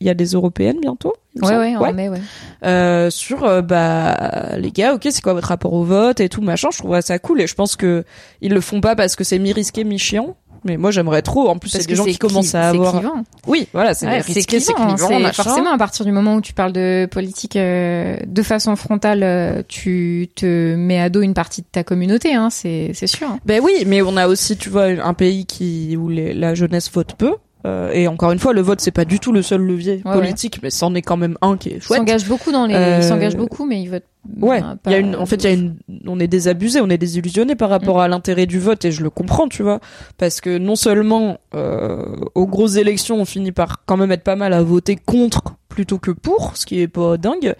il 0.00 0.06
y 0.06 0.10
a 0.10 0.14
des 0.14 0.28
européennes 0.28 0.78
bientôt. 0.80 1.12
Ouais, 1.42 1.56
ouais, 1.56 1.76
en 1.76 1.92
mai, 1.92 2.08
ouais. 2.08 2.20
Euh, 2.64 3.10
sur 3.10 3.62
bah 3.62 4.56
les 4.56 4.72
gars 4.72 4.94
ok 4.94 5.06
c'est 5.10 5.22
quoi 5.22 5.32
votre 5.32 5.46
rapport 5.46 5.72
au 5.72 5.84
vote 5.84 6.18
et 6.18 6.28
tout 6.28 6.42
machin 6.42 6.68
je 6.72 6.78
trouverais 6.78 7.02
ça 7.02 7.20
cool 7.20 7.40
et 7.40 7.46
je 7.46 7.54
pense 7.54 7.76
que 7.76 8.04
ils 8.40 8.52
le 8.52 8.60
font 8.60 8.80
pas 8.80 8.96
parce 8.96 9.14
que 9.14 9.22
c'est 9.22 9.38
mi 9.38 9.52
risqué 9.52 9.84
mi 9.84 9.96
chiant 9.96 10.36
mais 10.64 10.76
moi 10.76 10.90
j'aimerais 10.90 11.22
trop 11.22 11.48
en 11.48 11.58
plus 11.58 11.70
c'est 11.70 11.80
que 11.82 11.88
des 11.88 11.94
gens 11.96 12.04
qui 12.04 12.18
commencent 12.18 12.54
à 12.54 12.68
avoir 12.68 12.92
clivant. 12.98 13.24
oui 13.46 13.66
voilà 13.72 13.94
c'est 13.94 14.06
Ouais, 14.06 14.20
risqué 14.20 14.60
c'est 14.60 14.72
clivant, 14.74 15.32
forcément 15.32 15.72
à 15.72 15.78
partir 15.78 16.04
du 16.04 16.12
moment 16.12 16.34
où 16.36 16.40
tu 16.40 16.52
parles 16.52 16.72
de 16.72 17.06
politique 17.10 17.56
euh, 17.56 18.16
de 18.26 18.42
façon 18.42 18.74
frontale, 18.76 19.22
euh, 19.22 19.62
tu 19.68 20.28
te 20.34 20.74
mets 20.74 21.00
à 21.00 21.08
dos 21.10 21.22
une 21.22 21.34
partie 21.34 21.62
de 21.62 21.66
ta 21.70 21.84
communauté, 21.84 22.34
hein, 22.34 22.50
c'est 22.50 22.90
c'est 22.94 23.06
sûr. 23.06 23.28
Ben 23.46 23.60
oui, 23.62 23.84
mais 23.86 24.02
on 24.02 24.16
a 24.16 24.26
aussi, 24.28 24.56
tu 24.56 24.68
vois, 24.70 24.84
un 24.86 25.14
pays 25.14 25.46
qui 25.46 25.96
où 25.96 26.08
les- 26.08 26.32
la 26.34 26.54
jeunesse 26.54 26.90
vote 26.92 27.14
peu. 27.16 27.34
Euh, 27.66 27.90
et 27.92 28.08
encore 28.08 28.32
une 28.32 28.38
fois, 28.38 28.52
le 28.54 28.62
vote 28.62 28.80
c'est 28.80 28.90
pas 28.90 29.04
du 29.04 29.20
tout 29.20 29.32
le 29.32 29.42
seul 29.42 29.60
levier 29.60 30.00
Ouais, 30.04 30.12
politique, 30.14 30.60
mais 30.62 30.70
c'en 30.70 30.94
est 30.94 31.02
quand 31.02 31.16
même 31.18 31.36
un 31.42 31.56
qui 31.58 31.68
est 31.70 31.80
chouette. 31.80 31.98
s'engagent 31.98 32.26
beaucoup 32.26 32.52
dans 32.52 32.64
les, 32.66 32.74
Euh, 32.74 32.96
ils 32.98 33.04
s'engagent 33.04 33.36
beaucoup, 33.36 33.66
mais 33.66 33.82
ils 33.82 33.88
votent. 33.90 34.04
Ouais, 34.40 34.62
il 34.86 34.92
y 34.92 34.94
a 34.94 34.98
une, 34.98 35.16
en 35.16 35.24
fait, 35.26 35.36
il 35.36 35.44
y 35.44 35.46
a 35.46 35.52
une, 35.54 35.76
on 36.06 36.18
est 36.20 36.26
désabusé, 36.26 36.80
on 36.80 36.88
est 36.90 36.98
désillusionné 36.98 37.54
par 37.54 37.68
rapport 37.70 37.96
Mm. 37.96 38.00
à 38.00 38.08
l'intérêt 38.08 38.46
du 38.46 38.58
vote 38.58 38.84
et 38.84 38.92
je 38.92 39.02
le 39.02 39.10
comprends, 39.10 39.48
tu 39.48 39.62
vois, 39.62 39.80
parce 40.18 40.40
que 40.40 40.58
non 40.58 40.76
seulement 40.76 41.38
euh, 41.54 42.04
aux 42.34 42.46
grosses 42.46 42.76
élections, 42.76 43.16
on 43.20 43.24
finit 43.24 43.52
par 43.52 43.82
quand 43.86 43.96
même 43.96 44.12
être 44.12 44.24
pas 44.24 44.36
mal 44.36 44.52
à 44.52 44.62
voter 44.62 44.96
contre 44.96 45.42
plutôt 45.68 45.98
que 45.98 46.10
pour, 46.10 46.56
ce 46.56 46.66
qui 46.66 46.80
est 46.80 46.88
pas 46.88 47.16
dingue, 47.16 47.54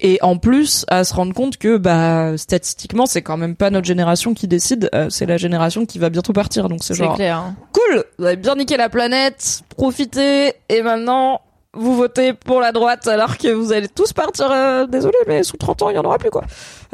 et 0.00 0.18
en 0.22 0.36
plus 0.38 0.84
à 0.88 1.04
se 1.04 1.14
rendre 1.14 1.32
compte 1.34 1.56
que 1.56 1.76
bah 1.76 2.36
statistiquement 2.36 3.06
c'est 3.06 3.22
quand 3.22 3.36
même 3.36 3.54
pas 3.56 3.70
notre 3.70 3.86
génération 3.86 4.34
qui 4.34 4.48
décide, 4.48 4.88
euh, 4.94 5.08
c'est 5.10 5.26
la 5.26 5.36
génération 5.36 5.86
qui 5.86 5.98
va 5.98 6.10
bientôt 6.10 6.32
partir, 6.32 6.68
donc 6.68 6.82
c'est 6.82 6.94
genre 6.94 7.14
clair. 7.16 7.38
hein. 7.38 7.56
cool, 7.72 8.04
vous 8.18 8.24
avez 8.24 8.36
bien 8.36 8.54
niqué 8.56 8.76
la 8.76 8.88
planète, 8.88 9.62
profitez, 9.76 10.54
et 10.68 10.82
maintenant 10.82 11.40
vous 11.72 11.94
votez 11.94 12.32
pour 12.32 12.60
la 12.60 12.72
droite 12.72 13.06
alors 13.06 13.38
que 13.38 13.48
vous 13.48 13.72
allez 13.72 13.88
tous 13.88 14.12
partir. 14.12 14.50
euh, 14.50 14.86
désolé, 14.86 15.16
mais 15.28 15.42
sous 15.44 15.56
30 15.56 15.82
ans, 15.82 15.90
il 15.90 15.96
y 15.96 15.98
en 15.98 16.04
aura 16.04 16.18
plus 16.18 16.30
quoi. 16.30 16.42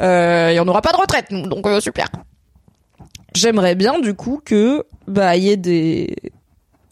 Euh, 0.01 0.49
il 0.51 0.55
y 0.55 0.59
en 0.59 0.67
aura 0.67 0.81
pas 0.81 0.91
de 0.91 0.97
retraite, 0.97 1.27
nous, 1.31 1.47
donc 1.47 1.65
euh, 1.65 1.79
super. 1.79 2.07
J'aimerais 3.33 3.75
bien 3.75 3.99
du 3.99 4.13
coup 4.13 4.41
que 4.43 4.83
bah 5.07 5.35
il 5.35 5.43
y 5.43 5.49
ait 5.49 5.57
des 5.57 6.15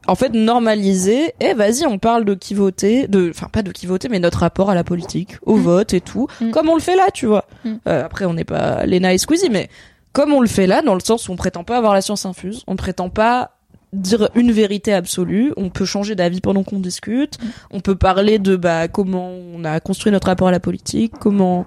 en 0.07 0.15
fait 0.15 0.29
normaliser 0.33 1.33
eh 1.39 1.53
vas-y 1.53 1.85
on 1.85 1.97
parle 1.99 2.25
de 2.25 2.33
qui 2.33 2.53
voter 2.53 3.07
de 3.07 3.29
enfin 3.29 3.47
pas 3.51 3.61
de 3.63 3.71
qui 3.71 3.85
voter 3.85 4.09
mais 4.09 4.19
notre 4.19 4.39
rapport 4.39 4.69
à 4.69 4.75
la 4.75 4.83
politique 4.83 5.37
au 5.45 5.57
Mm. 5.57 5.61
vote 5.61 5.93
et 5.93 6.01
tout 6.01 6.27
Mm. 6.41 6.51
comme 6.51 6.69
on 6.69 6.75
le 6.75 6.81
fait 6.81 6.95
là 6.95 7.07
tu 7.13 7.25
vois 7.25 7.45
Mm. 7.63 7.73
Euh, 7.87 8.05
après 8.05 8.25
on 8.25 8.33
n'est 8.33 8.43
pas 8.43 8.85
Lena 8.85 9.13
et 9.13 9.17
Squeezie 9.17 9.49
mais 9.49 9.69
comme 10.13 10.33
on 10.33 10.41
le 10.41 10.47
fait 10.47 10.67
là 10.67 10.81
dans 10.81 10.93
le 10.93 10.99
sens 11.01 11.27
où 11.27 11.31
on 11.31 11.35
prétend 11.35 11.63
pas 11.63 11.77
avoir 11.77 11.93
la 11.93 12.01
science 12.01 12.25
infuse 12.25 12.63
on 12.67 12.75
prétend 12.75 13.09
pas 13.09 13.51
dire 13.93 14.29
une 14.35 14.51
vérité 14.51 14.93
absolue 14.93 15.53
on 15.57 15.69
peut 15.69 15.85
changer 15.85 16.15
d'avis 16.15 16.41
pendant 16.41 16.63
qu'on 16.63 16.79
discute 16.79 17.37
on 17.71 17.79
peut 17.79 17.95
parler 17.95 18.39
de 18.39 18.55
bah 18.57 18.87
comment 18.89 19.29
on 19.55 19.63
a 19.63 19.79
construit 19.79 20.11
notre 20.11 20.27
rapport 20.27 20.49
à 20.49 20.51
la 20.51 20.59
politique 20.59 21.13
comment 21.19 21.65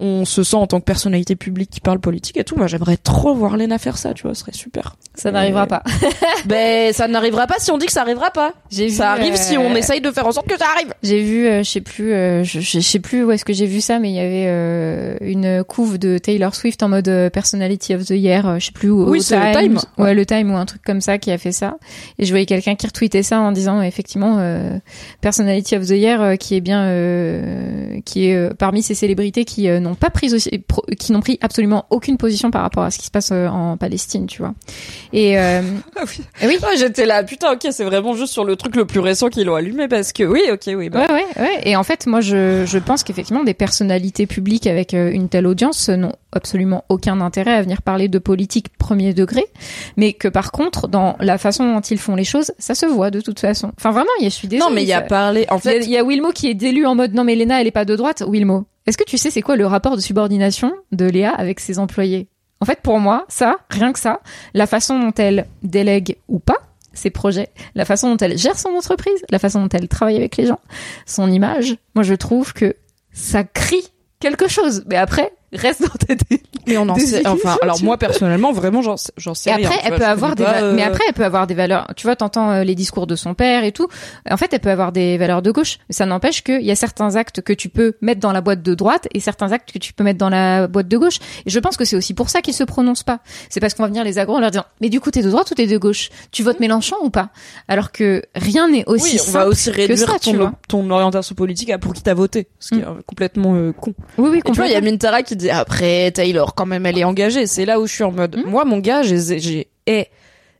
on 0.00 0.24
se 0.24 0.42
sent 0.42 0.56
en 0.56 0.66
tant 0.66 0.80
que 0.80 0.84
personnalité 0.84 1.36
publique 1.36 1.70
qui 1.70 1.80
parle 1.80 2.00
politique 2.00 2.36
et 2.36 2.44
tout. 2.44 2.56
Moi, 2.56 2.66
j'aimerais 2.66 2.96
trop 2.96 3.34
voir 3.34 3.56
Lena 3.56 3.78
faire 3.78 3.96
ça, 3.96 4.12
tu 4.12 4.24
vois, 4.24 4.34
ce 4.34 4.40
serait 4.40 4.52
super. 4.52 4.96
Ça 5.14 5.30
n'arrivera 5.30 5.66
pas. 5.66 5.82
ben, 6.46 6.92
ça 6.92 7.06
n'arrivera 7.06 7.46
pas 7.46 7.56
si 7.58 7.70
on 7.70 7.78
dit 7.78 7.86
que 7.86 7.92
ça 7.92 8.02
arrivera 8.02 8.30
pas. 8.32 8.52
J'ai 8.70 8.88
Ça 8.88 9.14
vu, 9.14 9.20
arrive 9.20 9.34
euh, 9.34 9.38
si 9.38 9.56
on 9.56 9.74
essaye 9.76 10.00
de 10.00 10.10
faire 10.10 10.26
en 10.26 10.32
sorte 10.32 10.48
que 10.48 10.58
ça 10.58 10.66
arrive. 10.74 10.92
J'ai 11.04 11.22
vu, 11.22 11.46
euh, 11.46 11.62
je 11.62 11.70
sais 11.70 11.80
plus, 11.80 12.12
euh, 12.12 12.42
je, 12.42 12.80
sais 12.80 12.98
plus 12.98 13.24
où 13.24 13.30
est-ce 13.30 13.44
que 13.44 13.52
j'ai 13.52 13.66
vu 13.66 13.80
ça, 13.80 14.00
mais 14.00 14.10
il 14.10 14.16
y 14.16 14.20
avait 14.20 14.46
euh, 14.48 15.16
une 15.20 15.62
couve 15.62 15.98
de 15.98 16.18
Taylor 16.18 16.54
Swift 16.54 16.82
en 16.82 16.88
mode 16.88 17.08
euh, 17.08 17.30
Personality 17.30 17.94
of 17.94 18.04
the 18.04 18.10
Year, 18.10 18.48
euh, 18.48 18.58
je 18.58 18.66
sais 18.66 18.72
plus 18.72 18.90
où. 18.90 19.08
Oui, 19.08 19.22
c'est 19.22 19.38
le 19.38 19.58
Time. 19.58 19.78
Ouais, 19.98 20.14
le 20.14 20.26
Time 20.26 20.50
ou 20.52 20.56
un 20.56 20.66
truc 20.66 20.82
comme 20.82 21.00
ça 21.00 21.18
qui 21.18 21.30
a 21.30 21.38
fait 21.38 21.52
ça. 21.52 21.76
Et 22.18 22.24
je 22.24 22.30
voyais 22.30 22.46
quelqu'un 22.46 22.74
qui 22.74 22.86
retweetait 22.86 23.22
ça 23.22 23.40
en 23.40 23.52
disant 23.52 23.80
effectivement 23.82 24.38
euh, 24.38 24.78
Personality 25.20 25.76
of 25.76 25.86
the 25.86 25.90
Year 25.90 26.20
euh, 26.20 26.36
qui 26.36 26.56
est 26.56 26.60
bien, 26.60 26.84
euh, 26.84 28.00
qui 28.04 28.28
est 28.28 28.34
euh, 28.34 28.50
parmi 28.58 28.82
ces 28.82 28.94
célébrités 28.94 29.44
qui 29.44 29.68
euh, 29.68 29.80
n'ont 29.84 29.94
pas 29.94 30.10
pris 30.10 30.34
aussi, 30.34 30.50
qui 30.98 31.12
n'ont 31.12 31.20
pris 31.20 31.38
absolument 31.40 31.86
aucune 31.90 32.16
position 32.16 32.50
par 32.50 32.62
rapport 32.62 32.82
à 32.82 32.90
ce 32.90 32.98
qui 32.98 33.06
se 33.06 33.10
passe 33.10 33.30
euh, 33.32 33.46
en 33.48 33.76
Palestine, 33.76 34.26
tu 34.26 34.42
vois. 34.42 34.54
Et 35.12 35.38
euh, 35.38 35.62
Ah 35.96 36.02
oui. 36.06 36.20
Eh 36.42 36.46
oui. 36.48 36.58
Ouais, 36.62 36.76
j'étais 36.76 37.06
là, 37.06 37.22
putain, 37.22 37.52
ok, 37.52 37.66
c'est 37.70 37.84
vraiment 37.84 38.14
juste 38.14 38.32
sur 38.32 38.44
le 38.44 38.56
truc 38.56 38.74
le 38.76 38.84
plus 38.86 39.00
récent 39.00 39.28
qu'ils 39.28 39.46
l'ont 39.46 39.54
allumé 39.54 39.86
parce 39.88 40.12
que 40.12 40.24
oui, 40.24 40.40
ok, 40.52 40.62
oui. 40.76 40.88
Bah. 40.90 41.06
Ouais, 41.08 41.12
ouais, 41.14 41.26
ouais. 41.42 41.60
Et 41.64 41.76
en 41.76 41.82
fait, 41.84 42.06
moi, 42.06 42.20
je, 42.20 42.64
je 42.66 42.78
pense 42.78 43.02
qu'effectivement, 43.04 43.44
des 43.44 43.54
personnalités 43.54 44.26
publiques 44.26 44.66
avec 44.66 44.94
euh, 44.94 45.10
une 45.12 45.28
telle 45.28 45.46
audience 45.46 45.88
euh, 45.88 45.96
n'ont 45.96 46.12
absolument 46.32 46.84
aucun 46.88 47.20
intérêt 47.20 47.52
à 47.54 47.62
venir 47.62 47.80
parler 47.82 48.08
de 48.08 48.18
politique 48.18 48.76
premier 48.76 49.14
degré, 49.14 49.44
mais 49.96 50.12
que 50.14 50.26
par 50.26 50.50
contre, 50.50 50.88
dans 50.88 51.16
la 51.20 51.38
façon 51.38 51.72
dont 51.72 51.80
ils 51.80 51.98
font 51.98 52.16
les 52.16 52.24
choses, 52.24 52.50
ça 52.58 52.74
se 52.74 52.86
voit 52.86 53.10
de 53.12 53.20
toute 53.20 53.38
façon. 53.38 53.70
Enfin, 53.78 53.92
vraiment, 53.92 54.10
il 54.18 54.24
y 54.24 54.26
a- 54.26 54.30
je 54.30 54.34
suis 54.34 54.48
désolée. 54.48 54.68
non, 54.68 54.74
mais 54.74 54.82
il 54.82 54.88
y 54.88 54.92
a 54.92 55.00
parlé. 55.02 55.46
En 55.50 55.58
fait, 55.58 55.84
il 55.84 55.90
y 55.90 55.96
a 55.96 56.02
Wilmo 56.04 56.30
qui 56.32 56.48
est 56.48 56.54
délu 56.54 56.86
en 56.86 56.94
mode 56.94 57.14
non 57.14 57.22
mais 57.24 57.34
Léna 57.36 57.60
elle 57.60 57.66
est 57.66 57.70
pas 57.72 57.84
de 57.84 57.94
droite. 57.94 58.24
Wilmo, 58.26 58.64
est-ce 58.86 58.98
que 58.98 59.04
tu 59.04 59.18
sais 59.18 59.30
c'est 59.30 59.42
quoi 59.42 59.56
le 59.56 59.66
rapport 59.66 59.96
de 59.96 60.00
subordination 60.00 60.72
de 60.92 61.06
Léa 61.06 61.30
avec 61.30 61.60
ses 61.60 61.78
employés? 61.78 62.28
En 62.60 62.66
fait 62.66 62.80
pour 62.80 62.98
moi 63.00 63.24
ça, 63.28 63.56
rien 63.70 63.92
que 63.92 63.98
ça, 63.98 64.20
la 64.52 64.66
façon 64.66 64.98
dont 64.98 65.14
elle 65.16 65.46
délègue 65.62 66.16
ou 66.28 66.38
pas 66.38 66.58
ses 66.92 67.10
projets, 67.10 67.50
la 67.74 67.84
façon 67.84 68.10
dont 68.10 68.16
elle 68.18 68.38
gère 68.38 68.58
son 68.58 68.70
entreprise, 68.70 69.24
la 69.30 69.38
façon 69.38 69.62
dont 69.62 69.68
elle 69.68 69.88
travaille 69.88 70.16
avec 70.16 70.36
les 70.36 70.46
gens, 70.46 70.60
son 71.06 71.30
image, 71.30 71.76
moi 71.94 72.04
je 72.04 72.14
trouve 72.14 72.52
que 72.52 72.76
ça 73.12 73.44
crie 73.44 73.92
quelque 74.20 74.48
chose. 74.48 74.84
Mais 74.86 74.96
après 74.96 75.32
reste 75.54 75.82
dans 75.82 75.88
ta 75.88 76.14
tête. 76.16 76.40
mais 76.66 76.76
on 76.78 76.88
en 76.88 76.96
sait. 76.96 77.26
Enfin, 77.26 77.56
alors 77.62 77.82
moi 77.82 77.98
personnellement, 77.98 78.52
vraiment, 78.52 78.80
j'en 78.82 78.96
sais- 79.34 79.50
Et 79.50 79.54
rien. 79.54 79.68
après, 79.68 79.80
elle 79.84 79.88
vois, 79.90 79.98
peut 79.98 80.04
je 80.04 80.08
avoir 80.10 80.34
des, 80.36 80.42
va- 80.44 80.62
euh, 80.62 80.72
mais 80.74 80.82
après, 80.82 81.04
elle 81.08 81.14
peut 81.14 81.24
avoir 81.24 81.46
des 81.46 81.54
valeurs. 81.54 81.86
Tu 81.96 82.06
vois, 82.06 82.16
t'entends 82.16 82.50
euh, 82.50 82.64
les 82.64 82.74
discours 82.74 83.06
de 83.06 83.16
son 83.16 83.34
père 83.34 83.64
et 83.64 83.72
tout. 83.72 83.88
En 84.30 84.36
fait, 84.36 84.52
elle 84.52 84.60
peut 84.60 84.70
avoir 84.70 84.92
des 84.92 85.18
valeurs 85.18 85.42
de 85.42 85.50
gauche. 85.50 85.78
Ça 85.90 86.06
n'empêche 86.06 86.42
qu'il 86.42 86.62
y 86.62 86.70
a 86.70 86.76
certains 86.76 87.16
actes 87.16 87.40
que 87.42 87.52
tu 87.52 87.68
peux 87.68 87.94
mettre 88.00 88.20
dans 88.20 88.32
la 88.32 88.40
boîte 88.40 88.62
de 88.62 88.74
droite 88.74 89.08
et 89.14 89.20
certains 89.20 89.52
actes 89.52 89.72
que 89.72 89.78
tu 89.78 89.92
peux 89.92 90.04
mettre 90.04 90.18
dans 90.18 90.30
la 90.30 90.66
boîte 90.66 90.88
de 90.88 90.96
gauche. 90.96 91.18
Et 91.46 91.50
je 91.50 91.58
pense 91.58 91.76
que 91.76 91.84
c'est 91.84 91.96
aussi 91.96 92.14
pour 92.14 92.28
ça 92.30 92.40
qu'ils 92.40 92.54
se 92.54 92.64
prononcent 92.64 93.02
pas. 93.04 93.20
C'est 93.50 93.60
parce 93.60 93.74
qu'on 93.74 93.82
va 93.82 93.88
venir 93.88 94.04
les 94.04 94.18
aggro 94.18 94.36
en 94.36 94.40
leur 94.40 94.50
disant, 94.50 94.64
mais 94.80 94.88
du 94.88 95.00
coup, 95.00 95.10
t'es 95.10 95.22
de 95.22 95.30
droite 95.30 95.50
ou 95.50 95.54
t'es 95.54 95.66
de 95.66 95.78
gauche? 95.78 96.10
Tu 96.32 96.42
votes 96.42 96.60
Mélenchon 96.60 96.96
ou 97.02 97.10
pas? 97.10 97.30
Alors 97.68 97.92
que 97.92 98.22
rien 98.34 98.68
n'est 98.68 98.84
aussi 98.86 99.16
oui, 99.16 99.20
on 99.20 99.24
simple 99.24 99.38
va 99.38 99.46
aussi 99.48 99.70
que 99.70 99.76
réduire 99.76 99.98
ça, 100.08 100.18
ton, 100.18 100.32
vois. 100.34 100.52
ton 100.68 100.90
orientation 100.90 101.34
politique 101.34 101.70
à 101.70 101.78
pour 101.78 101.92
qui 101.92 102.02
t'as 102.02 102.14
voté, 102.14 102.48
ce 102.58 102.70
qui 102.70 102.74
Mm. 102.76 102.80
est 102.82 103.02
complètement 103.06 103.54
euh, 103.54 103.72
con. 103.72 103.94
Oui, 104.18 104.28
oui, 104.32 104.38
Et 104.38 104.42
tu 104.42 104.52
vois, 104.52 104.66
il 104.66 104.70
y 104.70 104.74
a 104.74 104.76
complètement. 104.78 104.90
Mintara 104.92 105.22
qui 105.22 105.36
dit 105.36 105.43
après 105.50 106.10
Taylor, 106.12 106.54
quand 106.54 106.66
même, 106.66 106.86
elle 106.86 106.98
est 106.98 107.04
engagée. 107.04 107.46
C'est 107.46 107.64
là 107.64 107.80
où 107.80 107.86
je 107.86 107.92
suis 107.92 108.04
en 108.04 108.12
mode, 108.12 108.36
Mm. 108.36 108.48
moi, 108.50 108.64
mon 108.64 108.78
gars, 108.78 109.02
j'ai, 109.02 109.38
j'ai, 109.40 109.68
eh, 109.86 110.06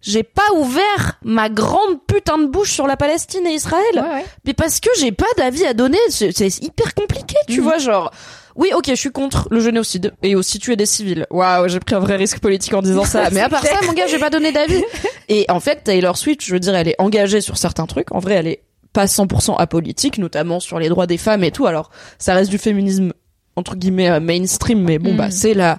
j'ai 0.00 0.22
pas 0.22 0.42
ouvert 0.56 1.18
ma 1.24 1.48
grande 1.48 1.98
putain 2.06 2.38
de 2.38 2.46
bouche 2.46 2.72
sur 2.72 2.86
la 2.86 2.96
Palestine 2.96 3.46
et 3.46 3.52
Israël. 3.54 3.82
Ouais, 3.94 4.00
ouais. 4.00 4.24
Mais 4.44 4.52
parce 4.54 4.80
que 4.80 4.90
j'ai 4.98 5.12
pas 5.12 5.26
d'avis 5.38 5.64
à 5.64 5.72
donner, 5.74 5.98
c'est 6.10 6.62
hyper 6.62 6.94
compliqué, 6.94 7.36
tu 7.48 7.58
Mhm. 7.58 7.64
vois, 7.64 7.78
genre. 7.78 8.10
Oui, 8.56 8.68
ok, 8.72 8.84
je 8.88 8.94
suis 8.94 9.10
contre 9.10 9.48
le 9.50 9.58
génocide 9.60 10.12
et 10.22 10.36
aussi 10.36 10.60
tuer 10.60 10.76
des 10.76 10.86
civils. 10.86 11.26
Waouh, 11.30 11.66
j'ai 11.66 11.80
pris 11.80 11.96
un 11.96 11.98
vrai 11.98 12.14
risque 12.14 12.38
politique 12.38 12.72
en 12.72 12.82
disant 12.82 13.04
ça. 13.04 13.28
Mais 13.32 13.40
à 13.40 13.48
part 13.48 13.66
ça, 13.66 13.80
mon 13.84 13.92
gars, 13.94 14.06
j'ai 14.06 14.18
pas 14.20 14.30
donné 14.30 14.52
d'avis. 14.52 14.84
Et 15.28 15.44
en 15.48 15.58
fait, 15.58 15.82
Taylor 15.82 16.16
Swift, 16.16 16.40
je 16.44 16.52
veux 16.52 16.60
dire, 16.60 16.72
elle 16.76 16.86
est 16.86 16.94
engagée 17.00 17.40
sur 17.40 17.56
certains 17.56 17.86
trucs. 17.86 18.12
En 18.12 18.20
vrai, 18.20 18.34
elle 18.34 18.46
est 18.46 18.62
pas 18.92 19.06
100% 19.06 19.56
apolitique, 19.56 20.18
notamment 20.18 20.60
sur 20.60 20.78
les 20.78 20.88
droits 20.88 21.08
des 21.08 21.16
femmes 21.18 21.42
et 21.42 21.50
tout. 21.50 21.66
Alors, 21.66 21.90
ça 22.18 22.34
reste 22.34 22.48
du 22.48 22.58
féminisme 22.58 23.12
entre 23.56 23.76
guillemets 23.76 24.10
euh, 24.10 24.20
mainstream, 24.20 24.82
mais 24.82 24.98
bon, 24.98 25.14
bah, 25.14 25.30
c'est 25.30 25.54
la 25.54 25.78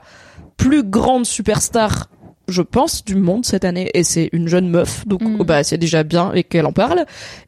plus 0.57 0.83
grande 0.83 1.25
superstar 1.25 2.09
je 2.47 2.61
pense, 2.61 3.03
du 3.03 3.15
monde 3.15 3.43
cette 3.43 3.65
année. 3.65 3.89
Et 3.95 4.03
c'est 4.03 4.29
une 4.31 4.47
jeune 4.47 4.69
meuf, 4.69 5.07
donc 5.07 5.23
Mm. 5.23 5.43
bah 5.45 5.63
c'est 5.63 5.79
déjà 5.79 6.03
bien 6.03 6.31
et 6.33 6.43
qu'elle 6.43 6.67
en 6.67 6.73
parle. 6.73 7.05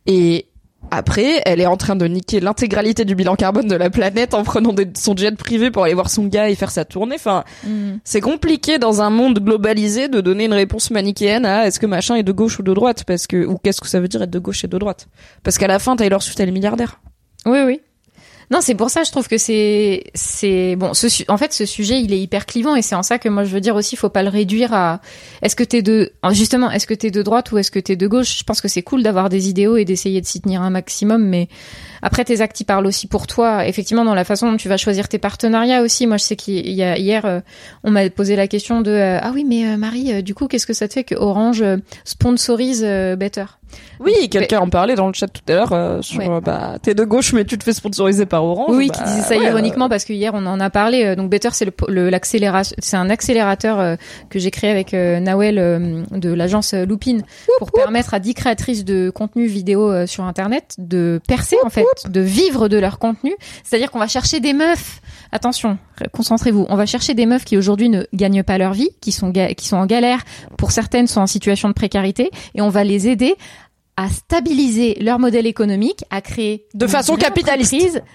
Et 0.08 0.48
après, 0.90 1.44
elle 1.46 1.62
est 1.62 1.68
en 1.68 1.78
train 1.78 1.96
de 1.96 2.08
niquer 2.08 2.40
l'intégralité 2.40 3.06
du 3.06 3.14
bilan 3.14 3.36
carbone 3.36 3.68
de 3.68 3.76
la 3.76 3.92
planète 3.92 4.34
en 4.34 4.42
prenant 4.44 4.74
des- 4.74 4.88
son 4.98 5.16
jet 5.16 5.36
privé 5.38 5.70
pour 5.70 5.84
aller 5.84 5.94
voir 5.94 6.10
son 6.10 6.26
gars 6.26 6.50
et 6.50 6.56
faire 6.56 6.72
sa 6.72 6.84
tournée. 6.84 7.14
Enfin, 7.20 7.44
Mm. 7.64 7.98
c'est 8.04 8.22
compliqué 8.22 8.80
dans 8.80 9.00
un 9.04 9.12
monde 9.12 9.38
globalisé 9.38 10.08
de 10.08 10.20
donner 10.20 10.46
une 10.46 10.54
réponse 10.54 10.90
manichéenne 10.90 11.46
à 11.46 11.68
est-ce 11.68 11.80
que 11.80 11.86
machin 11.86 12.16
est 12.16 12.24
de 12.24 12.32
gauche 12.32 12.58
ou 12.58 12.64
de 12.64 12.74
droite 12.74 13.04
parce 13.06 13.28
que 13.28 13.46
ou 13.46 13.60
qu'est-ce 13.60 13.82
que 13.82 13.88
ça 13.88 14.00
veut 14.00 14.08
dire 14.08 14.24
être 14.24 14.32
de 14.32 14.40
gauche 14.40 14.64
et 14.64 14.68
de 14.68 14.78
droite? 14.80 15.10
Parce 15.44 15.60
qu'à 15.60 15.68
la 15.68 15.78
fin 15.78 15.96
Taylor 15.96 16.24
Swift 16.24 16.40
elle 16.40 16.50
est 16.50 16.54
milliardaire. 16.54 17.02
Oui, 17.46 17.60
oui. 17.68 17.82
Non, 18.50 18.60
c'est 18.62 18.76
pour 18.76 18.90
ça, 18.90 19.04
je 19.04 19.12
trouve 19.12 19.28
que 19.28 19.38
c'est, 19.38 20.06
c'est 20.14 20.78
bon. 20.78 20.94
Ce, 20.94 21.08
en 21.30 21.38
fait, 21.38 21.52
ce 21.52 21.66
sujet, 21.66 22.00
il 22.02 22.14
est 22.14 22.20
hyper 22.20 22.46
clivant, 22.46 22.76
et 22.76 22.82
c'est 22.82 22.96
en 22.96 23.04
ça 23.04 23.20
que 23.20 23.28
moi, 23.28 23.44
je 23.44 23.50
veux 23.50 23.60
dire 23.60 23.76
aussi, 23.76 23.98
faut 23.98 24.10
pas 24.10 24.24
le 24.24 24.30
réduire 24.30 24.74
à. 24.74 25.02
Est-ce 25.42 25.56
que 25.56 25.66
t'es 25.66 25.82
de, 25.82 26.14
justement, 26.32 26.72
est-ce 26.72 26.88
que 26.88 26.94
t'es 26.94 27.12
de 27.12 27.22
droite 27.22 27.52
ou 27.52 27.58
est-ce 27.58 27.72
que 27.72 27.80
t'es 27.80 27.98
de 27.98 28.08
gauche? 28.08 28.38
Je 28.38 28.44
pense 28.44 28.62
que 28.62 28.70
c'est 28.70 28.84
cool 28.84 29.04
d'avoir 29.04 29.28
des 29.28 29.50
idéaux 29.50 29.76
et 29.76 29.84
d'essayer 29.84 30.22
de 30.22 30.26
s'y 30.26 30.40
tenir 30.40 30.62
un 30.62 30.70
maximum, 30.70 31.26
mais 31.26 31.50
après, 32.02 32.24
tes 32.24 32.40
actes, 32.40 32.60
ils 32.62 32.66
parlent 32.66 32.88
aussi 32.88 33.08
pour 33.08 33.28
toi. 33.28 33.68
Effectivement, 33.68 34.06
dans 34.06 34.16
la 34.16 34.24
façon 34.24 34.50
dont 34.50 34.58
tu 34.58 34.70
vas 34.70 34.78
choisir 34.78 35.10
tes 35.10 35.18
partenariats 35.18 35.82
aussi. 35.82 36.08
Moi, 36.08 36.16
je 36.16 36.24
sais 36.24 36.36
qu'il 36.38 36.70
y 36.70 36.84
a 36.84 36.98
hier, 36.98 37.26
euh, 37.26 37.42
on 37.84 37.92
m'a 37.92 38.10
posé 38.10 38.38
la 38.38 38.48
question 38.48 38.80
de, 38.82 38.92
euh, 38.92 39.20
ah 39.22 39.32
oui, 39.34 39.44
mais 39.44 39.68
euh, 39.68 39.78
Marie, 39.78 40.24
du 40.24 40.34
coup, 40.34 40.48
qu'est-ce 40.48 40.68
que 40.68 40.74
ça 40.74 40.88
te 40.88 40.94
fait 40.94 41.04
que 41.04 41.16
Orange 41.16 41.64
sponsorise 42.06 42.82
Better? 43.18 43.46
Oui, 44.00 44.30
quelqu'un 44.30 44.60
en 44.60 44.70
parlait 44.70 44.96
dans 44.96 45.08
le 45.08 45.14
chat 45.14 45.28
tout 45.28 45.42
à 45.48 45.54
l'heure 45.56 45.74
euh, 45.74 46.02
sur 46.02 46.20
Ouais. 46.20 46.30
euh, 46.30 46.40
bah 46.40 46.76
t'es 46.82 46.94
de 46.94 47.04
gauche 47.04 47.34
mais 47.34 47.46
tu 47.46 47.58
te 47.58 47.64
fais 47.64 47.74
sponsoriser 47.74 48.26
par 48.26 48.44
Orange. 48.44 48.76
Oui, 48.76 48.88
bah, 48.90 48.94
qui 48.98 49.04
disait 49.04 49.22
ça 49.22 49.38
ouais, 49.38 49.46
ironiquement 49.48 49.90
parce 49.90 50.06
que 50.06 50.14
hier 50.14 50.32
on 50.36 50.46
en 50.46 50.60
a 50.60 50.70
parlé. 50.70 51.04
euh, 51.06 51.16
Donc 51.16 51.30
Better, 51.30 51.50
c'est 51.54 51.68
le, 51.88 52.10
l'accélération, 52.10 52.76
c'est 52.80 52.98
un 52.98 53.10
accélérateur 53.10 53.80
euh, 53.80 53.96
que 54.30 54.40
j'ai 54.40 54.52
créé 54.52 54.70
avec 54.70 54.94
euh, 54.94 55.20
Nawel 55.20 55.58
euh, 55.60 56.04
de 56.12 56.32
l'agence 56.32 56.74
euh, 56.74 56.86
Loopin 56.86 57.20
pour 57.60 57.72
permettre 57.72 58.14
à 58.14 58.20
10 58.20 58.34
créatrices 58.36 58.86
de 58.86 59.10
contenu 59.10 59.48
vidéo 59.48 59.92
euh, 59.92 60.06
sur 60.06 60.24
Internet 60.24 60.76
de 60.78 61.20
percer 61.28 61.58
en 61.66 61.70
fait, 61.70 61.86
de 62.08 62.22
vivre 62.22 62.68
de 62.68 62.78
leur 62.78 63.00
contenu. 63.00 63.34
C'est-à-dire 63.64 63.92
qu'on 63.92 64.00
va 64.00 64.08
chercher 64.08 64.40
des 64.40 64.54
meufs. 64.54 65.02
Attention, 65.32 65.78
concentrez-vous. 66.14 66.66
On 66.70 66.76
va 66.76 66.86
chercher 66.86 67.14
des 67.14 67.26
meufs 67.26 67.44
qui 67.44 67.58
aujourd'hui 67.58 67.90
ne 67.90 68.04
gagnent 68.14 68.44
pas 68.44 68.58
leur 68.58 68.74
vie, 68.74 68.90
qui 69.02 69.12
sont 69.12 69.32
qui 69.32 69.68
sont 69.68 69.76
en 69.78 69.86
galère. 69.86 70.20
Pour 70.58 70.72
certaines, 70.72 71.08
sont 71.08 71.20
en 71.22 71.28
situation 71.28 71.68
de 71.68 71.74
précarité, 71.74 72.30
et 72.56 72.62
on 72.62 72.70
va 72.70 72.84
les 72.86 73.08
aider 73.10 73.36
à 73.98 74.10
stabiliser 74.10 74.96
leur 75.02 75.18
modèle 75.20 75.48
économique, 75.48 76.04
à 76.12 76.22
créer 76.22 76.66
De 76.76 76.86
façon 76.88 77.16
capitaliste. 77.16 77.74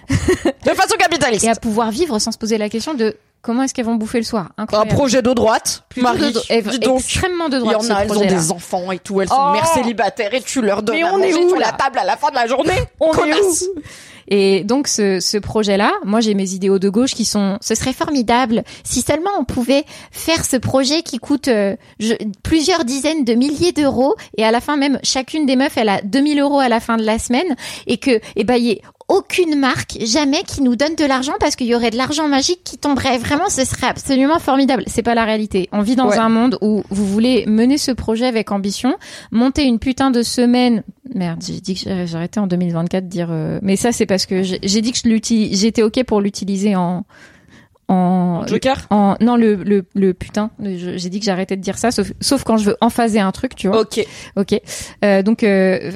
de 0.09 0.69
façon 0.71 0.95
capitaliste. 0.97 1.43
et 1.45 1.49
à 1.49 1.55
pouvoir 1.55 1.91
vivre 1.91 2.19
sans 2.19 2.31
se 2.31 2.37
poser 2.37 2.57
la 2.57 2.69
question 2.69 2.93
de 2.93 3.15
comment 3.41 3.63
est-ce 3.63 3.73
qu'elles 3.73 3.83
vont 3.85 3.95
bouffer 3.95 4.19
le 4.19 4.23
soir. 4.23 4.51
Un 4.57 4.63
Incroyable. 4.63 4.91
projet 4.95 5.21
de 5.21 5.33
droite, 5.33 5.83
Marie. 5.97 6.31
de- 6.31 6.69
dis 6.69 6.79
donc. 6.79 7.01
extrêmement 7.01 7.49
de 7.49 7.57
Il 7.57 7.65
y 7.65 7.69
droite. 7.71 7.91
en 7.91 7.95
a, 7.95 8.03
elles 8.05 8.17
ont 8.17 8.25
des 8.25 8.51
enfants 8.51 8.91
et 8.93 8.99
tout, 8.99 9.19
elles 9.21 9.27
sont 9.27 9.35
Oh 9.37 9.51
mères 9.51 9.67
célibataires 9.67 10.33
et 10.33 10.41
tu 10.41 10.61
leur 10.61 10.81
donnes 10.83 10.95
Mais 10.95 11.03
à 11.03 11.13
on 11.13 11.19
est 11.19 11.33
où, 11.33 11.49
sur 11.49 11.57
là 11.59 11.67
la 11.71 11.71
table 11.73 11.99
à 11.99 12.05
la 12.05 12.15
fin 12.15 12.29
de 12.29 12.35
la 12.35 12.47
journée. 12.47 12.71
On 13.01 13.11
est 13.11 13.15
Connasse. 13.17 13.65
Et 14.35 14.63
donc 14.63 14.87
ce, 14.87 15.37
projet-là, 15.37 15.91
moi 16.03 16.19
j'ai 16.19 16.33
mes 16.33 16.53
idéaux 16.55 16.79
de 16.79 16.89
gauche 16.89 17.13
qui 17.13 17.23
sont, 17.23 17.59
ce 17.61 17.75
serait 17.75 17.93
formidable 17.93 18.63
si 18.83 19.01
seulement 19.01 19.29
on 19.39 19.45
pouvait 19.45 19.85
faire 20.09 20.43
ce 20.43 20.57
projet 20.57 21.03
qui 21.03 21.19
coûte 21.19 21.49
euh, 21.49 21.75
plusieurs 22.41 22.83
dizaines 22.83 23.25
de 23.25 23.35
milliers 23.35 23.73
d'euros 23.73 24.15
et 24.35 24.43
à 24.43 24.49
la 24.49 24.59
fin 24.59 24.75
même 24.75 24.97
chacune 25.03 25.45
des 25.45 25.55
meufs 25.55 25.77
elle 25.77 25.89
a 25.89 26.01
2000 26.01 26.39
euros 26.39 26.59
à 26.59 26.67
la 26.67 26.79
fin 26.79 26.97
de 26.97 27.03
la 27.03 27.19
semaine 27.19 27.55
et 27.85 27.97
que 27.97 28.19
eh 28.35 28.43
ben 28.43 28.55
y 28.55 28.71
ait 28.71 28.81
aucune 29.07 29.57
marque 29.59 29.97
jamais 30.05 30.43
qui 30.43 30.61
nous 30.61 30.75
donne 30.75 30.95
de 30.95 31.05
l'argent 31.05 31.33
parce 31.39 31.55
qu'il 31.55 31.67
y 31.67 31.75
aurait 31.75 31.91
de 31.91 31.97
l'argent 31.97 32.27
magique 32.27 32.61
qui 32.63 32.77
tomberait. 32.77 33.17
Vraiment 33.17 33.49
ce 33.49 33.65
serait 33.65 33.87
absolument 33.87 34.39
formidable. 34.39 34.83
C'est 34.87 35.03
pas 35.03 35.15
la 35.15 35.25
réalité. 35.25 35.69
On 35.71 35.81
vit 35.81 35.95
dans 35.95 36.07
Ouais. 36.09 36.17
un 36.17 36.29
monde 36.29 36.57
où 36.61 36.83
vous 36.89 37.05
voulez 37.05 37.45
mener 37.47 37.77
ce 37.77 37.91
projet 37.91 38.25
avec 38.25 38.51
ambition 38.51 38.95
monter 39.31 39.63
une 39.63 39.79
putain 39.79 40.11
de 40.11 40.21
semaine. 40.23 40.83
Merde 41.13 41.43
j'ai 41.45 41.59
dit 41.59 41.75
que 41.75 42.15
arrêté 42.15 42.39
en 42.39 42.47
2024 42.47 43.03
de 43.05 43.09
dire 43.09 43.27
euh, 43.31 43.59
mais 43.61 43.75
ça 43.75 43.91
c'est 43.91 44.05
parce 44.05 44.25
que 44.25 44.41
j'ai 44.43 44.81
dit 44.81 44.91
que 44.91 44.97
je 44.97 45.49
j'étais 45.53 45.83
ok 45.83 46.03
pour 46.05 46.21
l'utiliser 46.21 46.75
en 46.75 47.05
en 47.93 48.47
Joker? 48.47 48.87
en 48.89 49.15
non 49.21 49.35
le 49.35 49.55
le, 49.55 49.85
le 49.93 50.13
putain 50.13 50.49
j'ai 50.61 51.09
dit 51.09 51.19
que 51.19 51.25
j'arrêtais 51.25 51.55
de 51.55 51.61
dire 51.61 51.77
ça 51.77 51.91
sauf 51.91 52.11
sauf 52.19 52.43
quand 52.43 52.57
je 52.57 52.65
veux 52.71 52.77
emphaser 52.81 53.19
un 53.19 53.31
truc 53.31 53.55
tu 53.55 53.67
vois 53.67 53.81
Ok. 53.81 54.05
ok 54.35 54.59
euh, 55.05 55.21
donc 55.21 55.43
euh, 55.43 55.91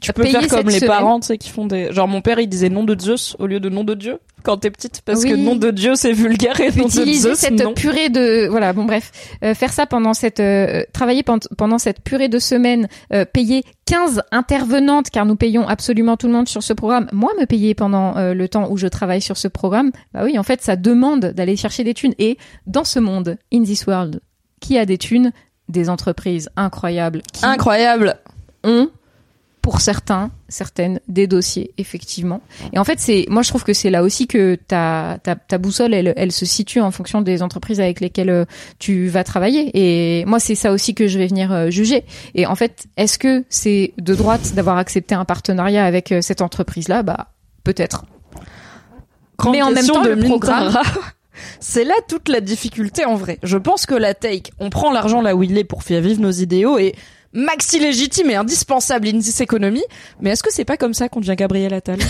Tu 0.00 0.12
peux 0.12 0.24
faire 0.24 0.46
comme 0.48 0.66
les 0.68 0.78
semaine- 0.78 0.88
parents, 0.88 1.20
tu 1.20 1.26
sais, 1.28 1.38
qui 1.38 1.50
font 1.50 1.66
des. 1.66 1.92
Genre 1.92 2.08
mon 2.08 2.20
père, 2.20 2.38
il 2.38 2.48
disait 2.48 2.68
nom 2.68 2.84
de 2.84 2.98
Zeus 2.98 3.36
au 3.38 3.46
lieu 3.46 3.60
de 3.60 3.68
nom 3.68 3.84
de 3.84 3.94
Dieu. 3.94 4.18
Quand 4.42 4.58
t'es 4.58 4.70
petite 4.70 5.02
parce 5.04 5.22
Oui. 5.22 5.30
que 5.30 5.34
nom 5.36 5.56
de 5.56 5.70
Dieu 5.70 5.94
c'est 5.94 6.12
vulgaire 6.12 6.60
et 6.60 6.70
nom 6.70 6.84
de 6.84 6.88
utiliser 6.88 7.28
Zeus 7.30 7.38
cette 7.38 7.62
non. 7.62 7.74
purée 7.74 8.08
de 8.08 8.46
voilà 8.48 8.72
bon 8.72 8.84
bref 8.84 9.10
Euh, 9.42 9.54
faire 9.54 9.72
ça 9.72 9.86
pendant 9.86 10.14
cette 10.14 10.40
euh, 10.40 10.82
travailler 10.92 11.22
pen- 11.22 11.38
pendant 11.56 11.78
cette 11.78 12.00
purée 12.02 12.28
de 12.28 12.38
semaine 12.38 12.88
euh, 13.12 13.24
payer 13.24 13.64
15 13.86 14.22
intervenantes 14.32 15.10
car 15.10 15.26
nous 15.26 15.36
payons 15.36 15.66
absolument 15.68 16.16
tout 16.16 16.26
le 16.26 16.32
monde 16.32 16.48
sur 16.48 16.62
ce 16.62 16.72
programme 16.72 17.08
moi 17.12 17.32
me 17.40 17.46
payer 17.46 17.74
pendant 17.74 18.14
le 18.32 18.48
temps 18.48 18.70
où 18.70 18.76
je 18.76 18.86
travaille 18.86 19.20
sur 19.22 19.36
ce 19.36 19.48
programme 19.48 19.90
bah 20.12 20.22
oui 20.24 20.38
en 20.38 20.42
fait 20.42 20.62
ça 20.62 20.76
demande 20.76 21.26
d'aller 21.26 21.56
chercher 21.56 21.84
des 21.84 21.94
thunes 21.94 22.14
et 22.18 22.38
dans 22.66 22.84
ce 22.84 22.98
monde 22.98 23.36
in 23.52 23.62
this 23.62 23.86
world 23.86 24.20
qui 24.60 24.78
a 24.78 24.84
des 24.86 24.98
thunes? 24.98 25.32
Des 25.68 25.90
entreprises 25.90 26.48
incroyables 26.56 27.20
qui 27.30 27.44
Incroyable. 27.44 28.16
ont 28.64 28.88
pour 29.60 29.82
certains, 29.82 30.30
certaines, 30.48 31.00
des 31.08 31.26
dossiers, 31.26 31.72
effectivement. 31.78 32.40
Et 32.72 32.78
en 32.78 32.84
fait, 32.84 32.98
c'est, 33.00 33.26
moi, 33.28 33.42
je 33.42 33.48
trouve 33.48 33.64
que 33.64 33.72
c'est 33.72 33.90
là 33.90 34.02
aussi 34.02 34.26
que 34.26 34.54
ta, 34.54 35.18
ta, 35.22 35.36
ta 35.36 35.58
boussole, 35.58 35.94
elle, 35.94 36.14
elle 36.16 36.32
se 36.32 36.46
situe 36.46 36.80
en 36.80 36.90
fonction 36.90 37.20
des 37.20 37.42
entreprises 37.42 37.80
avec 37.80 38.00
lesquelles 38.00 38.30
euh, 38.30 38.44
tu 38.78 39.08
vas 39.08 39.24
travailler. 39.24 39.70
Et 39.74 40.24
moi, 40.24 40.40
c'est 40.40 40.54
ça 40.54 40.72
aussi 40.72 40.94
que 40.94 41.06
je 41.06 41.18
vais 41.18 41.26
venir 41.26 41.52
euh, 41.52 41.70
juger. 41.70 42.04
Et 42.34 42.46
en 42.46 42.54
fait, 42.54 42.86
est-ce 42.96 43.18
que 43.18 43.44
c'est 43.48 43.92
de 43.98 44.14
droite 44.14 44.54
d'avoir 44.54 44.78
accepté 44.78 45.14
un 45.14 45.24
partenariat 45.24 45.84
avec 45.84 46.12
euh, 46.12 46.20
cette 46.22 46.40
entreprise-là? 46.40 47.02
Bah, 47.02 47.28
peut-être. 47.64 48.04
Grande 49.38 49.54
Mais 49.54 49.62
en 49.62 49.70
même 49.70 49.86
temps, 49.86 50.02
de 50.02 50.10
le 50.10 50.24
programme-. 50.24 50.76
C'est 51.60 51.84
là 51.84 51.94
toute 52.08 52.28
la 52.28 52.40
difficulté 52.40 53.04
en 53.04 53.14
vrai. 53.14 53.38
Je 53.42 53.56
pense 53.56 53.86
que 53.86 53.94
la 53.94 54.14
take, 54.14 54.50
on 54.58 54.70
prend 54.70 54.92
l'argent 54.92 55.20
là 55.22 55.36
où 55.36 55.42
il 55.42 55.56
est 55.56 55.64
pour 55.64 55.84
faire 55.84 56.00
vivre 56.00 56.20
nos 56.20 56.32
idéaux 56.32 56.78
et 56.78 56.94
maxi 57.32 57.78
légitime 57.78 58.30
et 58.30 58.34
indispensable 58.36 59.08
in 59.08 59.18
this 59.18 59.40
economy. 59.40 59.82
Mais 60.20 60.30
est-ce 60.30 60.42
que 60.42 60.52
c'est 60.52 60.64
pas 60.64 60.76
comme 60.76 60.94
ça 60.94 61.08
qu'on 61.08 61.20
devient 61.20 61.36
Gabriel 61.36 61.74
Attal 61.74 61.98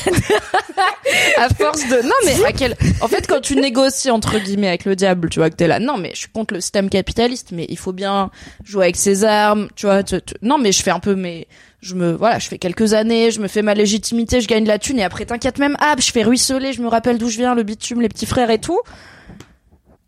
À 1.38 1.48
force 1.48 1.88
de 1.88 2.02
non 2.02 2.14
mais 2.26 2.44
à 2.44 2.52
quel 2.52 2.76
en 3.00 3.08
fait 3.08 3.26
quand 3.26 3.40
tu 3.40 3.56
négocies 3.56 4.10
entre 4.10 4.38
guillemets 4.38 4.68
avec 4.68 4.84
le 4.84 4.94
diable, 4.96 5.30
tu 5.30 5.38
vois 5.38 5.48
que 5.50 5.54
t'es 5.56 5.66
là. 5.66 5.78
Non 5.78 5.96
mais 5.96 6.10
je 6.14 6.18
suis 6.20 6.28
contre 6.28 6.54
le 6.54 6.60
système 6.60 6.90
capitaliste, 6.90 7.48
mais 7.52 7.66
il 7.68 7.78
faut 7.78 7.92
bien 7.92 8.30
jouer 8.64 8.84
avec 8.84 8.96
ses 8.96 9.24
armes. 9.24 9.68
Tu 9.74 9.86
vois. 9.86 10.02
tu- 10.02 10.20
tu- 10.20 10.34
Non 10.42 10.58
mais 10.58 10.72
je 10.72 10.82
fais 10.82 10.90
un 10.90 11.00
peu 11.00 11.14
mes 11.14 11.46
je 11.80 11.94
me 11.94 12.12
voilà, 12.12 12.38
je 12.40 12.48
fais 12.48 12.58
quelques 12.58 12.92
années, 12.92 13.30
je 13.30 13.40
me 13.40 13.46
fais 13.48 13.62
ma 13.62 13.74
légitimité, 13.74 14.40
je 14.40 14.48
gagne 14.48 14.66
la 14.66 14.78
thune 14.78 14.98
et 14.98 15.04
après 15.04 15.24
t'inquiète 15.26 15.58
même, 15.58 15.76
ah, 15.80 15.94
je 15.98 16.10
fais 16.10 16.24
ruisseler, 16.24 16.72
je 16.72 16.82
me 16.82 16.88
rappelle 16.88 17.18
d'où 17.18 17.28
je 17.30 17.38
viens, 17.38 17.54
le 17.54 17.62
bitume, 17.62 18.00
les 18.00 18.08
petits 18.08 18.26
frères 18.26 18.50
et 18.50 18.58
tout. 18.58 18.80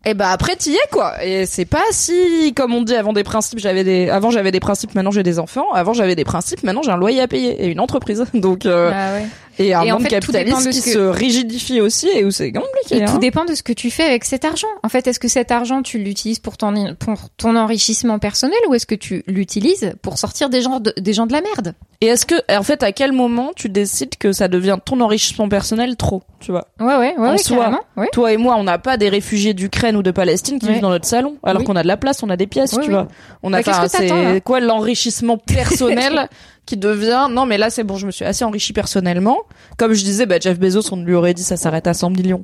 Et 0.03 0.15
bah 0.15 0.29
après 0.31 0.55
t'y 0.55 0.73
es 0.73 0.89
quoi. 0.91 1.23
Et 1.23 1.45
c'est 1.45 1.65
pas 1.65 1.83
si 1.91 2.53
comme 2.55 2.73
on 2.73 2.81
dit 2.81 2.95
avant 2.95 3.13
des 3.13 3.23
principes, 3.23 3.59
j'avais 3.59 3.83
des 3.83 4.09
avant 4.09 4.31
j'avais 4.31 4.51
des 4.51 4.59
principes, 4.59 4.95
maintenant 4.95 5.11
j'ai 5.11 5.21
des 5.21 5.37
enfants, 5.37 5.71
avant 5.73 5.93
j'avais 5.93 6.15
des 6.15 6.23
principes, 6.23 6.63
maintenant 6.63 6.81
j'ai 6.81 6.89
un 6.89 6.97
loyer 6.97 7.21
à 7.21 7.27
payer 7.27 7.63
et 7.63 7.67
une 7.67 7.79
entreprise. 7.79 8.25
Donc 8.33 8.65
euh, 8.65 8.89
ouais. 8.89 9.25
Et 9.59 9.73
un 9.73 9.81
Et 9.83 9.91
en 9.91 9.95
monde 9.99 10.07
fait, 10.07 10.19
tout 10.19 10.31
dépend 10.31 10.51
capitaliste 10.57 10.69
qui 10.71 10.79
ce 10.79 10.85
que- 10.85 10.91
se 10.93 10.99
rigidifie 10.99 11.81
aussi 11.81 12.07
et 12.13 12.23
où 12.25 12.31
c'est 12.31 12.51
compliqué. 12.51 12.97
Et 12.97 13.03
hein. 13.03 13.05
tout 13.11 13.17
dépend 13.19 13.45
de 13.45 13.53
ce 13.55 13.63
que 13.63 13.73
tu 13.73 13.91
fais 13.91 14.03
avec 14.03 14.23
cet 14.25 14.45
argent. 14.45 14.67
En 14.83 14.89
fait, 14.89 15.07
est-ce 15.07 15.19
que 15.19 15.27
cet 15.27 15.51
argent, 15.51 15.81
tu 15.81 15.97
l'utilises 15.99 16.39
pour 16.39 16.57
ton, 16.57 16.95
pour 16.95 17.29
ton 17.37 17.55
enrichissement 17.55 18.19
personnel 18.19 18.57
ou 18.69 18.73
est-ce 18.73 18.85
que 18.85 18.95
tu 18.95 19.23
l'utilises 19.27 19.93
pour 20.01 20.17
sortir 20.17 20.49
des 20.49 20.61
gens 20.61 20.79
de, 20.79 20.93
des 20.97 21.13
gens 21.13 21.25
de 21.27 21.33
la 21.33 21.41
merde? 21.41 21.73
Et 22.03 22.07
est-ce 22.07 22.25
que 22.25 22.35
en 22.57 22.63
fait 22.63 22.81
à 22.81 22.91
quel 22.91 23.11
moment 23.11 23.51
tu 23.55 23.69
décides 23.69 24.15
que 24.17 24.31
ça 24.31 24.47
devient 24.47 24.77
ton 24.83 24.99
enrichissement 25.01 25.47
personnel 25.49 25.95
trop, 25.97 26.23
tu 26.39 26.51
vois? 26.51 26.67
Ouais, 26.79 26.87
ouais, 26.87 26.97
ouais, 26.97 27.13
En 27.17 27.31
ouais, 27.33 27.37
soi, 27.37 27.57
carrément, 27.57 27.79
ouais. 27.97 28.07
Toi 28.11 28.33
et 28.33 28.37
moi, 28.37 28.55
on 28.57 28.63
n'a 28.63 28.79
pas 28.79 28.97
des 28.97 29.09
réfugiés 29.09 29.53
d'Ukraine 29.53 29.95
ou 29.95 30.01
de 30.01 30.09
Palestine 30.11 30.57
qui 30.57 30.65
Ouais. 30.65 30.73
vivent 30.73 30.81
dans 30.81 30.89
notre 30.89 31.05
salon, 31.05 31.35
alors 31.43 31.59
Oui. 31.59 31.65
qu'on 31.67 31.75
a 31.75 31.83
de 31.83 31.87
la 31.87 31.97
place, 31.97 32.23
on 32.23 32.29
a 32.31 32.37
des 32.37 32.47
pièces, 32.47 32.75
tu 32.81 32.89
vois. 32.89 33.07
On 33.43 33.53
a 33.53 33.57
Bah, 33.57 33.63
qu'est-ce 33.63 33.77
enfin, 33.77 33.87
que 33.87 33.91
t'attends, 33.97 34.15
là? 34.23 34.33
c'est 34.33 34.41
quoi 34.41 34.59
l'enrichissement 34.59 35.37
personnel? 35.45 36.27
Qui 36.65 36.77
devient 36.77 37.27
non 37.29 37.45
mais 37.45 37.57
là 37.57 37.69
c'est 37.69 37.83
bon, 37.83 37.97
je 37.97 38.05
me 38.05 38.11
suis 38.11 38.25
assez 38.25 38.45
enrichi 38.45 38.71
personnellement. 38.73 39.39
Comme 39.77 39.93
je 39.93 40.03
disais, 40.03 40.25
bah 40.25 40.37
Jeff 40.39 40.59
Bezos, 40.59 40.93
on 40.93 41.03
lui 41.03 41.13
aurait 41.15 41.33
dit 41.33 41.43
ça 41.43 41.57
s'arrête 41.57 41.87
à 41.87 41.93
100 41.93 42.11
millions. 42.11 42.43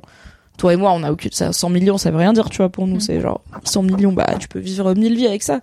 Toi 0.58 0.72
et 0.72 0.76
moi, 0.76 0.90
on 0.92 1.02
a 1.04 1.12
aucune 1.12 1.30
ça 1.32 1.52
100 1.52 1.68
millions, 1.70 1.98
ça 1.98 2.10
veut 2.10 2.16
rien 2.16 2.32
dire, 2.32 2.50
tu 2.50 2.56
vois 2.58 2.68
pour 2.68 2.86
nous, 2.86 2.96
Mm. 2.96 3.00
c'est 3.00 3.20
genre 3.20 3.42
100 3.64 3.82
millions, 3.82 4.12
bah 4.12 4.26
tu 4.40 4.48
peux 4.48 4.58
vivre 4.58 4.92
mille 4.94 5.14
vies 5.16 5.26
avec 5.28 5.42
ça. 5.42 5.60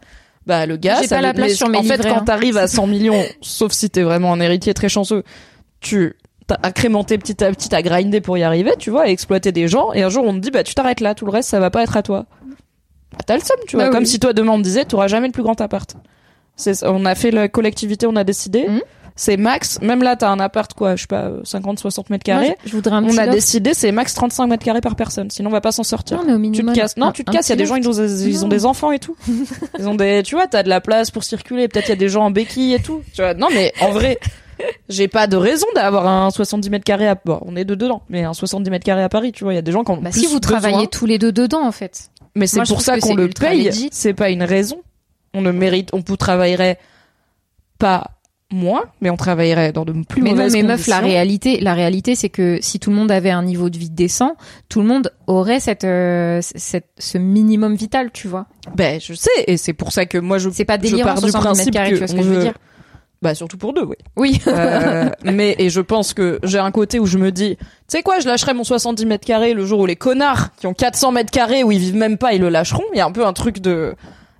Bah 0.48 0.66
le 0.66 0.78
gars, 0.78 1.02
ça 1.04 1.16
pas 1.18 1.22
la 1.22 1.34
place 1.34 1.50
mais 1.50 1.54
sur 1.56 1.68
mes 1.70 1.78
en 1.80 1.84
fait 1.84 2.02
quand 2.02 2.18
hein. 2.18 2.24
t'arrives 2.26 2.58
à 2.58 2.68
100 2.68 2.88
millions, 2.88 3.24
sauf 3.42 3.72
si 3.74 3.90
t'es 3.90 4.04
vraiment 4.04 4.32
un 4.32 4.40
héritier 4.40 4.74
très 4.74 4.90
chanceux, 4.90 5.24
tu 5.82 6.16
t'as 6.48 6.58
accrémenté 6.62 7.18
petit 7.18 7.44
à 7.44 7.52
petit, 7.52 7.68
t'as 7.70 7.82
grindé 7.82 8.22
pour 8.22 8.38
y 8.38 8.44
arriver, 8.44 8.72
tu 8.78 8.90
vois, 8.92 9.04
à 9.04 9.08
exploiter 9.08 9.52
des 9.52 9.68
gens, 9.68 9.92
et 9.94 10.04
un 10.04 10.10
jour 10.10 10.24
on 10.26 10.34
te 10.34 10.40
dit, 10.40 10.52
bah 10.52 10.64
tu 10.64 10.76
t'arrêtes 10.76 11.00
là, 11.02 11.14
tout 11.16 11.26
le 11.26 11.32
reste 11.32 11.50
ça 11.50 11.60
va 11.60 11.72
pas 11.72 11.82
être 11.84 11.98
à 11.98 12.04
toi. 12.04 12.28
Bah, 13.12 13.18
t'as 13.26 13.36
le 13.36 13.42
seum, 13.42 13.58
tu 13.68 13.76
vois, 13.76 13.86
Bah 13.86 13.92
comme 13.92 14.04
oui. 14.04 14.08
si 14.08 14.20
toi 14.20 14.32
demain 14.34 14.52
on 14.54 14.58
te 14.60 14.64
disait, 14.64 14.86
t'auras 14.86 15.08
jamais 15.08 15.28
le 15.28 15.34
plus 15.34 15.44
grand 15.44 15.60
appart. 15.60 15.96
On 16.84 17.06
a 17.06 17.16
fait 17.16 17.32
la 17.32 17.48
collectivité, 17.48 18.08
on 18.08 18.16
a 18.16 18.24
décidé, 18.24 18.66
Mhm. 18.68 18.82
c'est 19.16 19.38
max, 19.38 19.80
même 19.82 20.04
là 20.04 20.16
t'as 20.16 20.30
un 20.30 20.40
appart 20.40 20.74
quoi, 20.74 20.96
je 20.96 21.02
sais 21.02 21.08
pas, 21.08 21.32
50, 21.44 21.80
60 21.80 22.10
mètres 22.10 22.24
carrés, 22.24 22.48
Moi, 22.48 22.56
je, 22.66 22.70
je 22.72 22.76
voudrais 22.76 22.96
un 22.96 23.04
on 23.04 23.18
a 23.18 23.28
décidé 23.28 23.74
c'est 23.74 23.92
max 23.92 24.14
35 24.14 24.48
mètres 24.48 24.64
carrés 24.64 24.82
par 24.82 24.96
personne, 24.96 25.30
sinon 25.30 25.50
on 25.50 25.54
va 25.54 25.62
pas 25.62 25.72
s'en 25.72 25.84
sortir. 25.84 26.18
Non, 26.18 26.24
mais 26.26 26.32
au 26.34 26.36
Tu 26.36 26.42
te 26.42 26.42
minimum. 26.58 26.76
casses. 26.76 26.98
Non, 26.98 27.08
un- 27.08 27.12
tu 27.12 27.24
te 27.26 27.32
casses. 27.32 27.48
Il 27.48 27.52
y 27.52 27.54
a 27.54 27.56
des 27.58 27.66
gens, 27.66 27.76
ils 27.76 27.88
ont, 27.90 27.94
ils 27.94 28.40
ont 28.40 28.42
Non. 28.44 28.48
des 28.48 28.66
enfants 28.66 28.92
et 28.92 29.00
tout. 29.00 29.16
Ils 29.80 29.88
ont 29.88 29.96
des, 29.96 30.22
tu 30.24 30.36
vois, 30.36 30.48
t'as 30.48 30.64
de 30.64 30.70
la 30.70 30.82
place 30.82 31.12
pour 31.12 31.24
circuler. 31.24 31.68
Peut-être 31.68 31.88
il 31.88 31.90
y 31.90 31.94
a 31.94 31.98
des 31.98 32.10
gens 32.10 32.24
en 32.26 32.32
béquille 32.32 32.74
et 32.74 32.80
tout. 32.80 33.02
Tu 33.14 33.22
vois, 33.22 33.34
non, 33.34 33.48
mais 33.54 33.74
en 33.82 33.92
vrai, 33.92 34.18
j'ai 34.90 35.08
pas 35.10 35.28
de 35.28 35.36
raison 35.36 35.68
d'avoir 35.76 36.08
un 36.08 36.30
70 36.32 36.70
mètres 36.70 36.86
carrés 36.86 37.08
à, 37.08 37.16
bon, 37.24 37.40
on 37.46 37.56
est 37.58 37.66
deux 37.66 37.76
dedans, 37.76 38.02
mais 38.10 38.24
un 38.24 38.34
70 38.34 38.70
mètres 38.72 38.86
carrés 38.86 39.04
à 39.04 39.10
Paris, 39.10 39.32
tu 39.34 39.44
vois, 39.44 39.52
il 39.54 39.58
y 39.58 39.60
a 39.60 39.62
des 39.62 39.72
gens 39.74 39.84
qui 39.84 39.92
ont 39.92 39.98
Bah, 39.98 40.10
plus 40.12 40.22
si 40.22 40.26
vous 40.28 40.40
besoin. 40.40 40.60
travaillez 40.60 40.88
tous 40.88 41.06
les 41.06 41.20
deux 41.20 41.32
dedans, 41.34 41.66
en 41.66 41.72
fait. 41.74 42.10
Mais 42.36 42.48
c'est 42.48 42.64
pour 42.68 42.82
ça 42.82 42.96
que 42.96 43.02
qu'on 43.02 43.16
le 43.16 43.28
paye. 43.30 43.90
C'est 43.92 44.14
pas 44.14 44.30
une 44.30 44.44
raison. 44.44 44.78
On 45.36 45.42
ne 45.42 45.52
mérite, 45.52 45.90
on 45.94 46.02
peut 46.02 46.18
travaillerait 46.18 46.80
pas 47.78 48.12
moins, 48.52 48.84
mais 49.02 49.10
on 49.10 49.18
travaillerait 49.18 49.72
dans 49.72 49.86
de 49.86 49.92
plus 49.92 50.22
Mais 50.22 50.30
non, 50.30 50.38
mauvaises 50.38 50.54
mais 50.54 50.64
meuf, 50.64 50.88
la 50.88 51.00
réalité, 51.00 51.60
la 51.60 51.74
réalité, 51.74 52.16
c'est 52.16 52.30
que 52.30 52.60
si 52.62 52.80
tout 52.80 52.90
le 52.90 52.96
monde 52.96 53.12
avait 53.12 53.32
un 53.32 53.44
niveau 53.44 53.70
de 53.70 53.78
vie 53.78 53.90
décent, 53.90 54.36
tout 54.70 54.82
le 54.82 54.88
monde 54.88 55.12
aurait 55.28 55.60
cette, 55.60 55.84
euh, 55.84 56.40
cette, 56.42 56.88
ce 56.98 57.18
minimum 57.18 57.76
vital, 57.76 58.12
tu 58.12 58.28
vois. 58.28 58.46
Ben, 58.76 59.00
je 59.02 59.14
sais, 59.14 59.30
et 59.48 59.58
c'est 59.58 59.74
pour 59.74 59.92
ça 59.92 60.06
que 60.06 60.18
moi 60.18 60.38
je, 60.38 60.50
C'est 60.52 60.66
pas 60.66 60.78
je 60.78 60.82
délirant, 60.82 61.14
pars 61.14 61.22
du 61.22 61.30
70 61.30 61.66
mètres 61.66 61.72
principe 61.72 61.74
tu 61.74 61.96
vois 61.96 62.08
ce 62.08 62.16
que 62.16 62.22
je 62.22 62.30
veux 62.30 62.42
dire. 62.42 62.54
Bah 63.22 63.34
surtout 63.34 63.58
pour 63.58 63.74
deux, 63.74 63.84
oui. 63.84 63.96
Oui. 64.18 64.42
Euh, 64.48 65.10
mais 65.24 65.56
et 65.58 65.70
je 65.70 65.82
pense 65.82 66.14
que 66.14 66.40
j'ai 66.44 66.60
un 66.60 66.70
côté 66.70 67.00
où 67.00 67.08
je 67.08 67.18
me 67.18 67.32
dis, 67.32 67.56
tu 67.58 67.66
sais 67.88 68.04
quoi, 68.04 68.20
je 68.20 68.28
lâcherai 68.28 68.54
mon 68.54 68.64
70 68.64 69.06
mètres 69.06 69.26
carrés 69.26 69.54
le 69.54 69.66
jour 69.66 69.80
où 69.80 69.86
les 69.86 69.96
connards 69.96 70.54
qui 70.58 70.68
ont 70.68 70.74
400 70.74 71.12
mètres 71.12 71.32
carrés 71.32 71.64
où 71.64 71.72
ils 71.72 71.80
vivent 71.80 71.96
même 71.96 72.18
pas, 72.18 72.34
ils 72.34 72.42
le 72.42 72.50
lâcheront. 72.50 72.84
Il 72.94 72.98
y 72.98 73.02
a 73.02 73.06
un 73.06 73.12
peu 73.12 73.26
un 73.26 73.34
truc 73.34 73.60
de, 73.60 73.96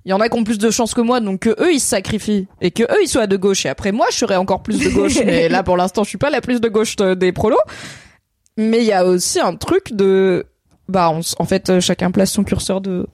il 0.06 0.10
y 0.10 0.12
en 0.12 0.20
a 0.20 0.28
qui 0.30 0.38
ont 0.38 0.44
plus 0.44 0.56
de 0.58 0.70
chance 0.70 0.94
que 0.94 1.00
moi, 1.02 1.18
donc 1.20 1.40
que 1.40 1.50
eux 1.60 1.72
ils 1.74 1.80
se 1.80 1.88
sacrifient 1.88 2.46
et 2.62 2.70
que 2.70 2.84
eux 2.84 3.02
ils 3.02 3.08
soient 3.08 3.26
de 3.26 3.36
gauche. 3.36 3.66
Et 3.66 3.68
après 3.68 3.90
moi, 3.92 4.06
je 4.10 4.16
serais 4.16 4.36
encore 4.36 4.62
plus 4.62 4.78
de 4.78 4.88
gauche. 4.88 5.18
mais 5.26 5.48
là 5.50 5.62
pour 5.64 5.76
l'instant, 5.76 6.04
je 6.04 6.08
suis 6.10 6.16
pas 6.18 6.30
la 6.30 6.40
plus 6.40 6.60
de 6.60 6.68
gauche 6.68 6.96
de- 6.96 7.12
des 7.14 7.32
prolos. 7.32 7.58
Mais 8.56 8.78
il 8.78 8.84
y 8.86 8.92
a 8.92 9.04
aussi 9.04 9.38
un 9.40 9.54
truc 9.56 9.92
de, 9.92 10.46
bah 10.88 11.10
on 11.10 11.20
en 11.38 11.44
fait 11.44 11.68
euh, 11.68 11.80
chacun 11.80 12.10
place 12.12 12.30
son 12.30 12.44
curseur 12.44 12.80
de, 12.80 13.06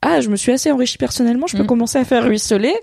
ah 0.00 0.20
je 0.20 0.28
me 0.30 0.36
suis 0.36 0.52
assez 0.52 0.70
enrichi 0.72 0.96
personnellement, 0.96 1.46
je 1.48 1.56
peux 1.56 1.64
Mm. 1.64 1.66
commencer 1.66 1.98
à 1.98 2.04
faire 2.04 2.24
ruisseler. 2.24 2.74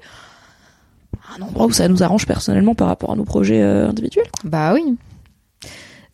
Un 1.38 1.41
endroit 1.41 1.65
où 1.67 1.71
ça 1.71 1.88
nous 1.88 2.03
arrange 2.03 2.26
personnellement 2.28 2.76
par 2.76 2.88
rapport 2.89 3.11
à 3.13 3.15
nos 3.15 3.24
projets 3.24 3.61
euh, 3.61 3.88
individuels. 3.89 4.28
Bah 4.43 4.74
oui. 4.74 4.97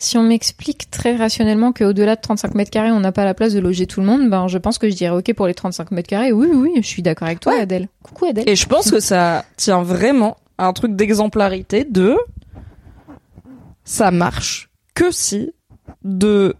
Si 0.01 0.17
on 0.17 0.23
m'explique 0.23 0.89
très 0.89 1.17
rationnellement 1.17 1.73
qu'au-delà 1.73 2.15
de 2.15 2.21
35 2.21 2.55
mètres 2.55 2.71
carrés, 2.71 2.91
on 2.91 3.01
n'a 3.01 3.11
pas 3.11 3.25
la 3.25 3.33
place 3.33 3.53
de 3.53 3.59
loger 3.59 3.85
tout 3.85 3.99
le 3.99 4.05
monde, 4.05 4.29
ben 4.29 4.47
je 4.47 4.57
pense 4.57 4.77
que 4.77 4.89
je 4.89 4.95
dirais 4.95 5.13
ok 5.15 5.33
pour 5.33 5.45
les 5.45 5.53
35 5.53 5.91
mètres 5.91 6.07
carrés. 6.07 6.31
Oui, 6.31 6.47
oui, 6.53 6.71
je 6.77 6.87
suis 6.87 7.01
d'accord 7.01 7.27
avec 7.27 7.41
toi, 7.41 7.53
Ouais. 7.53 7.59
Adèle. 7.61 7.89
Coucou 8.01 8.25
Adèle. 8.27 8.47
Et 8.47 8.55
je 8.55 8.65
pense 8.65 8.89
que 8.91 9.01
ça 9.01 9.43
tient 9.57 9.83
vraiment 9.83 10.37
à 10.57 10.67
un 10.67 10.73
truc 10.73 10.95
d'exemplarité 10.95 11.83
de 11.83 12.15
ça 13.83 14.09
marche 14.11 14.69
que 14.95 15.11
si 15.11 15.51
de 16.05 16.55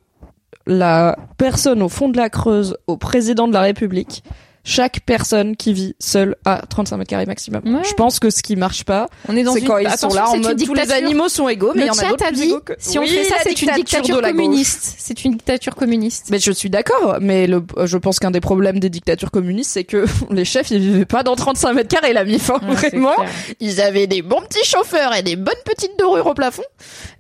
la 0.66 1.18
personne 1.38 1.82
au 1.82 1.90
fond 1.90 2.10
de 2.10 2.18
la 2.18 2.30
Creuse 2.30 2.78
au 2.88 2.98
président 2.98 3.48
de 3.48 3.54
la 3.54 3.62
République, 3.62 4.24
chaque 4.70 5.00
personne 5.02 5.56
qui 5.56 5.74
vit 5.74 5.96
seule 6.00 6.36
à 6.46 6.62
35 6.70 6.98
mètres 6.98 7.10
carrés 7.10 7.26
maximum. 7.26 7.62
Ouais. 7.66 7.82
Je 7.84 7.94
pense 7.94 8.20
que 8.20 8.30
ce 8.30 8.44
qui 8.44 8.56
marche 8.56 8.84
pas, 8.86 9.08
On 9.28 9.36
est 9.36 9.44
dans 9.44 9.54
c'est 9.54 9.62
une 9.62 9.68
quand 9.68 9.78
ils 9.80 9.88
Attention, 9.88 10.10
sont 10.12 10.16
là 10.16 10.30
en 10.30 10.38
mode 10.38 10.64
tous 10.64 10.74
les 10.74 10.92
animaux 10.92 11.28
sont 11.30 11.50
égaux, 11.50 11.72
mais 11.76 11.82
il 11.82 11.88
Le 11.88 11.88
y 11.88 11.90
en 11.90 11.98
a 12.00 12.10
d'autres 12.10 12.28
plus 12.28 12.42
égaux 12.44 12.60
que... 12.60 12.74
si 12.78 13.00
on 13.00 13.04
fait 13.06 13.24
ça, 13.24 13.36
c'est 13.44 13.62
une 13.62 13.72
dictature 13.74 14.22
communiste. 14.22 14.96
C'est 15.00 15.26
une 15.26 15.32
dictature 15.32 15.76
communiste. 15.76 16.28
Mais 16.30 16.38
je 16.40 16.52
suis 16.52 16.70
d'accord, 16.70 17.18
mais 17.20 17.48
le, 17.48 17.64
je 17.86 17.98
pense 17.98 18.20
qu'un 18.20 18.32
des 18.32 18.42
problèmes 18.42 18.80
des 18.80 18.90
dictatures 18.90 19.32
communistes, 19.32 19.72
c'est 19.72 19.84
que 19.86 20.06
les 20.30 20.46
chefs, 20.46 20.70
ils 20.72 20.80
vivaient 20.80 21.06
pas 21.06 21.24
dans 21.24 21.36
35 21.36 21.74
mètres 21.74 21.90
carrés, 21.90 22.14
la 22.14 22.24
mif, 22.24 22.50
hein, 22.52 22.60
Ouais, 22.68 22.76
vraiment. 22.76 23.14
Ils 23.60 23.82
avaient 23.82 24.08
des 24.08 24.22
bons 24.22 24.42
petits 24.42 24.64
chauffeurs 24.66 25.16
et 25.16 25.24
des 25.24 25.36
bonnes 25.36 25.56
petites 25.66 25.98
dorures 25.98 26.28
au 26.28 26.34
plafond. 26.34 26.64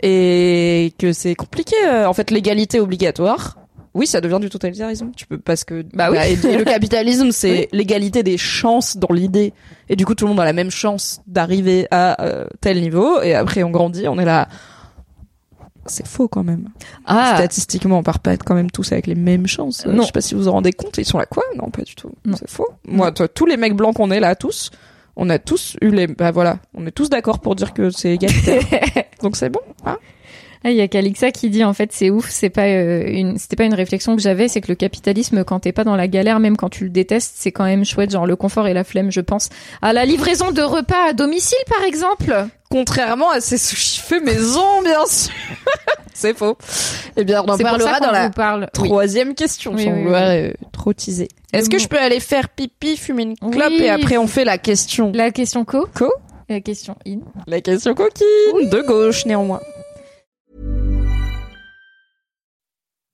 Et 0.01 0.93
que 0.99 1.13
c'est 1.13 1.35
compliqué. 1.35 1.75
euh, 1.85 2.05
En 2.05 2.13
fait, 2.13 2.31
l'égalité 2.31 2.79
obligatoire. 2.79 3.57
Oui, 3.99 4.07
ça 4.07 4.21
devient 4.21 4.39
du 4.41 4.49
totalitarisme. 4.49 5.11
Tu 5.15 5.27
peux, 5.27 5.37
parce 5.37 5.63
que, 5.65 5.83
Bah 5.93 6.09
oui. 6.09 6.17
et, 6.17 6.47
et 6.47 6.57
le 6.57 6.63
capitalisme, 6.75 7.31
c'est 7.31 7.67
l'égalité 7.73 8.23
des 8.23 8.37
chances 8.37 8.95
dans 8.97 9.13
l'idée. 9.13 9.53
Et 9.89 9.95
du 9.95 10.05
coup, 10.05 10.15
tout 10.15 10.25
le 10.25 10.29
monde 10.29 10.39
a 10.39 10.45
la 10.45 10.53
même 10.53 10.71
chance 10.71 11.21
d'arriver 11.27 11.85
à 11.91 12.23
euh, 12.23 12.45
tel 12.61 12.79
niveau. 12.81 13.21
Et 13.21 13.35
après, 13.35 13.61
on 13.63 13.69
grandit, 13.71 14.07
on 14.07 14.17
est 14.17 14.25
là. 14.25 14.47
C'est 15.85 16.07
faux 16.07 16.27
quand 16.27 16.43
même. 16.43 16.69
Ah, 17.05 17.33
Statistiquement, 17.37 17.97
on 17.99 18.03
part 18.03 18.19
pas 18.19 18.33
être 18.33 18.43
quand 18.43 18.53
même 18.55 18.69
tous 18.69 18.91
avec 18.91 19.07
les 19.07 19.15
mêmes 19.15 19.47
chances. 19.47 19.85
Euh, 19.87 19.91
Non. 19.91 20.01
Je 20.03 20.07
sais 20.07 20.11
pas 20.13 20.21
si 20.21 20.35
vous 20.35 20.41
vous 20.41 20.47
en 20.47 20.53
rendez 20.53 20.71
compte. 20.71 20.97
Ils 20.97 21.05
sont 21.05 21.17
là 21.17 21.25
quoi? 21.25 21.43
Non, 21.57 21.69
pas 21.69 21.81
du 21.81 21.95
tout. 21.95 22.11
C'est 22.35 22.49
faux. 22.49 22.67
Moi, 22.87 23.11
toi, 23.11 23.27
tous 23.27 23.45
les 23.47 23.57
mecs 23.57 23.75
blancs 23.75 23.95
qu'on 23.95 24.11
est 24.11 24.19
là, 24.19 24.35
tous, 24.35 24.69
on 25.15 25.29
a 25.29 25.39
tous 25.39 25.77
eu 25.81 25.89
les. 25.89 26.05
Bah 26.07 26.31
voilà, 26.31 26.59
on 26.75 26.85
est 26.85 26.91
tous 26.91 27.09
d'accord 27.09 27.39
pour 27.39 27.55
dire 27.55 27.73
que 27.73 27.89
c'est 27.89 28.11
égalitaire. 28.13 28.61
Donc 29.23 29.35
c'est 29.35 29.49
bon. 29.49 29.61
Hein? 29.85 29.97
Il 30.66 30.74
y 30.74 30.82
a 30.82 30.88
Calixa 30.88 31.32
qui 31.32 31.49
dit 31.49 31.64
en 31.64 31.74
fait 31.74 31.91
c'est 31.93 32.10
ouf, 32.10 32.30
c'est 32.30 32.49
pas 32.49 32.66
euh, 32.68 33.03
une 33.07 33.38
c'était 33.38 33.55
pas 33.55 33.64
une 33.64 33.74
réflexion 33.74 34.16
que 34.16 34.22
j'avais, 34.22 34.47
c'est 34.47 34.62
que 34.62 34.68
le 34.68 34.76
capitalisme 34.76 35.43
quand 35.43 35.62
t'es 35.62 35.72
pas 35.72 35.84
dans 35.84 35.95
la 35.95 36.07
galère, 36.07 36.39
même 36.39 36.57
quand 36.57 36.70
tu 36.70 36.84
le 36.84 36.89
détestes, 36.89 37.36
c'est 37.38 37.51
quand 37.51 37.64
même 37.64 37.86
chouette, 37.86 38.12
genre 38.12 38.26
le 38.26 38.36
confort 38.36 38.68
et 38.68 38.74
la 38.74 38.84
flemme, 38.84 39.12
je 39.12 39.22
pense 39.22 39.49
à 39.82 39.93
la 39.93 40.05
livraison 40.05 40.51
de 40.51 40.62
repas 40.62 41.10
à 41.10 41.14
domicile 41.14 41.57
par 41.68 41.84
exemple. 41.84 42.47
Contrairement 42.70 43.32
à 43.32 43.41
ces 43.41 43.57
sushis 43.57 43.99
faits 43.99 44.24
maison, 44.24 44.82
bien 44.84 45.05
sûr. 45.07 45.34
c'est 46.14 46.38
faux. 46.38 46.55
Eh 47.18 47.24
bien, 47.24 47.41
on 47.41 47.49
en 47.51 47.57
parlera 47.57 47.99
dans 47.99 48.12
la. 48.12 48.30
Oui. 48.62 48.66
troisième 48.72 49.34
question, 49.34 49.74
Oui, 49.74 49.86
sans 49.86 49.91
oui, 49.91 50.03
vouloir 50.03 50.30
euh, 50.30 50.51
trop 50.72 50.93
teaser. 50.93 51.30
Est-ce 51.51 51.68
que 51.68 51.80
je 51.80 51.88
peux 51.88 51.97
aller 51.97 52.20
faire 52.20 52.47
pipi, 52.49 52.95
fumer 52.95 53.24
une 53.24 53.36
clope 53.38 53.72
et 53.80 53.89
après 53.89 54.18
on 54.18 54.28
fait 54.28 54.45
la 54.45 54.60
question 54.60 55.12
La 55.16 55.32
question 55.32 55.66
co, 55.66 55.88
co 55.95 56.12
la 56.49 56.62
question 56.62 56.95
in. 57.07 57.20
La 57.45 57.62
question 57.62 57.93
coquine 57.93 58.70
De 58.72 58.82
gauche, 58.82 59.28
néanmoins. 59.28 59.62